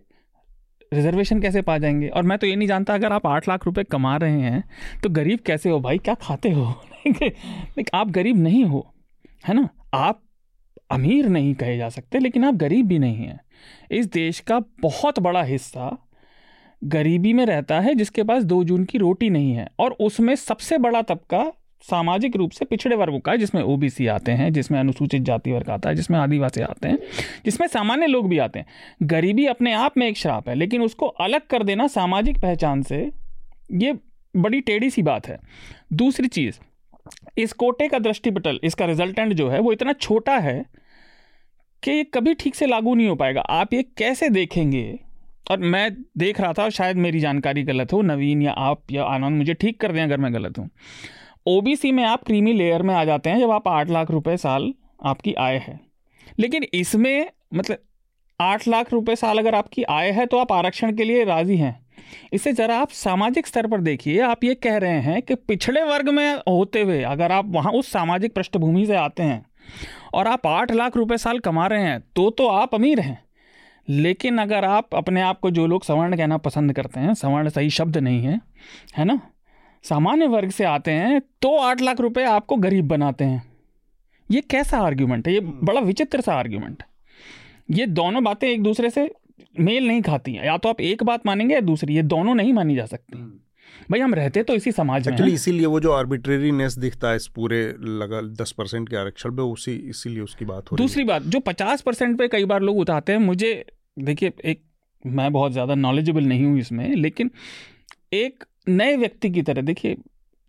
रिजर्वेशन 0.92 1.40
कैसे 1.40 1.62
पा 1.62 1.76
जाएँगे? 1.78 2.08
और 2.08 2.22
मैं 2.22 2.38
तो 2.38 2.46
ये 2.46 2.56
नहीं 2.56 2.68
जानता, 2.68 2.94
अगर 2.94 3.12
आप 3.12 3.26
आठ 3.26 3.48
लाख 3.48 3.66
रुपए 3.66 3.84
कमा 3.84 4.16
रहे 4.16 4.40
हैं 4.40 4.64
तो 5.02 5.10
गरीब 5.10 5.40
कैसे 5.40 5.70
हो 5.70 5.80
भाई? 5.80 5.98
क्या 5.98 6.14
खाते 6.14 6.50
हो? 6.50 6.74
आप 7.94 8.10
गरीब 8.10 8.36
नहीं 8.36 8.64
हो, 8.64 8.86
है 9.48 9.54
ना? 9.54 9.68
आप 9.94 10.22
अमीर 10.90 11.28
नहीं 11.28 11.54
कहे 11.54 11.76
जा 11.76 11.88
सकते, 11.88 12.18
लेकिन 12.18 12.44
आप 12.44 12.54
गरीब 12.54 12.86
भी 12.86 12.98
नहीं 12.98 13.16
हैं। 13.16 13.40
इस 13.90 14.06
देश 14.06 14.40
का 14.40 14.58
बहुत 14.80 15.18
बड़ा 15.18 15.42
हिस्सा 15.42 15.96
गरीबी 16.84 17.32
में 17.32 17.46
रहता 17.46 17.80
है, 17.80 17.94
जिसके 17.94 18.22
पास 18.22 18.44
दो 18.44 18.64
जून 18.64 18.84
की 18.84 18.98
रोटी 18.98 19.30
नहीं 19.30 19.52
है 19.52 19.68
और 19.78 19.92
उसमें 19.92 20.34
सबसे 20.34 20.78
बड़ा 20.78 21.02
तबका 21.02 21.52
सामाजिक 21.80 22.36
रूप 22.36 22.50
से 22.50 22.64
पिछड़े 22.64 22.96
वर्गों 22.96 23.20
का 23.20 23.32
है, 23.32 23.38
जिसमें 23.38 23.62
ओबीसी 23.62 24.06
आते 24.06 24.32
हैं, 24.32 24.52
जिसमें 24.52 24.80
अनुसूचित 24.80 25.22
जाति 25.22 25.52
वर्ग 25.52 25.70
आता 25.70 25.88
है, 25.88 25.94
जिसमें 25.94 26.18
आदिवासी 26.18 26.60
आते 26.60 26.88
हैं, 26.88 26.98
जिसमें 27.44 27.68
सामान्य 27.68 28.06
लोग 28.06 28.28
भी 28.28 28.38
आते 28.38 28.58
हैं। 28.58 28.66
गरीबी 29.02 29.46
अपने 29.46 29.72
आप 29.72 29.98
में 29.98 30.08
एक 30.08 30.16
श्राप 30.16 30.48
है, 30.48 30.54
लेकिन 30.54 30.82
उसको 30.82 31.06
अलग 31.06 31.46
कर 31.46 31.62
देना 31.62 31.86
सामाजिक 31.86 32.38
पहचान 32.38 32.82
से 32.82 33.10
ये 33.72 33.98
बड़ी 34.36 34.60
टेढ़ी 34.60 34.90
सी 34.90 35.02
बात 35.02 35.28
है। 35.28 35.38
दूसरी 35.92 36.28
चीज़, 36.28 36.54
इस 37.38 37.52
कोटे 37.52 37.88
का 37.88 37.98
दृष्टिपटल, 37.98 38.60
इसका 38.64 38.84
रिजल्टेंट 38.84 39.32
जो 39.32 39.48
है, 39.48 39.60
वो 39.60 39.72
इतना 39.72 39.92
छोटा 39.92 40.38
है 40.38 40.66
कि 41.82 41.90
ये 41.90 42.04
कभी 42.04 42.34
ठीक 42.34 42.54
से 42.54 42.66
लागू 42.66 42.94
नहीं 42.94 43.08
हो 43.08 43.14
पाएगा। 43.14 43.40
आप 43.40 43.74
ये 43.74 43.82
कैसे 43.82 44.28
देखेंगे? 44.28 44.98
और 45.46 45.58
मैं 45.58 45.90
देख 46.18 46.40
रहा 46.40 46.52
था, 46.52 46.68
शायद 46.70 46.96
मेरी 46.96 47.20
जानकारी 47.20 47.62
गलत 47.62 47.92
हो, 47.92 48.02
नवीन 48.02 48.42
या 48.42 48.52
आप 48.52 48.92
या 48.92 49.04
आनंद 49.04 49.38
मुझे 49.38 49.54
ठीक 49.54 49.80
कर 49.80 49.92
दें 49.92 50.02
अगर 50.02 50.16
मैं 50.16 50.32
गलत 50.34 50.58
हूँ। 50.58 50.68
ओबीसी 51.48 51.92
में 51.92 52.04
आप 52.04 52.24
क्रीमी 52.24 52.52
लेयर 52.52 52.82
में 52.82 52.94
आ 52.94 53.04
जाते 53.04 53.30
हैं 53.30 53.38
जब 53.40 53.50
आप 53.50 53.68
आठ 53.68 53.90
लाख 53.90 54.10
रुपए 54.10 54.36
साल 54.36 54.72
आपकी 55.04 55.32
आय 55.34 55.56
है। 55.58 55.78
लेकिन 56.38 56.64
इसमें 56.74 57.26
मतलब 57.54 57.78
आठ 58.40 58.66
लाख 58.68 58.92
रुपए 58.92 59.16
साल 59.16 59.38
अगर 59.38 59.54
आपकी 59.54 59.82
आय 59.82 60.10
है 60.10 60.26
तो 60.26 60.38
आप 60.38 60.52
आरक्षण 60.52 60.96
के 60.96 61.04
लिए 61.04 61.24
राज़ी 61.24 61.56
हैं। 61.56 61.80
इसे 62.32 62.52
ज़रा 62.52 62.76
आप 62.76 62.90
सामाजिक 62.90 63.46
स्तर 63.46 63.66
पर 63.66 63.80
देखिए, 63.80 64.20
आप 64.20 64.44
ये 64.44 64.54
कह 64.54 64.76
रहे 64.76 65.00
हैं 65.00 65.20
कि 65.22 65.34
पिछड़े 65.34 65.82
वर्ग 65.82 66.08
में 66.08 66.34
होते 66.38 66.80
हुए 66.82 67.02
अगर 67.02 67.32
आप 67.32 67.46
वहाँ 67.48 67.72
उस 67.72 67.90
सामाजिक 67.92 68.34
पृष्ठभूमि 68.34 68.86
से 68.86 68.96
आते 68.96 69.22
हैं 69.22 69.44
और 70.14 70.26
आप 70.26 70.46
आठ 70.46 70.72
लाख 70.72 70.96
रुपए 70.96 71.16
साल 71.16 71.38
कमा 71.38 71.66
रहे 71.66 71.82
हैं 71.82 72.00
तो 72.16 72.28
तो 72.30 72.46
आप 72.48 72.74
अमीर 72.74 73.00
हैं। 73.00 73.18
लेकिन 73.88 74.38
अगर 74.38 74.64
आप 74.64 74.94
अपने 74.94 75.20
आप 75.20 75.40
को 75.40 75.50
जो 75.50 75.66
लोग 75.66 75.84
सवर्ण 75.84 76.16
कहना 76.16 76.36
पसंद 76.38 76.72
करते 76.72 77.00
हैं 77.00 77.14
सवर्ण 77.14 77.48
सही 77.48 77.70
शब्द 77.70 77.96
नहीं 77.98 78.22
है 78.22 78.40
है 78.96 79.04
ना? 79.04 79.20
सामान्य 79.84 80.26
वर्ग 80.26 80.50
से 80.50 80.64
आते 80.64 80.90
हैं 80.90 81.20
तो 81.42 81.56
आठ 81.58 81.80
लाख 81.80 82.00
रुपए 82.00 82.24
आपको 82.24 82.56
गरीब 82.56 82.88
बनाते 82.88 83.24
हैं। 83.24 83.42
ये 84.30 84.40
कैसा 84.40 84.78
आर्ग्यूमेंट 84.78 85.28
है? 85.28 85.34
ये 85.34 85.40
बड़ा 85.40 85.80
विचित्र 85.80 86.20
सा 86.20 86.34
आर्ग्यूमेंट 86.34 86.82
है 86.82 86.90
ये 87.70 87.86
दोनों 87.86 88.24
बातें 88.24 88.48
एक 88.48 88.62
दूसरे 88.62 88.90
से 88.90 89.10
मेल 89.60 89.86
नहीं 89.88 90.02
खाती 90.02 90.34
हैं। 90.34 90.44
या 90.44 90.56
तो 90.58 90.68
आप 90.68 90.80
एक 90.80 91.02
बात 91.02 91.26
मानेंगे 91.26 91.54
या 91.54 91.60
दूसरी 91.60 91.94
ये 91.94 92.02
दोनों 92.02 92.34
नहीं 92.34 92.52
मानी 92.52 92.76
जा 92.76 92.86
सकती। 92.86 93.18
हम्म। 93.18 93.32
भाई 93.90 94.00
हम 94.00 94.14
रहते 94.14 94.42
तो 94.42 94.54
इसी 94.54 94.72
समाज 94.72 95.06
में 95.06 95.12
एक्चुअली 95.14 95.34
इसीलिए 95.34 95.66
वो 95.66 95.80
जो 95.80 95.92
आर्बिट्रेरीनेस 95.92 96.78
दिखता 96.78 97.10
है 97.10 97.16
इस 97.16 97.26
पूरे 97.26 97.74
लगा 97.80 98.20
दस 98.44 98.52
परसेंट 98.52 98.88
के 98.88 98.96
आरक्षण 98.96 99.30
पे 99.30 99.42
उसी 99.42 99.72
इसीलिए 99.72 100.20
उसकी 100.20 100.44
बात 100.44 100.72
हो 100.72 100.76
दूसरी 100.76 101.04
बात 101.04 101.22
जो 101.22 101.40
पचास 101.40 101.82
परसेंट 101.82 102.18
पे 102.18 102.28
कई 102.28 102.44
बार 102.44 102.62
लोग 102.62 102.78
उठाते 102.78 103.12
हैं 103.12 103.18
मुझे 103.18 103.64
देखिए 103.98 104.32
एक 104.44 104.62
मैं 105.06 105.32
बहुत 105.32 105.52
ज़्यादा 105.52 105.74
नॉलेजेबल 105.74 106.24
नहीं 106.24 106.44
हूँ 106.44 106.58
इसमें 106.58 106.94
लेकिन 106.94 107.30
एक 108.12 108.44
नए 108.68 108.96
व्यक्ति 108.96 109.30
की 109.30 109.42
तरह 109.42 109.62
देखिए 109.62 109.96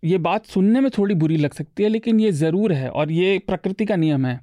ये 0.04 0.18
बात 0.18 0.46
सुनने 0.46 0.80
में 0.80 0.90
थोड़ी 0.98 1.14
बुरी 1.14 1.36
लग 1.36 1.52
सकती 1.52 1.82
है 1.82 1.88
लेकिन 1.88 2.20
ये 2.20 2.32
ज़रूर 2.32 2.72
है 2.72 2.88
और 2.90 3.12
ये 3.12 3.38
प्रकृति 3.38 3.84
का 3.86 3.96
नियम 3.96 4.26
है। 4.26 4.40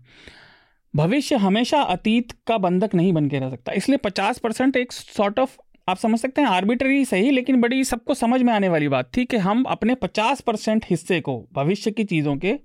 भविष्य 0.96 1.36
हमेशा 1.36 1.82
अतीत 1.82 2.32
का 2.48 2.58
बंधक 2.58 2.96
नहीं 2.96 3.14
बन 3.14 3.30
के 3.30 3.40
रह 3.40 3.50
सकता 3.50 3.72
इसलिए 3.72 3.98
पचास 3.98 4.38
परसेंट 4.38 4.78
एक 4.78 4.92
सॉर्ट 4.92 5.40
ऑफ़ 5.40 5.58
आप 5.88 5.98
समझ 5.98 6.20
सकते 6.20 6.42
हैं 6.42 6.48
आर्बिट्री 6.48 7.06
सही, 7.06 7.32
लेकिन 7.32 7.62
बड़ी 7.62 7.84
सबको 7.84 8.14
समझ 8.14 8.42
में 8.42 8.54
आने 8.54 8.70
वाली 8.70 8.88
बात 8.88 9.18
थी 9.18 9.26
कि 9.26 9.38
हम 9.38 9.64
अपने 9.64 9.96
पचास 9.96 10.42
परसेंट 10.42 10.86
हिस्से 10.90 11.22
को, 11.22 11.48
भविष्य 11.54 11.92
की 11.92 12.04
चीज़ों 12.04 12.38
के, 12.38 12.56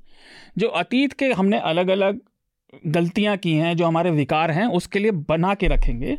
जो 0.59 0.69
अतीत 0.69 1.13
के 1.13 1.33
हमने 1.33 1.59
अलग 1.59 1.89
अलग 1.89 2.21
गलतियाँ 2.87 3.37
की 3.37 3.53
हैं, 3.53 3.77
जो 3.77 3.87
हमारे 3.87 4.11
विकार 4.11 4.51
हैं, 4.51 4.67
उसके 4.67 4.99
लिए 4.99 5.11
बना 5.11 5.55
के 5.55 5.67
रखेंगे। 5.69 6.19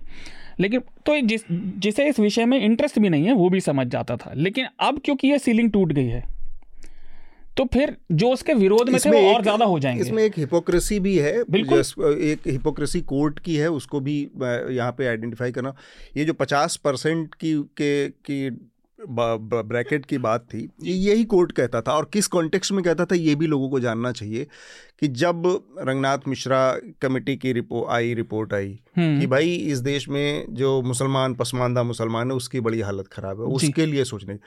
लेकिन 0.60 0.80
तो 0.80 1.20
जिस, 1.22 1.41
जिसे 1.52 2.08
इस 2.08 2.20
विषय 2.20 2.45
में 2.45 2.62
इंटरेस्ट 2.62 3.00
भी 3.00 3.10
नहीं 3.10 3.26
है, 3.26 3.34
वो 3.34 3.50
भी 3.50 3.62
समझ 3.62 3.88
जाता 3.88 4.18
था। 4.18 4.34
लेकिन 4.36 4.68
अब 4.80 5.02
क्योंकि 5.06 5.28
ये 5.28 5.39
सीलिंग 5.39 5.72
टूट 5.72 5.93
गई 5.93 6.08
है 6.08 6.37
तो 7.58 7.66
फिर 7.66 7.95
जो 8.12 8.30
उसके 8.30 8.53
विरोध 8.53 8.89
में 8.89 8.99
थे 9.05 9.10
वो 9.10 9.34
और 9.34 9.41
ज़्यादा 9.41 9.66
हो 9.66 9.80
जाएँगे। 9.80 10.01
इसमें 10.01 10.24
एक 10.24 10.38
हिपोक्रेसी 10.38 10.99
भी 10.99 11.18
है। 11.18 11.43
बिल्कुल। 11.49 11.80
एक 12.24 12.47
हिपोक्रेसी 12.47 13.01
कोर्ट 13.01 13.39
की 13.39 13.55
है 13.55 13.70
उसको 13.72 13.99
भी 13.99 14.20
यहाँ 14.41 14.91
पे 14.91 15.08
आइडेंटिफाई 15.08 15.51
करना। 15.51 15.74
ये 16.18 16.26
जो 16.26 16.34
पचास 16.34 16.76
परसेंट 16.76 17.36
की 17.36 17.53
के 17.78 18.08
की 18.10 18.49
ब्रैकेट 19.00 20.06
की 20.06 20.18
बात 20.18 20.41
थी। 20.41 20.70
यही 20.84 21.24
कोर्ट 21.24 21.52
कहता 21.52 21.82
था 21.82 21.91
और 21.91 22.10
किस 22.14 22.28
कॉन्टेक्स्ट 22.28 22.72
में 22.72 22.84
कहता 22.84 23.06
था 23.06 23.16
ये 23.16 23.36
भी 23.36 23.48
लोगों 23.48 23.70
को 23.70 23.80
जानना 23.80 24.12
चाहिए 24.12 24.48
कि 25.00 25.08
जब 25.08 25.43
रंगनाथ 25.80 26.18
मिश्रा 26.28 26.60
कमेटी 27.02 27.36
की 27.38 27.52
रिपो 27.54 27.86
आई 27.89 28.14
रिपोर्ट 28.14 28.54
आई 28.54 28.80
हम्म। 28.98 29.20
कि 29.20 29.28
भाई 29.28 29.54
इस 29.56 29.80
देश 29.80 30.10
में 30.10 30.45
जो 30.50 30.82
मुसलमान 30.82 31.34
पसमानदा 31.34 31.84
मुसलमान 31.84 32.32
है 32.32 32.38
उसकी 32.38 32.60
बड़ी 32.60 32.82
हालत 32.82 33.08
खराब 33.08 33.41
है 33.41 33.48
उसके 33.48 33.86
लिए 33.86 34.04
सोचने। 34.04 34.38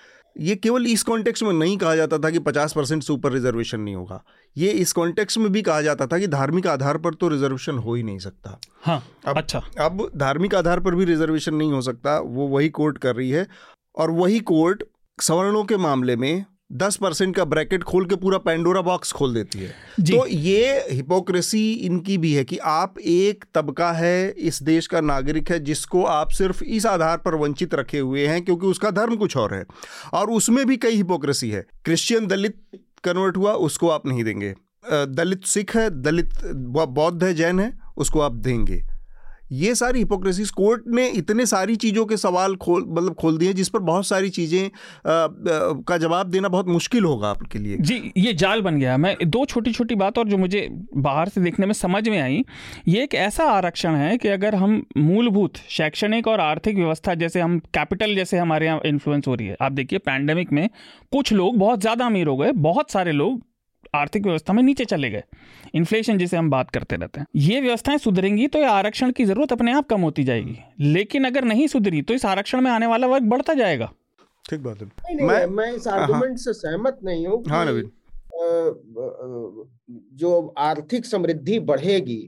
ये 0.41 0.55
केवल 0.57 0.87
इस 0.87 1.03
कॉन्टेक्स्ट 1.03 1.43
में 1.45 1.53
नहीं 1.53 1.77
कहा 1.79 1.95
जाता 1.97 2.19
था 2.19 2.31
कि 2.31 2.39
पचास 2.39 2.73
परसेंट 2.73 3.03
से 3.03 3.13
ऊपर 3.13 3.33
रिजर्वेशन 3.33 3.81
नहीं 3.81 3.95
होगा। 3.95 4.23
ये 4.57 4.71
इस 4.71 4.93
कॉन्टेक्स्ट 4.93 5.39
में 5.39 5.51
भी 5.53 5.63
कहा 5.63 5.83
जाता 5.83 6.07
था 6.07 6.19
कि 6.19 6.27
धार्मिक 6.27 6.67
आधार 6.67 6.97
पर 6.97 7.15
तो 7.15 7.29
रिजर्वेशन 7.29 7.79
हो 7.79 7.95
ही 7.95 8.03
नहीं 8.03 8.19
सकता। 8.19 8.59
हाँ 8.83 9.03
अब, 9.27 9.37
अच्छा। 9.37 9.63
अब 9.81 10.11
धार्मिक 10.17 10.55
आधार 10.55 10.81
पर 10.81 10.95
भी 10.95 11.05
रिजर्वेशन 11.05 11.55
नहीं 11.55 11.73
हो 11.73 11.81
सकता 11.81 12.19
वो 12.19 12.47
वही 12.49 12.69
कोर्ट 12.69 12.99
कर 12.99 13.17
रही 13.17 13.31
है 13.31 13.47
और 13.95 14.11
वही 14.11 14.41
कोर्ट 14.41 14.83
सवर्णों 15.19 15.65
के 15.65 15.77
मामले 15.77 16.17
में 16.17 16.45
दस 16.73 16.97
परसेंट 16.97 17.35
का 17.37 17.45
ब्रैकेट 17.45 17.83
खोल 17.83 18.05
के 18.07 18.17
पूरा 18.17 18.39
पेंडोरा 18.39 18.81
बॉक्स 18.81 19.13
खोल 19.13 19.35
देती 19.35 19.59
है। 19.59 19.71
तो 20.01 20.27
ये 20.27 20.87
हिपोक्रेसी 20.91 21.73
इनकी 21.73 22.19
भी 22.19 22.33
है 22.35 22.45
कि 22.45 22.59
आप 22.59 22.99
एक 22.99 23.45
तबका 23.55 23.91
है 23.93 24.31
इस 24.31 24.63
देश 24.63 24.87
का 24.87 25.01
नागरिक 25.01 25.51
है 25.51 25.59
जिसको 25.65 26.05
आप 26.05 26.31
सिर्फ़ 26.31 26.63
इस 26.65 26.87
आधार 26.87 27.17
पर 27.17 27.35
वंचित 27.35 27.75
रखे 27.75 27.99
हुए 27.99 28.27
हैं 28.27 28.45
क्योंकि 28.45 28.67
उसका 28.67 28.91
धर्म 28.91 29.17
कुछ 29.17 29.37
और 29.37 29.55
है। 29.55 29.65
और 30.13 30.31
उसमें 30.31 30.67
भी 30.67 30.77
कई 30.77 30.97
हिपोक्रेसी 30.97 31.51
है। 31.51 31.67
क्रिश्चियन 31.85 32.27
दलित 32.27 32.61
कन्वर्ट 33.05 33.37
हुआ 33.37 33.53
उसको 33.53 33.89
आप 33.89 34.07
नहीं 34.07 34.25
देंगे। 34.25 34.55
दलित 34.93 35.45
सिख 35.45 35.77
है 35.77 35.89
दलित 36.03 36.31
बौद्ध 36.45 37.25
है 37.25 37.35
जैन 37.35 37.61
है 37.61 37.73
उसको 37.97 38.21
आप 38.21 38.33
देंगे। 38.33 38.83
ये 39.51 39.75
सारी 39.75 39.99
हिपोक्रेसीज 39.99 40.51
कोर्ट 40.53 40.83
ने 40.89 41.07
इतने 41.11 41.47
सारी 41.47 41.77
चीज़ों 41.77 42.05
के 42.07 42.17
सवाल 42.17 42.55
खोल 42.57 42.85
मतलब 42.89 43.15
खोल 43.15 43.39
दिए 43.39 43.53
जिस 43.53 43.69
पर 43.69 43.79
बहुत 43.81 44.07
सारी 44.07 44.31
चीज़ें 44.31 44.71
का 45.07 45.97
जवाब 45.99 46.31
देना 46.31 46.49
बहुत 46.49 46.69
मुश्किल 46.69 47.05
होगा 47.05 47.29
आपके 47.29 47.59
लिए। 47.59 47.77
जी, 47.79 48.13
ये 48.17 48.33
जाल 48.35 48.63
बन 48.63 48.79
गया। 48.81 48.97
मैं 48.97 49.17
दो 49.23 49.45
छोटी 49.45 49.73
छोटी 49.73 49.95
बात 49.95 50.19
और 50.19 50.29
जो 50.29 50.39
मुझे 50.39 50.67
बाहर 50.99 51.29
से 51.29 51.41
देखने 51.41 51.67
में 51.67 51.73
समझ 51.75 52.09
में 52.09 52.21
आई, 52.21 52.45
ये 52.89 53.03
एक 53.03 53.15
ऐसा 53.17 53.45
आरक्षण 53.51 53.95
है 53.95 54.17
कि 54.19 54.29
अगर 54.29 54.55
हम 54.55 54.83
मूलभूत 54.97 55.57
शैक्षणिक 55.71 56.29
और 56.29 56.41
आर्थिक 56.41 56.77
व्यवस्था, 56.77 57.15
जैसे 57.17 57.41
हम 57.41 57.59
कैपिटल, 57.75 58.15
जैसे 58.15 58.39
हमारे 58.39 58.67
यहाँ 58.67 58.81
इन्फ्लुएंस 58.87 59.27
हो 59.29 59.35
रही 59.35 59.47
है। 59.47 59.57
आप 59.61 59.73
देखिए 59.73 59.99
पैंडेमिक 60.01 60.53
में 60.53 60.69
कुछ 61.13 61.33
लोग 61.33 61.57
बहुत 61.59 61.81
ज़्यादा 61.81 62.07
अमीर 62.07 62.27
हो 62.27 62.37
गए, 62.37 62.53
बहुत 62.53 62.91
सारे 62.91 63.13
लोग 63.13 63.41
आर्थिक 63.95 64.23
व्यवस्था 64.23 64.53
में 64.53 64.63
नीचे 64.63 64.85
चले 64.85 65.11
गए। 65.11 65.23
इन्फ्लेशन 65.75 66.19
जिसे 66.19 66.37
हम 66.37 66.51
बात 66.51 66.71
करते 66.71 66.97
रहते 66.97 67.21
हैं। 67.21 67.27
ये 67.37 67.61
व्यवस्थाएँ 67.61 67.99
सुधरेंगी 67.99 68.47
तो 68.47 68.59
ये 68.59 68.65
आरक्षण 68.67 69.13
की 69.13 69.25
ज़रूरत 69.25 69.53
अपने 69.53 69.73
आप 69.73 69.89
कम 69.89 70.01
होती 70.01 70.25
जाएगी। 70.25 70.57
लेकिन 70.83 71.25
अगर 71.25 71.45
नहीं 71.45 71.67
सुधरी 71.67 72.03
तो 72.03 72.15
इस 72.15 72.27
आरक्षण 72.27 72.61
में 72.61 72.71
आने 72.71 72.87
वाला 72.87 73.07
वर्ग 73.07 73.25
बढ़ता 73.25 73.55
जाएगा। 73.55 73.93
ठीक 74.45 74.61
बात 74.61 74.83
है। 74.83 75.27
मैं 75.27 75.47
मैं 75.47 75.73
इस 75.73 75.89
आर्गुमेंट 75.89 76.39
से 76.39 76.53
सहमत 76.53 76.99
नहीं 77.05 77.27
हूँ 77.27 77.43
हाँ 77.49 77.65
नवीन। 77.67 77.91
जो 80.17 80.55
आर्थिक 80.59 81.07
समृद्धि 81.07 81.59
बढ़ेगी 81.63 82.23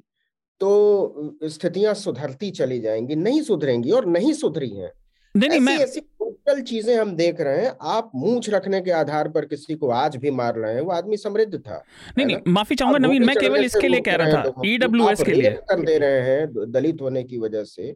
तो 0.61 1.39
स्थितियाँ 1.45 1.95
सुधरती 1.95 2.51
चली 2.51 2.79
जाएँगी 2.81 3.15
नहीं 3.17 3.41
सुधरेंगी 3.43 3.91
और 3.91 4.07
नहीं 4.07 4.33
सुधरी 4.33 4.69
हैं। 4.71 4.91
नहीं 5.35 5.49
नहीं 5.51 5.61
मैं 5.61 5.77
ऐसी 5.79 6.01
टोटल 6.35 6.61
चीज़ें 6.63 6.97
हम 6.97 7.15
देख 7.17 7.41
रहे 7.41 7.65
हैं 7.65 7.73
आप 7.91 8.11
मूछ 8.15 8.49
रखने 8.51 8.81
के 8.81 8.91
आधार 8.93 9.29
पर 9.29 9.45
किसी 9.45 9.75
को 9.75 9.89
आज 9.93 10.17
भी 10.17 10.31
मार 10.33 10.55
रहे 10.55 10.75
हैं 10.75 10.81
वो 10.81 10.93
आदमी 10.93 11.17
समृद्ध 11.17 11.59
था 11.59 11.83
नहीं 12.19 12.27
नहीं 12.27 12.53
माफ़ी 12.53 12.77
चाहूँगा 12.77 12.99
नवीन 12.99 13.25
मैं 13.25 13.37
केवल 13.37 13.65
इसके 13.65 13.89
लिए 13.89 14.01
कह 14.01 14.15
रहा 14.15 14.43
था 14.45 14.63
ईडब्ल्यूएस 14.67 15.21
e 15.21 15.25
के 15.25 15.33
लिए। 15.33 15.51
कर 15.71 15.85
दे 15.85 15.99
रहे 15.99 16.21
हैं 16.21 16.71
दलित 16.73 17.01
होने 17.01 17.23
की 17.25 17.39
वजह 17.39 17.65
से 17.65 17.95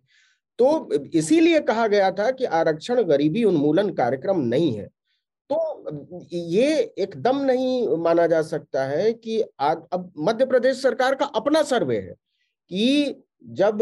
तो 0.59 0.69
इसीलिए 1.15 1.61
कहा 1.63 1.87
गया 1.87 2.11
था 2.11 2.31
कि 2.31 2.45
आरक्षण 2.59 3.03
गरीबी 3.05 3.45
उन्मूलन 3.45 3.91
कार्यक्रम 3.95 4.41
नहीं 4.45 4.73
है 4.77 4.87
तो 5.51 6.29
ये 6.33 6.71
एकदम 6.99 7.41
नहीं 7.43 7.97
माना 7.99 8.27
जा 8.27 8.41
सकता 8.45 8.85
है 8.85 9.13
कि 9.15 9.41
अब 9.61 10.13
मध्य 10.19 10.47
प्रदेश 10.47 10.83
सरकार 10.83 11.15
का 11.15 11.27
अपना 11.37 11.63
सर्वे 11.65 11.99
है 11.99 12.15
कि 12.71 13.23
जब 13.47 13.79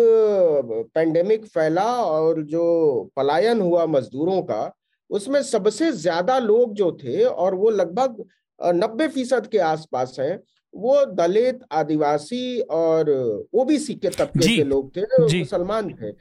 पेंडेमिक 0.95 1.45
फैला 1.45 1.85
और 1.97 2.43
जो 2.43 3.11
पलायन 3.17 3.61
हुआ 3.61 3.87
मजदूरों 3.87 4.41
का 4.43 4.73
उसमें 5.11 5.43
सबसे 5.43 5.91
ज़्यादा 5.93 6.39
लोग 6.39 6.75
जो 6.75 6.91
थे 7.05 7.25
और 7.25 7.55
वो 7.55 7.71
लगभग 7.71 8.25
नब्बे 8.61 9.09
फ़ीसद 9.09 9.47
के 9.47 9.59
आसपास 9.59 10.17
हैं 10.21 10.39
वो 10.75 11.05
दलित 11.15 11.61
आदिवासी 11.73 12.61
और 12.61 13.11
ओबीसी 13.55 13.95
के 13.95 14.09
तबके 14.09 14.57
के 14.57 14.65
लोग 14.65 14.97
थे 14.97 15.03
मुसलमान 15.39 15.91
थे। 15.93 16.13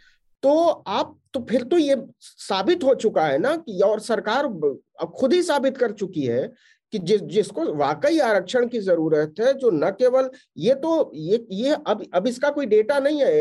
तो 0.44 0.68
आप 0.68 1.18
तो 1.34 1.40
फिर 1.50 1.64
तो 1.64 1.78
ये 1.78 1.96
साबित 2.22 2.84
हो 2.84 2.94
चुका 2.96 3.26
है 3.26 3.38
ना 3.38 3.56
कि 3.56 3.80
और 3.80 4.00
सरकार 4.00 4.48
खुद 5.20 5.34
ही 5.34 5.42
साबित 5.44 5.78
कर 5.78 5.92
चुकी 5.92 6.26
है 6.26 6.52
कि 6.94 7.00
जिस, 7.00 7.22
जिसको 7.24 7.64
वाकई 7.76 8.20
आरक्षण 8.22 8.68
की 8.68 8.80
ज़रूरत 8.82 9.40
है, 9.40 9.54
जो 9.54 9.70
न 9.72 9.90
केवल 9.92 10.30
ये 10.58 10.74
तो 10.76 11.12
ये 11.16 11.46
ये 11.52 11.76
अब 11.88 12.04
अब 12.14 12.28
इसका 12.28 12.50
कोई 12.52 12.66
डेटा 12.68 13.00
नहीं 13.00 13.22
है 13.22 13.32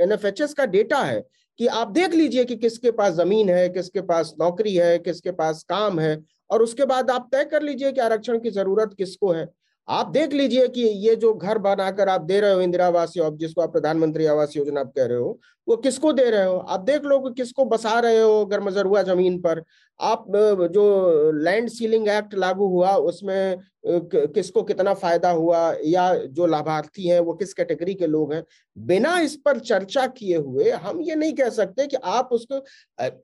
एन 0.00 0.12
एफ़ 0.12 0.26
एच 0.26 0.40
एस 0.40 0.54
का 0.54 0.66
डेटा 0.66 0.98
है 1.02 1.22
कि 1.60 1.66
आप 1.68 1.90
देख 1.90 2.14
लीजिए 2.14 2.44
कि 2.44 2.56
किसके 2.56 2.90
पास 2.90 3.14
ज़मीन 3.14 3.50
है, 3.50 3.68
किसके 3.68 4.00
पास 4.02 4.34
नौकरी 4.40 4.74
है, 4.74 4.98
किसके 4.98 5.30
पास 5.32 5.62
काम 5.68 6.00
है, 6.00 6.16
और 6.50 6.62
उसके 6.62 6.84
बाद 6.86 7.10
आप 7.10 7.28
तय 7.32 7.44
कर 7.44 7.62
लीजिए 7.62 7.92
कि 7.92 8.00
आरक्षण 8.00 8.38
की 8.40 8.50
ज़रूरत 8.50 8.94
किसको 8.98 9.32
है। 9.32 9.48
आप 9.88 10.08
देख 10.08 10.32
लीजिए 10.32 10.66
कि 10.68 10.80
ये 10.80 11.14
जो 11.16 11.32
घर 11.34 11.58
बनाकर 11.58 12.08
आप 12.08 12.20
दे 12.20 12.40
रहे 12.40 12.52
हो 12.54 12.60
इंदिरा 12.60 12.86
आवास 12.86 13.12
जिसको 13.16 13.60
आप 13.62 13.72
प्रधानमंत्री 13.72 14.26
आवास 14.26 14.56
योजना 14.56 14.80
आप 14.80 14.92
कह 14.96 15.06
रहे 15.06 15.18
हो, 15.18 15.38
वो 15.68 15.76
किसको 15.76 16.12
दे 16.12 16.28
रहे 16.30 16.44
हो? 16.44 16.56
आप 16.58 16.80
देख 16.80 17.04
लो 17.04 17.18
कि 17.20 17.32
किसको 17.34 17.64
बसा 17.64 17.98
रहे 18.00 18.20
हो 18.20 18.44
गर्मजरुआ 18.46 19.02
ज़मीन 19.02 19.38
पर। 19.40 19.62
आप, 20.00 20.24
जो 20.72 21.32
लैंड 21.34 21.68
सीलिंग 21.68 22.08
एक्ट 22.08 22.34
लागू 22.34 22.66
हुआ, 22.68 22.94
उसमें 22.96 23.58
किसको 23.84 24.62
कितना 24.62 24.92
फ़ायदा 24.94 25.30
हुआ 25.30 25.58
या 25.84 26.14
जो 26.16 26.46
लाभार्थी 26.46 27.06
हैं, 27.06 27.18
वो 27.20 27.32
किस 27.34 27.52
कैटेगरी 27.54 27.94
के 27.94 28.06
लोग 28.06 28.32
हैं? 28.32 28.42
बिना 28.76 29.18
इस 29.20 29.34
पर 29.36 29.58
चर्चा 29.60 30.06
किए 30.08 30.36
हुए 30.36 30.70
हम 30.72 31.00
ये 31.00 31.14
नहीं 31.14 31.32
कह 31.32 31.48
सकते 31.50 31.86
कि 31.86 31.96
आप 31.96 32.28
उसको 32.32 32.60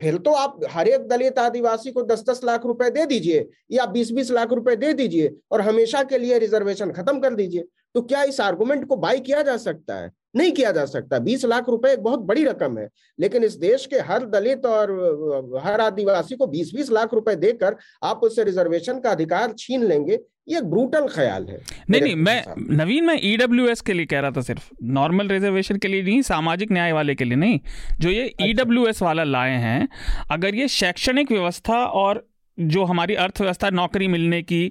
फिर 0.01 0.19
तो 0.19 0.33
आप 0.33 0.61
हर 0.71 0.89
एक 0.89 1.07
दलित 1.09 1.39
आदिवासी 1.39 1.93
को 1.93 2.03
दस 2.03 2.25
दस 2.31 2.41
लाख 2.45 2.67
रुपए 2.67 2.91
दे 2.91 3.07
दीजिए 3.07 3.49
या 3.71 3.87
बीस 3.87 4.11
बीस 4.13 4.31
लाख 4.31 4.53
रुपए 4.53 4.77
दे 4.77 4.93
दीजिए 4.93 5.35
और 5.51 5.61
हमेशा 5.61 6.03
के 6.03 6.19
लिए 6.19 6.39
रिजर्वेशन 6.39 6.91
खत्म 6.93 7.21
कर 7.21 7.35
दीजिए। 7.35 7.65
तो 7.99 8.03
क्या 8.03 8.23
इस 8.23 8.41
आर्गुमेंट 8.41 8.85
को 8.89 8.97
बाई 8.97 9.21
किया 9.21 9.41
जा 9.43 9.57
सकता 9.57 9.95
है? 9.95 10.11
नहीं 10.37 10.51
किया 10.53 10.71
जा 10.73 10.85
सकता। 10.85 11.19
बीस 11.19 11.45
लाख 11.45 11.69
रुपए 11.69 11.93
एक 11.93 12.03
बहुत 12.03 12.21
बड़ी 12.21 12.45
रकम 12.45 12.79
है। 12.79 12.89
लेकिन 13.19 13.45
इस 13.45 13.55
देश 13.59 13.87
के 13.87 13.99
हर 14.09 14.25
दलित 14.31 14.67
और 14.67 15.61
हर 15.65 15.81
आदिवासी 15.81 16.37
को 16.37 16.47
बीस 16.47 16.71
बीस 16.75 16.91
लाख 16.93 17.15
रुपए 17.15 17.35
देकर 17.37 17.77
आप 18.05 18.21
उससे 18.25 18.45
रिजर्वेशन 18.45 19.01
का 19.01 19.11
अधिकार 19.11 19.55
छीन 19.59 19.85
लेंगे 19.85 20.19
ये 20.49 20.61
ब्रूटल 20.65 21.09
ख्याल 21.09 21.47
है। 21.47 21.61
नहीं 21.91 22.03
नहीं 22.03 22.15
मैं 22.17 22.43
नवीन 22.77 23.05
मैं 23.05 23.19
ईडब्ल्यू 23.23 23.67
e 23.69 23.81
के 23.81 23.93
लिए 23.93 24.07
कह 24.07 24.21
रहा 24.21 24.31
था 24.31 24.41
सिर्फ़। 24.43 24.71
नॉर्मल 24.93 25.29
रिजर्वेशन 25.29 25.77
के 25.77 25.89
लिए 25.89 26.03
नहीं 26.03 26.23
सामाजिक 26.23 26.73
न्याय 26.73 26.93
वाले 26.93 27.15
के 27.15 27.25
लिए 27.25 27.37
नहीं। 27.37 27.61
जो 28.01 28.11
ये 28.11 28.33
ईडब्ल्यू 28.43 28.85
अच्छा। 28.85 29.07
वाला 29.07 29.25
लाए 29.25 29.57
हैं 29.61 29.89
अगर 30.31 30.55
ये 30.55 30.69
शैक्षणिक 30.71 31.33
व्यवस्था 31.33 31.85
और 31.85 32.28
जो 32.61 32.85
हमारी 32.85 33.15
अर्थव्यवस्था 33.17 33.71
नौकरी 33.71 34.09
मिलने 34.09 34.43
की 34.43 34.65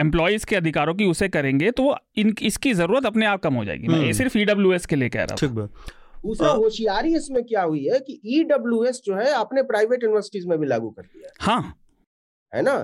एम्प्लॉयज़ 0.00 0.46
के 0.46 0.56
अधिकारों 0.56 0.94
की 0.94 1.04
उसे 1.04 1.28
करेंगे 1.28 1.70
तो 1.70 1.94
इन 2.16 2.34
इसकी 2.42 2.72
ज़रूरत 2.74 3.06
अपने 3.06 3.26
आप 3.26 3.42
कम 3.42 3.54
हो 3.54 3.64
जाएगी। 3.64 3.88
मैं 3.88 3.94
ये 3.94 4.02
हम्म। 4.02 4.12
सिर्फ़ 4.12 4.38
ईडब्ल्यू 4.38 4.78
के 4.88 4.96
लिए 4.96 5.08
कह 5.08 5.24
रहा 5.24 5.46
हूँ 5.46 5.68
दूसरा 6.24 6.48
होशियारी 6.48 7.14
इसमें 7.16 7.42
क्या 7.44 7.62
हुई 7.62 7.84
है 7.84 7.98
कि 7.98 8.20
ईडब्ल्यू 8.38 8.84
जो 9.06 9.14
है 9.14 9.30
आपने 9.34 9.62
प्राइवेट 9.62 10.02
यूनिवर्सिटीज 10.02 10.46
में 10.46 10.58
भी 10.58 10.66
लागू 10.66 10.90
कर 10.90 11.02
दिया 11.02 11.30
हाँ। 11.40 11.74
है। 12.52 12.62
ना? 12.62 12.76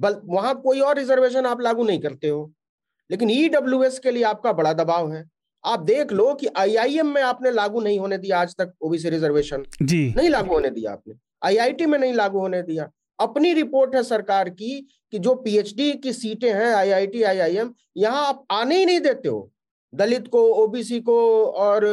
बल 0.00 0.20
वहाँ 0.24 0.54
कोई 0.60 0.80
और 0.80 0.96
रिजर्वेशन 0.98 1.46
आप 1.46 1.60
लागू 1.60 1.84
नहीं 1.84 2.00
करते 2.00 2.28
हो। 2.28 2.52
लेकिन 3.10 3.30
ईडब्ल्यू 3.30 3.82
के 4.02 4.10
लिए 4.10 4.22
आपका 4.24 4.52
बड़ा 4.52 4.72
दबाव 4.72 5.12
है। 5.12 5.24
आप 5.64 5.80
देख 5.82 6.12
लो 6.12 6.32
कि 6.34 6.46
आईआईएम 6.56 7.14
में 7.14 7.22
आपने 7.22 7.50
लागू 7.50 7.80
नहीं 7.80 7.98
होने 7.98 8.18
दिया 8.18 8.40
आज 8.40 8.54
तक 8.58 8.72
ओबीसी 8.82 9.10
रिजर्वेशन 9.10 9.64
जी। 9.82 10.02
नहीं 10.16 10.28
लागू 10.28 10.54
होने 10.54 10.70
दिया 10.70 10.92
आपने। 10.92 11.14
आईआईटी 11.44 11.86
में 11.86 11.98
नहीं 11.98 12.12
लागू 12.14 12.38
होने 12.38 12.62
दिया। 12.62 12.90
अपनी 13.18 13.52
रिपोर्ट 13.52 13.94
है 13.94 14.02
सरकार 14.02 14.48
की 14.50 14.80
कि 15.12 15.18
जो 15.18 15.34
पीएचडी 15.34 15.92
की 15.94 16.12
सीटें 16.12 16.52
हैं 16.52 16.72
आईआईटी 16.74 17.22
आईआईएम 17.22 17.72
यहाँ 17.96 18.26
आप 18.26 18.44
आने 18.50 18.78
ही 18.78 18.84
नहीं 18.86 19.00
देते 19.00 19.28
हो। 19.28 19.50
दलित 19.92 20.28
को 20.28 20.42
ओबीसी 20.54 21.00
को 21.00 21.18
और 21.46 21.84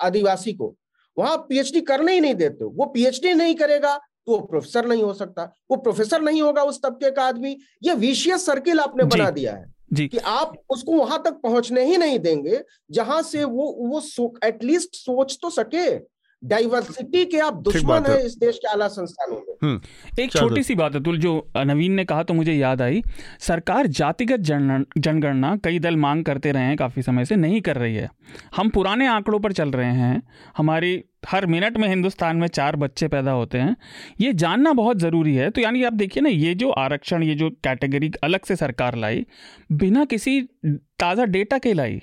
आदिवासी 0.00 0.52
को। 0.52 0.74
वहाँ 1.16 1.36
पीएचडी 1.48 1.80
करने 1.80 2.12
ही 2.12 2.20
नहीं 2.20 2.34
देते 2.34 2.64
हो। 2.64 2.70
वो 2.70 2.86
पीएचडी 2.86 3.34
नहीं 3.34 3.54
करेगा 3.54 3.96
तो 3.96 4.32
वो 4.32 4.38
प्रोफेसर 4.40 4.86
नहीं 4.86 5.02
हो 5.02 5.12
सकता। 5.14 5.42
वो 5.70 5.76
प्रोफेसर 5.76 6.22
नहीं 6.22 6.42
होगा 6.42 6.62
उस 6.62 6.80
तबके 6.82 7.10
का 7.10 7.22
आदमी। 7.22 7.56
ये 7.82 7.94
विशियस 7.94 8.46
सर्किल 8.46 8.80
आपने 8.80 9.04
बना 9.04 9.30
दिया 9.30 9.52
है 9.52 9.70
जी। 9.92 10.06
कि 10.08 10.18
आप 10.18 10.52
उसको 10.70 10.92
वहाँ 10.92 11.22
तक 11.24 11.40
पहुँचने 11.42 11.84
ही 11.84 11.96
नहीं 11.96 12.18
देंगे 12.18 12.62
जहाँ 12.90 13.22
से 13.22 13.44
वो 13.44 13.64
वो 13.80 14.32
एटलीस्ट 14.44 14.94
सोच 14.94 15.38
तो 15.42 15.50
सके। 15.50 16.11
डाइवर्सिटी 16.42 17.24
के 17.24 17.38
आप 17.40 17.62
दुश्मन 17.64 18.04
है। 18.08 18.24
इस 18.26 18.36
देश 18.36 18.58
के 18.58 18.68
आला 18.68 18.88
संस्थानों 18.88 19.36
में। 19.36 19.54
हम्म। 19.62 20.22
एक 20.22 20.32
छोटी 20.32 20.62
सी 20.62 20.74
बात 20.74 20.94
है 20.94 21.02
तुल 21.02 21.18
जो 21.18 21.34
नवीन 21.58 21.92
ने 21.92 22.04
कहा 22.04 22.22
तो 22.22 22.34
मुझे 22.34 22.52
याद 22.52 22.82
आई। 22.82 23.02
सरकार 23.40 23.86
जातिगत 23.88 24.40
जनगणना 24.40 25.54
कई 25.64 25.78
दल 25.78 25.96
मांग 25.98 26.24
करते 26.24 26.52
रहे 26.52 26.62
हैं 26.62 26.76
काफ़ी 26.76 27.02
समय 27.02 27.24
से 27.24 27.36
नहीं 27.36 27.60
कर 27.60 27.76
रही 27.76 27.94
है। 27.94 28.10
हम 28.56 28.68
पुराने 28.70 29.06
आंकड़ों 29.06 29.40
पर 29.40 29.52
चल 29.52 29.70
रहे 29.70 29.92
हैं। 29.94 30.22
हमारी 30.56 31.02
हर 31.28 31.46
मिनट 31.46 31.76
में 31.76 31.88
हिंदुस्तान 31.88 32.36
में 32.36 32.46
चार 32.48 32.76
बच्चे 32.76 33.08
पैदा 33.08 33.30
होते 33.30 33.58
हैं। 33.58 33.76
ये 34.20 34.32
जानना 34.34 34.72
बहुत 34.72 34.98
ज़रूरी 34.98 35.34
है। 35.34 35.50
तो 35.50 35.60
यानी 35.60 35.82
आप 35.84 35.92
देखिए 35.94 36.22
ना 36.22 36.28
ये 36.28 36.54
जो 36.54 36.70
आरक्षण 36.78 37.22
ये 37.22 37.34
जो 37.34 37.50
कैटेगरी 37.64 38.10
अलग 38.24 38.44
से 38.44 38.56
सरकार 38.56 38.96
लाई 38.96 39.26
बिना 39.72 40.04
किसी 40.04 40.40
ताज़ा 40.64 41.24
डेटा 41.26 41.58
के 41.58 41.72
लाई 41.72 42.00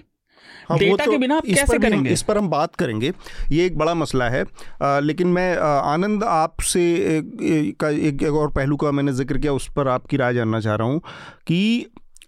हाँ, 0.70 0.78
डेटा 0.80 1.05
तो 1.05 1.11
के 1.11 1.17
बिना 1.17 1.36
आप 1.38 1.45
कैसे 1.45 1.78
करेंगे? 1.80 2.09
इस 2.09 2.22
पर 2.22 2.38
हम 2.38 2.49
बात 2.49 2.76
करेंगे। 2.76 3.11
ये 3.51 3.65
एक 3.65 3.78
बड़ा 3.78 3.93
मसला 3.93 4.30
है। 4.30 4.43
आ, 4.84 4.99
लेकिन 4.99 5.28
मैं 5.28 5.55
आनंद 5.57 6.24
आपसे 6.24 7.22
का 7.74 7.89
एक, 7.89 8.24
एक 8.24 8.34
और 8.34 8.51
पहलू 8.51 8.78
का 8.78 8.91
मैंने 8.91 9.13
ज़िक्र 9.13 9.38
किया 9.38 9.53
उस 9.53 9.70
पर 9.76 9.88
आपकी 9.88 10.17
राय 10.17 10.34
जानना 10.34 10.59
चाह 10.59 10.76
रहा 10.76 10.88
हूँ 10.88 11.01
कि 11.47 11.86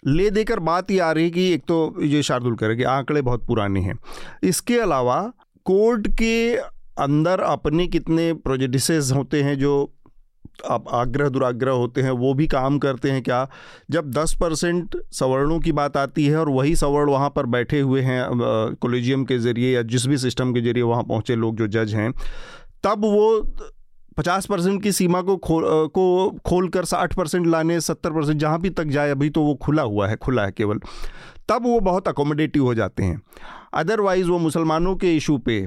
ले 0.07 0.29
देकर 0.29 0.59
बात 0.59 0.91
ये 0.91 0.99
आ 0.99 1.11
रही 1.11 1.23
है 1.23 1.31
कि 1.31 1.51
एक 1.53 1.63
तो 1.67 1.95
ये 2.01 2.21
शार्दुल 2.23 2.55
करें 2.55 2.83
आंकड़े 2.85 3.21
बहुत 3.21 3.45
पुराने 3.47 3.81
हैं। 3.81 3.97
इसके 4.43 4.79
अलावा 4.79 5.21
कोर्ट 5.65 6.07
के 6.17 6.55
अंदर 7.01 7.39
अपने 7.39 7.87
कितने 7.87 8.31
प्रोजेडिसेस 8.33 9.11
होते 9.11 9.41
हैं 9.43 9.57
जो 9.59 9.73
आप 10.65 10.85
आग्रह 10.91 11.29
दुराग्रह 11.29 11.71
होते 11.71 12.01
हैं, 12.01 12.11
वो 12.11 12.33
भी 12.33 12.47
काम 12.47 12.77
करते 12.79 13.11
हैं 13.11 13.21
क्या? 13.23 13.47
जब 13.91 14.11
10 14.11 14.33
परसेंट 14.33 14.97
सवर्णों 15.11 15.59
की 15.59 15.71
बात 15.71 15.97
आती 15.97 16.25
है 16.25 16.37
और 16.37 16.49
वही 16.49 16.75
सवर्ण 16.75 17.09
वहाँ 17.09 17.29
पर 17.29 17.45
बैठे 17.45 17.79
हुए 17.79 18.01
हैं 18.01 18.23
कोलेजियम 18.81 19.23
के 19.25 19.37
ज़रिए 19.39 19.73
या 19.75 19.81
जिस 19.83 20.07
भी 20.07 20.17
सिस्टम 20.17 20.53
के 20.53 20.61
ज़रिए 20.61 20.83
वहाँ 20.83 21.03
पहुँचे 21.03 21.35
लोग 21.35 21.55
जो 21.57 21.67
जज 21.67 21.93
हैं, 21.95 22.11
तब 22.83 23.01
वो 23.01 23.55
पचास 24.17 24.45
परसेंट 24.45 24.81
की 24.83 24.91
सीमा 24.91 25.21
को 25.21 25.35
खो 25.37 25.87
को 25.87 26.29
खोल 26.45 26.67
कर 26.69 26.85
साठ 26.85 27.13
परसेंट 27.15 27.47
लाने, 27.47 27.79
सत्तर 27.81 28.11
परसेंट 28.11 28.39
जहाँ 28.39 28.59
भी 28.61 28.69
तक 28.69 28.85
जाए, 28.85 29.11
अभी 29.11 29.29
तो 29.29 29.41
वो 29.41 29.55
खुला 29.55 29.83
हुआ 29.83 30.07
है, 30.07 30.15
खुला 30.15 30.45
है 30.45 30.51
केवल, 30.51 30.79
तब 31.49 31.65
वो 31.65 31.79
बहुत 31.79 32.07
अकोमोडेटिव 32.07 32.63
हो 32.63 32.73
जाते 32.75 33.03
हैं। 33.03 33.21
अदरवाइज़ 33.73 34.27
वो 34.27 34.37
मुसलमानों 34.39 34.95
के 34.95 35.15
इशू 35.17 35.37
पे 35.37 35.65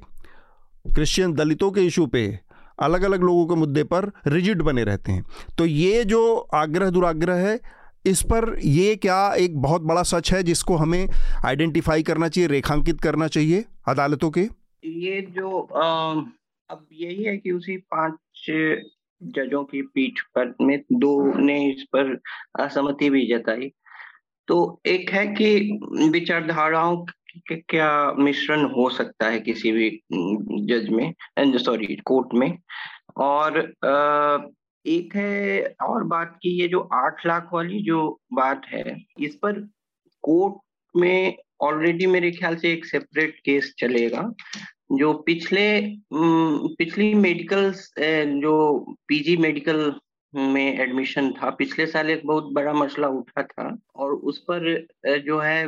क्रिश्चियन 0.86 1.32
दलितों 1.32 1.70
के 1.70 1.80
इशू 1.80 2.06
पे 2.06 2.40
अलग 2.78 3.02
अलग 3.02 3.22
लोगों 3.22 3.46
के 3.46 3.54
मुद्दे 3.54 3.84
पर 3.84 4.10
रिजिड 4.26 4.62
बने 4.62 4.84
रहते 4.84 5.12
हैं। 5.12 5.24
तो 5.58 5.66
ये 5.66 6.04
जो 6.04 6.36
आग्रह 6.36 6.90
दुराग्रह 6.90 7.34
है 7.34 7.60
इस 8.06 8.22
पर 8.22 8.58
ये 8.64 8.96
क्या 8.96 9.34
एक 9.34 9.62
बहुत 9.62 9.82
बड़ा 9.82 10.02
सच 10.02 10.32
है 10.32 10.42
जिसको 10.42 10.76
हमें 10.76 11.08
आइडेंटिफाई 11.44 12.02
करना 12.02 12.28
चाहिए 12.28 12.48
रेखांकित 12.48 13.00
करना 13.00 13.26
चाहिए 13.26 13.64
अदालतों 13.88 14.30
के? 14.30 14.40
ये 14.84 15.26
जो 15.30 15.60
आ, 15.60 16.12
अब 16.70 16.86
यही 16.92 17.24
है 17.24 17.36
कि 17.36 17.50
उसी 17.50 17.76
पाँच 17.76 18.14
जजों 19.22 19.64
की 19.64 19.82
पीठ 19.82 20.12
पर 20.20 20.54
में 20.60 20.78
दो 20.92 21.38
ने 21.38 21.70
इस 21.70 21.82
पर 21.82 22.20
असहमति 22.60 23.10
भी 23.10 23.26
जताई। 23.26 23.72
तो 24.48 24.80
एक 24.86 25.10
है 25.10 25.26
कि 25.26 25.78
विचारधाराओं 26.10 26.96
क्या 27.50 27.90
मिश्रण 28.18 28.64
हो 28.70 28.88
सकता 28.90 29.28
है 29.28 29.40
किसी 29.40 29.72
भी 29.72 29.90
जज 30.68 30.88
में 30.90 31.12
सॉरी, 31.58 31.94
कोर्ट 32.06 32.34
में? 32.34 32.58
और 33.18 33.58
एक 34.84 35.14
है 35.16 35.62
और 35.82 36.04
बात 36.04 36.36
की 36.42 36.50
ये 36.60 36.68
जो 36.68 36.80
आठ 36.94 37.26
लाख 37.26 37.48
वाली 37.52 37.82
जो 37.82 38.00
बात 38.34 38.62
है, 38.68 38.96
इस 39.20 39.34
पर 39.42 39.60
कोर्ट 40.24 40.54
में 40.94 41.36
ऑलरेडी 41.62 42.06
मेरे 42.06 42.30
ख्याल 42.30 42.56
से 42.56 42.72
एक 42.72 42.84
सेपरेट 42.84 43.38
केस 43.44 43.72
चलेगा, 43.78 44.22
जो 44.92 45.12
पिछले 45.26 45.66
पिछली 46.12 47.12
मेडिकल 47.14 47.72
जो 48.40 48.78
पीजी 49.08 49.36
मेडिकल 49.36 49.92
में 50.32 50.78
एडमिशन 50.80 51.30
था, 51.32 51.50
पिछले 51.50 51.86
साल 51.86 52.10
एक 52.10 52.26
बहुत 52.26 52.52
बड़ा 52.52 52.72
मसला 52.74 53.08
उठा 53.08 53.42
था, 53.42 53.76
और 53.96 54.12
उस 54.12 54.38
पर 54.50 55.20
जो 55.26 55.38
है 55.40 55.66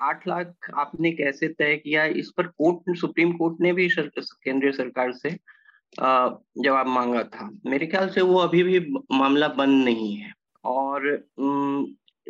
आठ 0.00 0.26
लाख 0.28 0.70
आपने 0.76 1.10
कैसे 1.12 1.48
तय 1.48 1.76
किया? 1.76 2.04
इस 2.04 2.30
पर 2.36 2.46
कोर्ट, 2.46 2.96
सुप्रीम 2.98 3.32
कोर्ट 3.32 3.60
ने 3.60 3.72
भी 3.72 3.88
केंद्रीय 3.98 4.72
सरकार 4.72 5.12
से 5.12 5.30
जवाब 6.58 6.86
मांगा 6.86 7.22
था। 7.24 7.50
मेरे 7.66 7.86
ख्याल 7.86 8.08
से 8.08 8.20
वो 8.20 8.38
अभी 8.38 8.62
भी 8.62 8.80
मामला 9.12 9.48
बंद 9.48 9.84
नहीं 9.84 10.14
है। 10.16 10.32
और 10.64 11.16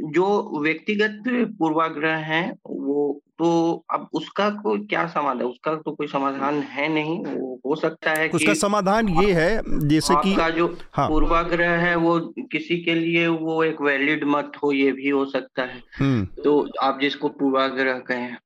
जो 0.00 0.60
व्यक्तिगत 0.62 1.22
पूर्वाग्रह 1.58 2.16
है 2.24 2.42
वो 2.66 3.20
तो 3.38 3.84
अब 3.92 4.08
उसका 4.14 4.48
कोई 4.52 4.78
क्या 4.86 5.06
समाधान 5.06 5.42
उसका 5.42 5.74
तो 5.74 5.92
कोई 5.92 6.06
समाधान 6.06 6.54
है 6.70 6.88
नहीं 6.88 7.18
वो 7.24 7.60
हो 7.66 7.76
सकता 7.76 8.10
है 8.10 8.28
उसका 8.28 8.52
कि 8.52 8.58
समाधान 8.58 9.08
ये 9.08 9.32
है 9.32 9.88
जैसे 9.88 10.14
कि 10.14 10.32
आपका 10.32 10.48
जो 10.50 10.66
हाँ। 10.92 11.08
पूर्वाग्रह 11.08 11.70
है 11.78 11.94
वो 11.96 12.18
किसी 12.52 12.76
के 12.82 12.94
लिए 12.94 13.26
वो 13.28 13.62
एक 13.64 13.80
वैलिड 13.80 14.24
मत 14.24 14.52
हो 14.62 14.72
ये 14.72 14.90
भी 14.92 15.08
हो 15.08 15.24
सकता 15.26 15.62
है 15.64 15.82
हम्म। 15.98 16.42
तो 16.42 16.60
आप 16.82 16.98
जिसको 17.00 17.28
पूर्वाग्रह 17.28 17.98
कहें 18.08 18.36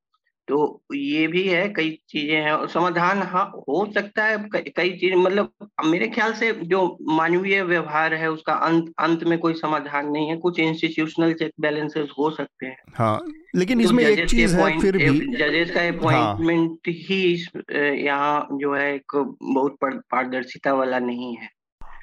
तो 0.47 0.83
ये 0.93 1.27
भी 1.27 1.43
है 1.43 1.67
कई 1.69 1.89
चीज़ें 2.09 2.35
हैं 2.35 2.51
और 2.51 2.67
समाधान 2.69 3.21
हाँ 3.23 3.45
हो 3.69 3.85
सकता 3.93 4.23
है 4.25 4.37
कई 4.53 4.89
चीज़ 4.91 5.13
मतलब 5.15 5.69
मेरे 5.85 6.07
ख्याल 6.07 6.33
से 6.33 6.51
जो 6.65 6.81
मानवीय 7.09 7.61
व्यवहार 7.63 8.13
है 8.13 8.31
उसका 8.31 8.53
अंत 8.67 8.91
अंत 8.99 9.23
में 9.23 9.37
कोई 9.39 9.53
समाधान 9.53 10.09
नहीं 10.09 10.29
है 10.29 10.35
कुछ 10.37 10.59
इंस्टीट्यूशनल 10.59 11.33
चेक 11.33 11.51
बैलेंसेस 11.59 12.09
हो 12.19 12.29
सकते 12.31 12.65
हैं 12.65 12.77
हाँ 12.95 13.19
लेकिन 13.55 13.79
तो 13.79 13.85
इसमें 13.85 14.03
एक 14.03 14.25
चीज़ 14.25 14.55
है 14.55 14.79
फिर 14.79 14.97
भी 14.97 15.19
जजेस 15.37 15.71
का 15.71 15.87
अपॉइंटमेंट 15.87 16.87
हाँ। 16.87 16.93
ही 16.99 18.03
यहाँ 18.03 18.47
जो 18.53 18.73
है 18.73 18.93
एक 18.95 19.15
बहुत 19.43 19.77
पारदर्शिता 19.83 20.73
वाला 20.73 20.99
नहीं 21.01 21.35
है 21.35 21.49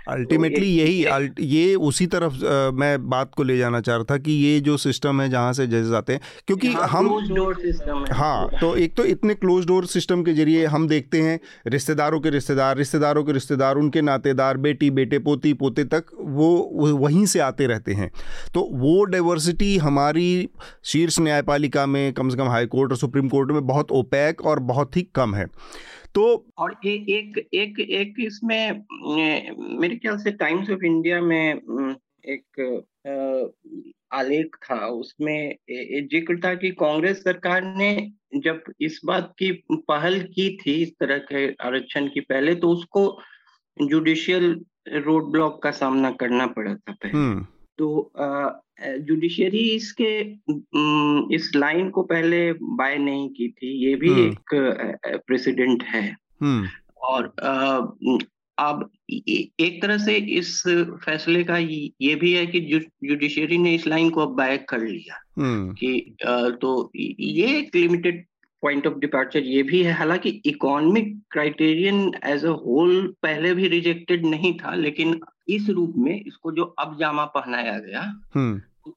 अल्टीमेटली 0.09 0.59
तो 0.59 0.82
यही 0.82 1.28
ये 1.46 1.74
उसी 1.74 2.07
तरफ़ 2.07 2.44
आ, 2.46 2.70
मैं 2.70 3.09
बात 3.09 3.34
को 3.34 3.42
ले 3.42 3.59
जाना 3.59 3.80
चाह 3.80 3.96
रहा 3.96 4.05
था 4.05 4.16
कि 4.18 4.32
ये 4.32 4.61
जो 4.61 4.76
सिस्टम 4.76 5.20
है 5.20 5.28
जहाँ 5.30 5.53
से 5.53 5.66
जजेस 5.66 5.92
आते 5.92 6.12
हैं 6.12 6.20
क्योंकि 6.46 6.68
हम 6.68 7.09
हाँ। 8.12 8.48
तो 8.61 8.74
एक 8.76 8.94
तो 8.94 9.05
इतने 9.05 9.34
क्लोज 9.34 9.66
डोर 9.66 9.86
सिस्टम 9.86 10.22
के 10.22 10.32
ज़रिए 10.32 10.66
हम 10.66 10.88
देखते 10.88 11.20
हैं 11.20 11.40
रिश्तेदारों 11.66 12.20
के 12.20 12.30
रिश्तेदार 12.30 12.76
रिश्तेदारों 12.76 13.24
के 13.24 13.32
रिश्तेदार 13.32 13.76
उनके 13.76 14.03
नातेदार 14.03 14.57
बेटी 14.57 14.90
बेटे 14.90 15.18
पोती 15.18 15.53
पोते 15.53 15.84
तक 15.84 16.05
वो 16.20 16.51
वहीं 16.96 17.26
से 17.26 17.40
आते 17.40 17.66
रहते 17.66 17.92
हैं। 17.92 18.11
तो 18.55 18.68
वो 18.72 19.05
डाइवर्सिटी 19.05 19.76
हमारी 19.78 20.48
शीर्ष 20.84 21.20
न्यायपालिका 21.20 21.86
में 21.86 22.12
कम 22.12 22.28
से 22.28 22.36
कम 22.36 22.48
हाई 22.48 22.66
कोर्ट 22.66 22.90
और 22.92 22.98
सुप्रीम 22.98 23.28
कोर्ट 23.28 23.51
में 23.51 23.66
बहुत 23.66 23.92
ओपैक 23.92 24.42
और 24.42 24.59
बहुत 24.59 24.96
ही 24.96 25.03
कम 25.14 25.34
है। 25.34 25.46
तो 26.14 26.22
और 26.58 26.76
ए, 26.86 26.90
एक 26.90 27.38
एक 27.54 27.80
एक 27.80 28.14
इसमें 28.20 28.84
मेरे 29.78 29.96
ख्याल 29.96 30.16
से 30.18 30.30
टाइम्स 30.36 30.70
ऑफ़ 30.70 30.84
इंडिया 30.84 31.20
में 31.20 31.54
एक 32.26 32.61
आलेख 34.12 34.56
था 34.64 34.86
उसमें 34.86 35.54
ज़िक्र 35.70 36.38
था 36.44 36.54
कि 36.54 36.70
कांग्रेस 36.70 37.22
सरकार 37.22 37.64
ने 37.76 37.92
जब 38.36 38.62
इस 38.80 39.00
बात 39.04 39.32
की 39.38 39.50
पहल 39.72 40.20
की 40.24 40.48
थी 40.56 40.74
इस 40.82 40.92
तरह 41.00 41.18
के 41.30 41.46
आरक्षण 41.66 42.08
की 42.08 42.20
पहले 42.20 42.54
तो 42.54 42.68
उसको 42.68 43.04
जुडिशियल 43.76 44.61
रोड 44.96 45.30
ब्लॉक 45.32 45.62
का 45.62 45.70
सामना 45.70 46.11
करना 46.11 46.46
पड़ा 46.48 46.74
था 46.74 46.92
पहले 46.92 47.12
हम्म। 47.12 47.46
तो 47.78 48.12
जुडिशियरी 48.81 49.68
इसके 49.70 50.12
इस 51.35 51.51
लाइन 51.57 51.91
को 51.91 52.03
पहले 52.03 52.53
बाय 52.53 52.97
नहीं 52.99 53.28
की 53.28 53.49
थी 53.49 53.72
ये 53.87 53.95
भी 53.97 54.09
हम्म। 54.09 54.26
एक 54.26 55.20
प्रेसिडेंट 55.26 55.83
है 55.85 56.05
हम्म। 56.43 56.68
और 57.03 57.33
अब 58.59 58.91
एक 59.11 59.81
तरह 59.83 59.99
से 59.99 60.16
इस 60.39 60.62
फैसले 61.05 61.43
का 61.45 61.57
ये 61.59 62.14
भी 62.14 62.33
है 62.33 62.47
कि 62.47 62.61
जुडिशियरी 63.03 63.59
ने 63.59 63.74
इस 63.74 63.87
लाइन 63.87 64.11
को 64.11 64.20
अब 64.20 64.35
बाय 64.37 64.57
कर 64.68 64.81
लिया 64.81 65.20
हम्म। 65.39 65.72
कि 65.72 66.16
तो 66.62 66.91
ये 66.97 67.59
एक 67.59 67.76
लिमिटेड 67.76 68.24
पॉइंट 68.62 68.87
ऑफ़ 68.87 68.95
डिपार्चर 68.95 69.43
ये 69.43 69.62
भी 69.62 69.83
है 69.83 69.93
हालाँकि 69.93 70.31
economic 70.47 71.18
criterion 71.31 72.11
as 72.24 72.45
a 72.45 72.55
whole 72.66 73.07
पहले 73.22 73.55
भी 73.55 73.68
रिजेक्टेड 73.68 74.26
नहीं 74.26 74.53
था 74.55 74.74
लेकिन 74.74 75.20
इस 75.49 75.68
रूप 75.70 75.95
में 75.97 76.14
इसको 76.16 76.53
जो 76.53 76.64
अब 76.78 76.97
जामा 76.99 77.24
पहनाया 77.24 77.78
गया 77.78 78.03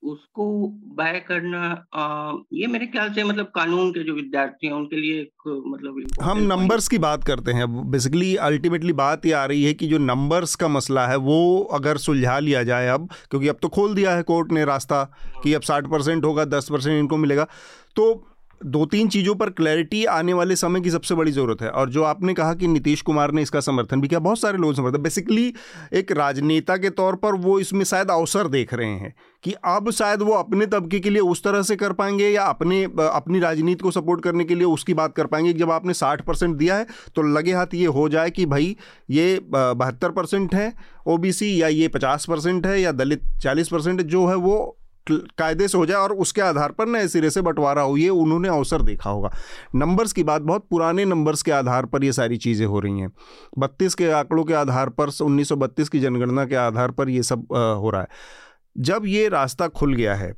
उसको 0.04 0.68
बाय 0.98 1.20
करना 1.28 1.62
आ, 1.94 2.34
ये 2.54 2.68
मेरे 2.68 2.86
ख्याल 2.86 3.10
से 3.14 3.24
मतलब 3.24 3.52
कानून 3.56 3.92
के 3.92 4.04
जो 4.04 4.14
विद्यार्थी 4.14 4.68
हैं 4.68 4.74
उनके 4.74 4.96
लिए 4.96 5.20
एक 5.22 5.64
मतलब 5.68 6.02
हम 6.22 6.40
नंबर्स 6.44 6.88
की 6.88 6.98
बात 6.98 7.24
करते 7.24 7.52
हैं। 7.52 7.92
बेसिकली 7.92 8.36
अल्टीमेटली 8.36 8.94
बात 8.94 9.26
ये 9.26 9.32
आ 9.32 9.46
रही 9.46 9.64
है 9.64 9.74
कि 9.74 9.88
जो 9.88 9.98
नंबर्स 9.98 10.56
का 10.56 10.68
मसला 10.68 11.08
है 11.08 11.16
वो 11.18 11.40
अगर 11.74 11.98
सुलझा 11.98 12.40
लिया 12.40 12.64
जाए 12.64 12.88
अब 12.88 13.10
क्योंकि 13.30 13.48
अब 13.48 13.58
तो 13.62 13.70
खोल 13.70 13.96
दिया 13.96 14.16
है 14.16 14.24
कोर्ट 14.24 14.52
ने 14.52 14.66
रास्ता 14.66 15.04
कि 15.44 15.54
अब 15.54 15.62
साठ 15.62 15.88
परसेंट 15.88 16.26
होगा 16.26 16.46
दस 16.46 16.68
परसेंट 16.72 17.00
इनको 17.00 17.18
मिलेगा। 17.18 17.48
तो 17.96 18.33
दो 18.66 18.86
तीन 18.86 19.08
चीज़ों 19.08 19.34
पर 19.36 19.50
क्लैरिटी 19.52 20.04
आने 20.08 20.34
वाले 20.34 20.56
समय 20.56 20.82
की 20.82 20.92
सबसे 20.92 21.16
बड़ी 21.16 21.32
ज़रूरत 21.32 21.62
है। 21.62 21.70
और 21.70 21.90
जो 21.90 22.04
आपने 22.04 22.34
कहा 22.34 22.54
कि 22.54 22.68
नीतीश 22.68 23.02
कुमार 23.02 23.32
ने 23.32 23.42
इसका 23.42 23.60
समर्थन 23.62 24.02
भी 24.02 24.08
किया, 24.08 24.20
बहुत 24.20 24.40
सारे 24.40 24.58
लोग 24.58 24.76
समर्थन 24.76 25.02
बेसिकली 25.02 25.54
एक 25.94 26.12
राजनेता 26.12 26.78
के 26.78 26.90
तौर 26.92 27.16
पर 27.16 27.36
वो 27.36 27.60
इसमें 27.60 27.84
शायद 27.86 28.12
अवसर 28.12 28.48
देख 28.48 28.74
रहे 28.74 28.90
हैं 28.90 29.14
कि 29.44 29.54
अब 29.66 29.90
शायद 29.92 30.22
वो 30.22 30.34
अपने 30.34 30.66
तबके 30.66 31.00
के 31.00 31.10
लिए 31.10 31.22
उस 31.22 31.44
तरह 31.44 31.62
से 31.62 31.76
कर 31.76 31.94
पाएँगे 31.94 32.30
या 32.30 32.44
अपने, 32.44 32.84
अपनी 32.84 33.40
राजनीति 33.40 33.84
को 33.84 33.92
सपोर्ट 33.92 34.24
करने 34.24 34.44
के 34.44 34.56
लिए 34.56 34.66
उसकी 34.66 34.94
बात 34.94 35.16
कर 35.16 35.26
पाएँगे। 35.26 35.54
जब 35.54 35.72
आपने 35.72 35.94
साठ 35.94 36.22
परसेंट 36.22 36.56
दिया 36.58 36.76
है 36.76 36.88
तो 37.16 37.22
लगे 37.24 37.54
हाथ 37.54 37.74
ये 37.74 37.86
हो 37.88 38.08
जाए 38.10 38.30
कि 38.30 38.46
भाई, 38.46 38.76
ये 39.10 39.40
बहत्तर 39.46 40.12
परसेंट 40.12 40.56
है 40.56 40.72
ओबीसी 41.08 41.62
या 41.62 41.68
ये 41.70 41.88
पचास 41.88 42.26
परसेंट 42.26 42.66
है 42.68 42.80
या 42.82 42.92
दलित 42.94 43.24
चालीस 43.42 43.70
परसेंट 43.70 44.02
जो 44.04 44.26
है 44.28 44.36
वो 44.38 44.56
कायदे 45.12 45.68
से 45.68 45.78
हो 45.78 45.86
जाए 45.86 45.98
और 45.98 46.14
उसके 46.14 46.42
आधार 46.42 46.72
पर 46.72 46.88
नए 46.88 47.08
सिरे 47.08 47.30
से 47.30 47.42
बंटवारा 47.42 47.82
हो, 47.82 47.98
ये 47.98 48.10
उन्होंने 48.10 48.50
अवसर 48.50 48.82
देखा 48.82 49.10
होगा। 49.10 49.32
नंबर्स 49.76 50.14
की 50.14 50.24
बात, 50.24 50.42
बहुत 50.42 50.68
पुराने 50.70 51.06
नंबर्स 51.06 51.42
के 51.42 51.52
आधार 51.52 51.86
पर 51.86 52.04
ये 52.04 52.14
सारी 52.14 52.38
चीज़ें 52.38 52.66
हो 52.66 52.80
रही 52.80 53.00
हैं। 53.00 53.12
बत्तीस 53.58 53.96
के 53.96 54.10
आंकड़ों 54.12 54.44
के 54.44 54.54
आधार 54.54 54.90
पर, 54.90 55.10
उन्नीस 55.22 55.50
सौ 55.50 55.56
बत्तीस 55.56 55.90
की 55.90 56.00
जनगणना 56.00 56.46
के 56.46 56.56
आधार 56.56 56.92
पर 56.92 57.10
ये 57.10 57.24
सब 57.24 57.48
हो 57.54 57.90
रहा 57.90 58.02
है। 58.02 58.08
जब 58.78 59.06
ये 59.06 59.28
रास्ता 59.30 59.68
खुल 59.68 59.94
गया 59.94 60.16
है, 60.16 60.34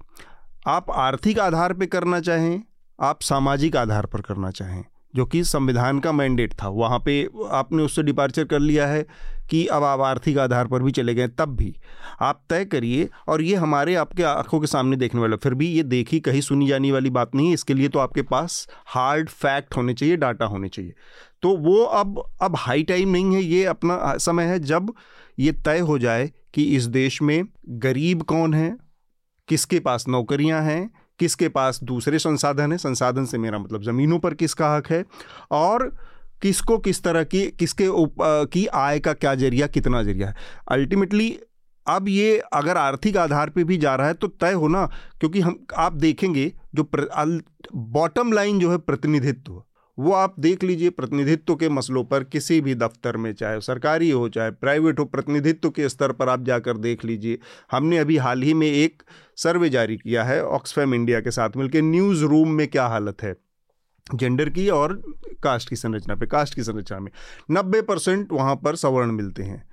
आप 0.68 0.92
आर्थिक 0.92 1.40
आधार 1.40 1.74
पर 1.74 1.86
करना 1.86 2.20
चाहें, 2.20 2.62
आप 3.00 3.22
सामाजिक 3.22 3.76
आधार 3.76 4.06
पर 4.06 4.22
करना 4.22 4.52
चाहें 4.52 4.84
जो 5.16 5.26
कि 5.26 5.44
संविधान 5.44 6.00
का 6.00 6.12
मैंडेट 6.12 6.54
था, 6.54 6.68
वहाँ 6.68 7.00
पे 7.00 7.28
आपने 7.52 7.84
उससे 7.84 8.04
डिपार्चर 8.04 8.46
कर 8.46 8.60
लिया 8.60 8.88
है 8.88 9.06
कि 9.50 9.66
अब 9.68 9.84
आप 9.84 10.00
आर्थिक 10.02 10.38
आधार 10.38 10.68
पर 10.68 10.84
भी 10.84 10.92
चले 10.92 11.14
गए, 11.14 11.28
तब 11.28 11.56
भी। 11.56 11.76
आप 12.22 12.42
तय 12.50 12.66
करिए 12.66 13.10
और 13.28 13.42
ये 13.42 13.56
हमारे 13.56 13.96
आपके 13.96 14.24
आँखों 14.24 14.60
के 14.60 14.68
सामने 14.68 14.98
देखने 14.98 15.22
वाला, 15.22 15.36
फिर 15.36 15.54
भी 15.54 15.68
ये 15.68 15.84
देखी 15.84 16.20
कहीं 16.20 16.42
सुनी 16.42 16.68
जाने 16.68 16.92
वाली 16.92 17.10
बात 17.10 17.36
नहीं 17.36 17.48
है, 17.48 17.54
इसके 17.54 17.74
लिए 17.74 17.90
तो 17.90 18.00
आपके 18.00 18.22
पास 18.24 18.68
हार्ड 18.88 19.30
फैक्ट 19.30 19.78
होने 19.78 19.94
चाहिए 19.94 20.18
डाटा 20.18 20.46
होने 20.46 20.70
चाहिए। 20.70 20.94
तो 21.42 21.56
वो 21.58 21.84
अब 21.84 22.24
अब 22.42 22.56
हाई 22.58 22.84
टाइम 22.84 23.10
नहीं 23.10 23.36
है, 23.36 23.42
ये 23.42 23.66
अपना 23.66 24.18
समय 24.18 24.44
है 24.44 24.60
जब 24.62 24.94
ये 25.40 25.52
तय 25.66 25.80
हो 25.80 25.98
जाए 26.00 26.32
कि 26.54 26.64
इस 26.76 26.86
देश 26.86 27.22
में 27.22 27.44
गरीब 27.70 28.22
कौन 28.24 28.54
है, 28.54 28.76
किसके 29.48 29.80
पास 29.80 30.08
नौकरियाँ 30.08 30.62
हैं 30.64 30.90
किसके 31.20 31.50
पास 31.50 31.80
दूसरे 31.84 32.20
संसाधन 32.20 32.72
है? 32.72 32.78
संसाधन 32.78 33.26
से 33.26 33.38
मेरा 33.38 33.60
मतलब 33.60 33.84
ज़मीनों 33.84 34.20
पर 34.20 34.34
किसका 34.34 34.76
हक 34.76 34.88
है? 34.88 35.04
और 35.52 35.90
किसको 36.42 36.78
किस 36.78 37.04
तरह 37.04 37.24
की 37.24 37.46
किसके 37.52 37.88
उप, 37.88 38.16
की 38.22 38.66
आय 38.68 39.00
का 39.00 39.14
क्या 39.14 39.36
ज़रिया 39.36 39.68
कितना 39.68 40.04
ज़रिया 40.04 40.28
है? 40.28 40.36
अल्टीमेटली 40.72 41.38
अब 41.88 42.08
ये 42.08 42.38
अगर 42.54 42.78
आर्थिक 42.78 43.18
आधार 43.18 43.50
पे 43.50 43.64
भी 43.64 43.78
जा 43.78 43.96
रहा 43.96 44.08
है 44.08 44.14
तो 44.14 44.28
तय 44.28 44.54
हो 44.54 44.68
ना 44.68 44.86
क्योंकि 45.20 45.40
हम 45.40 45.60
आप 45.78 45.94
देखेंगे 45.94 46.52
जो 46.76 46.90
बॉटम 47.76 48.32
लाइन 48.34 48.60
जो 48.60 48.72
है 48.72 48.78
प्रतिनिधित्व। 48.78 49.62
वो 50.00 50.12
आप 50.12 50.36
देख 50.40 50.64
लीजिए 50.64 50.90
प्रतिनिधित्व 50.90 51.56
के 51.56 51.70
मसलों 51.70 52.04
पर 52.04 52.24
किसी 52.24 52.62
भी 52.62 52.76
दफ्तर 52.76 53.18
में, 53.18 53.34
चाहे 53.34 53.62
सरकारी 53.62 54.10
हो, 54.10 54.30
चाहे 54.30 54.52
प्राइवेट 54.52 55.00
हो, 55.00 55.06
प्रतिनिधित्व 55.06 55.70
के 55.70 55.90
स्तर 55.90 56.12
पर 56.12 56.30
आप 56.30 56.44
जाकर 56.44 56.78
देख 56.78 57.06
लीजिए। 57.06 57.40
हमने 57.72 57.98
अभी 57.98 58.18
हाल 58.18 58.42
ही 58.42 58.54
में 58.54 58.68
एक 58.68 59.04
सर्वे 59.38 59.70
जारी 59.70 59.98
किया 59.98 60.24
है 60.24 60.46
ऑक्सफैम 60.46 60.94
इंडिया 60.94 61.20
के 61.20 61.32
साथ 61.32 61.50
मिलकर 61.58 61.82
न्यूज़ 61.82 62.24
रूम 62.24 62.50
में 62.50 62.68
क्या 62.68 62.86
हालत 62.86 63.24
है? 63.24 63.36
जेंडर 64.16 64.50
की 64.50 64.70
और 64.70 65.02
कास्ट 65.44 65.70
की 65.70 65.76
संरचना 65.76 66.16
पे, 66.16 66.26
कास्ट 66.26 66.56
की 66.56 66.64
संरचना 66.64 67.00
में। 67.00 67.12
नब्बे 67.52 67.82
परसेंट 67.82 68.32
वहाँ 68.32 68.56
पर 68.56 68.76
सवर्ण 68.76 69.12
मिलते 69.12 69.44
हैं। 69.44 69.70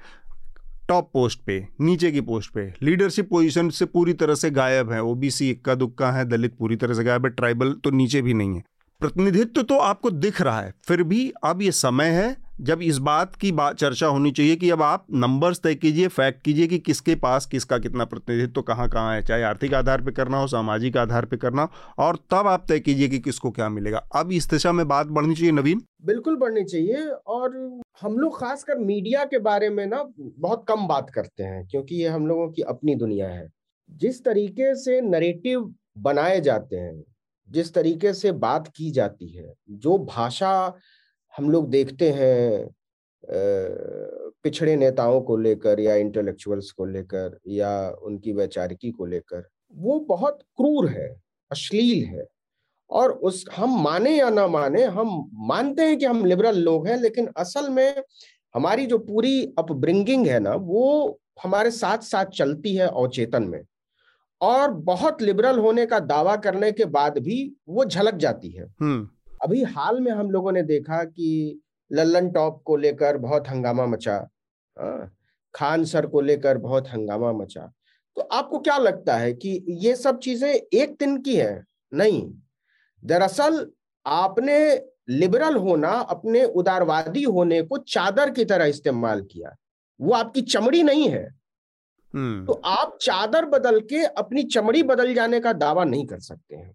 टॉप 0.88 1.10
पोस्ट 1.12 1.40
पे, 1.40 1.68
नीचे 1.80 2.12
की 2.12 2.20
पोस्ट 2.20 2.52
पे। 2.52 2.74
लीडरशिप 2.82 3.30
पोजीशन 3.30 3.70
से 3.70 3.84
पूरी 3.84 4.12
तरह 4.12 4.34
से 4.34 4.50
गायब 4.50 4.92
है। 4.92 5.02
ओबीसी 5.02 5.50
इक्का 5.50 5.74
दुक्का 5.74 6.12
है, 6.12 6.24
दलित 6.24 6.56
पूरी 6.58 6.76
तरह 6.76 6.94
से 6.94 7.04
गायब 7.04 7.26
है। 7.26 7.30
ट्राइबल 7.30 7.72
तो 7.72 7.90
नीचे 7.90 8.22
भी 8.22 8.34
नहीं 8.34 8.56
है। 8.56 8.62
प्रतिनिधित्व 9.02 9.62
तो 9.62 9.76
आपको 9.80 10.10
दिख 10.12 10.40
रहा 10.42 10.60
है, 10.60 10.72
फिर 10.84 11.02
भी 11.02 11.32
अब 11.44 11.62
ये 11.62 11.70
समय 11.72 12.08
है, 12.10 12.36
जब 12.60 12.82
इस 12.82 12.98
बात 12.98 13.34
की 13.36 13.50
बात 13.52 13.76
चर्चा 13.76 14.06
होनी 14.06 14.30
चाहिए 14.30 14.56
कि 14.56 14.70
अब 14.70 14.82
आप 14.82 15.06
नंबर्स 15.14 15.60
तय 15.60 15.74
कीजिए 15.74 16.08
फैक्ट 16.08 16.42
कीजिए 16.42 16.66
कि 16.66 16.78
किसके 16.78 17.14
पास 17.16 17.46
किसका 17.46 17.78
कितना 17.78 18.04
प्रतिनिधित्व 18.04 18.52
तो 18.52 18.62
कहाँ 18.62 18.88
कहाँ 18.88 19.14
है, 19.14 19.22
चाहे 19.22 19.42
आर्थिक 19.42 19.74
आधार 19.74 20.02
पर 20.02 20.10
करना 20.10 20.38
हो, 20.38 20.46
सामाजिक 20.46 20.96
आधार 20.96 21.24
पर 21.24 21.36
करना 21.36 21.62
हो, 21.62 21.68
और 21.98 22.16
तब 22.30 22.46
आप 22.46 22.64
तय 22.68 22.80
कीजिए 22.80 23.08
कि 23.08 23.18
किसको 23.18 23.50
क्या 23.50 23.68
मिलेगा। 23.70 24.06
अब 24.14 24.32
इस 24.32 24.48
दिशा 24.50 24.72
में 24.72 24.86
बात 24.88 25.06
बढ़नी 25.08 25.34
चाहिए 25.34 25.52
नवीन। 25.52 25.82
बिल्कुल 26.04 26.36
बढ़नी 26.36 26.64
चाहिए, 26.64 27.04
और 27.26 27.80
हम 28.02 28.18
लोग 28.18 28.40
खासकर 28.40 28.78
मीडिया 28.78 29.24
के 29.24 29.38
बारे 29.40 29.70
में 29.70 29.86
ना 29.86 30.04
बहुत 30.18 30.64
कम 30.68 30.86
बात 30.88 31.10
करते 31.10 31.42
हैं, 31.42 31.66
क्योंकि 31.66 32.02
ये 32.02 32.08
हम 32.08 32.26
लोगों 32.26 32.50
की 32.50 32.62
अपनी 32.68 32.94
दुनिया 32.96 33.28
है। 33.28 33.48
जिस 33.90 34.24
तरीके 34.24 34.74
से 34.74 35.00
नरेटिव 35.00 35.72
बनाए 36.00 36.40
जाते 36.40 36.76
हैं 36.76 37.02
जिस 37.52 37.72
तरीके 37.74 38.12
से 38.14 38.32
बात 38.40 38.68
की 38.76 38.90
जाती 38.92 39.28
है, 39.28 39.52
जो 39.70 39.98
भाषा 40.06 40.52
हम 41.34 41.50
लोग 41.50 41.70
देखते 41.70 42.10
हैं 42.12 42.68
पिछड़े 44.44 44.76
नेताओं 44.76 45.20
को 45.22 45.36
लेकर 45.38 45.80
या 45.80 45.94
इंटेलेक्चुअल्स 45.96 46.70
को 46.72 46.84
लेकर 46.86 47.38
या 47.48 47.70
उनकी 48.02 48.32
वैचारिकी 48.32 48.90
को 48.92 49.06
लेकर, 49.06 49.44
वो 49.74 49.98
बहुत 50.08 50.38
क्रूर 50.56 50.88
है, 50.90 51.08
अश्लील 51.50 52.04
है। 52.06 52.24
और 52.90 53.12
उस, 53.12 53.44
हम 53.56 53.82
माने 53.82 54.16
या 54.18 54.30
ना 54.30 54.46
माने, 54.48 54.84
हम 54.86 55.30
मानते 55.48 55.82
हैं 55.82 55.98
कि 55.98 56.04
हम 56.06 56.24
लिबरल 56.26 56.58
लोग 56.60 56.86
हैं, 56.88 56.96
लेकिन 56.98 57.28
असल 57.38 57.70
में 57.70 58.02
हमारी 58.54 58.86
जो 58.86 58.98
पूरी 59.00 59.42
अपब्रिंगिंग 59.58 60.26
है 60.28 60.40
ना, 60.40 60.54
वो 60.54 61.20
हमारे 61.44 61.70
साथ 61.72 61.98
साथ 62.04 62.26
चलती 62.36 62.74
है 62.76 62.86
अवचेतन 62.88 63.44
में। 63.44 63.62
और 64.42 64.70
बहुत 64.70 65.22
लिबरल 65.22 65.58
होने 65.58 65.86
का 65.86 65.98
दावा 65.98 66.36
करने 66.36 66.72
के 66.72 66.84
बाद 66.84 67.18
भी 67.18 67.56
वो 67.68 67.84
झलक 67.84 68.14
जाती 68.14 68.50
है। 68.50 68.64
हम्म। 68.80 69.08
अभी 69.42 69.62
हाल 69.62 70.00
में 70.00 70.12
हम 70.12 70.30
लोगों 70.30 70.52
ने 70.52 70.62
देखा 70.62 71.04
कि 71.04 71.60
लल्लन 71.92 72.30
टॉप 72.30 72.62
को 72.64 72.76
लेकर 72.76 73.18
बहुत 73.18 73.48
हंगामा 73.48 73.86
मचा 73.86 74.28
खान 75.54 75.84
सर 75.84 76.06
को 76.06 76.20
लेकर 76.20 76.58
बहुत 76.58 76.88
हंगामा 76.88 77.32
मचा। 77.32 77.72
तो 78.16 78.22
आपको 78.22 78.58
क्या 78.58 78.78
लगता 78.78 79.16
है 79.16 79.32
कि 79.32 79.64
ये 79.68 79.96
सब 79.96 80.18
चीज़ें 80.18 80.54
एक 80.54 80.96
दिन 81.00 81.20
की 81.22 81.36
है? 81.36 81.64
नहीं। 81.94 82.32
दरअसल 83.04 83.70
आपने 84.06 84.84
लिबरल 85.08 85.56
होना 85.56 85.88
अपने 85.88 86.44
उदारवादी 86.44 87.22
होने 87.22 87.62
को 87.62 87.76
चादर 87.76 88.30
की 88.30 88.44
तरह 88.44 88.64
इस्तेमाल 88.64 89.20
किया। 89.20 89.56
वो 90.00 90.12
आपकी 90.12 90.42
चमड़ी 90.42 90.82
नहीं 90.82 91.08
है। 91.08 91.41
तो 92.14 92.60
आप 92.66 92.96
चादर 93.00 93.44
बदल 93.46 93.80
के 93.82 94.04
अपनी 94.04 94.42
चमड़ी 94.44 94.82
बदल 94.82 95.14
जाने 95.14 95.40
का 95.40 95.52
दावा 95.54 95.84
नहीं 95.84 96.06
कर 96.06 96.18
सकते 96.20 96.56
हैं। 96.56 96.74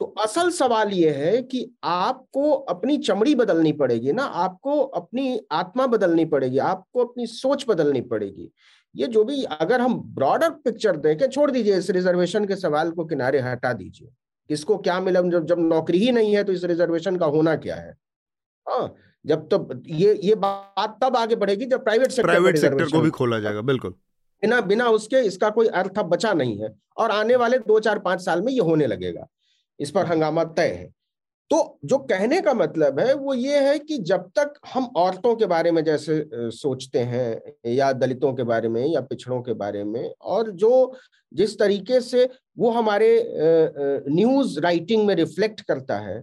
तो 0.00 0.04
असल 0.20 0.50
सवाल 0.50 0.92
यह 0.92 1.16
है 1.16 1.42
कि 1.42 1.66
आपको 1.84 2.50
अपनी 2.50 2.96
चमड़ी 2.98 3.34
बदलनी 3.34 3.72
पड़ेगी 3.72 4.12
ना 4.12 4.22
आपको 4.22 4.78
अपनी 4.80 5.38
आत्मा 5.52 5.86
बदलनी 5.86 6.24
पड़ेगी 6.24 6.58
आपको 6.60 7.04
अपनी 7.04 7.26
सोच 7.26 7.64
बदलनी 7.68 8.00
पड़ेगी। 8.02 8.50
ये 8.94 9.06
जो 9.06 9.24
भी 9.24 9.42
अगर 9.44 9.80
हम 9.80 9.94
ब्रॉडर 10.14 10.50
पिक्चर 10.64 10.96
देखें 10.98 11.28
छोड़ 11.28 11.50
दीजिए 11.50 11.76
इस 11.76 11.90
रिजर्वेशन 11.90 12.44
के 12.44 12.56
सवाल 12.56 12.90
को 12.90 13.04
किनारे 13.04 13.40
हटा 13.40 13.72
दीजिए। 13.72 14.08
किसको 14.50 14.76
क्या 14.78 15.00
मिला 15.00 15.20
जब 15.22 15.46
जब 15.46 15.58
नौकरी 15.60 15.98
ही 15.98 16.12
नहीं 16.12 16.34
है 16.36 16.44
तो 16.44 16.52
इस 16.52 16.64
रिजर्वेशन 16.64 17.16
का 17.16 17.26
होना 17.26 17.54
क्या 17.56 17.76
है? 17.76 17.94
हाँ 18.66 18.94
जब 19.24 19.48
तब 19.48 19.72
तो 19.72 19.94
ये 19.94 20.18
ये 20.22 20.34
बात 20.36 20.98
तब 21.02 21.16
आगे 21.16 21.36
बढ़ेगी 21.36 21.66
जब 21.66 21.84
प्राइवेट 21.84 22.10
सेक्टर 22.10 22.30
प्राइवेट 22.30 22.56
सेक्टर 22.58 22.84
को 22.86 23.00
भी 23.00 23.10
खोला 23.10 23.38
जाएगा 23.40 23.60
बिल्कुल। 23.62 23.94
बिना 24.44 24.60
बिना 24.62 24.88
उसके 24.90 25.20
इसका 25.26 25.48
कोई 25.50 25.66
अर्थ 25.74 25.98
बचा 26.06 26.32
नहीं 26.34 26.58
है। 26.58 26.68
और 26.96 27.10
आने 27.10 27.36
वाले 27.36 27.58
दो, 27.60 27.78
चार, 27.80 27.98
पाँच 27.98 28.20
साल 28.20 28.42
में 28.42 28.52
ये 28.52 28.60
होने 28.60 28.86
लगेगा। 28.86 29.26
इस 29.80 29.90
पर 29.90 30.06
हंगामा 30.06 30.44
तय 30.44 30.68
है। 30.70 30.92
तो 31.50 31.78
जो 31.84 31.98
कहने 32.00 32.40
का 32.40 32.52
मतलब 32.54 32.98
है, 33.00 33.14
वो 33.14 33.34
ये 33.34 33.58
है 33.60 33.78
कि 33.78 33.98
जब 34.00 34.28
तक 34.38 34.54
हम 34.74 34.84
औरतों 34.96 35.34
के 35.36 35.46
बारे 35.46 35.70
में 35.70 35.82
जैसे 35.84 36.50
सोचते 36.52 36.98
हैं, 37.00 37.40
या 37.66 37.92
दलितों 37.94 38.32
के 38.34 38.42
बारे 38.42 38.68
में, 38.68 38.86
या 38.86 39.00
पिछड़ों 39.02 39.40
के 39.42 39.52
बारे 39.54 39.84
में, 39.84 40.12
और 40.22 40.50
जो 40.52 40.94
जिस 41.32 41.58
तरीके 41.58 42.00
से 42.00 42.28
वो 42.58 42.70
हमारे 42.70 43.10
न्यूज़ 44.08 44.58
राइटिंग 44.60 45.06
में 45.06 45.14
रिफ्लेक्ट 45.14 45.60
करता 45.60 45.98
है 45.98 46.22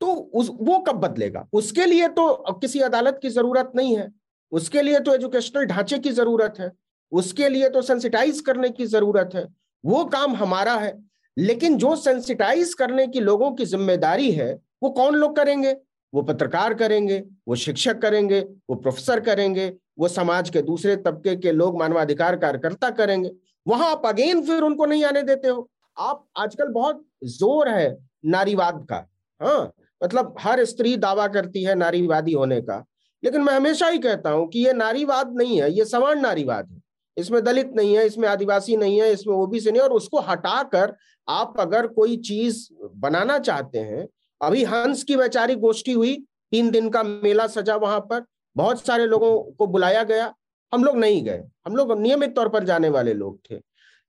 तो 0.00 0.12
उस, 0.12 0.48
वो 0.50 0.78
कब 0.78 0.96
बदलेगा? 0.98 1.46
उसके 1.52 1.86
लिए 1.86 2.08
तो 2.10 2.58
किसी 2.60 2.80
अदालत 2.82 3.18
की 3.22 3.28
ज़रूरत 3.30 3.72
नहीं 3.76 3.96
है। 3.96 4.08
उसके 4.52 4.82
लिए 4.82 5.00
तो 5.00 5.14
एजुकेशनल 5.14 5.64
ढांचे 5.66 5.98
की 5.98 6.10
ज़रूरत 6.12 6.54
है। 6.60 6.70
उसके 7.12 7.48
लिए 7.48 7.68
तो 7.68 7.82
सेंसिटाइज 7.82 8.40
करने 8.40 8.70
की 8.70 8.86
ज़रूरत 8.86 9.30
है। 9.34 9.46
वो 9.84 10.04
काम 10.06 10.34
हमारा 10.36 10.74
है, 10.74 10.92
लेकिन 11.36 11.76
जो 11.78 11.94
सेंसिटाइज 11.96 12.74
करने 12.74 13.06
की 13.06 13.20
लोगों 13.20 13.50
की 13.52 13.64
ज़िम्मेदारी 13.66 14.30
है, 14.32 14.52
वो 14.82 14.90
कौन 14.90 15.14
लोग 15.14 15.36
करेंगे? 15.36 15.76
वो 16.12 16.22
पत्रकार 16.22 16.74
करेंगे, 16.74 17.22
वो 17.48 17.54
शिक्षक 17.56 17.98
करेंगे, 17.98 18.40
वो 18.70 18.76
प्रोफेसर 18.76 19.20
करेंगे, 19.20 19.72
वो 19.98 20.08
समाज 20.08 20.50
के 20.50 20.62
दूसरे 20.62 20.96
तबके 20.98 21.36
के 21.36 21.52
लोग, 21.52 21.78
मानवाधिकार 21.78 22.36
कार्यकर्ता 22.36 22.90
करेंगे। 22.92 23.30
वहाँ 23.66 23.90
आप 23.90 24.06
अगेन 24.06 24.42
फिर 24.42 24.62
उनको 24.62 24.86
नहीं 24.86 25.04
आने 25.04 25.22
देते 25.22 25.48
हो। 25.48 25.68
आप 25.96 26.24
आजकल 26.38 26.68
बहुत 26.68 27.04
ज़ोर 27.26 27.68
है 27.68 27.96
नारीवाद 28.26 28.86
का 28.90 29.06
हाँ। 29.40 29.72
मतलब 30.00 30.34
हर 30.40 30.64
स्त्री 30.64 30.96
दावा 30.96 31.26
करती 31.28 31.62
है 31.64 31.74
नारीवादी 31.74 32.32
होने 32.32 32.60
का, 32.60 32.84
लेकिन 33.22 33.42
मैं 33.42 33.54
हमेशा 33.54 33.88
ही 33.88 33.98
कहता 33.98 34.30
हूँ 34.30 34.48
कि 34.48 34.64
ये 34.66 34.72
नारीवाद 34.72 35.34
नहीं 35.36 35.60
है, 35.60 35.70
ये 35.72 35.84
समान 35.84 36.20
नारीवाद 36.20 36.70
है। 36.70 36.81
इसमें 37.16 37.42
दलित 37.44 37.72
नहीं 37.76 37.96
है, 37.96 38.06
इसमें 38.06 38.28
आदिवासी 38.28 38.76
नहीं 38.76 39.00
है, 39.00 39.12
इसमें 39.12 39.34
ओबीसी 39.34 39.70
नहीं 39.70 39.82
और 39.82 39.92
उसको 39.92 40.20
हटाकर 40.20 40.94
आप 41.28 41.54
अगर 41.58 41.86
कोई 41.86 42.16
चीज़ 42.16 42.66
बनाना 42.96 43.38
चाहते 43.38 43.78
हैं, 43.78 44.06
अभी 44.40 44.64
हंस 44.64 45.02
की 45.04 45.16
वैचारिक 45.16 45.58
गोष्ठी 45.58 45.92
हुई, 45.92 46.14
तीन 46.52 46.70
दिन 46.70 46.88
का 46.90 47.02
मेला 47.02 47.46
सजा 47.46 47.76
वहाँ 47.76 48.00
पर, 48.00 48.24
बहुत 48.56 48.86
सारे 48.86 49.06
लोगों 49.06 49.36
को 49.52 49.66
बुलाया 49.66 50.02
गया, 50.02 50.32
हम 50.72 50.84
लोग 50.84 50.96
नहीं 50.96 51.22
गए, 51.24 51.42
हम 51.66 51.76
लोग 51.76 51.98
नियमित 52.00 52.34
तौर 52.36 52.48
पर 52.48 52.64
जाने 52.64 52.88
वाले 52.88 53.14
लोग 53.14 53.38
थे। 53.50 53.56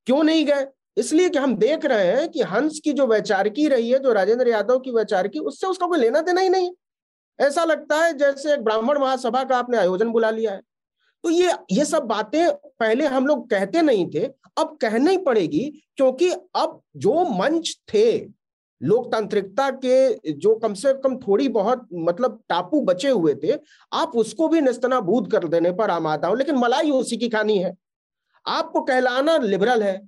क्यों 0.07 0.23
नहीं 0.23 0.45
गए? 0.45 0.65
इसलिए 0.97 1.29
कि 1.29 1.37
हम 1.37 1.55
देख 1.57 1.85
रहे 1.85 2.07
हैं 2.07 2.27
कि 2.29 2.41
हंस 2.41 2.79
की 2.83 2.93
जो 2.93 3.07
वैचारिकी 3.07 3.67
रही 3.67 3.89
है, 3.91 3.99
जो 3.99 4.11
राजेंद्र 4.13 4.47
यादव 4.47 4.79
की 4.79 4.91
वैचारिकी, 4.91 5.39
उससे 5.39 5.67
उसका 5.67 5.87
कोई 5.87 5.99
लेना 5.99 6.21
देना 6.21 6.41
ही 6.41 6.49
नहीं 6.49 6.71
ऐसा 7.39 7.63
लगता 7.63 7.95
है 7.97 8.13
जैसे 8.13 8.53
एक 8.53 8.63
ब्राह्मण 8.63 8.97
महासभा 8.99 9.43
का 9.43 9.57
आपने 9.57 9.77
आयोजन 9.77 10.09
बुला 10.09 10.29
लिया 10.29 10.51
है। 10.51 10.61
तो 11.23 11.29
ये 11.29 11.51
ये 11.71 11.85
सब 11.85 12.03
बातें 12.03 12.51
पहले 12.79 13.05
हम 13.05 13.27
लोग 13.27 13.49
कहते 13.49 13.81
नहीं 13.81 14.09
थे, 14.09 14.25
अब 14.57 14.77
कहना 14.81 15.11
ही 15.11 15.17
पड़ेगी, 15.17 15.83
क्योंकि 15.97 16.31
अब 16.31 16.81
जो 16.97 17.23
मंच 17.25 17.77
थे, 17.93 18.27
लोकतांत्रिकता 18.81 19.69
के 19.69 20.31
जो 20.31 20.55
कम 20.55 20.73
से 20.73 20.93
कम 20.93 21.17
थोड़ी 21.17 21.47
बहुत 21.49 21.87
मतलब 21.93 22.41
टापू 22.49 22.81
बचे 22.81 23.09
हुए 23.09 23.35
थे, 23.35 23.53
आप 23.93 24.11
उसको 24.15 24.47
भी 24.47 24.61
निस्तनाबूद 24.61 25.31
कर 25.31 25.47
देने 25.47 25.71
पर 25.71 25.89
आमादा 25.89 26.27
हो। 26.27 26.35
लेकिन 26.35 26.55
मलाई 26.55 26.91
उसी 26.91 27.17
की 27.17 27.29
खानी 27.29 27.57
है। 27.57 27.73
आपको 28.47 28.81
कहलाना 28.81 29.37
लिबरल 29.37 29.83
है। 29.83 30.01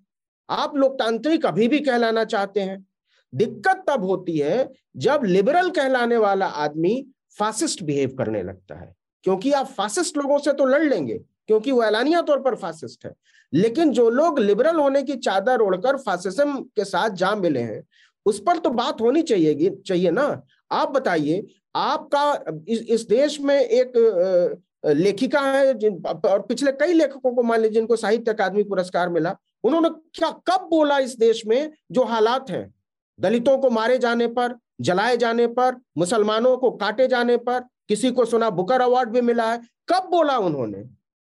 आप 0.50 0.76
लोकतांत्रिक 0.76 1.46
अभी 1.46 1.68
भी 1.68 1.80
कहलाना 1.80 2.24
चाहते 2.24 2.60
हैं। 2.60 2.86
दिक्कत 3.34 3.84
तब 3.90 4.04
होती 4.04 4.38
है 4.38 4.70
जब 4.98 5.22
लिबरल 5.26 5.70
कहलाने 5.70 6.18
वाला 6.18 6.46
आदमी 6.46 7.06
फासिस्ट 7.40 7.84
बिहेव 7.84 8.16
करने 8.18 8.44
लगता 8.44 8.76
है। 8.76 8.94
क्योंकि 9.26 9.52
आप 9.52 9.68
फासिस्ट 9.68 10.18
लोगों 10.18 10.38
से 10.38 10.54
तो 10.54 10.66
लड़ 10.66 10.84
लेंगे 10.84 11.18
क्योंकि 11.48 11.72
वो 11.72 11.84
ऐलानिया 11.84 12.22
तौर 12.22 12.40
पर 12.40 12.56
फासिस्ट 12.56 13.06
है। 13.06 13.14
लेकिन 13.54 13.92
जो 13.92 14.10
लोग 14.10 14.40
लिबरल 14.40 14.80
होने 14.80 15.02
की 15.04 15.16
चादर 15.18 15.62
ओढ़कर 15.62 15.98
फासिज्म 15.98 16.62
के 16.76 16.86
साथ 16.86 17.10
जा 17.10 17.36
मिले 17.36 17.60
हैं 17.60 17.84
उस 18.26 18.40
पर 18.40 18.58
तो 18.58 18.70
बात 18.70 19.02
होनी 19.02 19.22
चाहिए 19.22 19.70
चाहिए 19.88 20.12
ना? 20.12 20.42
आप 20.72 20.92
बताइए 20.92 21.46
आपका 21.76 22.64
इस, 22.68 22.80
इस 22.80 23.02
देश 23.02 23.40
में 23.42 23.60
एक 23.60 24.62
लेखिका 24.86 25.42
है 25.42 25.74
जिन 25.74 26.02
और 26.06 26.42
पिछले 26.42 26.72
कई 26.72 26.94
लेखकों 26.94 27.34
को 27.36 27.44
मान 27.44 27.60
लीजिए 27.60 27.74
जिनको 27.74 27.96
साहित्य 27.96 28.32
अकादमी 28.32 28.64
पुरस्कार 28.64 29.10
मिला 29.10 29.36
उन्होंने 29.64 29.90
क्या 30.14 30.30
कब 30.48 30.68
बोला 30.72 30.98
इस 31.00 31.18
देश 31.18 31.46
में 31.46 31.72
जो 31.92 32.04
हालात 32.04 32.50
हैं? 32.50 32.74
दलितों 33.20 33.58
को 33.58 33.70
मारे 33.70 33.98
जाने 33.98 34.28
पर 34.28 34.56
जलाए 34.82 35.18
जाने 35.18 35.48
पर 35.48 35.76
मुसलमानों 35.98 36.58
को 36.58 36.72
काटे 36.72 37.08
जाने 37.08 37.38
पर 37.38 37.64
किसी 37.90 38.12
को 38.12 38.26
सुना, 38.26 38.50
बुकर 38.50 38.82
अवार्ड 38.82 39.10
भी 39.10 39.22
मिला 39.22 39.52
है। 39.52 39.58
कब 39.90 40.08
बोला 40.12 40.38
उन्होंने? 40.38 40.84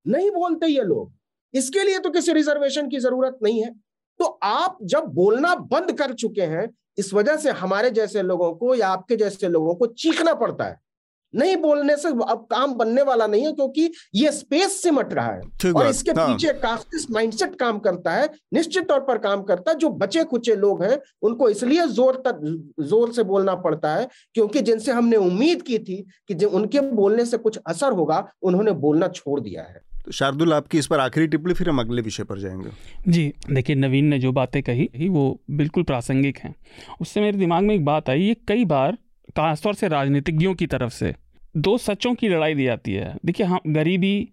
नहीं 0.08 0.32
बोलते 0.32 0.68
ये 0.68 0.82
लोग। 0.82 1.14
इसके 1.54 1.84
लिए 1.84 2.00
तो 2.00 2.10
किसी 2.10 2.34
रिजर्वेशन 2.34 2.90
की 2.90 3.00
ज़रूरत 3.00 3.38
नहीं 3.44 3.64
है। 3.64 3.76
तो 4.20 4.26
आप 4.44 4.78
जब 4.84 5.04
बोलना 5.06 5.56
बंद 5.56 5.92
कर 5.92 6.14
चुके 6.14 6.42
हैं, 6.42 6.74
इस 6.98 7.14
वजह 7.14 7.38
से 7.38 7.50
हमारे 7.50 7.90
जैसे 7.90 8.22
लोगों 8.22 8.54
को 8.54 8.76
या 8.76 8.88
आपके 8.88 9.16
जैसे 9.16 9.50
लोगों 9.50 9.76
को 9.76 9.86
चीखना 9.86 10.34
पड़ता 10.34 10.64
है। 10.64 10.87
नहीं 11.34 11.56
बोलने 11.58 11.96
से 11.98 12.10
अब 12.10 12.46
काम 12.52 12.74
बनने 12.74 13.02
वाला 13.02 13.28
नहीं 13.28 13.46
है 13.46 13.52
क्योंकि 13.54 13.90
ये 14.16 14.32
स्पेस 14.32 14.82
सिमट 14.84 15.14
रहा 15.14 15.32
है। 15.32 15.72
और 15.74 15.88
इसके 15.88 16.12
हाँ। 16.12 16.28
पीछे 16.30 17.14
माइंडसेट 17.14 17.56
काम 17.56 17.80
करता 17.80 18.12
है 18.12 18.30
निश्चित 18.54 18.88
तौर 18.88 19.00
पर 19.00 19.18
काम 19.18 19.42
करता 19.44 19.72
है 19.72 19.78
जो 19.78 19.90
बचे 19.98 20.24
कुचे 20.26 20.56
लोग 20.56 20.84
हैं 20.84 20.98
उनको 21.24 21.50
इसलिए 21.50 21.88
ज़ोर 21.90 22.22
तक 22.28 22.40
ज़ोर 22.82 23.12
से 23.14 23.24
बोलना 23.26 23.56
पड़ता 23.58 23.96
है 23.96 24.08
क्योंकि 24.36 24.62
जिनसे 24.62 24.92
हमने 24.92 25.18
उम्मीद 25.18 25.62
की 25.62 25.80
थी 25.80 26.06
कि 26.32 26.46
उनके 26.46 26.82
बोलने 26.94 27.26
से 27.26 27.38
कुछ 27.38 27.60
असर 27.68 27.92
होगा 27.92 28.26
उन्होंने 28.42 28.72
बोलना 28.78 29.08
छोड़ 29.08 29.40
दिया 29.40 29.64
है। 29.64 29.82
तो 30.06 30.12
शार्दुल 30.12 30.54
आपकी 30.54 30.78
इस 30.78 30.88
पर 30.88 31.00
आखिरी 31.00 31.28
टिप्पणी 31.28 31.54
फिर 31.54 31.70
हम 31.70 31.80
अगले 31.80 32.02
विषय 32.02 32.24
पर 32.24 32.40
जाएँगे। 32.40 32.70
जी 33.08 33.32
देखिए 33.52 33.76
नवीन 33.76 34.06
ने 34.06 34.20
जो 34.20 34.32
बातें 34.32 34.62
कही 34.64 35.08
वो 35.10 35.40
बिल्कुल 35.52 35.84
प्रासंगिक 35.84 36.38
हैं। 36.38 36.54
उससे 37.02 37.22
मेरे 37.22 37.38
दिमाग 37.38 37.64
में 37.64 37.74
एक 37.76 37.86
बात 37.86 38.10
आई 38.10 38.22
ये 38.22 38.36
कई 38.48 38.66
बार 38.66 38.98
खासतौर 39.38 39.74
से 39.74 39.88
राजनीतिज्ञों 39.88 40.56
की 40.56 40.68
तरफ़ 40.68 40.94
से, 40.94 41.16
दो 41.58 41.78
सचों 41.78 42.16
की 42.16 42.30
लड़ाई 42.30 42.54
दी 42.54 42.64
जाती 42.64 42.94
है। 42.94 43.18
देखिए, 43.26 43.46
हम 43.46 43.60
गरीबी 43.68 44.30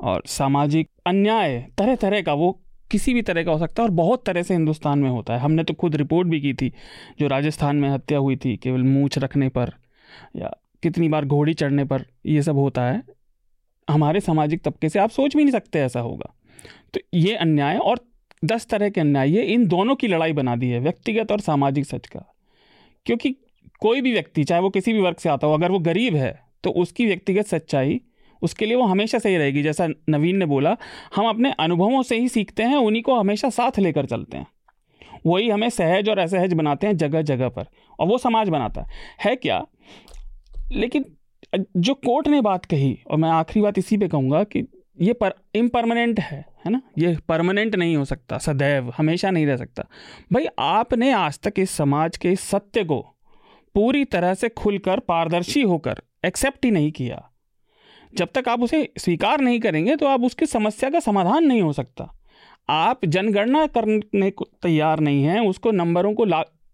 और 0.00 0.22
सामाजिक 0.26 0.88
अन्याय 1.06 1.66
तरह 1.78 1.94
तरह 1.94 2.22
का 2.22 2.34
वो 2.34 2.60
किसी 2.90 3.14
भी 3.14 3.22
तरह 3.22 3.44
का 3.44 3.52
हो 3.52 3.58
सकता 3.58 3.82
है 3.82 3.88
और 3.88 3.94
बहुत 3.94 4.26
तरह 4.26 4.42
से 4.42 4.54
हिंदुस्तान 4.54 4.98
में 4.98 5.10
होता 5.10 5.34
है। 5.34 5.40
हमने 5.40 5.64
तो 5.64 5.74
खुद 5.74 5.96
रिपोर्ट 5.96 6.28
भी 6.28 6.40
की 6.40 6.54
थी, 6.54 6.72
जो 7.20 7.26
राजस्थान 7.26 7.76
में 7.76 7.88
हत्या 7.88 8.18
हुई 8.18 8.36
थी, 8.36 8.56
केवल 8.56 8.82
मूछ 8.82 9.18
रखने 9.18 9.48
पर 9.48 9.72
या 10.36 10.56
कितनी 10.82 11.08
बार 11.08 11.24
घोड़ी 11.24 11.54
चढ़ने 11.54 11.84
पर 11.84 12.04
ये 12.26 12.42
सब 12.42 12.56
होता 12.56 12.82
है। 12.82 13.02
हमारे 13.90 14.20
सामाजिक 14.20 14.62
तबके 14.62 14.88
से 14.88 14.98
आप 14.98 15.10
सोच 15.10 15.36
भी 15.36 15.44
नहीं 15.44 15.52
सकते 15.52 15.78
ऐसा 15.78 16.00
होगा। 16.00 16.34
तो 16.94 17.00
ये 17.14 17.34
अन्याय 17.34 17.76
और 17.76 18.00
दस 18.44 18.66
तरह 18.66 18.88
के 18.88 19.00
अन्याय, 19.00 19.30
ये 19.30 19.42
इन 19.42 19.66
दोनों 19.66 19.94
की 19.94 20.08
लड़ाई 20.08 20.32
बना 20.32 20.56
दी 20.56 20.68
है, 20.68 20.80
व्यक्तिगत 20.80 21.32
और 21.32 21.40
सामाजिक 21.40 21.84
सच 21.84 22.06
का। 22.06 22.34
क्योंकि 23.06 23.36
कोई 23.82 24.00
भी 24.00 24.12
व्यक्ति, 24.12 24.44
चाहे 24.44 24.60
वो 24.60 24.70
किसी 24.70 24.92
भी 24.92 25.00
वर्ग 25.00 25.16
से 25.16 25.28
आता 25.28 25.46
हो, 25.46 25.54
अगर 25.54 25.70
वो 25.70 25.78
गरीब 25.80 26.14
है 26.14 26.38
तो 26.64 26.70
उसकी 26.72 27.06
व्यक्तिगत 27.06 27.46
सच्चाई, 27.46 28.00
उसके 28.42 28.66
लिए 28.66 28.76
वो 28.76 28.84
हमेशा 28.84 29.18
सही 29.18 29.36
रहेगी। 29.36 29.62
जैसा 29.62 29.86
नवीन 30.08 30.36
ने 30.36 30.46
बोला, 30.46 30.76
हम 31.16 31.28
अपने 31.28 31.52
अनुभवों 31.60 32.02
से 32.02 32.18
ही 32.18 32.28
सीखते 32.28 32.62
हैं, 32.62 32.76
उन्हीं 32.76 33.02
को 33.02 33.14
हमेशा 33.14 33.50
साथ 33.50 33.78
लेकर 33.78 34.06
चलते 34.06 34.38
हैं। 34.38 34.46
वही 35.26 35.48
हमें 35.50 35.68
सहज 35.70 36.08
और 36.08 36.18
असहज 36.18 36.52
बनाते 36.52 36.86
हैं 36.86 36.96
जगह 36.96 37.22
जगह 37.22 37.48
पर, 37.48 37.66
और 37.98 38.06
वो 38.06 38.18
समाज 38.18 38.48
बनाता 38.48 38.86
है। 39.20 39.34
क्या? 39.36 39.64
लेकिन 40.72 41.04
जो 41.76 41.94
कोर्ट 41.96 42.28
ने 42.28 42.40
बात 42.40 42.64
कही, 42.64 42.98
और 43.06 43.18
मैं 43.18 43.30
आखिरी 43.30 43.62
बात 43.62 43.78
इसी 43.78 43.96
पे 43.96 44.08
कहूँगा 44.08 44.42
कि 44.44 44.66
ये 44.98 45.12
पर 45.12 45.34
इम्परमानेंट 45.54 46.20
है 46.20 46.44
है 46.66 46.72
ना? 46.72 46.80
ये 46.98 47.16
परमानेंट 47.28 47.74
नहीं 47.76 47.96
हो 47.96 48.04
सकता, 48.04 48.38
सदैव, 48.38 48.92
हमेशा 48.96 49.30
नहीं 49.30 49.46
रह 49.46 49.56
सकता। 49.56 49.84
भाई, 50.32 50.46
आपने 50.58 51.10
आज 51.12 51.38
तक 51.38 51.58
इस 51.58 51.70
समाज 51.70 52.16
के 52.16 52.32
इस 52.32 52.40
सत्य 52.40 52.84
को 52.84 53.04
पूरी 53.74 54.04
तरह 54.04 54.34
से 54.34 54.48
खुलकर 54.50 55.00
पारदर्शी 55.00 55.62
होकर 55.64 56.02
एक्सेप्ट 56.24 56.64
ही 56.64 56.70
नहीं 56.70 56.90
किया। 56.92 57.22
जब 58.12 58.28
तक 58.34 58.48
आप 58.48 58.60
उसे 58.60 58.88
स्वीकार 58.98 59.40
नहीं 59.40 59.60
करेंगे 59.60 59.96
तो 59.96 60.06
आप 60.06 60.22
उसकी 60.22 60.46
समस्या 60.46 60.90
का 60.90 61.00
समाधान 61.00 61.44
नहीं 61.44 61.62
हो 61.62 61.72
सकता। 61.72 62.08
आप 62.68 63.04
जनगणना 63.06 63.66
करने 63.68 64.30
को 64.30 64.46
तैयार 64.62 65.00
नहीं 65.00 65.22
हैं 65.24 65.40
उसको 65.40 65.70
नंबरों 65.72 66.14
को 66.14 66.26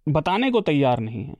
बताने 0.06 0.50
को 0.50 0.60
तैयार 0.62 1.00
नहीं 1.00 1.24
है। 1.24 1.36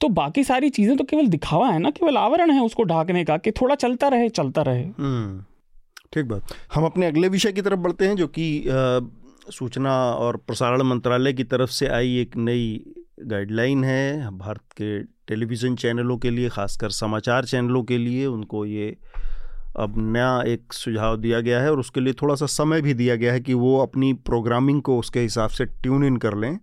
तो 0.00 0.08
बाकी 0.10 0.44
सारी 0.44 0.70
चीज़ें 0.70 0.96
तो 0.96 1.04
केवल 1.04 1.26
दिखावा 1.26 1.68
है 1.68 1.78
ना 1.78 1.90
केवल 1.90 2.16
आवरण 2.16 2.50
है 2.50 2.62
उसको 2.62 2.82
ढाकने 2.84 3.24
का 3.24 3.36
कि 3.36 3.50
थोड़ा 3.52 3.74
चलता 3.74 4.08
रहे 4.08 4.28
चलता 4.30 4.62
रहे। 4.62 4.82
हम्म, 4.82 5.42
ठीक 6.12 6.24
बात। 6.24 6.54
हम 6.74 6.84
अपने 6.84 7.06
अगले 7.06 7.28
विषय 7.28 7.52
की 7.52 7.62
तरफ़ 7.62 7.80
बढ़ते 7.80 8.06
हैं 8.06 8.16
जो 8.16 8.26
कि 8.28 8.64
सूचना 9.50 9.94
और 10.12 10.36
प्रसारण 10.36 10.82
मंत्रालय 10.82 11.32
की 11.32 11.44
तरफ़ 11.46 11.70
से 11.70 11.86
आई 11.88 12.16
एक 12.16 12.36
नई 12.38 12.94
गाइडलाइन 13.20 13.84
है, 13.84 14.30
भारत 14.38 14.62
के 14.72 15.02
टेलीविज़न 15.02 15.76
चैनलों 15.76 16.16
के 16.18 16.30
लिए, 16.30 16.48
खासकर 16.48 16.90
समाचार 16.90 17.44
चैनलों 17.44 17.82
के 17.82 17.98
लिए 17.98 18.26
उनको 18.26 18.64
ये 18.66 18.96
अब 19.76 19.94
नया 19.98 20.42
एक 20.42 20.72
सुझाव 20.72 21.16
दिया 21.16 21.40
गया 21.40 21.60
है 21.60 21.70
और 21.70 21.80
उसके 21.80 22.00
लिए 22.00 22.12
थोड़ा 22.12 22.34
सा 22.34 22.46
समय 22.46 22.80
भी 22.82 22.94
दिया 22.94 23.16
गया 23.16 23.32
है 23.32 23.40
कि 23.40 23.54
वो 23.54 23.76
अपनी 23.78 24.12
प्रोग्रामिंग 24.26 24.82
को 24.82 24.98
उसके 24.98 25.20
हिसाब 25.20 25.50
से 25.50 25.64
ट्यून 25.64 26.04
इन 26.04 26.16
कर 26.16 26.34
लें 26.34 26.58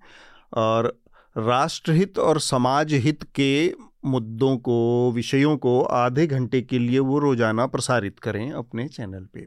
और 0.54 0.94
राष्ट्रहित 1.38 2.20
और 2.20 2.40
समाज 2.40 2.94
हित 2.94 3.24
के 3.36 3.74
मुद्दों 4.06 4.58
को, 4.58 5.12
विषयों 5.12 5.56
को 5.58 5.82
आधे 5.82 6.28
घंटे 6.28 6.62
के 6.62 6.80
लिए 6.80 7.00
वो 7.00 7.20
रोज़ाना 7.20 7.66
प्रसारित 7.68 8.20
करें 8.20 8.52
अपने 8.52 8.88
चैनल 8.88 9.26
पे। 9.34 9.46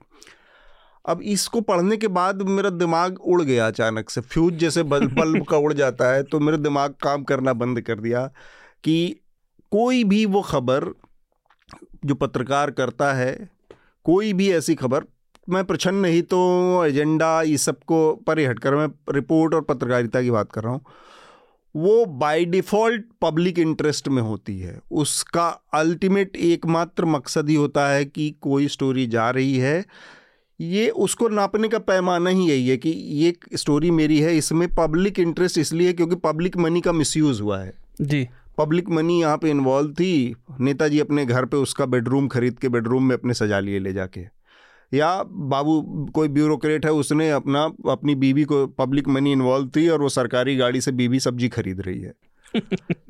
अब 1.08 1.22
इसको 1.24 1.60
पढ़ने 1.62 1.96
के 1.96 2.08
बाद 2.10 2.42
मेरा 2.42 2.70
दिमाग 2.70 3.18
उड़ 3.22 3.42
गया 3.42 3.66
अचानक 3.66 4.10
से। 4.10 4.20
फ्यूज 4.22 4.54
जैसे 4.54 4.82
बल्ब 4.84 5.14
बल्ब 5.14 5.44
का 5.44 5.56
उड़ 5.56 5.72
जाता 5.72 6.12
है 6.12 6.22
तो 6.22 6.40
मेरा 6.40 6.56
दिमाग 6.58 6.94
काम 7.02 7.24
करना 7.24 7.52
बंद 7.54 7.80
कर 7.80 8.00
दिया 8.00 8.26
कि 8.84 8.98
कोई 9.72 10.02
भी 10.04 10.24
वो 10.26 10.42
खबर 10.42 10.92
जो 12.04 12.14
पत्रकार 12.14 12.70
करता 12.70 13.12
है, 13.12 13.48
कोई 14.06 14.32
भी 14.32 14.50
ऐसी 14.52 14.74
खबर, 14.74 15.04
मैं 15.48 15.64
प्रछन्न 15.64 15.96
नहीं 15.96 16.22
तो 16.24 16.84
एजेंडा, 16.84 17.42
ये 17.42 17.58
सबको 17.58 18.14
परे 18.26 18.46
हटकर 18.46 18.74
मैं 18.74 18.88
रिपोर्ट 19.10 19.54
और 19.54 19.60
पत्रकारिता 19.62 20.22
की 20.22 20.30
बात 20.30 20.52
कर 20.52 20.62
रहा 20.62 20.72
हूँ। 20.72 20.84
वो 21.74 22.04
बाय 22.18 22.44
डिफ़ॉल्ट 22.46 23.04
पब्लिक 23.22 23.58
इंटरेस्ट 23.58 24.08
में 24.08 24.22
होती 24.22 24.58
है। 24.58 24.78
उसका 24.92 25.48
अल्टीमेट 25.74 26.36
एकमात्र 26.36 27.04
मकसद 27.06 27.48
ही 27.48 27.54
होता 27.54 27.88
है 27.88 28.04
कि 28.04 28.30
कोई 28.40 28.68
स्टोरी 28.68 29.06
जा 29.06 29.28
रही 29.30 29.56
है 29.58 29.84
ये 30.60 30.88
उसको 30.88 31.28
नापने 31.28 31.68
का 31.68 31.78
पैमाना 31.78 32.30
ही 32.30 32.48
यही 32.48 32.68
है 32.68 32.76
कि 32.76 32.90
ये 32.90 33.34
स्टोरी 33.54 33.90
मेरी 33.90 34.20
है 34.20 34.36
इसमें 34.36 34.74
पब्लिक 34.74 35.18
इंटरेस्ट 35.18 35.58
इसलिए 35.58 35.92
क्योंकि 35.92 36.16
पब्लिक 36.16 36.56
मनी 36.56 36.80
का 36.80 36.92
मिसयूज़ 36.92 37.42
हुआ 37.42 37.58
है। 37.58 37.74
जी। 38.00 38.28
पब्लिक 38.58 38.88
मनी 38.88 39.20
यहाँ 39.20 39.38
पे 39.38 39.50
इन्वॉल्व 39.50 39.92
थी 39.92 40.36
नेताजी 40.60 41.00
अपने 41.00 41.26
घर 41.26 41.44
पे 41.44 41.56
उसका 41.56 41.86
बेडरूम 41.86 42.28
खरीद 42.28 42.58
के 42.58 42.68
बेडरूम 42.68 43.04
में 43.04 43.16
अपने 43.16 43.34
सजा 43.34 43.60
लिए 43.60 43.78
ले 43.78 43.92
जाके। 43.92 44.20
या 44.96 45.22
बाबू 45.22 46.06
कोई 46.14 46.28
ब्यूरोक्रेट 46.28 46.86
है 46.86 46.92
उसने 46.92 47.30
अपना 47.30 47.64
अपनी 47.90 48.14
बीवी 48.14 48.44
को 48.44 48.66
पब्लिक 48.66 49.08
मनी 49.08 49.32
इन्वॉल्व 49.32 49.70
थी 49.76 49.88
और 49.88 50.00
वो 50.00 50.08
सरकारी 50.08 50.56
गाड़ी 50.56 50.80
से 50.80 50.92
बीवी 50.92 51.20
सब्ज़ी 51.20 51.48
खरीद 51.48 51.80
रही 51.80 52.00
है। 52.00 52.14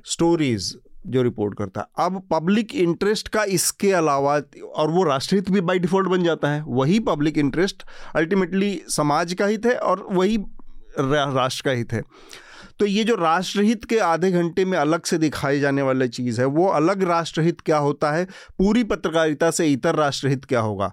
स्टोरीज 0.07 0.79
जो 1.09 1.23
रिपोर्ट 1.23 1.59
करता 1.59 1.81
है। 1.81 2.07
अब 2.07 2.23
पब्लिक 2.31 2.75
इंटरेस्ट 2.75 3.29
का 3.29 3.45
इसके 3.45 3.93
अलावा 3.93 4.35
और 4.75 4.91
वो 4.91 5.05
राष्ट्रहित 5.05 5.51
भी 5.51 5.61
बाई 5.61 5.79
डिफ़ॉल्ट 5.79 6.09
बन 6.09 6.23
जाता 6.23 6.49
है। 6.49 6.63
वही 6.63 6.99
पब्लिक 7.01 7.39
इंटरेस्ट 7.39 7.83
अल्टीमेटली 8.17 8.81
समाज 8.89 9.35
का 9.35 9.47
हित 9.47 9.67
है 9.67 9.75
और 9.75 10.07
वही 10.11 10.37
राष्ट्र 10.99 11.63
का 11.65 11.71
हित 11.71 11.93
है। 11.93 12.03
तो 12.79 12.87
ये 12.87 13.05
जो 13.05 13.15
राष्ट्रहित 13.15 13.85
के 13.85 13.99
आधे 13.99 14.31
घंटे 14.31 14.65
में 14.65 14.77
अलग 14.79 15.05
से 15.05 15.19
दिखाई 15.19 15.61
जाने 15.61 15.83
वाली 15.83 16.09
चीज़ 16.09 16.41
है, 16.41 16.47
वो 16.47 16.67
अलग 16.67 17.03
राष्ट्रहित 17.03 17.61
क्या 17.61 17.79
होता 17.79 18.11
है? 18.13 18.25
पूरी 18.59 18.85
पत्रकारिता 18.85 19.51
से 19.51 19.67
इतर 19.67 19.95
राष्ट्रहित 19.95 20.45
क्या 20.45 20.61
होगा? 20.61 20.93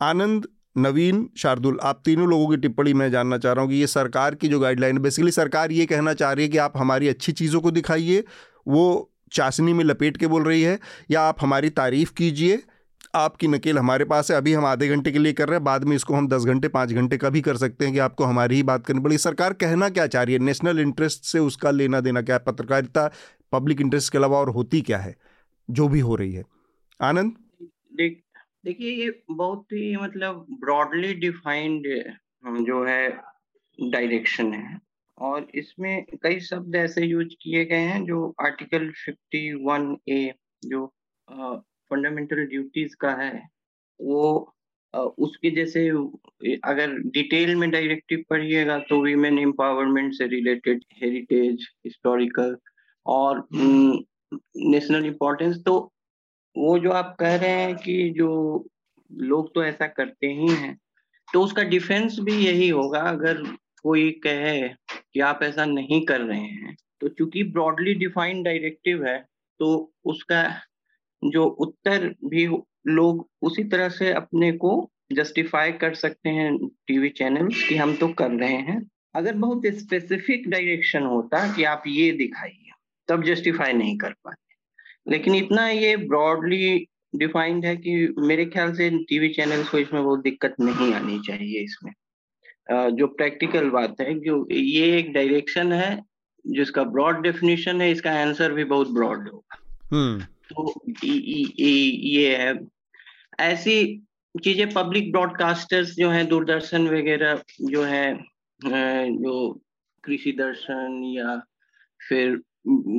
आनंद, 0.00 0.48
नवीन, 0.78 1.28
शार्दुल, 1.38 1.78
आप 1.82 2.02
तीनों 2.04 2.28
लोगों 2.28 2.48
की 2.48 2.56
टिप्पणी 2.56 2.92
मैं 2.94 3.10
जानना 3.10 3.38
चाह 3.38 3.52
रहा 3.52 3.62
हूँ 3.62 3.70
कि 3.70 3.76
ये 3.76 3.86
सरकार 3.86 4.34
की 4.34 4.48
जो 4.48 4.60
गाइडलाइन 4.60 4.98
बेसिकली 4.98 5.30
सरकार 5.30 5.72
ये 5.72 5.86
कहना 5.86 6.14
चाह 6.14 6.32
रही 6.32 6.44
है 6.44 6.50
कि 6.50 6.58
आप 6.58 6.72
हमारी 6.76 7.08
अच्छी 7.08 7.32
चीज़ों 7.32 7.60
को 7.60 7.70
दिखाइए 7.70 8.24
वो 8.68 9.10
चाशनी 9.32 9.72
में 9.72 9.84
लपेट 9.84 10.16
के 10.16 10.26
बोल 10.26 10.44
रही 10.44 10.62
है, 10.62 10.78
या 11.10 11.20
आप 11.20 11.36
हमारी 11.40 11.70
तारीफ़ 11.70 12.12
कीजिए, 12.14 12.62
आपकी 13.14 13.48
नकेल 13.48 13.78
हमारे 13.78 14.04
पास 14.04 14.30
है, 14.30 14.36
अभी 14.36 14.52
हम 14.52 14.64
आधे 14.66 14.88
घंटे 14.88 15.12
के 15.12 15.18
लिए 15.18 15.32
कर 15.32 15.48
रहे 15.48 15.56
हैं, 15.56 15.64
बाद 15.64 15.84
में 15.84 15.94
इसको 15.96 16.14
हम 16.14 16.28
दस 16.28 16.44
घंटे, 16.44 16.68
पाँच 16.68 16.92
घंटे 16.92 17.16
का 17.16 17.30
भी 17.30 17.40
कर 17.40 17.56
सकते 17.56 17.84
हैं 17.84 17.94
कि 17.94 18.00
आपको 18.00 18.24
हमारी 18.24 18.56
ही 18.56 18.62
बात 18.62 18.86
करनी 18.86 19.00
पड़ेगी 19.00 19.18
सरकार 19.18 19.52
कहना 19.52 19.88
क्या 19.88 20.06
चाह 20.06 20.22
रही 20.22 20.34
है? 20.34 20.40
नेशनल 20.40 20.80
इंटरेस्ट 20.80 21.24
से 21.24 21.38
उसका 21.38 21.70
लेना 21.70 22.00
देना 22.00 22.22
क्या 22.22 22.36
है? 22.36 22.42
पत्रकारिता, 22.46 23.10
पब्लिक 23.52 23.80
इंटरेस्ट 23.80 24.12
के 24.12 24.18
अलावा 24.18 24.38
और 24.38 24.50
होती 24.50 24.80
क्या 24.80 24.98
है? 24.98 25.14
जो 25.70 25.88
भी 25.88 26.00
हो 26.00 26.16
रही 26.16 26.32
है। 26.32 26.44
आनंद? 27.00 27.32
देख, 27.94 28.22
देखिए, 28.64 28.90
ये 29.04 29.22
बहुत 29.30 29.64
ही 29.64 29.96
मतलब 29.96 30.46
ब्रॉडली 30.50 31.14
डिफाइंड 31.14 31.82
जो 32.66 32.84
है 32.84 33.08
डायरेक्शन 33.78 34.52
है। 34.52 34.87
और 35.20 35.46
इसमें 35.54 36.04
कई 36.22 36.40
शब्द 36.40 36.76
ऐसे 36.76 37.04
यूज़ 37.06 37.34
किए 37.42 37.64
गए 37.64 37.86
हैं 37.86 38.04
जो 38.04 38.34
आर्टिकल 38.40 38.92
51 39.08 39.96
ए 40.08 40.32
जो 40.62 40.86
फंडामेंटल 41.90 42.44
ड्यूटीज़ 42.46 42.94
का 43.00 43.10
है 43.14 43.32
वो 44.00 44.54
आ, 44.94 45.00
उसके 45.00 45.50
जैसे 45.50 45.88
अगर 46.64 46.98
डिटेल 47.10 47.54
में 47.56 47.70
डायरेक्टिव 47.70 48.24
पढ़िएगा 48.30 48.78
तो 48.78 49.00
वीमेन 49.02 49.38
एम्पावरमेंट 49.38 50.14
से 50.14 50.26
रिलेटेड 50.26 50.84
हेरिटेज 51.02 51.68
हिस्टोरिकल 51.86 52.56
और 53.06 53.46
नेशनल 53.52 55.06
इम्पोर्टेंस 55.06 55.62
तो 55.66 55.78
वो 56.56 56.78
जो 56.78 56.90
आप 56.90 57.16
कह 57.20 57.36
रहे 57.36 57.50
हैं 57.50 57.76
कि 57.76 58.10
जो 58.16 58.30
लोग 59.10 59.54
तो 59.54 59.64
ऐसा 59.64 59.86
करते 59.86 60.26
ही 60.32 60.48
हैं 60.52 60.76
तो 61.28 61.42
उसका 61.42 61.62
डिफेंस 61.62 62.18
भी 62.20 62.34
यही 62.36 62.68
होगा 62.68 63.00
अगर 63.00 63.42
कोई 63.82 64.10
कहे 64.10 64.68
कि 64.68 65.20
आप 65.20 65.40
ऐसा 65.42 65.64
नहीं 65.64 66.04
कर 66.06 66.20
रहे 66.20 66.40
हैं 66.40 66.76
तो 67.00 67.08
चूँकि 67.08 67.42
ब्रॉडली 67.42 67.94
डिफाइंड 67.94 68.44
डायरेक्टिव 68.44 69.06
है 69.06 69.18
तो 69.60 69.92
उसका 70.04 70.42
जो 71.22 71.44
उत्तर 71.44 72.14
भी 72.24 72.46
लोग 72.86 73.28
उसी 73.42 73.64
तरह 73.64 73.88
से 73.88 74.12
अपने 74.12 74.52
को 74.52 74.90
जस्टिफाई 75.12 75.72
कर 75.72 75.94
सकते 75.94 76.28
हैं 76.28 76.56
टीवी 76.86 77.08
चैनल्स 77.08 77.68
कि 77.68 77.76
हम 77.76 77.94
तो 77.96 78.08
कर 78.08 78.30
रहे 78.30 78.56
हैं। 78.62 78.90
अगर 79.14 79.34
बहुत 79.34 79.62
स्पेसिफिक 79.66 80.48
डायरेक्शन 80.50 81.02
होता 81.02 81.56
कि 81.56 81.64
आप 81.64 81.82
ये 81.86 82.10
दिखाइए, 82.12 82.70
तब 83.08 83.24
जस्टिफाई 83.24 83.72
नहीं 83.72 83.96
कर 83.98 84.12
पाते। 84.24 85.10
लेकिन 85.10 85.34
इतना 85.34 85.68
ये 85.68 85.96
ब्रॉडली 85.96 86.86
डिफाइंड 87.16 87.64
है 87.64 87.76
कि 87.76 88.14
मेरे 88.18 88.44
ख्याल 88.44 88.72
से 88.72 88.90
टीवी 88.90 89.28
चैनल्स 89.28 89.68
को 89.68 89.78
इसमें 89.78 90.02
बहुत 90.04 90.22
दिक्कत 90.22 90.54
नहीं 90.60 90.92
आनी 90.94 91.18
चाहिए 91.26 91.60
इसमें। 91.60 91.92
जो 92.70 93.06
प्रैक्टिकल 93.06 93.68
बात 93.70 94.00
है 94.00 94.18
जो 94.20 94.46
ये 94.52 94.96
एक 94.98 95.12
डायरेक्शन 95.12 95.72
है 95.72 95.90
जिसका 96.44 96.82
ब्रॉड 96.84 97.22
डेफिनेशन 97.22 97.80
है 97.80 97.90
इसका 97.90 98.12
आंसर 98.20 98.52
भी 98.52 98.64
बहुत 98.64 98.90
ब्रॉड 98.90 99.28
होगा। 99.28 99.58
हम्म। 99.92 100.20
तो 100.50 100.74
ये 101.04 102.36
है। 102.36 102.52
ऐसी 103.40 104.04
चीज़ें 104.34 104.68
पब्लिक 104.72 105.10
ब्रॉडकास्टर्स 105.12 105.94
जो 105.96 106.10
हैं 106.10 106.26
दूरदर्शन 106.28 106.88
वगैरह 106.88 107.42
जो 107.60 107.82
है 107.82 108.18
जो 108.60 109.34
कृषि 110.04 110.32
दर्शन 110.32 111.02
या 111.16 111.36
फिर 112.00 112.40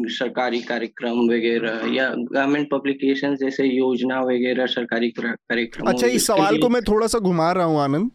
सरकारी 0.09 0.61
कार्यक्रम 0.61 1.19
वगैरह 1.29 1.81
या 1.93 2.09
गवर्नमेंट 2.09 2.69
पब्लिकेशन 2.71 3.35
जैसे 3.35 3.65
योजना 3.65 4.21
वगैरह 4.21 4.65
सरकारी 4.65 5.09
कार्यक्रम 5.09 5.89
अच्छा 5.89 6.07
इस 6.07 6.27
सवाल 6.27 6.57
को 6.57 6.69
मैं 6.69 6.81
थोड़ा 6.81 7.07
सा 7.07 7.19
घुमा 7.19 7.51
रहा 7.51 7.65
हूँ 7.65 7.79
आनंद। 7.81 8.11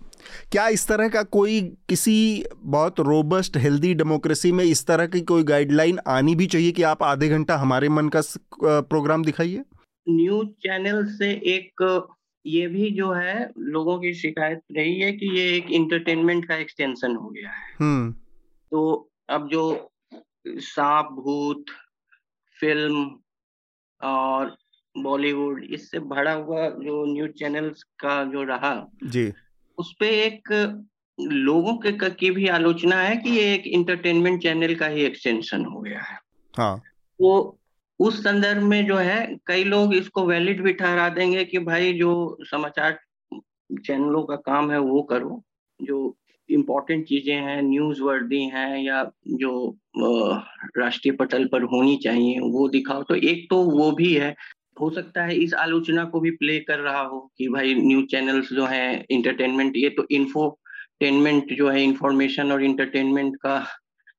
क्या 0.53 0.69
इस 0.69 0.87
तरह 0.89 1.09
का 1.09 1.23
कोई 1.23 1.61
किसी 1.89 2.45
बहुत 2.59 3.01
रोबस्ट 3.01 3.57
हेल्दी 3.57 3.95
डेमोक्रेसी 3.95 4.53
में 4.53 4.65
इस 4.65 4.87
तरह 4.87 5.07
की 5.07 5.21
कोई 5.21 5.43
गाइडलाइन 5.43 5.99
आनी 6.07 6.35
भी 6.35 6.47
चाहिए 6.47 6.73
कि 6.73 6.83
आप 6.83 7.03
आधे 7.03 7.29
घंटा 7.29 7.57
हमारे 7.57 7.89
मन 7.89 8.09
का 8.09 8.21
प्रोग्राम 8.63 9.25
दिखाइए? 9.25 9.65
न्यूज़ 10.09 10.49
चैनल 10.49 11.05
से 11.07 11.31
एक 11.31 12.07
ये 12.47 12.67
भी 12.67 12.91
जो 12.91 13.13
है 13.13 13.51
लोगों 13.59 13.99
की 13.99 14.15
शिकायत 14.15 14.61
रही 14.77 15.01
है 15.01 15.13
कि 15.13 15.39
ये 15.39 15.57
एक 15.57 15.71
इंटरटेनमेंट 15.71 16.49
का 16.49 16.57
एक्सटेंशन 16.57 17.17
हो 17.17 17.29
गया 17.29 17.51
है। 17.51 17.75
हम्म। 17.81 18.13
तो 18.73 19.11
अब 19.29 19.49
जो 19.49 19.91
सांप 20.47 21.09
भूत 21.13 21.65
फ़िल्म 22.61 23.11
और 24.01 24.57
बॉलीवुड 24.99 25.65
इससे 25.65 25.99
भरा 25.99 26.33
हुआ 26.33 26.69
जो 26.69 27.05
न्यूज़ 27.13 27.31
चैनल्स 27.31 27.83
का 27.83 28.25
जो 28.25 28.43
रहा 28.43 28.75
जी। 29.05 29.33
उस 29.79 29.95
पे 30.01 30.09
एक 30.09 30.49
लोगों 31.21 31.75
के 31.77 32.11
की 32.11 32.31
भी 32.31 32.47
आलोचना 32.49 32.97
है 32.97 33.17
कि 33.17 33.31
ये 33.31 33.55
एक 33.55 33.67
इंटरटेनमेंट 33.67 34.43
चैनल 34.43 34.75
का 34.75 34.87
ही 34.87 35.03
एक्सटेंशन 35.03 35.65
हो 35.65 35.81
गया 35.81 36.01
है। 36.01 36.19
हाँ। 36.59 36.83
वो 37.21 37.59
उस 38.01 38.25
संदर्भ 38.25 38.63
में 38.63 38.87
जो 38.87 38.97
है 38.97 39.39
कई 39.47 39.65
लोग 39.65 39.95
इसको 39.95 40.27
वैलिड 40.27 40.63
भी 40.63 40.73
ठहरा 40.73 41.09
देंगे 41.09 41.45
कि 41.45 41.59
भाई 41.59 41.93
जो 41.93 42.39
समाचार 42.43 43.01
चैनलों 43.73 44.23
का 44.23 44.37
काम 44.37 44.71
है 44.71 44.79
वो 44.79 45.03
करो 45.03 45.43
जो 45.83 46.17
इम्पोर्टेंट 46.51 47.07
चीज़ें 47.07 47.37
हैं 47.37 47.63
न्यूज़ 47.63 48.03
वर्दी 48.03 48.43
हैं 48.43 48.79
या 48.79 49.11
जो 49.29 49.77
राष्ट्रीय 50.77 51.15
पटल 51.15 51.45
पर 51.45 51.63
होनी 51.63 51.97
चाहिए 51.97 52.41
वो 52.41 52.69
दिखाओ। 52.69 53.03
तो 53.03 53.15
एक 53.15 53.47
तो 53.51 53.63
वो 53.63 53.93
भी 53.93 54.15
है 54.15 54.35
हो 54.77 54.91
सकता 54.91 55.25
है 55.25 55.37
इस 55.37 55.55
आलोचना 55.57 56.05
को 56.05 56.21
भी 56.21 56.31
प्ले 56.37 56.59
कर 56.61 56.79
रहा 56.81 57.01
हो 57.03 57.21
कि 57.39 57.49
भाई 57.49 57.75
न्यूज़ 57.77 58.07
चैनल्स 58.07 58.53
जो 58.53 58.67
हैं 58.67 59.05
इंटरटेनमेंट 59.11 59.77
ये 59.77 59.89
तो 59.91 60.07
इन्फोटेनमेंट 60.13 61.53
जो 61.53 61.69
है 61.71 61.83
इंफॉर्मेशन 61.83 62.53
और 62.53 62.63
इंटरटेनमेंट 62.63 63.37
का 63.37 63.59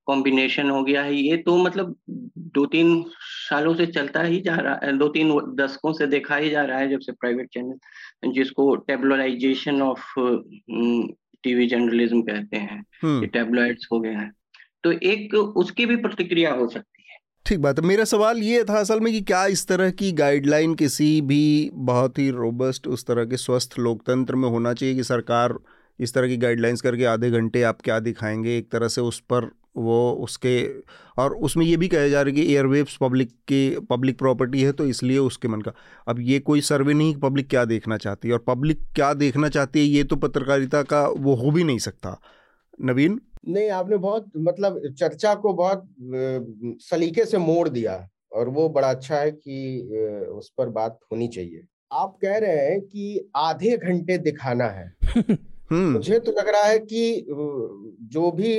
कॉम्बिनेशन 0.08 0.70
हो 0.70 0.84
गया 0.84 1.04
है 1.04 1.16
ये 1.16 1.38
तो 1.38 1.58
मतलब 1.58 1.96
दो 2.56 2.66
तीन 2.66 3.04
सालों 3.20 3.74
से 3.76 3.86
चलता 3.88 4.22
ही 4.24 4.40
जा 4.42 4.56
रहा 4.56 4.80
है 4.84 4.98
दो 4.98 5.08
तीन 5.08 5.32
दशकों 5.56 5.94
से 5.94 6.08
देखा 6.08 6.36
ही 6.36 6.50
जा 6.50 6.64
रहा 6.64 6.78
है 6.78 6.90
जब 6.90 7.00
से 7.00 7.12
प्राइवेट 7.12 7.50
चैनल 7.50 8.32
जिसको 8.34 8.76
टेबलोराइजेशन 8.84 9.82
ऑफ़ 9.82 10.14
टीवी 11.44 11.68
जर्नलिज्म 11.68 12.22
कहते 12.22 12.58
हैं 12.60 12.84
हम्म। 13.04 13.26
टेबलॉइड्स 13.28 13.88
हो 13.92 14.00
गए 14.00 14.14
हैं 14.14 14.32
तो 14.84 14.92
एक 15.06 15.34
उसकी 15.34 15.86
भी 15.86 15.96
प्रतिक्रिया 15.98 16.52
हो 16.54 16.68
सकती 16.68 16.90
है 16.92 16.95
ठीक 17.46 17.60
बात 17.62 17.80
है। 17.80 17.86
मेरा 17.86 18.04
सवाल 18.04 18.38
ये 18.38 18.64
था 18.64 18.80
असल 18.80 19.00
में 19.00 19.12
कि 19.14 19.20
क्या 19.22 19.46
इस 19.46 19.66
तरह 19.68 19.90
की 19.92 20.12
गाइडलाइन 20.12 20.74
किसी 20.76 21.10
भी 21.22 21.70
बहुत 21.74 22.18
ही 22.20 22.30
रोबस्ट 22.30 22.88
उस 22.88 23.06
तरह 23.06 23.26
के 23.26 23.38
स्वस्थ 23.38 23.78
लोकतंत्र 23.80 24.36
में 24.36 24.48
होना 24.50 24.74
चाहिए 24.74 24.96
कि 24.96 25.04
सरकार 25.04 25.54
इस 26.00 26.14
तरह 26.14 26.28
की 26.28 26.38
गाइडलाइंस 26.38 26.82
करके 26.82 27.06
आधे 27.06 27.30
घंटे 27.32 27.62
आप 27.64 27.82
क्या 27.84 28.00
दिखाएँगे? 28.00 28.58
एक 28.58 28.72
तरह 28.72 28.88
से 28.88 29.02
उस 29.02 29.20
पर 29.20 29.50
वो 29.78 30.12
उसके 30.24 30.66
और 31.18 31.36
उसमें 31.36 31.66
ये 31.66 31.78
भी 31.78 31.88
कहा 31.88 32.08
जा 32.08 32.22
रहा 32.22 32.30
है 32.30 32.36
कि 32.36 32.54
एयरवेव्स 32.54 32.98
पब्लिक 33.02 33.32
की 33.48 33.80
पब्लिक 33.90 34.18
प्रॉपर्टी 34.20 34.62
है 34.62 34.72
तो 34.72 34.86
इसलिए 34.86 35.18
उसके 35.18 35.48
मन 35.48 35.62
का। 35.62 35.72
अब 36.08 36.20
ये 36.20 36.40
कोई 36.40 36.62
सर्वे 36.62 36.94
नहीं 36.94 37.16
पब्लिक 37.16 37.48
क्या 37.50 37.66
देखना 37.66 37.98
चाहती 37.98 38.28
है। 38.28 38.34
और 38.34 38.44
पब्लिक 38.48 38.82
क्या 38.96 39.14
देखना 39.14 39.50
चाहती 39.50 39.80
है, 39.80 39.86
ये 39.86 40.04
तो 40.04 40.16
पत्रकारिता 40.16 40.82
का 40.84 41.08
वो 41.08 41.36
हो 41.36 41.52
भी 41.52 41.64
नहीं 41.64 41.80
सकता। 41.80 42.20
नवीन? 42.82 43.20
नहीं 43.48 43.70
आपने 43.70 43.98
बहुत 43.98 44.32
मतलब 44.38 44.82
चर्चा 45.00 45.36
को 45.36 45.54
बहुत 45.54 45.88
सलीके 46.82 47.26
से 47.26 47.38
मोड़ 47.38 47.70
दिया 47.70 48.10
और 48.32 48.50
वो 48.50 48.70
बड़ा 48.70 48.90
अच्छा 48.90 49.18
है 49.18 49.32
कि 49.32 50.28
उस 50.32 50.52
पर 50.58 50.70
बात 50.70 51.00
होनी 51.12 51.28
चाहिए। 51.28 51.64
आप 51.92 52.18
कह 52.22 52.38
रहे 52.38 52.56
हैं 52.58 52.82
कि 52.82 53.30
आधे 53.36 53.78
घंटे 53.78 54.18
दिखाना 54.18 54.66
है। 54.66 54.94
हम्म। 55.72 55.92
मुझे 55.92 56.20
तो 56.20 56.32
लग 56.32 56.50
रहा 56.50 56.64
है 56.64 56.80
कि 56.80 57.26
जो 58.12 58.32
भी 58.32 58.52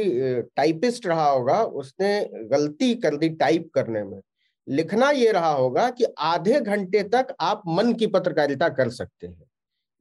टाइपिस्ट 0.57 1.07
रहा 1.07 1.29
होगा 1.31 1.63
उसने 1.63 2.29
गलती 2.31 2.95
कर 2.95 3.17
दी 3.17 3.29
टाइप 3.29 3.71
करने 3.75 4.03
में। 4.05 4.21
लिखना 4.69 5.11
ये 5.11 5.33
रहा 5.33 5.53
होगा 5.53 5.91
कि 5.91 6.05
आधे 6.19 6.61
घंटे 6.61 7.03
तक 7.03 7.27
आप 7.41 7.63
मन 7.69 7.93
की 7.93 8.07
पत्रकारिता 8.07 8.69
कर 8.69 8.89
सकते 8.91 9.27
हैं। 9.27 9.43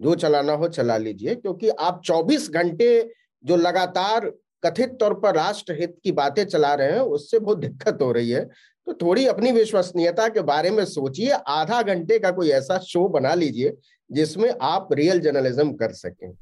जो 0.02 0.16
चलाना 0.16 0.54
हो 0.54 0.68
चला 0.68 0.98
लीजिए 0.98 1.36
क्योंकि 1.36 1.70
आप 1.70 2.02
24 2.06 2.50
घंटे 2.52 3.14
जो 3.44 3.56
लगातार 3.56 4.32
कथित 4.66 4.97
तौर 4.99 5.13
पर 5.13 5.36
राष्ट्र 5.36 5.74
हित 5.74 5.95
की 6.03 6.11
बातें 6.11 6.45
चला 6.45 6.74
रहे 6.74 6.91
हैं 6.91 6.99
उससे 6.99 7.39
बहुत 7.39 7.57
दिक्कत 7.57 7.97
हो 8.01 8.11
रही 8.11 8.30
है। 8.30 8.45
तो 8.88 8.93
थोड़ी 8.93 9.26
अपनी 9.26 9.51
विश्वसनीयता 9.51 10.28
के 10.28 10.41
बारे 10.41 10.72
में 10.72 10.86
सोचिए 10.86 11.32
आधा 11.32 11.82
घंटे 11.82 12.20
का 12.20 12.32
कोई 12.32 12.49
ऐसा 12.49 12.78
शो 12.80 13.07
बना 13.09 13.34
लीजिए 13.34 13.74
जिसमें 14.11 14.49
आप 14.61 14.89
रियल 14.93 15.20
जर्नलिज्म 15.20 15.74
कर 15.74 15.91
सकें। 15.91 16.34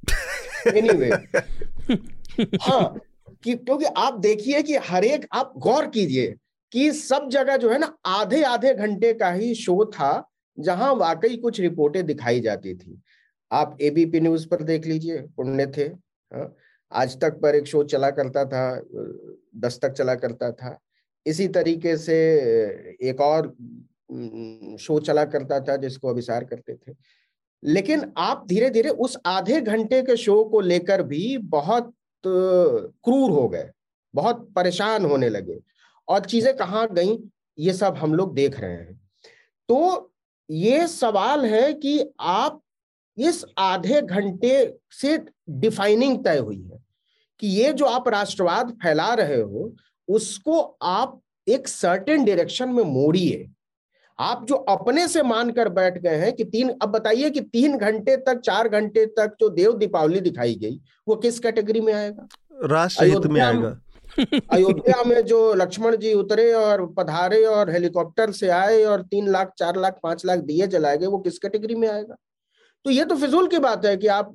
एनीवे 0.78 1.10
हाँ 2.62 3.00
कि 3.44 3.54
क्योंकि 3.56 3.86
आप 3.86 4.20
देखिए 4.20 4.62
कि 4.62 4.76
हर 4.76 5.06
एक 5.06 5.26
आप 5.34 5.54
गौर 5.58 5.88
कीजिए 5.88 6.36
कि 6.72 6.92
सब 6.92 7.30
जगह 7.30 7.58
जो 7.58 7.70
है 7.70 7.78
ना 7.80 7.98
आधे 8.06 8.44
आधे 8.44 8.74
घंटे 8.74 9.14
का 9.14 9.32
ही 9.32 9.56
शो 9.56 9.86
था 9.86 10.30
जहाँ 10.60 10.94
वाकई 10.96 11.38
कुछ 11.38 11.60
रिपोर्टें 11.60 12.06
दिखाई 12.06 12.40
जाती 12.42 12.76
थी। 12.76 13.02
आप 13.52 13.78
एबीपी 13.82 14.20
न्यूज़ 14.20 14.48
पर 14.48 14.64
देख 14.64 14.86
लीजिए 14.86 15.18
पुण्य 15.18 15.68
थे 15.78 15.84
हाँ। 16.32 16.56
आज 16.94 17.20
तक 17.22 17.40
पर 17.42 17.56
एक 17.56 17.68
शो 17.68 17.84
चला 17.84 18.10
करता 18.12 18.46
था 18.46 18.82
दस्तक 19.58 19.92
चला 19.92 20.16
करता 20.16 20.52
था। 20.52 20.78
इसी 21.26 21.48
तरीके 21.48 21.96
से 21.98 22.16
एक 23.10 23.22
और 23.22 23.48
शो 24.80 25.00
चला 25.00 25.26
करता 25.26 25.60
था 25.60 25.76
जिसको 25.78 26.10
अभिसार 26.10 26.44
करते 26.44 26.76
थे। 26.76 26.96
लेकिन 27.64 28.12
आप 28.18 28.46
धीरे 28.48 28.70
धीरे 28.70 28.90
उस 28.90 29.18
आधे 29.26 29.60
घंटे 29.62 30.02
के 30.02 30.18
शो 30.18 30.44
को 30.46 30.60
लेकर 30.62 31.04
भी 31.04 31.38
बहुत 31.38 31.94
क्रूर 32.24 33.32
हो 33.32 33.48
गए। 33.50 33.70
बहुत 34.14 34.48
परेशान 34.56 35.06
होने 35.06 35.30
लगे। 35.30 35.60
और 36.08 36.26
चीज़ें 36.26 36.56
कहाँ 36.58 36.88
गई, 36.94 37.18
ये 37.58 37.74
सब 37.74 37.96
हम 37.96 38.14
लोग 38.14 38.34
देख 38.36 38.60
रहे 38.60 38.72
हैं। 38.72 39.00
तो 39.70 40.12
ये 40.50 40.88
सवाल 40.88 41.46
है 41.46 41.74
कि 41.74 42.00
आप 42.20 42.62
इस 43.18 43.44
आधे 43.58 44.02
घंटे 44.02 44.80
से 44.92 45.18
डिफाइनिंग 45.50 46.24
तय 46.26 46.38
हुई 46.38 46.62
है। 46.64 46.83
कि 47.44 47.50
ये 47.50 47.72
जो 47.74 47.86
आप 47.86 48.08
राष्ट्रवाद 48.08 48.70
फैला 48.84 49.14
रहे 49.14 49.40
हो 49.42 49.74
उसको 50.08 50.60
आप 50.82 51.20
एक 51.48 51.68
सर्टेन 51.68 52.24
डायरेक्शन 52.26 52.70
में 52.70 52.84
मोड़िए। 52.84 53.50
आप 54.20 54.46
जो 54.46 54.56
अपने 54.56 55.08
से 55.08 55.24
मानकर 55.24 55.70
बैठ 55.70 55.98
गए 55.98 56.16
हैं 56.16 56.32
कि 56.34 56.44
तीन 56.44 56.70
अब 56.82 56.90
बताइए 56.90 57.30
कि 57.30 57.42
तीन 57.42 57.78
घंटे 57.78 58.18
तक 58.18 58.40
चार 58.40 58.68
घंटे 58.70 59.06
तक 59.06 59.36
जो 59.40 59.50
देव 59.50 59.78
दीपावली 59.78 60.20
दिखाई 60.20 60.56
गई 60.56 60.80
वो 61.08 61.16
किस 61.16 61.40
कैटेगरी 61.40 61.82
में 61.82 61.94
आएगा? 61.94 62.28
राष्ट्र 62.64 63.28
में 63.28 63.42
आएगा। 63.42 63.80
अयोध्या 64.52 65.04
में 65.04 65.22
जो 65.22 65.54
लक्ष्मण 65.54 65.96
जी 65.96 66.14
उतरे 66.14 66.52
और 66.54 66.86
पधारे 66.98 67.44
और 67.46 67.70
हेलीकॉप्टर 67.70 68.32
से 68.32 68.50
आए 68.50 68.84
और 68.84 69.02
तीन 69.02 69.28
लाख 69.28 69.54
चार 69.58 69.80
लाख 69.80 70.00
पाँच 70.04 70.26
लाख 70.26 70.40
दिए 70.40 70.68
जलाए 70.68 70.98
गए 70.98 71.06
वो 71.06 71.20
किस 71.20 71.40
कैटेगरी 71.40 71.76
में 71.76 71.88
आएगा? 71.88 72.16
तो 72.86 72.92
ये 72.92 73.06
तो 73.06 73.16
फिजूल 73.16 73.48
की 73.48 73.60
बात 73.60 73.86
है 73.86 73.96
कि 73.98 74.08
आप 74.08 74.32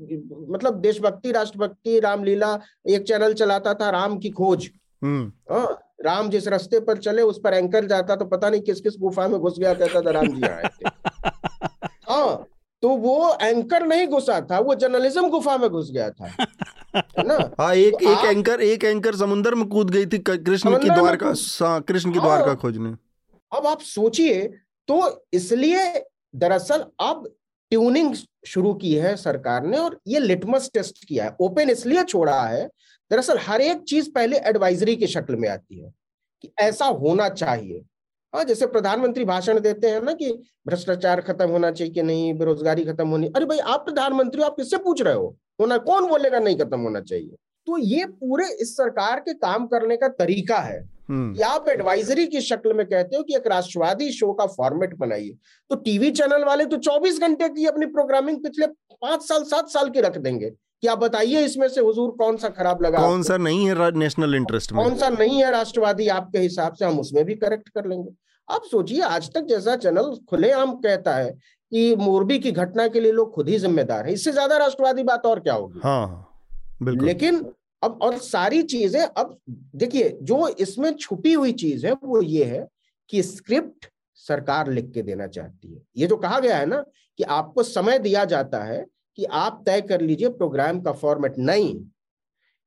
मतलब 0.50 0.80
देशभक्ति 0.80 1.32
राष्ट्रभक्ति 1.32 1.98
रामलीला 2.00 2.58
एक 2.88 3.02
चैनल 3.08 3.34
चलाता 3.34 3.74
था 3.74 3.90
राम 3.90 4.16
की 4.18 4.30
खोज। 4.30 4.68
हम्म। 5.02 5.54
हाँ 5.54 5.78
राम 6.04 6.28
जिस 6.30 6.48
रास्ते 6.48 6.80
पर 6.80 6.98
चले 6.98 7.22
उस 7.22 7.40
पर 7.44 7.54
एंकर 7.54 7.86
जाता 7.86 8.16
तो 8.16 8.24
पता 8.24 8.50
नहीं 8.50 8.60
किस 8.60 8.80
किस 8.80 8.96
गुफा 9.00 9.26
में 9.28 9.38
घुस 9.40 9.58
गया 9.58 9.74
कहता 9.74 10.00
था 10.00 10.10
राम 10.10 10.26
जी 10.26 10.42
आए 10.42 10.68
थे। 10.74 10.88
हाँ 12.10 12.46
तो 12.82 12.88
वो 12.88 13.36
एंकर 13.42 13.86
नहीं 13.86 14.06
घुसा 14.06 14.40
था 14.40 14.58
वो 14.58 14.74
जर्नलिज्म 14.74 15.28
गुफा 15.28 15.56
में 15.58 15.68
घुस 15.70 15.90
गया 15.92 16.10
था। 16.10 16.26
ना? 17.18 17.34
हाँ 17.60 17.74
एक 17.74 17.94
तो 17.94 18.12
एक 18.12 18.24
एंकर 18.26 18.60
एक 18.60 18.84
एंकर 18.84 19.16
समुद्र 19.16 19.54
में 19.54 19.66
कूद 19.68 19.90
गई 19.90 20.06
थी 20.06 20.18
कृष्ण 20.18 20.78
की 20.78 20.90
द्वार 20.90 21.16
का 21.16 21.32
हाँ, 21.60 21.80
कृष्ण 21.80 22.12
की 22.12 22.18
द्वार 22.18 22.40
का 22.40 22.46
हाँ। 22.46 22.56
खोजने। 22.56 22.94
अब 23.52 23.66
आप 23.66 23.80
सोचिए 23.80 24.46
तो 24.88 25.26
इसलिए 25.32 26.04
दरअसल 26.36 26.84
अब 27.00 27.28
ट्यूनिंग 27.72 28.14
शुरू 28.46 28.72
की 28.74 28.94
है 28.94 29.14
सरकार 29.16 29.66
ने 29.66 29.78
और 29.78 29.98
ये 30.08 30.18
लिटमस 30.20 30.70
टेस्ट 30.74 31.04
किया 31.04 31.24
है। 31.24 31.36
ओपन 31.40 31.70
इसलिए 31.70 32.02
छोड़ा 32.04 32.40
है, 32.42 32.66
दरअसल 33.10 33.38
हर 33.38 33.60
एक 33.60 33.82
चीज़ 33.88 34.10
पहले 34.12 34.38
एडवाइजरी 34.40 34.96
की 34.96 35.06
शक्ल 35.06 35.36
में 35.36 35.48
आती 35.48 35.80
है 35.80 35.92
कि 36.44 36.50
ऐसा 36.60 36.86
होना 36.86 37.28
चाहिए। 37.28 37.82
हाँ 38.34 38.44
जैसे 38.44 38.66
प्रधानमंत्री 38.66 39.24
भाषण 39.24 39.60
देते 39.60 39.90
हैं 39.90 40.00
ना 40.02 40.12
कि 40.12 40.32
भ्रष्टाचार 40.66 41.20
खत्म 41.20 41.48
होना 41.50 41.70
चाहिए 41.70 41.92
कि 41.94 42.02
नहीं, 42.02 42.34
बेरोजगारी 42.34 42.84
खत्म 42.84 43.08
होनी। 43.08 43.26
अरे 43.36 43.44
भाई, 43.44 43.58
आप 43.58 43.84
प्रधानमंत्री 43.84 44.42
आप 44.42 44.56
किससे 44.56 44.78
पूछ 44.78 45.02
रहे 45.02 45.14
हो? 45.14 45.36
होना, 45.60 45.78
कौन 45.78 46.06
बोलेगा 46.08 46.38
नहीं 46.38 46.56
खत्म 46.58 46.80
होना 46.80 47.00
चाहिए? 47.00 47.36
तो 47.68 47.78
ये 47.78 48.04
पूरे 48.04 48.46
इस 48.60 48.76
सरकार 48.76 49.20
के 49.20 49.34
काम 49.34 49.66
करने 49.66 49.96
का 49.96 50.08
तरीका 50.08 50.58
है। 50.58 50.88
हम्म। 51.10 51.34
कि 51.34 51.42
आप 51.42 51.68
एडवाइजरी 51.68 52.26
की 52.26 52.40
शक्ल 52.40 52.72
में 52.72 52.86
कहते 52.86 53.16
हो 53.16 53.22
कि 53.22 53.34
एक 53.34 53.46
राष्ट्रवादी 53.46 54.10
शो 54.12 54.32
का 54.32 54.46
फॉर्मेट 54.46 54.94
बनाइए। 54.94 55.36
तो 55.70 55.76
टीवी 55.76 56.10
चैनल 56.10 56.44
वाले 56.44 56.64
तो 56.64 56.76
24 56.76 57.20
घंटे 57.20 57.48
की 57.48 57.66
अपनी 57.66 57.86
प्रोग्रामिंग 57.86 58.38
पिछले 58.38 58.66
पाँच 58.66 59.22
साल 59.22 59.42
सात 59.42 59.68
साल 59.68 59.90
की 59.90 60.00
रख 60.00 60.18
देंगे। 60.18 60.50
कि 60.50 60.86
आप 60.86 60.98
बताइए 60.98 61.44
इसमें 61.44 61.68
से 61.68 61.80
हुजूर 61.80 62.10
कौन 62.10 62.36
सा 62.36 62.48
खराब 62.48 62.82
लगा 62.82 62.98
कौन 62.98 63.22
सा 63.22 63.36
नहीं 63.36 63.68
है 63.68 63.90
नेशनल 63.90 64.34
इंटरेस्ट 64.34 64.72
में? 64.72 64.84
कौन 64.84 64.96
सा 64.96 65.08
नहीं 65.08 65.42
है 65.42 65.50
राष्ट्रवादी 65.50 66.08
आपके 66.08 66.38
हिसाब 66.38 66.74
से 66.74 66.84
हम 66.84 67.00
उसमें 67.00 67.24
भी 67.24 67.34
करेक्ट 67.34 67.68
कर 67.68 67.86
लेंगे। 67.86 68.10
आप 68.48 68.62
सोचिए 68.70 69.00
आज 69.00 69.30
तक 69.34 69.40
जैसा 69.40 69.76
चैनल 69.76 70.16
खुलेआम 70.30 70.72
कहता 70.72 71.14
है 71.14 71.30
कि 71.72 71.96
मोरबी 71.96 72.38
की 72.38 72.52
घटना 72.52 72.88
के 72.88 73.00
लिए 73.00 73.12
लोग 73.12 73.34
खुद 73.34 73.48
ही 73.48 73.58
जिम्मेदार 73.58 74.06
है। 74.06 74.12
इससे 74.12 74.32
ज़्यादा 74.32 74.56
राष्ट्रवादी 74.56 75.02
बात 75.02 75.26
और 75.26 75.40
क्या 75.40 75.54
होगी? 75.54 75.80
हाँ, 75.84 76.06
हाँ 76.08 76.24
लेकिन 76.82 77.52
अब, 77.82 77.98
और 78.02 78.16
सारी 78.18 78.62
चीज़ें, 78.62 79.00
अब 79.00 79.38
देखिए, 79.48 80.08
जो 80.22 80.48
इसमें 80.48 80.92
छुपी 80.94 81.32
हुई 81.32 81.52
चीज़ 81.54 81.86
है, 81.86 81.92
वो 81.94 82.22
ये 82.22 82.44
है 82.44 82.66
कि 83.10 83.22
स्क्रिप्ट 83.22 83.88
सरकार 84.18 84.70
लिख 84.70 84.90
के 84.94 85.02
देना 85.02 85.26
चाहती 85.26 85.72
है। 85.74 85.80
ये 85.96 86.06
जो 86.06 86.16
कहा 86.16 86.38
गया 86.40 86.56
है 86.58 86.66
ना 86.66 86.82
कि 87.18 87.24
आपको 87.24 87.62
समय 87.62 87.98
दिया 87.98 88.24
जाता 88.24 88.62
है 88.64 88.84
कि 89.18 89.24
आप 89.24 89.62
तय 89.66 89.80
कर 89.80 90.00
लीजिए 90.00 90.28
प्रोग्राम 90.28 90.80
का 90.80 90.92
फॉर्मेट 90.92 91.34
नहीं। 91.38 91.74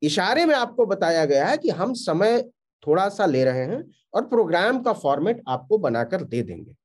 इशारे 0.01 0.45
में 0.45 0.55
आपको 0.55 0.85
बताया 0.85 1.25
गया 1.25 1.47
है 1.47 1.57
कि 1.57 1.69
हम 1.71 1.93
समय 1.95 2.41
थोड़ा 2.83 3.07
सा 3.09 3.25
ले 3.25 3.43
रहे 3.43 3.65
हैं 3.65 3.83
और 4.13 4.27
प्रोग्राम 4.27 4.81
का 4.81 4.93
फॉर्मेट 4.93 5.41
आपको 5.47 5.77
बनाकर 5.77 6.23
दे 6.23 6.41
देंगे। 6.43 6.75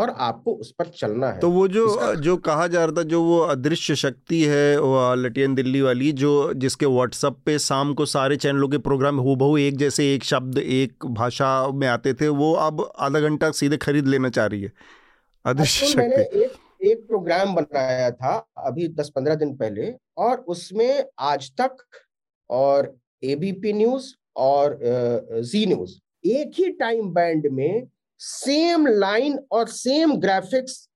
और 0.00 0.10
आपको 0.20 0.52
उस 0.54 0.72
पर 0.78 0.88
चलना 0.96 1.28
है। 1.28 1.38
तो 1.40 1.50
वो 1.50 1.66
जो 1.68 2.14
जो 2.16 2.36
कहा 2.38 2.66
जा 2.66 2.84
रहा 2.84 2.94
था 2.96 3.02
जो 3.08 3.22
वो 3.22 3.38
अदृश्य 3.46 3.94
शक्ति 3.96 4.42
है 4.44 4.76
लटियन 5.16 5.54
दिल्ली 5.54 5.80
वाली 5.80 6.12
जो 6.12 6.32
जिसके 6.56 6.86
व्हाट्सएप 6.86 7.36
पे 7.46 7.58
शाम 7.58 7.92
को 7.94 8.06
सारे 8.06 8.36
चैनलों 8.36 8.68
के 8.68 8.78
प्रोग्राम 8.80 9.18
हो 9.18 9.34
बहु 9.36 9.58
एक 9.58 9.76
जैसे 9.76 10.12
एक 10.14 10.24
शब्द 10.24 10.58
एक 10.58 11.06
भाषा 11.12 11.50
में 11.74 11.86
आते 11.88 12.14
थे 12.14 12.28
वो 12.40 12.52
अब 12.60 12.88
आधा 12.98 13.20
घंटा 13.20 13.50
सीधे 13.52 13.76
खरीद 13.76 14.08
लेना 14.08 14.28
चाह 14.28 14.46
रही 14.46 14.62
है। 14.62 14.72
अदृश्य 15.44 15.86
शक्ति। 15.86 16.40
एक 16.42 16.52
एक 16.82 17.06
प्रोग्राम 17.06 17.54
बनाया 17.54 18.10
था 18.10 18.36
अभी 18.58 18.88
दस 18.88 19.10
पंद्रह 19.16 19.34
दिन 19.34 19.54
पहले 19.56 19.92
और 20.18 20.36
उसमें 20.48 21.04
आज 21.20 21.50
तक 21.60 21.76
और 22.50 22.94
एबीपी 23.24 23.72
न्यूज़ 23.72 24.12
और 24.36 24.78
जी 25.44 25.64
न्यूज़ 25.66 25.92
एक 26.24 26.52
ही 26.58 26.68
टाइम 26.74 27.10
बैंड 27.10 27.46
में 27.52 27.86
सेम 28.20 28.86
लाइन 28.86 29.38
और 29.52 29.68
सेम 29.68 30.14
ग्राफिक्स 30.16 30.86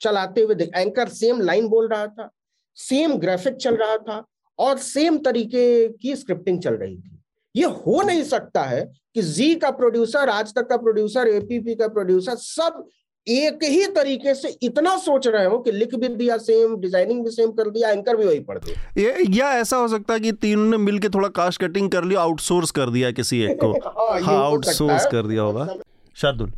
चलाते 0.00 0.40
हुए 0.40 0.70
एंकर 0.76 1.08
सेम 1.08 1.40
लाइन 1.40 1.68
बोल 1.68 1.88
रहा 1.88 2.06
था 2.06 2.30
सेम 2.78 3.14
ग्राफिक 3.14 3.56
चल 3.56 3.76
रहा 3.76 3.96
था 3.98 4.24
और 4.58 4.78
सेम 4.78 5.18
तरीके 5.18 5.88
की 5.88 6.14
स्क्रिप्टिंग 6.16 6.60
चल 6.62 6.74
रही 6.74 6.96
थी। 6.96 7.18
ये 7.54 7.64
हो 7.64 8.00
नहीं 8.02 8.22
सकता 8.24 8.62
है 8.62 8.80
कि 9.14 9.22
जी 9.22 9.54
का 9.54 9.70
प्रोड्यूसर 9.72 10.28
आज 10.28 10.54
तक 10.54 10.68
का 10.68 10.76
प्रोड्यूसर 10.76 11.28
एपीपी 11.28 11.74
का 11.74 11.88
प्रोड्यूसर 11.88 12.34
सब 12.36 12.84
एक 13.26 13.64
ही 13.64 13.86
तरीके 13.86 14.34
से 14.34 14.48
इतना 14.62 14.96
सोच 14.98 15.26
रहे 15.26 15.44
हो 15.44 15.58
कि 15.58 15.72
लिख 15.72 15.94
भी 15.94 16.08
दिया 16.08 16.36
सेम 16.38 16.76
डिज़ाइनिंग 16.80 17.24
भी 17.24 17.30
सेम 17.30 17.50
कर 17.50 17.70
दिया 17.70 17.90
एंकर 17.90 18.16
भी 18.16 18.26
वही 18.26 18.40
पढ़ 18.40 18.58
दिया। 18.58 19.02
ये 19.02 19.24
या 19.38 19.50
ऐसा 19.58 19.76
हो 19.76 19.88
सकता 19.88 20.14
है 20.14 20.20
कि 20.20 20.32
तीनों 20.32 20.70
ने 20.70 20.76
मिलके 20.76 21.08
थोड़ा 21.08 21.28
कास्ट 21.36 21.60
कटिंग 21.64 21.90
कर 21.90 22.04
लिया 22.04 22.20
आउटसोर्स 22.20 22.70
कर 22.70 22.90
दिया 22.90 23.10
किसी 23.10 23.42
एक 23.42 23.58
को। 23.64 23.72
हाँ 24.24 24.42
आउटसोर्स 24.44 25.02
हाँ, 25.02 25.10
कर 25.12 25.26
दिया 25.26 25.42
होगा। 25.42 25.68
शार्दुल। 26.16 26.52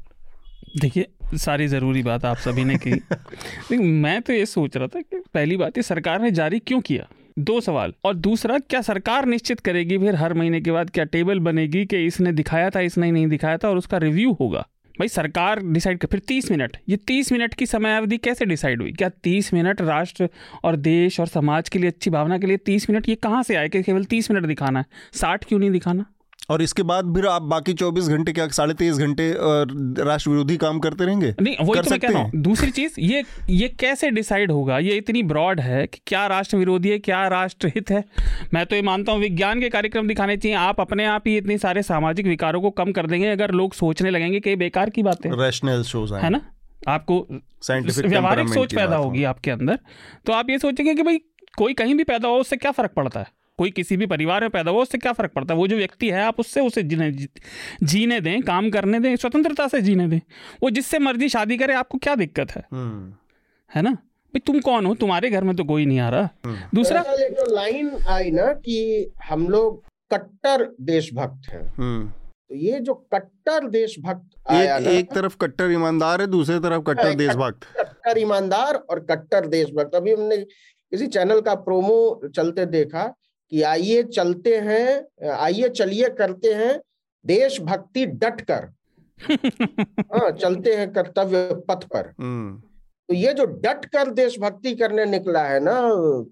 देखिए 0.80 1.06
सारी 1.34 1.66
ज़रूरी 1.68 2.02
बात 2.02 2.24
आप 2.24 2.36
सभी 2.36 2.64
ने 2.64 2.76
की 2.76 2.90
लेकिन 3.70 3.86
मैं 3.86 4.22
तो 4.22 4.32
ये 4.32 4.46
सोच 4.46 4.76
रहा 4.76 4.86
था 4.86 5.00
कि 5.00 5.22
पहली 5.34 5.56
बात 5.56 5.76
ये 5.76 5.82
सरकार 5.82 6.22
ने 6.22 6.30
जारी 6.30 6.58
क्यों 6.58 6.80
किया? 6.80 7.08
दो 7.38 7.60
सवाल। 7.60 7.92
और 8.04 8.14
दूसरा 8.14 8.58
क्या 8.58 8.82
सरकार 8.82 9.26
निश्चित 9.26 9.60
करेगी 9.60 9.98
फिर 9.98 10.14
हर 10.14 10.34
महीने 10.34 10.60
के 10.60 10.70
बाद 10.72 10.90
क्या 10.90 11.04
टेबल 11.04 11.38
बनेगी 11.38 11.86
कि 11.86 12.06
इसने 12.06 12.32
दिखाया 12.32 12.70
था 12.70 12.80
इसने 12.80 13.10
नहीं 13.10 13.26
दिखाया 13.26 13.58
था 13.58 13.68
और 13.68 13.76
उसका 13.76 13.98
रिव्यू 13.98 14.32
होगा? 14.32 14.68
भाई 14.98 15.08
सरकार 15.08 15.60
डिसाइड 15.62 15.98
कर 15.98 16.06
फिर 16.06 16.20
तीस 16.20 16.50
मिनट। 16.50 16.76
ये 16.88 16.96
तीस 16.96 17.32
मिनट 17.32 17.54
की 17.54 17.66
समय 17.66 17.96
अवधि 17.96 18.16
कैसे 18.16 18.44
डिसाइड 18.44 18.82
हुई? 18.82 18.92
क्या 18.92 19.08
तीस 19.08 19.54
मिनट 19.54 19.80
राष्ट्र 19.80 20.28
और 20.64 20.76
देश 20.76 21.20
और 21.20 21.26
समाज 21.26 21.68
के 21.68 21.78
लिए 21.78 21.90
अच्छी 21.90 22.10
भावना 22.10 22.38
के 22.38 22.46
लिए 22.46 22.56
तीस 22.56 22.90
मिनट? 22.90 23.08
ये 23.08 23.14
कहाँ 23.14 23.42
से 23.42 23.54
आए 23.54 23.68
कि 23.68 23.82
केवल 23.82 24.04
तीस 24.04 24.30
मिनट 24.30 24.46
दिखाना 24.46 24.78
है? 24.78 24.84
साठ 25.12 25.44
क्यों 25.44 25.58
नहीं 25.58 25.70
दिखाना? 25.70 26.06
और 26.50 26.62
इसके 26.62 26.82
बाद 26.82 27.12
फिर 27.14 27.26
आप 27.26 27.42
बाकी 27.44 27.72
चौबीस 27.74 28.08
घंटे 28.08 28.32
क्या 28.32 28.46
साढ़े 28.50 28.74
तेईस 28.74 28.96
घंटे 28.96 29.32
राष्ट्र 30.04 30.30
विरोधी 30.30 30.56
काम 30.56 30.78
करते 30.78 31.04
रहेंगे? 31.04 31.34
नहीं 31.40 31.56
वही 31.56 31.74
कर 31.74 31.84
तो 31.84 31.90
मैं 31.90 31.98
कह 32.00 32.08
रहा 32.08 32.22
हूँ। 32.22 32.40
दूसरी 32.42 32.70
चीज़ 32.70 32.94
ये 33.00 33.22
ये 33.50 33.68
कैसे 33.80 34.10
डिसाइड 34.10 34.50
होगा? 34.50 34.78
ये 34.78 34.96
इतनी 34.96 35.22
ब्रॉड 35.24 35.60
है 35.60 35.86
कि 35.86 36.00
क्या 36.06 36.26
राष्ट्र 36.26 36.56
विरोधी 36.56 36.88
है 36.88 36.98
क्या 37.00 37.26
राष्ट्र 37.28 37.68
हित 37.74 37.90
है? 37.90 38.04
मैं 38.54 38.64
तो 38.66 38.76
ये 38.76 38.82
मानता 38.82 39.12
हूँ 39.12 39.20
विज्ञान 39.20 39.60
के 39.60 39.68
कार्यक्रम 39.68 40.08
दिखाने 40.08 40.36
चाहिए। 40.36 40.56
आप 40.58 40.80
अपने 40.80 41.04
आप 41.06 41.22
ही 41.26 41.36
इतने 41.36 41.58
सारे 41.58 41.82
सामाजिक 41.82 42.26
विकारों 42.26 42.60
को 42.62 42.70
कम 42.72 42.92
कर 42.92 43.06
देंगे 43.06 43.28
अगर 43.28 43.50
लोग 43.52 43.74
सोचने 43.74 44.10
लगेंगे 44.10 44.40
कि 44.40 44.56
बेकार 44.56 44.90
की 44.90 45.02
बात 45.02 45.26
है। 45.26 45.40
रैशनल 45.42 45.82
शोज़ 45.84 46.14
है 46.14 46.30
ना? 46.30 46.40
आपको 46.88 47.26
व्यवहारिक 47.70 48.48
सोच 48.48 48.74
पैदा 48.74 48.96
होगी 48.96 49.24
आपके 49.24 49.50
अंदर। 49.50 49.78
तो 50.26 50.32
आप 50.32 50.50
ये 50.50 50.58
सोचेंगे 50.58 50.94
कि 50.94 51.02
भाई 51.02 51.18
कोई 51.56 51.74
कहीं 51.74 51.94
भी 51.94 52.04
पैदा 52.04 52.28
हो 52.28 52.36
उससे 52.36 52.56
क्या 52.56 52.70
फ़र्क 52.72 52.92
पड़ता 52.96 53.20
है? 53.20 53.26
कोई 53.58 53.70
किसी 53.70 53.96
भी 53.96 54.06
परिवार 54.06 54.40
में 54.40 54.50
पैदा 54.50 54.70
हुआ 54.70 54.82
उससे 54.82 54.98
क्या 54.98 55.12
फ़र्क 55.12 55.32
पड़ता 55.32 55.54
है? 55.54 55.60
वो 55.60 55.66
जो 55.68 55.76
व्यक्ति 55.76 56.10
है 56.10 56.22
आप 56.22 56.40
उससे 56.40 56.60
उसे 56.60 56.82
जीने 56.82 57.10
जीने 57.82 58.20
दें 58.20 58.42
काम 58.42 58.70
करने 58.70 59.00
दें 59.00 59.16
स्वतंत्रता 59.16 59.68
से 59.68 59.80
जीने 59.80 60.08
दें। 60.08 60.20
वो 60.62 60.70
जिससे 60.70 60.98
मर्ज़ी 60.98 61.28
शादी 61.28 61.56
करे 61.56 61.74
आपको 61.74 61.98
क्या 61.98 62.14
दिक्कत 62.14 62.50
है? 62.50 62.62
हम्म। 62.72 63.14
है 63.76 63.82
ना? 63.82 63.90
भाई 63.90 64.38
तुम 64.38 64.60
कौन 64.60 64.86
हो? 64.86 64.94
तुम्हारे 64.94 65.30
घर 65.30 65.44
में 65.44 65.56
तो 65.56 65.64
कोई 65.64 65.86
नहीं 65.86 66.00
आ 66.00 66.08
रहा। 66.08 66.28
हम्म। 66.44 66.56
दूसरा 66.74 67.04
जो 67.08 67.54
लाइन 67.54 67.96
आई 68.08 68.30
ना 68.30 68.52
कि 68.52 69.10
हम 69.24 69.48
लोग 69.48 69.82
कट्टर 70.12 70.74
देशभक्त 70.80 71.48
हैं। 71.48 71.66
हम्म। 71.76 72.08
तो 72.08 72.54
ये 72.54 72.80
जो 72.80 72.94
कट्टर 72.94 73.68
देशभक्त 73.68 74.50
आया 74.50 74.76
एक, 74.76 74.86
एक 74.86 75.12
तरफ़ 75.12 75.36
कट्टर 75.36 75.70
ईमानदार 75.70 76.20
है 76.20 76.26
दूसरी 76.26 76.58
तरफ़ 76.58 76.82
कट्टर 76.82 77.06
हाँ, 77.06 77.14
देशभक्त। 77.14 77.64
कट्टर 77.78 78.18
ईमानदार 78.18 78.74
और 78.74 79.00
कट्टर 79.00 79.46
देशभक्त। 79.46 79.94
अभी 79.94 80.12
हमने 80.12 80.36
किसी 80.36 81.06
चैनल 81.06 81.40
का 81.40 81.54
प्रोमो 81.54 82.28
चलते 82.36 82.66
देखा 82.66 83.14
कि 83.52 83.62
आइए 83.62 84.02
चलते 84.02 84.56
हैं 84.56 85.30
आइए 85.30 85.68
चलिए 85.68 86.08
करते 86.08 86.52
हैं 86.52 86.80
देशभक्ति 87.26 88.06
डट 88.06 88.40
कर। 88.40 88.68
हाँ 90.12 90.30
चलते 90.30 90.74
हैं 90.74 90.92
कर्तव्य 90.92 91.48
पथ 91.68 91.84
पर। 91.84 92.12
हम्म। 92.20 92.62
तो 93.08 93.14
ये 93.14 93.32
जो 93.32 93.44
डट 93.44 93.84
कर 93.84 94.10
देशभक्ति 94.10 94.74
करने 94.74 95.04
निकला 95.04 95.44
है 95.44 95.60
ना 95.60 95.80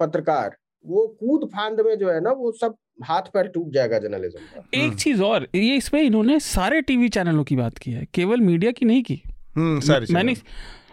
पत्रकार 0.01 0.57
वो 0.87 1.07
कूद 1.21 1.49
फांद 1.49 1.81
में 1.81 1.99
जो 1.99 2.11
है 2.11 2.21
ना 2.21 2.31
वो 2.31 2.53
सब 2.53 2.75
हाथ 3.05 3.23
पैर 3.23 3.47
टूट 3.47 3.73
जाएगा 3.73 3.99
जर्नलिज्म 3.99 4.39
का। 4.39 4.64
एक 4.75 4.85
हम्म। 4.85 4.97
चीज़ 4.97 5.23
और 5.23 5.49
ये 5.55 5.77
इसमें 5.77 6.03
इन्होंने 6.03 6.41
सारे 6.41 6.81
टीवी 6.81 7.09
चैनलों 7.09 7.45
की 7.45 7.57
बात 7.57 7.79
की 7.79 7.91
है 7.91 8.07
केवल 8.14 8.41
मीडिया 8.41 8.73
की 8.73 8.87
नहीं 8.87 9.03
की? 9.03 9.23
हम्म, 9.57 10.05
मैंने 10.11 10.35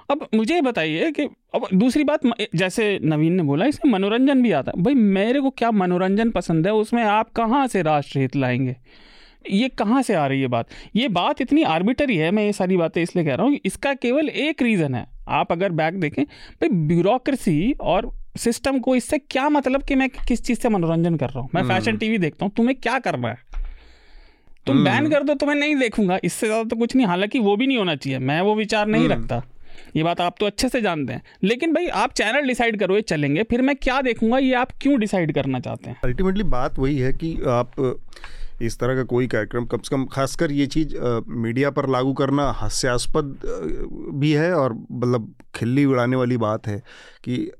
अब 0.09 0.27
मुझे 0.35 0.61
बताइए 0.61 1.11
कि 1.11 1.23
अब 1.55 1.67
दूसरी 1.73 2.03
बात 2.03 2.21
जैसे 2.55 2.99
नवीन 3.03 3.33
ने 3.33 3.43
बोला 3.43 3.65
इसमें 3.65 3.91
मनोरंजन 3.91 4.41
भी 4.41 4.51
आता 4.51 4.71
है। 4.75 4.83
भाई 4.83 4.93
मेरे 4.93 5.41
को 5.41 5.49
क्या 5.49 5.71
मनोरंजन 5.73 6.29
पसंद 6.31 6.67
है 6.67 6.73
उसमें 6.73 7.03
आप 7.03 7.31
कहाँ 7.31 7.65
से 7.67 7.81
राष्ट्रहित 7.81 8.35
लाएँगे? 8.35 8.75
ये 9.45 9.67
कहाँ 9.69 10.01
से 10.01 10.13
आ 10.13 10.25
रही 10.27 10.41
है 10.41 10.47
बात? 10.47 10.67
ये 10.95 11.07
बात 11.09 11.41
इतनी 11.41 11.63
आर्बिटरी 11.65 12.17
है 12.17 12.31
मैं 12.31 12.43
ये 12.45 12.53
सारी 12.53 12.77
बातें 12.77 13.01
इसलिए 13.01 13.25
कह 13.25 13.35
रहा 13.35 13.45
हूँ 13.45 13.59
इसका 13.65 13.93
केवल 13.95 14.29
एक 14.29 14.61
रीज़न 14.61 14.95
है। 14.95 15.05
आप 15.29 15.51
अगर 15.51 15.71
बैक 15.71 15.99
देखें 15.99 16.23
भाई 16.23 16.69
ब्यूरोक्रेसी 16.87 17.71
और 17.73 18.11
सिस्टम 18.37 18.79
को 18.79 18.95
इससे 18.95 19.17
क्या 19.19 19.47
मतलब 19.49 19.83
कि 19.83 19.95
मैं 19.95 20.09
किस 20.09 20.43
चीज़ 20.43 20.59
से 20.59 20.69
मनोरंजन 20.69 21.15
कर 21.17 21.29
रहा 21.29 21.39
हूँ? 21.39 21.49
मैं 21.55 21.63
फ़ैशन 21.63 21.89
हम्म। 21.89 21.99
टीवी 21.99 22.17
देखता 22.17 22.45
हूँ 22.45 22.53
तुम्हें 22.57 22.75
क्या 22.75 22.97
करना 22.99 23.27
है? 23.27 23.37
तुम 24.67 24.83
बैन 24.83 24.93
हम्म। 24.93 25.09
कर 25.09 25.23
दो 25.23 25.33
तो 25.33 25.45
मैं 25.45 25.55
नहीं 25.55 25.75
देखूँगा। 25.75 26.19
इससे 26.23 26.47
ज़्यादा 26.47 26.63
तो 26.63 26.75
कुछ 26.75 26.95
नहीं 26.95 27.07
हालाँकि 27.07 27.39
वो 27.39 27.55
भी 27.55 27.67
नहीं 27.67 27.77
होना 27.77 27.95
चाहिए 27.95 28.19
मैं 28.19 28.41
वो 28.41 28.55
विचार 28.55 28.87
नहीं 28.87 29.03
हम्म। 29.03 29.13
रखता। 29.13 29.41
ये 29.95 30.03
बात 30.03 30.21
आप 30.21 30.35
तो 30.39 30.45
अच्छे 30.45 30.69
से 30.69 30.81
जानते 30.81 31.13
हैं। 31.13 31.21
लेकिन 31.43 31.73
भाई, 31.73 31.87
आप 31.87 32.13
चैनल 32.13 32.47
डिसाइड 32.47 32.79
करो, 32.79 32.95
ये 32.95 33.01
चलेंगे। 33.01 33.43
फिर 33.43 33.61
मैं 33.61 33.75
क्या 33.75 34.01
देखूँगा, 34.01 34.37
ये 34.37 34.53
आप 34.53 34.71
क्यों 34.81 34.99
डिसाइड 34.99 35.33
करना 35.33 35.59
चाहते 35.59 35.89
हैं? 35.89 35.99
अल्टीमेटली 36.03 36.43
बात 36.43 36.79
वही 36.79 36.97
है 36.97 37.13
कि 37.13 37.33
आप 37.47 37.99
इस 38.61 38.77
तरह 38.79 38.95
का 38.95 39.03
कोई 39.03 39.27
कार्यक्रम 39.27 39.65
कम 39.65 39.77
से 39.77 39.95
कम, 39.95 40.05
खासकर 40.05 40.51
ये 40.51 40.65
चीज़ 40.67 40.95
मीडिया 41.27 41.69
पर 41.69 41.89
लागू 41.89 42.13
करना 42.13 42.49
हास्यास्पद 42.51 43.37
भी 44.13 44.31
है 44.31 44.53
और 44.53 44.73
मतलब 44.73 45.33
खिल्ली 45.55 45.85
उड़ाने 45.85 46.15
वाली 46.15 46.37
बात 46.37 46.67
है 46.67 46.77
कि 47.23 47.51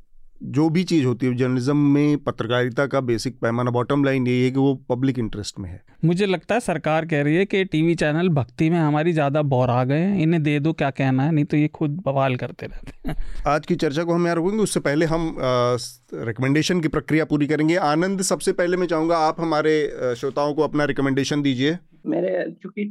जो 0.43 0.69
भी 0.69 0.83
चीज़ 0.83 1.05
होती 1.05 1.25
है 1.25 1.35
जर्नलिज्म 1.35 1.77
में 1.93 2.17
पत्रकारिता 2.17 2.85
का 2.87 2.99
बेसिक 3.01 3.37
पैमाना 3.39 3.71
बॉटम 3.71 4.03
लाइन 4.03 4.27
यही 4.27 4.43
है 4.43 4.49
कि 4.51 4.59
वो 4.59 4.73
पब्लिक 4.89 5.19
इंटरेस्ट 5.19 5.59
में 5.59 5.69
है। 5.69 5.81
मुझे 6.05 6.25
लगता 6.25 6.55
है 6.55 6.61
सरकार 6.61 7.05
कह 7.05 7.21
रही 7.23 7.35
है 7.35 7.45
कि 7.45 7.63
टीवी 7.65 7.95
चैनल 7.95 8.29
भक्ति 8.31 8.69
में 8.69 8.77
हमारी 8.79 9.13
ज़्यादा 9.13 9.41
बोर 9.43 9.69
आ 9.69 9.83
गए 9.83 9.99
हैं 9.99 10.19
इन्हें 10.21 10.41
दे 10.43 10.59
दो 10.59 10.73
क्या 10.73 10.89
कहना 10.91 11.23
है 11.23 11.31
नहीं 11.31 11.45
तो 11.45 11.57
ये 11.57 11.67
खुद 11.67 12.01
बवाल 12.05 12.35
करते 12.35 12.65
रहते 12.65 13.09
हैं। 13.09 13.15
आज 13.47 13.65
की 13.65 13.75
चर्चा 13.75 14.03
को 14.03 14.13
हम 14.13 14.25
यहाँ 14.25 14.35
रुकेंगे 14.35 14.63
उससे 14.63 14.79
पहले 14.79 15.05
हम 15.05 15.35
रिकमेंडेशन 15.39 16.81
की 16.81 16.87
प्रक्रिया 16.87 17.25
पूरी 17.25 17.47
करेंगे। 17.47 17.75
आनंद 17.75 18.21
सबसे 18.23 18.51
पहले 18.53 18.77
मैं 18.77 18.87
चाहूँगा 18.87 19.17
आप 19.19 19.41
हमारे 19.41 19.75
श्रोताओं 20.17 20.53
को 20.53 20.63
अपना 20.63 20.85
रिकमेंडेशन 20.85 21.41
दीजिए। 21.41 21.77
मेरे 22.07 22.51
चूँकि 22.63 22.81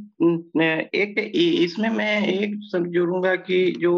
एक 0.95 1.19
इसमें 1.35 1.89
मैं 1.89 2.27
एक 2.27 2.59
सब 2.63 2.87
जोड़ूँगा 2.89 3.35
कि 3.37 3.65
जो 3.79 3.93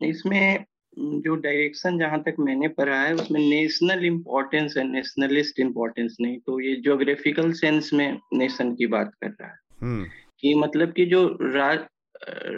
इसमें 0.00 0.64
जो 0.96 1.34
डायरेक्शन 1.36 1.98
जहाँ 1.98 2.22
तक 2.22 2.36
मैंने 2.38 2.68
पढ़ा 2.70 3.00
है 3.00 3.14
उसमें 3.14 3.40
नेशनल 3.40 4.04
इम्पोर्टेंस 4.04 4.74
है 4.78 4.84
नेशनलिस्ट 4.84 5.60
इम्पोर्टेंस 5.60 6.16
नहीं 6.20 6.38
तो 6.38 6.60
ये 6.60 6.74
जोग्राफिकल 6.80 7.52
सेंस 7.52 7.90
में 7.94 8.18
नेशन 8.34 8.74
की 8.74 8.86
बात 8.86 9.12
कर 9.14 9.28
रहा 9.30 9.48
है 9.48 9.58
हम्म। 9.82 10.04
कि 10.40 10.54
मतलब 10.54 10.92
कि 10.92 11.06
जो 11.06 11.26
राज 11.42 11.78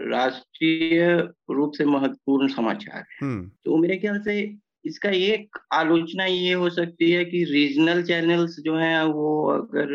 राष्ट्रीय 0.09 1.07
रूप 1.51 1.72
से 1.72 1.84
महत्वपूर्ण 1.84 2.49
समाचार 2.49 2.97
है 2.97 3.18
हम्म। 3.22 3.49
तो 3.64 3.76
मेरे 3.76 3.97
ख्याल 3.97 4.20
से 4.20 4.37
इसका 4.84 5.11
एक 5.11 5.59
आलोचना 5.72 6.24
ये 6.24 6.53
हो 6.53 6.68
सकती 6.70 7.11
है 7.11 7.24
कि 7.24 7.43
रीजनल 7.45 8.02
चैनल्स 8.02 8.56
जो 8.61 8.77
हैं 8.77 9.02
वो 9.05 9.32
अगर 9.48 9.94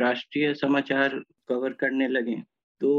राष्ट्रीय 0.00 0.52
समाचार 0.54 1.18
कवर 1.48 1.72
करने 1.80 2.08
लगे 2.08 2.36
तो 2.80 2.90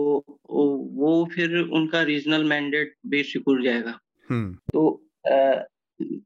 वो 0.94 1.14
फिर 1.34 1.58
उनका 1.58 2.02
रीजनल 2.02 2.44
मैंडेट 2.44 2.94
बेसिकुर 3.06 3.64
जाएगा 3.64 3.90
हम्म। 3.90 4.07
तो 4.32 5.04
आ, 5.28 5.62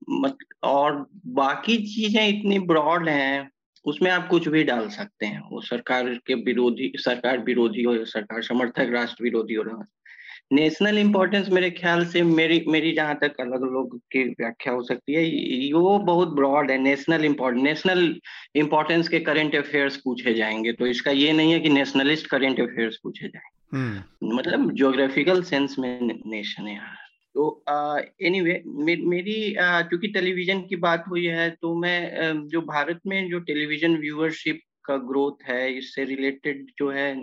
मत 0.10 0.38
और 0.64 1.10
बाकी 1.28 1.78
चीज़ें 1.78 2.28
इतनी 2.28 2.60
ब्रॉड 2.60 3.10
हैं 3.10 3.49
उसमें 3.86 4.11
आप 4.11 4.28
कुछ 4.28 4.48
भी 4.48 4.64
डाल 4.64 4.90
सकते 4.90 5.26
हैं। 5.26 5.41
वो 5.52 5.61
सरकार 5.61 6.10
के 6.28 6.34
विरोधी 6.34 6.91
सरकार 6.95 7.40
विरोधी 7.40 7.84
हो 7.84 8.06
सरकार 8.06 8.41
समर्थक 8.41 8.90
राष्ट्र 8.90 9.23
विरोधी 9.23 9.53
हो 9.53 9.64
रहा 9.64 9.86
नेशनल 10.53 10.98
इम्पोर्टेंस 10.98 11.49
मेरे 11.49 11.69
ख्याल 11.72 12.06
से 12.06 12.22
मेरी 12.22 12.65
मेरी 12.68 12.91
जहाँ 12.91 13.15
तक 13.15 13.34
अलग 13.40 13.61
लोग 13.64 13.98
की 13.98 14.23
व्याख्या 14.23 14.73
हो 14.73 14.84
सकती 14.84 15.14
है 15.14 15.73
वो 15.73 15.99
बहुत 15.99 16.28
ब्रॉड 16.28 16.72
है 16.72 16.78
नेशनल 16.78 17.26
इम्पोर्टेंस 17.26 17.64
नेशनल 17.64 18.19
इम्पोर्टेंस 18.56 19.07
के 19.07 19.19
करंट 19.19 19.56
अफेयर्स 19.56 19.98
पूछे 19.98 20.34
जाएँगे। 20.34 20.73
तो 20.73 20.88
इसका 20.88 21.11
ये 21.11 21.34
नहीं 21.34 21.52
है 21.52 21.60
कि 21.60 21.69
नेशनलिस्ट 21.69 22.28
करंट 22.28 22.60
अफेयर्स 22.60 22.98
पूछे 23.03 23.28
जाए। 23.28 23.78
हम्म। 23.78 24.36
मतलब 24.38 24.73
ज्योग्राफिकल 24.73 25.44
सेंस 25.44 25.76
में 25.80 26.19
नेशन 26.26 26.68
है 26.68 26.80
तो 27.36 27.64
एनीवे 27.68 28.53
uh, 28.56 28.86
मे, 28.86 28.95
मेरी 28.95 29.53
क्योंकि 29.58 30.08
टेलीविज़न 30.08 30.62
की 30.62 30.76
बात 30.78 31.06
हुई 31.10 31.26
है 31.28 31.49
तो 31.52 31.74
मैं 31.76 32.48
जो 32.48 32.62
भारत 32.64 32.99
में 33.08 33.30
जो 33.30 33.40
टेलीविज़न 33.41 33.98
व्यूअरशिप 33.98 34.60
का 34.86 34.98
ग्रोथ 35.08 35.44
है 35.44 35.72
इससे 35.74 36.03
रिलेटेड 36.03 36.66
जो 36.80 36.90
है 36.91 37.14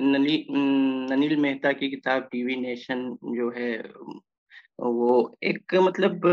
नली 0.00 0.44
ननील 0.50 1.36
मेहता 1.36 1.72
की 1.72 1.88
किताब 1.90 2.28
टीवी 2.32 2.56
नेशन 2.56 3.08
जो 3.26 3.50
है 3.50 3.72
वो 4.78 5.36
एक 5.42 5.74
मतलब 5.76 6.26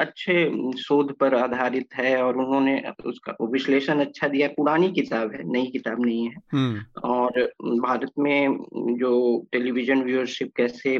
अच्छे 0.00 0.34
शोध 0.78 1.12
पर 1.18 1.34
आधारित 1.34 1.94
है 1.94 2.16
और 2.22 2.36
उन्होंने 2.36 2.76
उसका 3.06 3.36
विश्लेषण 3.42 4.00
अच्छा 4.00 4.28
दिया 4.28 4.48
पुरानी 4.48 4.90
किताब 4.92 5.32
है 5.32 5.42
नई 5.52 5.66
किताब 5.66 6.04
नहीं 6.04 6.26
है 6.26 6.42
हम्म। 6.52 6.82
और 7.04 7.42
भारत 7.80 8.12
में 8.18 8.56
जो 8.98 9.14
टेलीविज़न 9.52 10.02
व्यूअरशिप 10.02 10.52
कैसे 10.56 10.98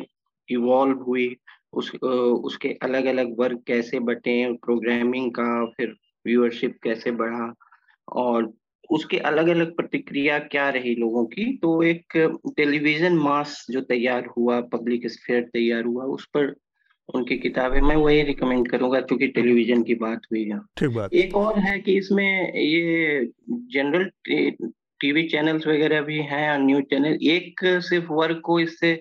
इवॉल्व 0.48 1.02
हुई 1.02 1.28
उस 1.76 1.94
उसके 1.94 2.68
अलग 2.82 3.04
अलग 3.04 3.38
वर्ग 3.38 3.62
कैसे 3.66 3.98
बटे 4.00 4.52
प्रोग्रामिंग 4.54 5.30
का 5.30 5.64
फिर 5.66 5.94
व्यूअरशिप 6.26 6.76
कैसे 6.82 7.10
बढ़ा 7.10 7.54
और 8.08 8.52
उसके 8.90 9.18
अलग 9.18 9.48
अलग 9.48 9.74
प्रतिक्रिया 9.76 10.38
क्या 10.38 10.68
रही 10.70 10.94
लोगों 10.94 11.24
की? 11.26 11.44
तो 11.56 11.82
एक 11.82 12.16
टेलीविज़न 12.56 13.16
मास 13.18 13.66
जो 13.70 13.80
तैयार 13.80 14.26
हुआ 14.26 14.60
पब्लिक 14.60 15.06
स्फेयर 15.10 15.42
तैयार 15.42 15.84
हुआ 15.84 16.04
उस 16.04 16.26
पर 16.26 16.54
उनकी 17.14 17.36
किताबें 17.36 17.80
मैं 17.80 17.96
वही 17.96 18.22
रिकमेंड 18.22 18.70
करूँगा 18.70 19.00
क्योंकि 19.00 19.26
टेलीविज़न 19.28 19.82
की 19.82 19.94
बात 19.94 20.20
हुई 20.32 20.44
है। 20.44 20.58
ठीक 20.76 20.88
बात। 20.88 21.14
एक 21.14 21.36
और 21.36 21.58
है 21.58 21.78
कि 21.80 21.96
इसमें 21.98 22.52
ये 22.54 23.26
जनरल 23.50 24.10
टीवी 25.00 25.22
चैनल्स 25.28 25.66
वगैरह 25.66 26.00
भी 26.00 26.18
हैं 26.18 26.50
और 26.50 26.58
न्यूज़ 26.58 26.84
चैनल 26.84 27.18
एक 27.22 27.60
सिर्फ़ 27.64 28.12
वर्ग 28.12 28.40
को 28.40 28.60
इससे 28.60 28.92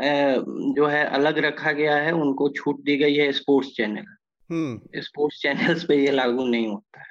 जो 0.00 0.86
है 0.86 1.04
अलग 1.04 1.38
रखा 1.38 1.72
गया 1.72 1.96
है 1.96 2.12
उनको 2.12 2.48
छूट 2.48 2.80
दी 2.84 2.96
गई 2.96 3.14
है 3.14 3.32
स्पोर्ट्स 3.32 3.70
चैनल। 3.70 5.00
स्पोर्ट्स 5.00 5.40
चैनल्स 5.42 5.84
पे 5.84 5.96
ये 5.96 6.10
लागू 6.10 6.46
नहीं 6.46 6.66
होता 6.68 7.00
है। 7.00 7.06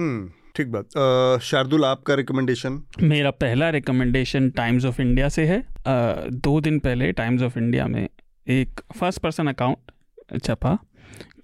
हम्म 0.00 0.30
ठीक 0.56 0.66
बात। 0.66 1.40
शार्दुल 1.42 1.84
आपका 1.84 2.14
रिकमेंडेशन 2.14 2.82
मेरा 3.02 3.30
पहला 3.30 3.70
रिकमेंडेशन 3.70 4.50
टाइम्स 4.50 4.84
ऑफ़ 4.84 5.02
इंडिया 5.02 5.28
से 5.28 5.44
है। 5.46 5.58
आ, 5.58 6.14
दो 6.26 6.60
दिन 6.60 6.78
पहले 6.78 7.12
टाइम्स 7.12 7.42
ऑफ़ 7.42 7.58
इंडिया 7.58 7.86
में 7.86 8.08
एक 8.48 8.80
फ़र्स्ट 9.00 9.20
पर्सन 9.20 9.46
अकाउंट 9.46 10.40
छपा 10.44 10.78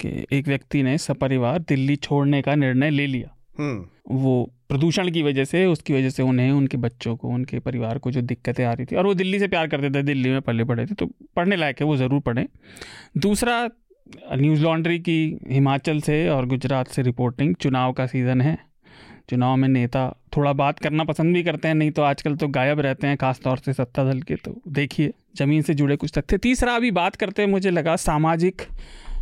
कि 0.01 0.27
एक 0.33 0.49
व्यक्ति 0.49 0.83
ने 0.83 0.99
सपरिवार 0.99 1.59
दिल्ली 1.59 1.97
छोड़ने 1.97 2.43
का 2.43 2.55
निर्णय 2.55 2.91
ले 2.91 3.07
लिया। 3.07 3.37
हम्म। 3.59 3.87
वो 4.11 4.56
प्रदूषण 4.71 5.11
की 5.11 5.23
वजह 5.23 5.45
से, 5.45 5.65
उसकी 5.67 5.95
वजह 5.95 6.11
से 6.11 6.23
उन्हें, 6.23 6.51
उनके 6.53 6.77
बच्चों 6.77 7.17
को, 7.17 7.29
उनके 7.29 7.59
परिवार 7.59 7.99
को 7.99 8.11
जो 8.11 8.21
दिक्कतें 8.23 8.65
आ 8.65 8.73
रही 8.73 8.87
थी। 8.87 8.97
और 8.97 9.07
वो 9.07 9.15
दिल्ली 9.15 9.39
से 9.39 9.49
प्यार 9.49 9.67
करते 9.67 9.91
थे, 9.91 10.03
दिल्ली 10.03 10.31
में 10.31 10.41
पले 10.41 10.65
पड़े 10.65 10.87
थे 10.87 10.95
तो 10.95 11.07
पढ़ने 11.37 11.57
लायक 11.57 11.81
है, 11.81 11.87
वो 11.87 11.97
ज़रूर 11.97 12.21
पढ़ें। 12.21 12.47
दूसरा, 13.17 13.69
न्यूज़ 14.35 14.63
लॉन्ड्री 14.63 14.99
की 14.99 15.39
हिमाचल 15.49 16.01
से 16.01 16.29
और 16.29 16.47
गुजरात 16.47 16.89
से 16.89 17.03
रिपोर्टिंग, 17.03 17.55
चुनाव 17.55 17.93
का 17.93 18.07
सीज़न 18.07 18.41
है। 18.41 18.59
चुनाव 19.31 19.57
में 19.57 19.69
नेता 19.69 20.09
थोड़ा 20.37 20.53
बात 20.53 20.79
करना 20.79 21.05
पसंद 21.05 21.35
भी 21.35 21.43
करते 21.43 21.69
हैं, 21.69 21.75
नहीं 21.75 21.91
तो 21.91 22.03
आजकल 22.03 22.35
तो 22.37 22.49
गायब 22.49 22.81
रहते 22.81 23.07
हैं, 23.07 23.17
खासतौर 23.17 23.59
से 23.59 23.73
सत्ता 23.73 24.05
दल 24.05 24.21
के 24.23 24.35
तो 24.35 24.55
देखिए, 24.69 25.13
ज़मीन 25.39 25.63
से 25.63 25.75
जुड़े 25.75 25.97
कुछ 25.97 26.13
तथ्य। 26.19 26.39
तीसरा, 26.39 26.75
अभी 26.75 26.91
बात 26.93 27.17
करते 27.17 27.43
हैं 27.43 27.49
मुझे 27.49 27.71
लगा, 27.71 27.97
सामाजिक 27.97 28.63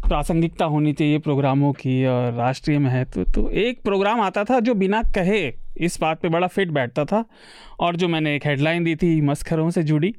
प्रासंगिकता 0.09 0.65
होनी 0.65 0.93
चाहिए 0.93 1.19
प्रोग्रामों 1.19 1.73
की 1.73 2.07
और 2.07 2.33
राष्ट्रीय 2.33 2.79
महत्व। 2.79 3.25
तो, 3.25 3.51
एक 3.51 3.83
प्रोग्राम 3.83 4.21
आता 4.21 4.45
था 4.45 4.61
जो 4.61 4.75
बिना 4.75 5.03
कहे 5.03 5.53
इस 5.77 6.01
बात 6.01 6.21
पे 6.21 6.29
बड़ा 6.29 6.47
फिट 6.47 6.71
बैठता 6.71 7.05
था 7.05 7.25
और 7.81 7.97
जो 7.97 8.09
मैंने 8.09 8.37
एक 8.37 8.47
हेडलाइन 8.47 8.85
दी 8.85 8.97
थी 8.97 9.21
मस्खरों 9.21 9.71
से 9.71 9.83
जुड़ी 9.83 10.15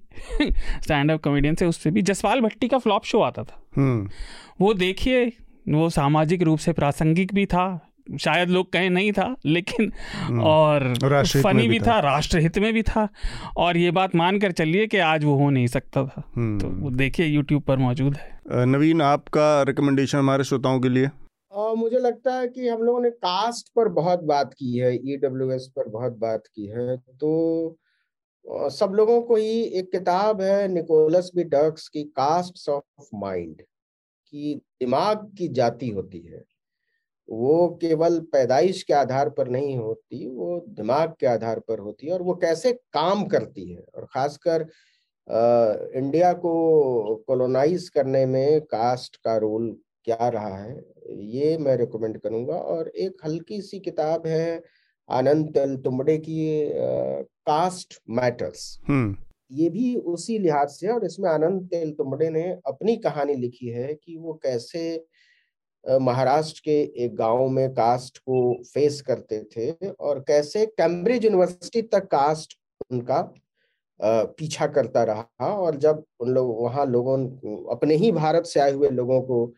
स्टैंड 0.84 1.12
अप 1.12 1.22
कॉमेडियन 1.22 1.56
से 1.56 1.66
उससे 1.66 1.92
भी। 1.92 2.02
जसपाल 2.02 2.42
भट्टी 2.42 2.68
का 2.68 2.78
फ्लॉप 2.78 3.06
शो 3.06 3.22
आता 3.22 3.44
था। 3.44 3.64
हम्म। 3.78 4.10
वो 4.62 4.74
देखिए 4.74 5.34
वो 5.70 5.90
सामाजिक 5.90 6.42
रूप 6.42 6.60
से 6.60 6.74
प्रासंगिक 6.74 7.34
भी 7.34 7.46
था 7.46 7.92
शायद 8.20 8.50
लोग 8.50 8.72
कहें 8.72 8.90
नहीं 8.90 9.12
था 9.12 9.36
लेकिन 9.46 9.92
हम्म। 10.16 10.42
और 10.42 10.96
फनी 11.44 11.62
भी 11.62 11.68
भी 11.68 11.80
था। 11.80 12.00
राष्ट्र 12.00 12.40
हित 12.40 12.58
में 12.58 12.74
भी 12.74 12.82
था। 12.84 13.08
और 13.58 13.78
ये 13.78 13.92
बात 13.92 14.16
मानकर 14.16 14.52
चलिए 14.52 14.88
कि 14.88 14.98
आज 14.98 15.24
वो 15.24 15.36
हो 15.36 15.50
नहीं 15.50 15.68
सकता 15.68 16.06
था। 16.06 16.24
हम्म। 16.36 16.60
तो 16.60 16.68
वो 16.68 16.90
देखिए 16.90 17.26
यूट्यूब 17.26 17.64
पर 17.64 17.78
मौजूद 17.78 18.16
है। 18.16 18.66
नवीन 18.66 19.02
आपका 19.02 19.62
रिकमेंडेशन 19.62 20.18
हमारे 20.18 20.44
श्रोताओं 20.44 20.80
के 20.80 20.90
लिए? 20.90 21.10
आ, 21.58 21.74
मुझे 21.74 22.00
लगता 22.00 22.34
है 22.34 22.48
कि 22.48 22.68
हम 22.68 22.82
लोगों 22.82 23.02
ने 23.02 23.10
कास्ट 23.10 23.68
पर 23.76 23.88
बहुत 23.88 24.24
बात 24.24 24.54
की 24.54 24.78
है 24.78 24.96
ई 24.96 25.18
e 25.18 25.26
पर 25.26 25.90
बहुत 25.90 26.18
बात 26.18 26.44
की 26.48 26.68
है। 26.68 26.98
तो 26.98 27.78
सब 28.70 28.92
लोगों 28.96 29.22
को 29.22 29.36
ही 29.36 29.62
एक 29.62 29.92
किताब 29.92 30.42
है 30.42 30.68
निकोलस 30.68 31.32
बी 31.36 31.44
डक्स 31.44 31.88
की 31.88 32.04
कास्ट 32.04 32.70
ऑफ़ 32.70 33.08
माइंड 33.16 33.62
की 34.28 34.56
दिमाग 34.56 35.18
की 35.18 35.48
जाति 35.48 35.90
होती 35.90 36.20
है। 36.20 36.44
वो 37.30 37.68
केवल 37.82 38.20
पैदाइश 38.32 38.82
के 38.84 38.94
आधार 38.94 39.30
पर 39.30 39.48
नहीं 39.48 39.78
होती 39.78 40.28
वो 40.28 40.60
दिमाग 40.70 41.14
के 41.20 41.28
आधार 41.28 41.60
पर 41.60 41.80
होती 41.80 42.08
है 42.08 42.14
और 42.14 42.22
वो 42.22 42.34
कैसे 42.36 42.72
काम 42.94 43.24
करती 43.26 43.72
है? 43.72 43.82
और 43.96 44.06
खासकर 44.06 44.68
इंडिया 45.98 46.32
को 46.34 47.16
कॉलोनाइज 47.28 47.90
करने 47.90 48.26
में 48.26 48.62
कास्ट 48.62 49.16
का 49.16 49.38
रोल 49.38 49.76
क्या 50.06 50.28
रहा 50.30 50.56
है 50.56 50.76
ये 51.20 51.58
मैं 51.58 51.76
रिकमेंड 51.78 52.18
करूँगा। 52.22 52.56
और 52.56 52.88
एक 52.88 53.26
हल्की 53.26 53.62
सी 53.62 53.80
किताब 53.80 54.28
है 54.28 54.62
आनंद 55.10 55.48
तेल 55.54 55.76
तुमड़े 55.78 56.18
की 56.18 56.70
कास्ट 57.48 58.00
मैटर्स 58.10 58.78
हम्म। 58.90 59.16
ये 59.52 59.70
भी 59.70 59.96
उसी 59.96 60.38
लिहाज 60.40 60.70
से 60.70 60.88
और 60.88 61.06
इसमें 61.06 61.30
आनंद 61.30 61.68
तेल 61.70 61.92
तुमड़े 61.92 62.30
ने 62.30 62.44
अपनी 62.68 62.96
कहानी 62.98 63.36
लिखी 63.36 63.68
है 63.68 63.94
कि 63.96 64.16
वो 64.18 64.34
कैसे 64.44 64.86
महाराष्ट्र 65.86 66.62
के 66.66 66.82
एक 67.06 67.16
गाँव 67.16 67.48
में 67.50 67.70
कास्ट 67.74 68.18
को 68.18 68.42
फेस 68.64 69.02
करते 69.02 69.44
थे 69.52 69.72
और 69.90 70.20
कैसे 70.20 70.66
कैम्ब्रिज 70.68 71.26
यूनिवर्सिटी 71.26 71.82
तक 71.82 72.08
कास्ट 72.08 72.58
उनका 72.92 73.22
पीछा 74.00 74.68
करता 74.68 75.04
रहा 75.04 75.48
और 75.48 75.76
जब 75.78 76.04
उन 76.20 76.30
लोग 76.30 76.56
वहाँ 76.62 76.86
लोगों 76.86 77.20
अपने 77.72 77.96
ही 77.96 78.12
भारत 78.12 78.46
से 78.46 78.60
आए 78.60 78.72
हुए 78.72 78.90
लोगों 78.90 79.22
को 79.22 79.54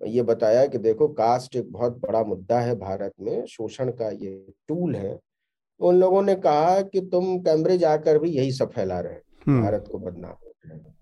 ये 0.00 0.22
बताया 0.22 0.66
कि 0.66 0.78
देखो 0.78 1.08
कास्ट 1.08 1.56
एक 1.56 1.70
बहुत 1.72 1.98
बड़ा 1.98 2.22
मुद्दा 2.24 2.60
है 2.60 2.74
भारत 2.78 3.12
में 3.20 3.44
शोषण 3.46 3.90
का 3.90 4.08
ये 4.10 4.34
टूल 4.68 4.94
है 4.96 5.14
तो 5.14 5.86
उन 5.86 5.96
लोगों 5.96 6.22
ने 6.22 6.34
कहा 6.36 6.80
कि 6.82 7.00
तुम 7.12 7.38
कैम्ब्रिज 7.40 7.84
आकर 7.84 8.18
भी 8.18 8.30
यही 8.30 8.52
सब 8.52 8.72
फैला 8.72 9.00
रहे 9.00 9.20
हम्म। 9.46 9.62
भारत 9.62 9.88
को 9.92 9.98
बदनाम 9.98 10.36
हम्म। 10.64 10.93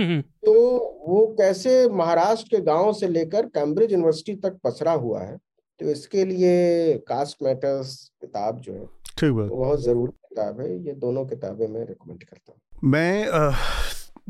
तो 0.00 0.52
वो 1.08 1.26
कैसे 1.38 1.88
महाराष्ट्र 1.88 2.56
के 2.56 2.62
गाँव 2.62 2.92
से 2.92 3.08
लेकर 3.08 3.46
कैम्ब्रिज 3.46 3.92
यूनिवर्सिटी 3.92 4.34
तक 4.34 4.58
पसरा 4.64 4.92
हुआ 4.92 5.22
है 5.22 5.36
तो 5.80 5.90
इसके 5.90 6.24
लिए 6.24 6.94
कास्ट 6.98 7.42
मैटर्स 7.42 8.12
किताब 8.20 8.60
जो 8.60 8.72
है 8.72 8.86
ठीक 9.18 9.32
बात। 9.32 9.48
बहुत 9.48 9.82
ज़रूरी 9.84 10.12
किताब 10.28 10.60
है 10.60 10.86
ये 10.86 10.92
दोनों 10.92 11.26
किताबें 11.26 11.66
मैं 11.68 11.84
रिकमेंड 11.86 12.22
करता 12.24 12.52
हूँ। 12.52 12.90
मैं 12.90 13.28
आ, 13.28 13.52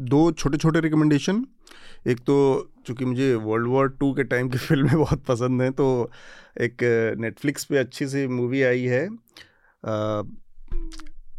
दो 0.00 0.32
छोटे 0.32 0.58
छोटे 0.58 0.80
रिकमेंडेशन 0.80 1.46
एक 2.08 2.20
तो 2.20 2.36
चूँकि 2.86 3.04
मुझे 3.04 3.34
वर्ल्ड 3.34 3.68
वॉर 3.68 3.88
टू 3.88 4.12
के 4.12 4.24
टाइम 4.24 4.48
की 4.48 4.58
फ़िल्में 4.58 4.96
बहुत 4.98 5.24
पसंद 5.24 5.62
हैं 5.62 5.72
तो 5.72 6.10
एक 6.60 6.76
नेटफ्लिक्स 7.18 7.64
पे 7.64 7.78
अच्छी 7.78 8.06
सी 8.06 8.26
मूवी 8.26 8.62
आई 8.62 8.82
है 8.82 9.08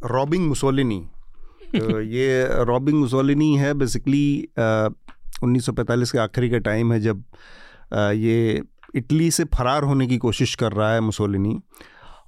रॉबिंग 0.05 0.47
मुसोलिनी 0.47 1.07
तो 1.72 2.02
ये 2.02 2.48
रॉबिंग 2.65 2.99
मुसोलिनी 2.99 3.56
है 3.57 3.73
बेसिकली 3.73 4.49
उन्नीस 5.43 5.65
सौ 5.65 5.72
पैंतालीस 5.72 6.11
के 6.11 6.18
आखिरी 6.19 6.49
का 6.49 6.57
टाइम 6.68 6.93
है 6.93 6.99
जब 6.99 7.23
ये 7.93 8.61
इटली 8.95 9.31
से 9.31 9.43
फरार 9.53 9.84
होने 9.84 10.07
की 10.07 10.18
कोशिश 10.18 10.56
कर 10.56 10.72
रहा 10.72 10.93
है 10.93 10.99
मुसोलिनी 11.02 11.60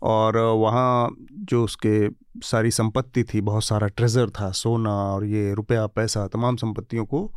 और 0.03 0.37
वहाँ 0.37 1.09
जो 1.49 1.63
उसके 1.63 2.09
सारी 2.43 2.71
संपत्ति 2.71 3.23
थी, 3.23 3.41
बहुत 3.41 3.63
सारा 3.63 3.87
ट्रेजर 3.87 4.29
था, 4.29 4.49
सोना 4.51 4.93
और 5.13 5.25
ये 5.25 5.53
रुपया, 5.53 5.85
पैसा, 5.87 6.25
तमाम 6.27 6.55
संपत्तियों 6.55 7.05
को 7.05 7.31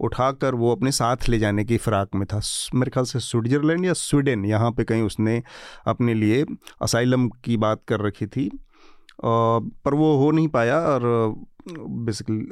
उठाकर 0.00 0.54
वो 0.54 0.72
अपने 0.72 0.92
साथ 0.92 1.28
ले 1.28 1.38
जाने 1.38 1.64
की 1.64 1.76
फ़िराक 1.76 2.14
में 2.14 2.26
था। 2.26 2.40
मेरे 2.74 2.90
ख्याल 2.90 3.04
से 3.04 3.20
स्विट्ज़रलैंड 3.20 3.84
या 3.86 3.92
स्वीडन, 3.92 4.44
यहाँ 4.44 4.70
पे 4.72 4.84
कहीं 4.84 5.02
उसने 5.02 5.42
अपने 5.86 6.14
लिए 6.14 6.44
असाइलम 6.82 7.28
की 7.44 7.56
बात 7.56 7.82
कर 7.88 8.00
रखी 8.00 8.26
थी। 8.26 8.50
पर 9.24 9.94
वो 9.94 10.16
हो 10.16 10.30
नहीं 10.30 10.48
पाया 10.48 10.78
और 10.78 11.34
बेसिकली 11.78 12.48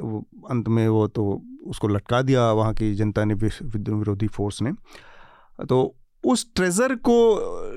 अंत 0.50 0.68
में 0.68 0.88
वो 0.88 1.06
तो 1.08 1.42
उसको 1.66 1.88
लटका 1.88 2.22
दिया 2.22 2.52
वहाँ 2.52 2.74
की 2.74 2.94
जनता 2.94 3.24
ने 3.24 3.34
विरोधी 3.34 4.26
फोर्स 4.26 4.62
ने। 4.62 4.72
तो 5.64 5.94
उस 6.24 6.46
ट्रेजर 6.54 6.94
को 6.94 7.16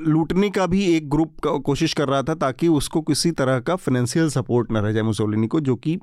लूटने 0.07 0.49
का 0.49 0.65
भी 0.67 0.95
एक 0.95 1.09
ग्रुप 1.09 1.47
कोशिश 1.65 1.93
कर 1.93 2.07
रहा 2.07 2.23
था 2.23 2.35
ताकि 2.35 2.67
उसको 2.67 3.01
किसी 3.01 3.31
तरह 3.31 3.59
का 3.59 3.75
फाइनेंशियल 3.75 4.29
सपोर्ट 4.29 4.71
न 4.71 4.77
रह 4.77 4.91
जाए 4.91 5.03
मुसोलिनी 5.03 5.47
को, 5.47 5.59
जो 5.59 5.75
कि 5.75 5.99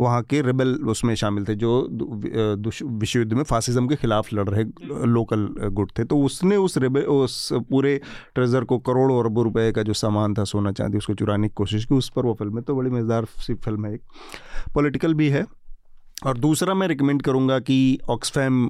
वहाँ 0.00 0.22
के 0.22 0.40
रेबल 0.42 0.74
उसमें 0.88 1.14
शामिल 1.14 1.44
थे, 1.44 1.54
जो 1.54 1.88
विश्व 2.98 3.18
युद्ध 3.18 3.32
में 3.32 3.42
फासिज्म 3.42 3.86
के 3.88 3.96
खिलाफ 3.96 4.32
लड़ 4.34 4.48
रहे, 4.48 4.64
लोकल 5.06 5.46
गुट 5.72 5.92
थे। 5.98 6.04
तो 6.04 6.18
उसने 6.20 6.56
उस 6.56 6.78
रेबल 6.78 7.02
उस 7.02 7.48
पूरे 7.70 8.00
ट्रेजर 8.34 8.64
को 8.64 8.78
करोड़ों 8.80 9.18
अरबों 9.20 9.44
रुपए 9.44 9.70
का 9.72 9.82
जो 9.82 9.92
सामान 9.94 10.34
था, 10.34 10.44
सोना 10.44 10.72
चांदी, 10.72 10.98
उसको 10.98 11.14
चुराने 11.14 11.48
की 11.48 11.54
कोशिश 11.54 11.84
की, 11.84 11.94
उस 11.94 12.10
पर 12.16 12.26
वो 12.26 12.34
फ़िल्म 12.34 12.56
है 12.56 12.62
तो 12.62 12.76
बड़ी 12.76 12.90
मज़ेदार 12.90 13.24
सी 13.38 13.54
फ़िल्म 13.54 13.86
है 13.86 13.94
एक। 13.94 14.02
पॉलिटिकल 14.74 15.14
भी 15.14 15.28
है। 15.28 15.44
और 16.26 16.38
दूसरा 16.38 16.74
मैं 16.74 16.86
रिकमेंड 16.88 17.22
करूँगा 17.22 17.58
कि 17.60 17.98
ऑक्सफैम 18.10 18.68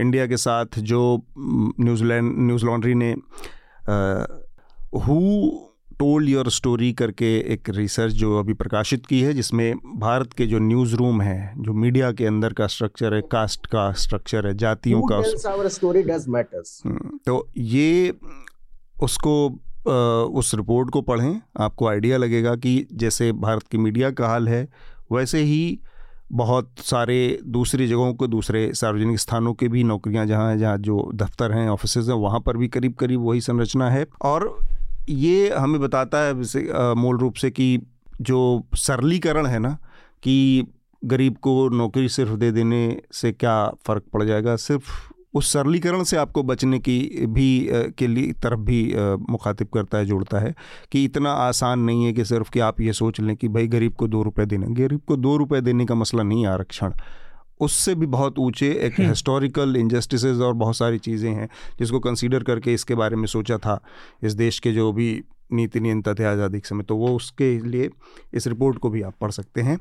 इंडिया 0.00 0.26
के 0.26 0.36
साथ 0.36 0.78
जो 0.80 1.00
न्यूजीलैंड, 1.38 2.34
न्यूज़ 2.38 2.64
लॉन्ड्री 2.66 2.94
ने 2.94 3.10
हु 4.98 5.16
टोल्ड 5.98 6.28
योर 6.28 6.50
स्टोरी 6.50 6.92
करके 6.92 7.38
एक 7.52 7.70
रिसर्च 7.70 8.12
जो 8.12 8.38
अभी 8.38 8.52
प्रकाशित 8.54 9.06
की 9.06 9.20
है 9.20 9.34
जिसमें 9.34 9.74
भारत 9.96 10.32
के 10.32 10.46
जो 10.46 10.58
न्यूज़ 10.58 10.94
रूम 10.96 11.22
है 11.22 11.54
जो 11.58 11.72
मीडिया 11.72 12.12
के 12.12 12.26
अंदर 12.26 12.52
का 12.52 12.66
स्ट्रक्चर 12.66 13.14
है 13.14 13.20
कास्ट 13.22 13.66
का 13.66 13.92
स्ट्रक्चर 13.92 14.46
है 14.46 14.54
जातियों 14.54 15.02
का 15.02 15.22
स्टोरी 15.68 16.02
तो 17.26 17.48
ये 17.58 18.14
उसको 19.02 19.60
उस 20.30 20.54
रिपोर्ट 20.54 20.90
को 20.90 21.00
पढ़ें 21.02 21.40
आपको 21.60 21.88
आइडिया 21.88 22.16
लगेगा 22.16 22.54
कि 22.56 22.86
जैसे 22.92 23.32
भारत 23.32 23.62
की 23.62 23.78
मीडिया 23.78 24.10
का 24.10 24.28
हाल 24.28 24.48
है 24.48 24.68
वैसे 25.12 25.38
ही 25.38 25.78
बहुत 26.32 26.70
सारे 26.78 27.38
दूसरी 27.46 27.86
जगहों 27.86 28.14
को 28.14 28.26
दूसरे 28.26 28.72
सार्वजनिक 28.74 29.18
स्थानों 29.18 29.54
के 29.54 29.68
भी 29.68 29.84
नौकरियाँ 29.84 30.26
जहाँ 30.26 30.50
हैं 30.50 30.58
जहाँ 30.58 30.78
जो 30.78 31.10
दफ्तर 31.14 31.52
हैं 31.52 31.68
ऑफ़िस 31.68 31.96
हैं 31.96 32.14
वहाँ 32.14 32.40
पर 32.40 32.56
भी 32.56 32.68
करीब 32.68 32.94
करीब 32.94 33.20
वही 33.20 33.40
संरचना 33.40 33.90
है। 33.90 34.06
और 34.22 34.58
ये 35.08 35.48
हमें 35.50 35.80
बताता 35.80 36.18
है 36.18 36.94
मूल 36.96 37.18
रूप 37.18 37.34
से 37.34 37.50
कि 37.50 37.78
जो 38.20 38.38
सरलीकरण 38.76 39.46
है 39.46 39.58
ना, 39.58 39.76
कि 40.22 40.66
गरीब 41.02 41.36
को 41.36 41.68
नौकरी 41.68 42.08
सिर्फ़ 42.08 42.32
दे 42.32 42.50
देने 42.52 43.00
से 43.12 43.32
क्या 43.32 43.56
फ़र्क 43.86 44.04
पड़ 44.12 44.22
जाएगा? 44.22 44.56
सिर्फ़ 44.56 44.92
उस 45.34 45.52
सरलीकरण 45.52 46.02
से 46.04 46.16
आपको 46.16 46.42
बचने 46.42 46.78
की 46.78 47.26
भी 47.26 47.68
के 47.98 48.06
लिए 48.06 48.32
तरफ़ 48.42 48.60
भी 48.60 48.82
मुखातिब 49.30 49.68
करता 49.74 49.98
है, 49.98 50.06
जोड़ता 50.06 50.38
है 50.40 50.54
कि 50.92 51.04
इतना 51.04 51.30
आसान 51.32 51.80
नहीं 51.80 52.04
है 52.04 52.12
कि 52.12 52.24
सिर्फ़ 52.24 52.50
कि 52.50 52.60
आप 52.60 52.80
ये 52.80 52.92
सोच 52.92 53.20
लें 53.20 53.34
कि 53.36 53.48
भाई 53.48 53.66
गरीब 53.68 53.94
को 53.94 54.08
दो 54.08 54.22
रुपए 54.22 54.46
देना 54.46 54.66
गरीब 54.74 55.00
को 55.08 55.16
दो 55.16 55.36
रुपए 55.36 55.60
देने 55.60 55.86
का 55.86 55.94
मसला 55.94 56.22
नहीं 56.22 56.42
है 56.42 56.52
आरक्षण। 56.52 56.92
उससे 57.64 57.94
भी 57.94 58.06
बहुत 58.06 58.38
ऊँचे 58.38 58.70
एक 58.86 59.00
हिस्टोरिकल 59.00 59.76
इनजस्टिस 59.76 60.24
और 60.24 60.52
बहुत 60.54 60.76
सारी 60.76 60.98
चीज़ें 60.98 61.30
हैं 61.30 61.48
जिसको 61.78 62.00
कंसीडर 62.00 62.42
करके 62.42 62.74
इसके 62.74 62.94
बारे 62.94 63.16
में 63.16 63.26
सोचा 63.26 63.58
था 63.58 63.80
इस 64.22 64.34
देश 64.34 64.58
के 64.58 64.72
जो 64.72 64.92
भी 64.92 65.22
नीति 65.52 65.80
नियंता 65.80 66.14
थे 66.14 66.24
आज़ादी 66.24 66.58
के 66.60 66.68
समय। 66.68 66.82
तो 66.82 66.96
वो 66.96 67.14
उसके 67.16 67.58
लिए 67.60 67.90
इस 68.34 68.46
रिपोर्ट 68.46 68.78
को 68.78 68.90
भी 68.90 69.02
आप 69.02 69.14
पढ़ 69.20 69.30
सकते 69.30 69.60
हैं। 69.60 69.78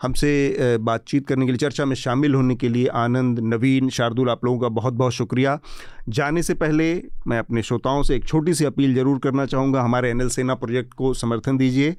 हमसे 0.00 0.76
बातचीत 0.80 1.26
करने 1.26 1.46
के 1.46 1.52
लिए 1.52 1.58
चर्चा 1.58 1.84
में 1.84 1.94
शामिल 1.96 2.34
होने 2.34 2.54
के 2.56 2.68
लिए 2.68 2.86
आनंद 2.96 3.38
नवीन 3.44 3.88
शार्दुल 3.90 4.30
आप 4.30 4.44
लोगों 4.44 4.58
का 4.58 4.68
बहुत 4.70 4.94
बहुत 4.94 5.12
शुक्रिया। 5.12 5.58
जाने 6.08 6.42
से 6.42 6.54
पहले 6.54 6.92
मैं 7.28 7.38
अपने 7.38 7.62
श्रोताओं 7.62 8.02
से 8.02 8.16
एक 8.16 8.24
छोटी 8.24 8.54
सी 8.54 8.64
अपील 8.64 8.94
ज़रूर 8.94 9.18
करना 9.18 9.46
चाहूँगा। 9.46 9.82
हमारे 9.82 10.10
एन 10.10 10.20
एल 10.20 10.28
सेना 10.28 10.54
प्रोजेक्ट 10.54 10.94
को 10.94 11.12
समर्थन 11.14 11.56
दीजिए। 11.56 11.96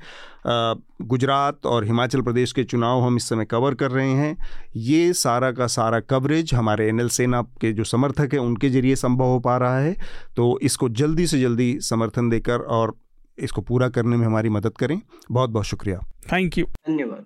गुजरात 0.47 1.65
और 1.65 1.85
हिमाचल 1.85 2.21
प्रदेश 2.21 2.51
के 2.51 2.63
चुनाव 2.63 3.01
हम 3.01 3.15
इस 3.17 3.29
समय 3.29 3.45
कवर 3.45 3.73
कर 3.73 3.91
रहे 3.91 4.11
हैं। 4.11 4.35
ये 4.77 5.13
सारा 5.13 5.51
का 5.51 5.67
सारा 5.67 5.99
कवरेज 5.99 6.53
हमारे 6.53 6.87
एन 6.89 6.99
एल 6.99 7.09
सेना 7.09 7.41
के 7.61 7.71
जो 7.73 7.83
समर्थक 7.83 8.33
हैं 8.33 8.41
उनके 8.41 8.69
ज़रिए 8.69 8.95
संभव 8.95 9.25
हो 9.25 9.39
पा 9.39 9.57
रहा 9.57 9.79
है। 9.79 9.95
तो 10.35 10.57
इसको 10.61 10.89
जल्दी 10.91 11.27
से 11.27 11.41
जल्दी 11.41 11.77
समर्थन 11.81 12.29
देकर 12.29 12.61
और 12.69 12.95
इसको 13.37 13.61
पूरा 13.61 13.89
करने 13.89 14.17
में 14.17 14.25
हमारी 14.25 14.49
मदद 14.49 14.77
करें। 14.77 14.99
बहुत 15.31 15.49
बहुत 15.49 15.65
शुक्रिया। 15.65 15.99
थैंक 16.31 16.57
यू 16.57 16.65
धन्यवाद। 16.65 17.25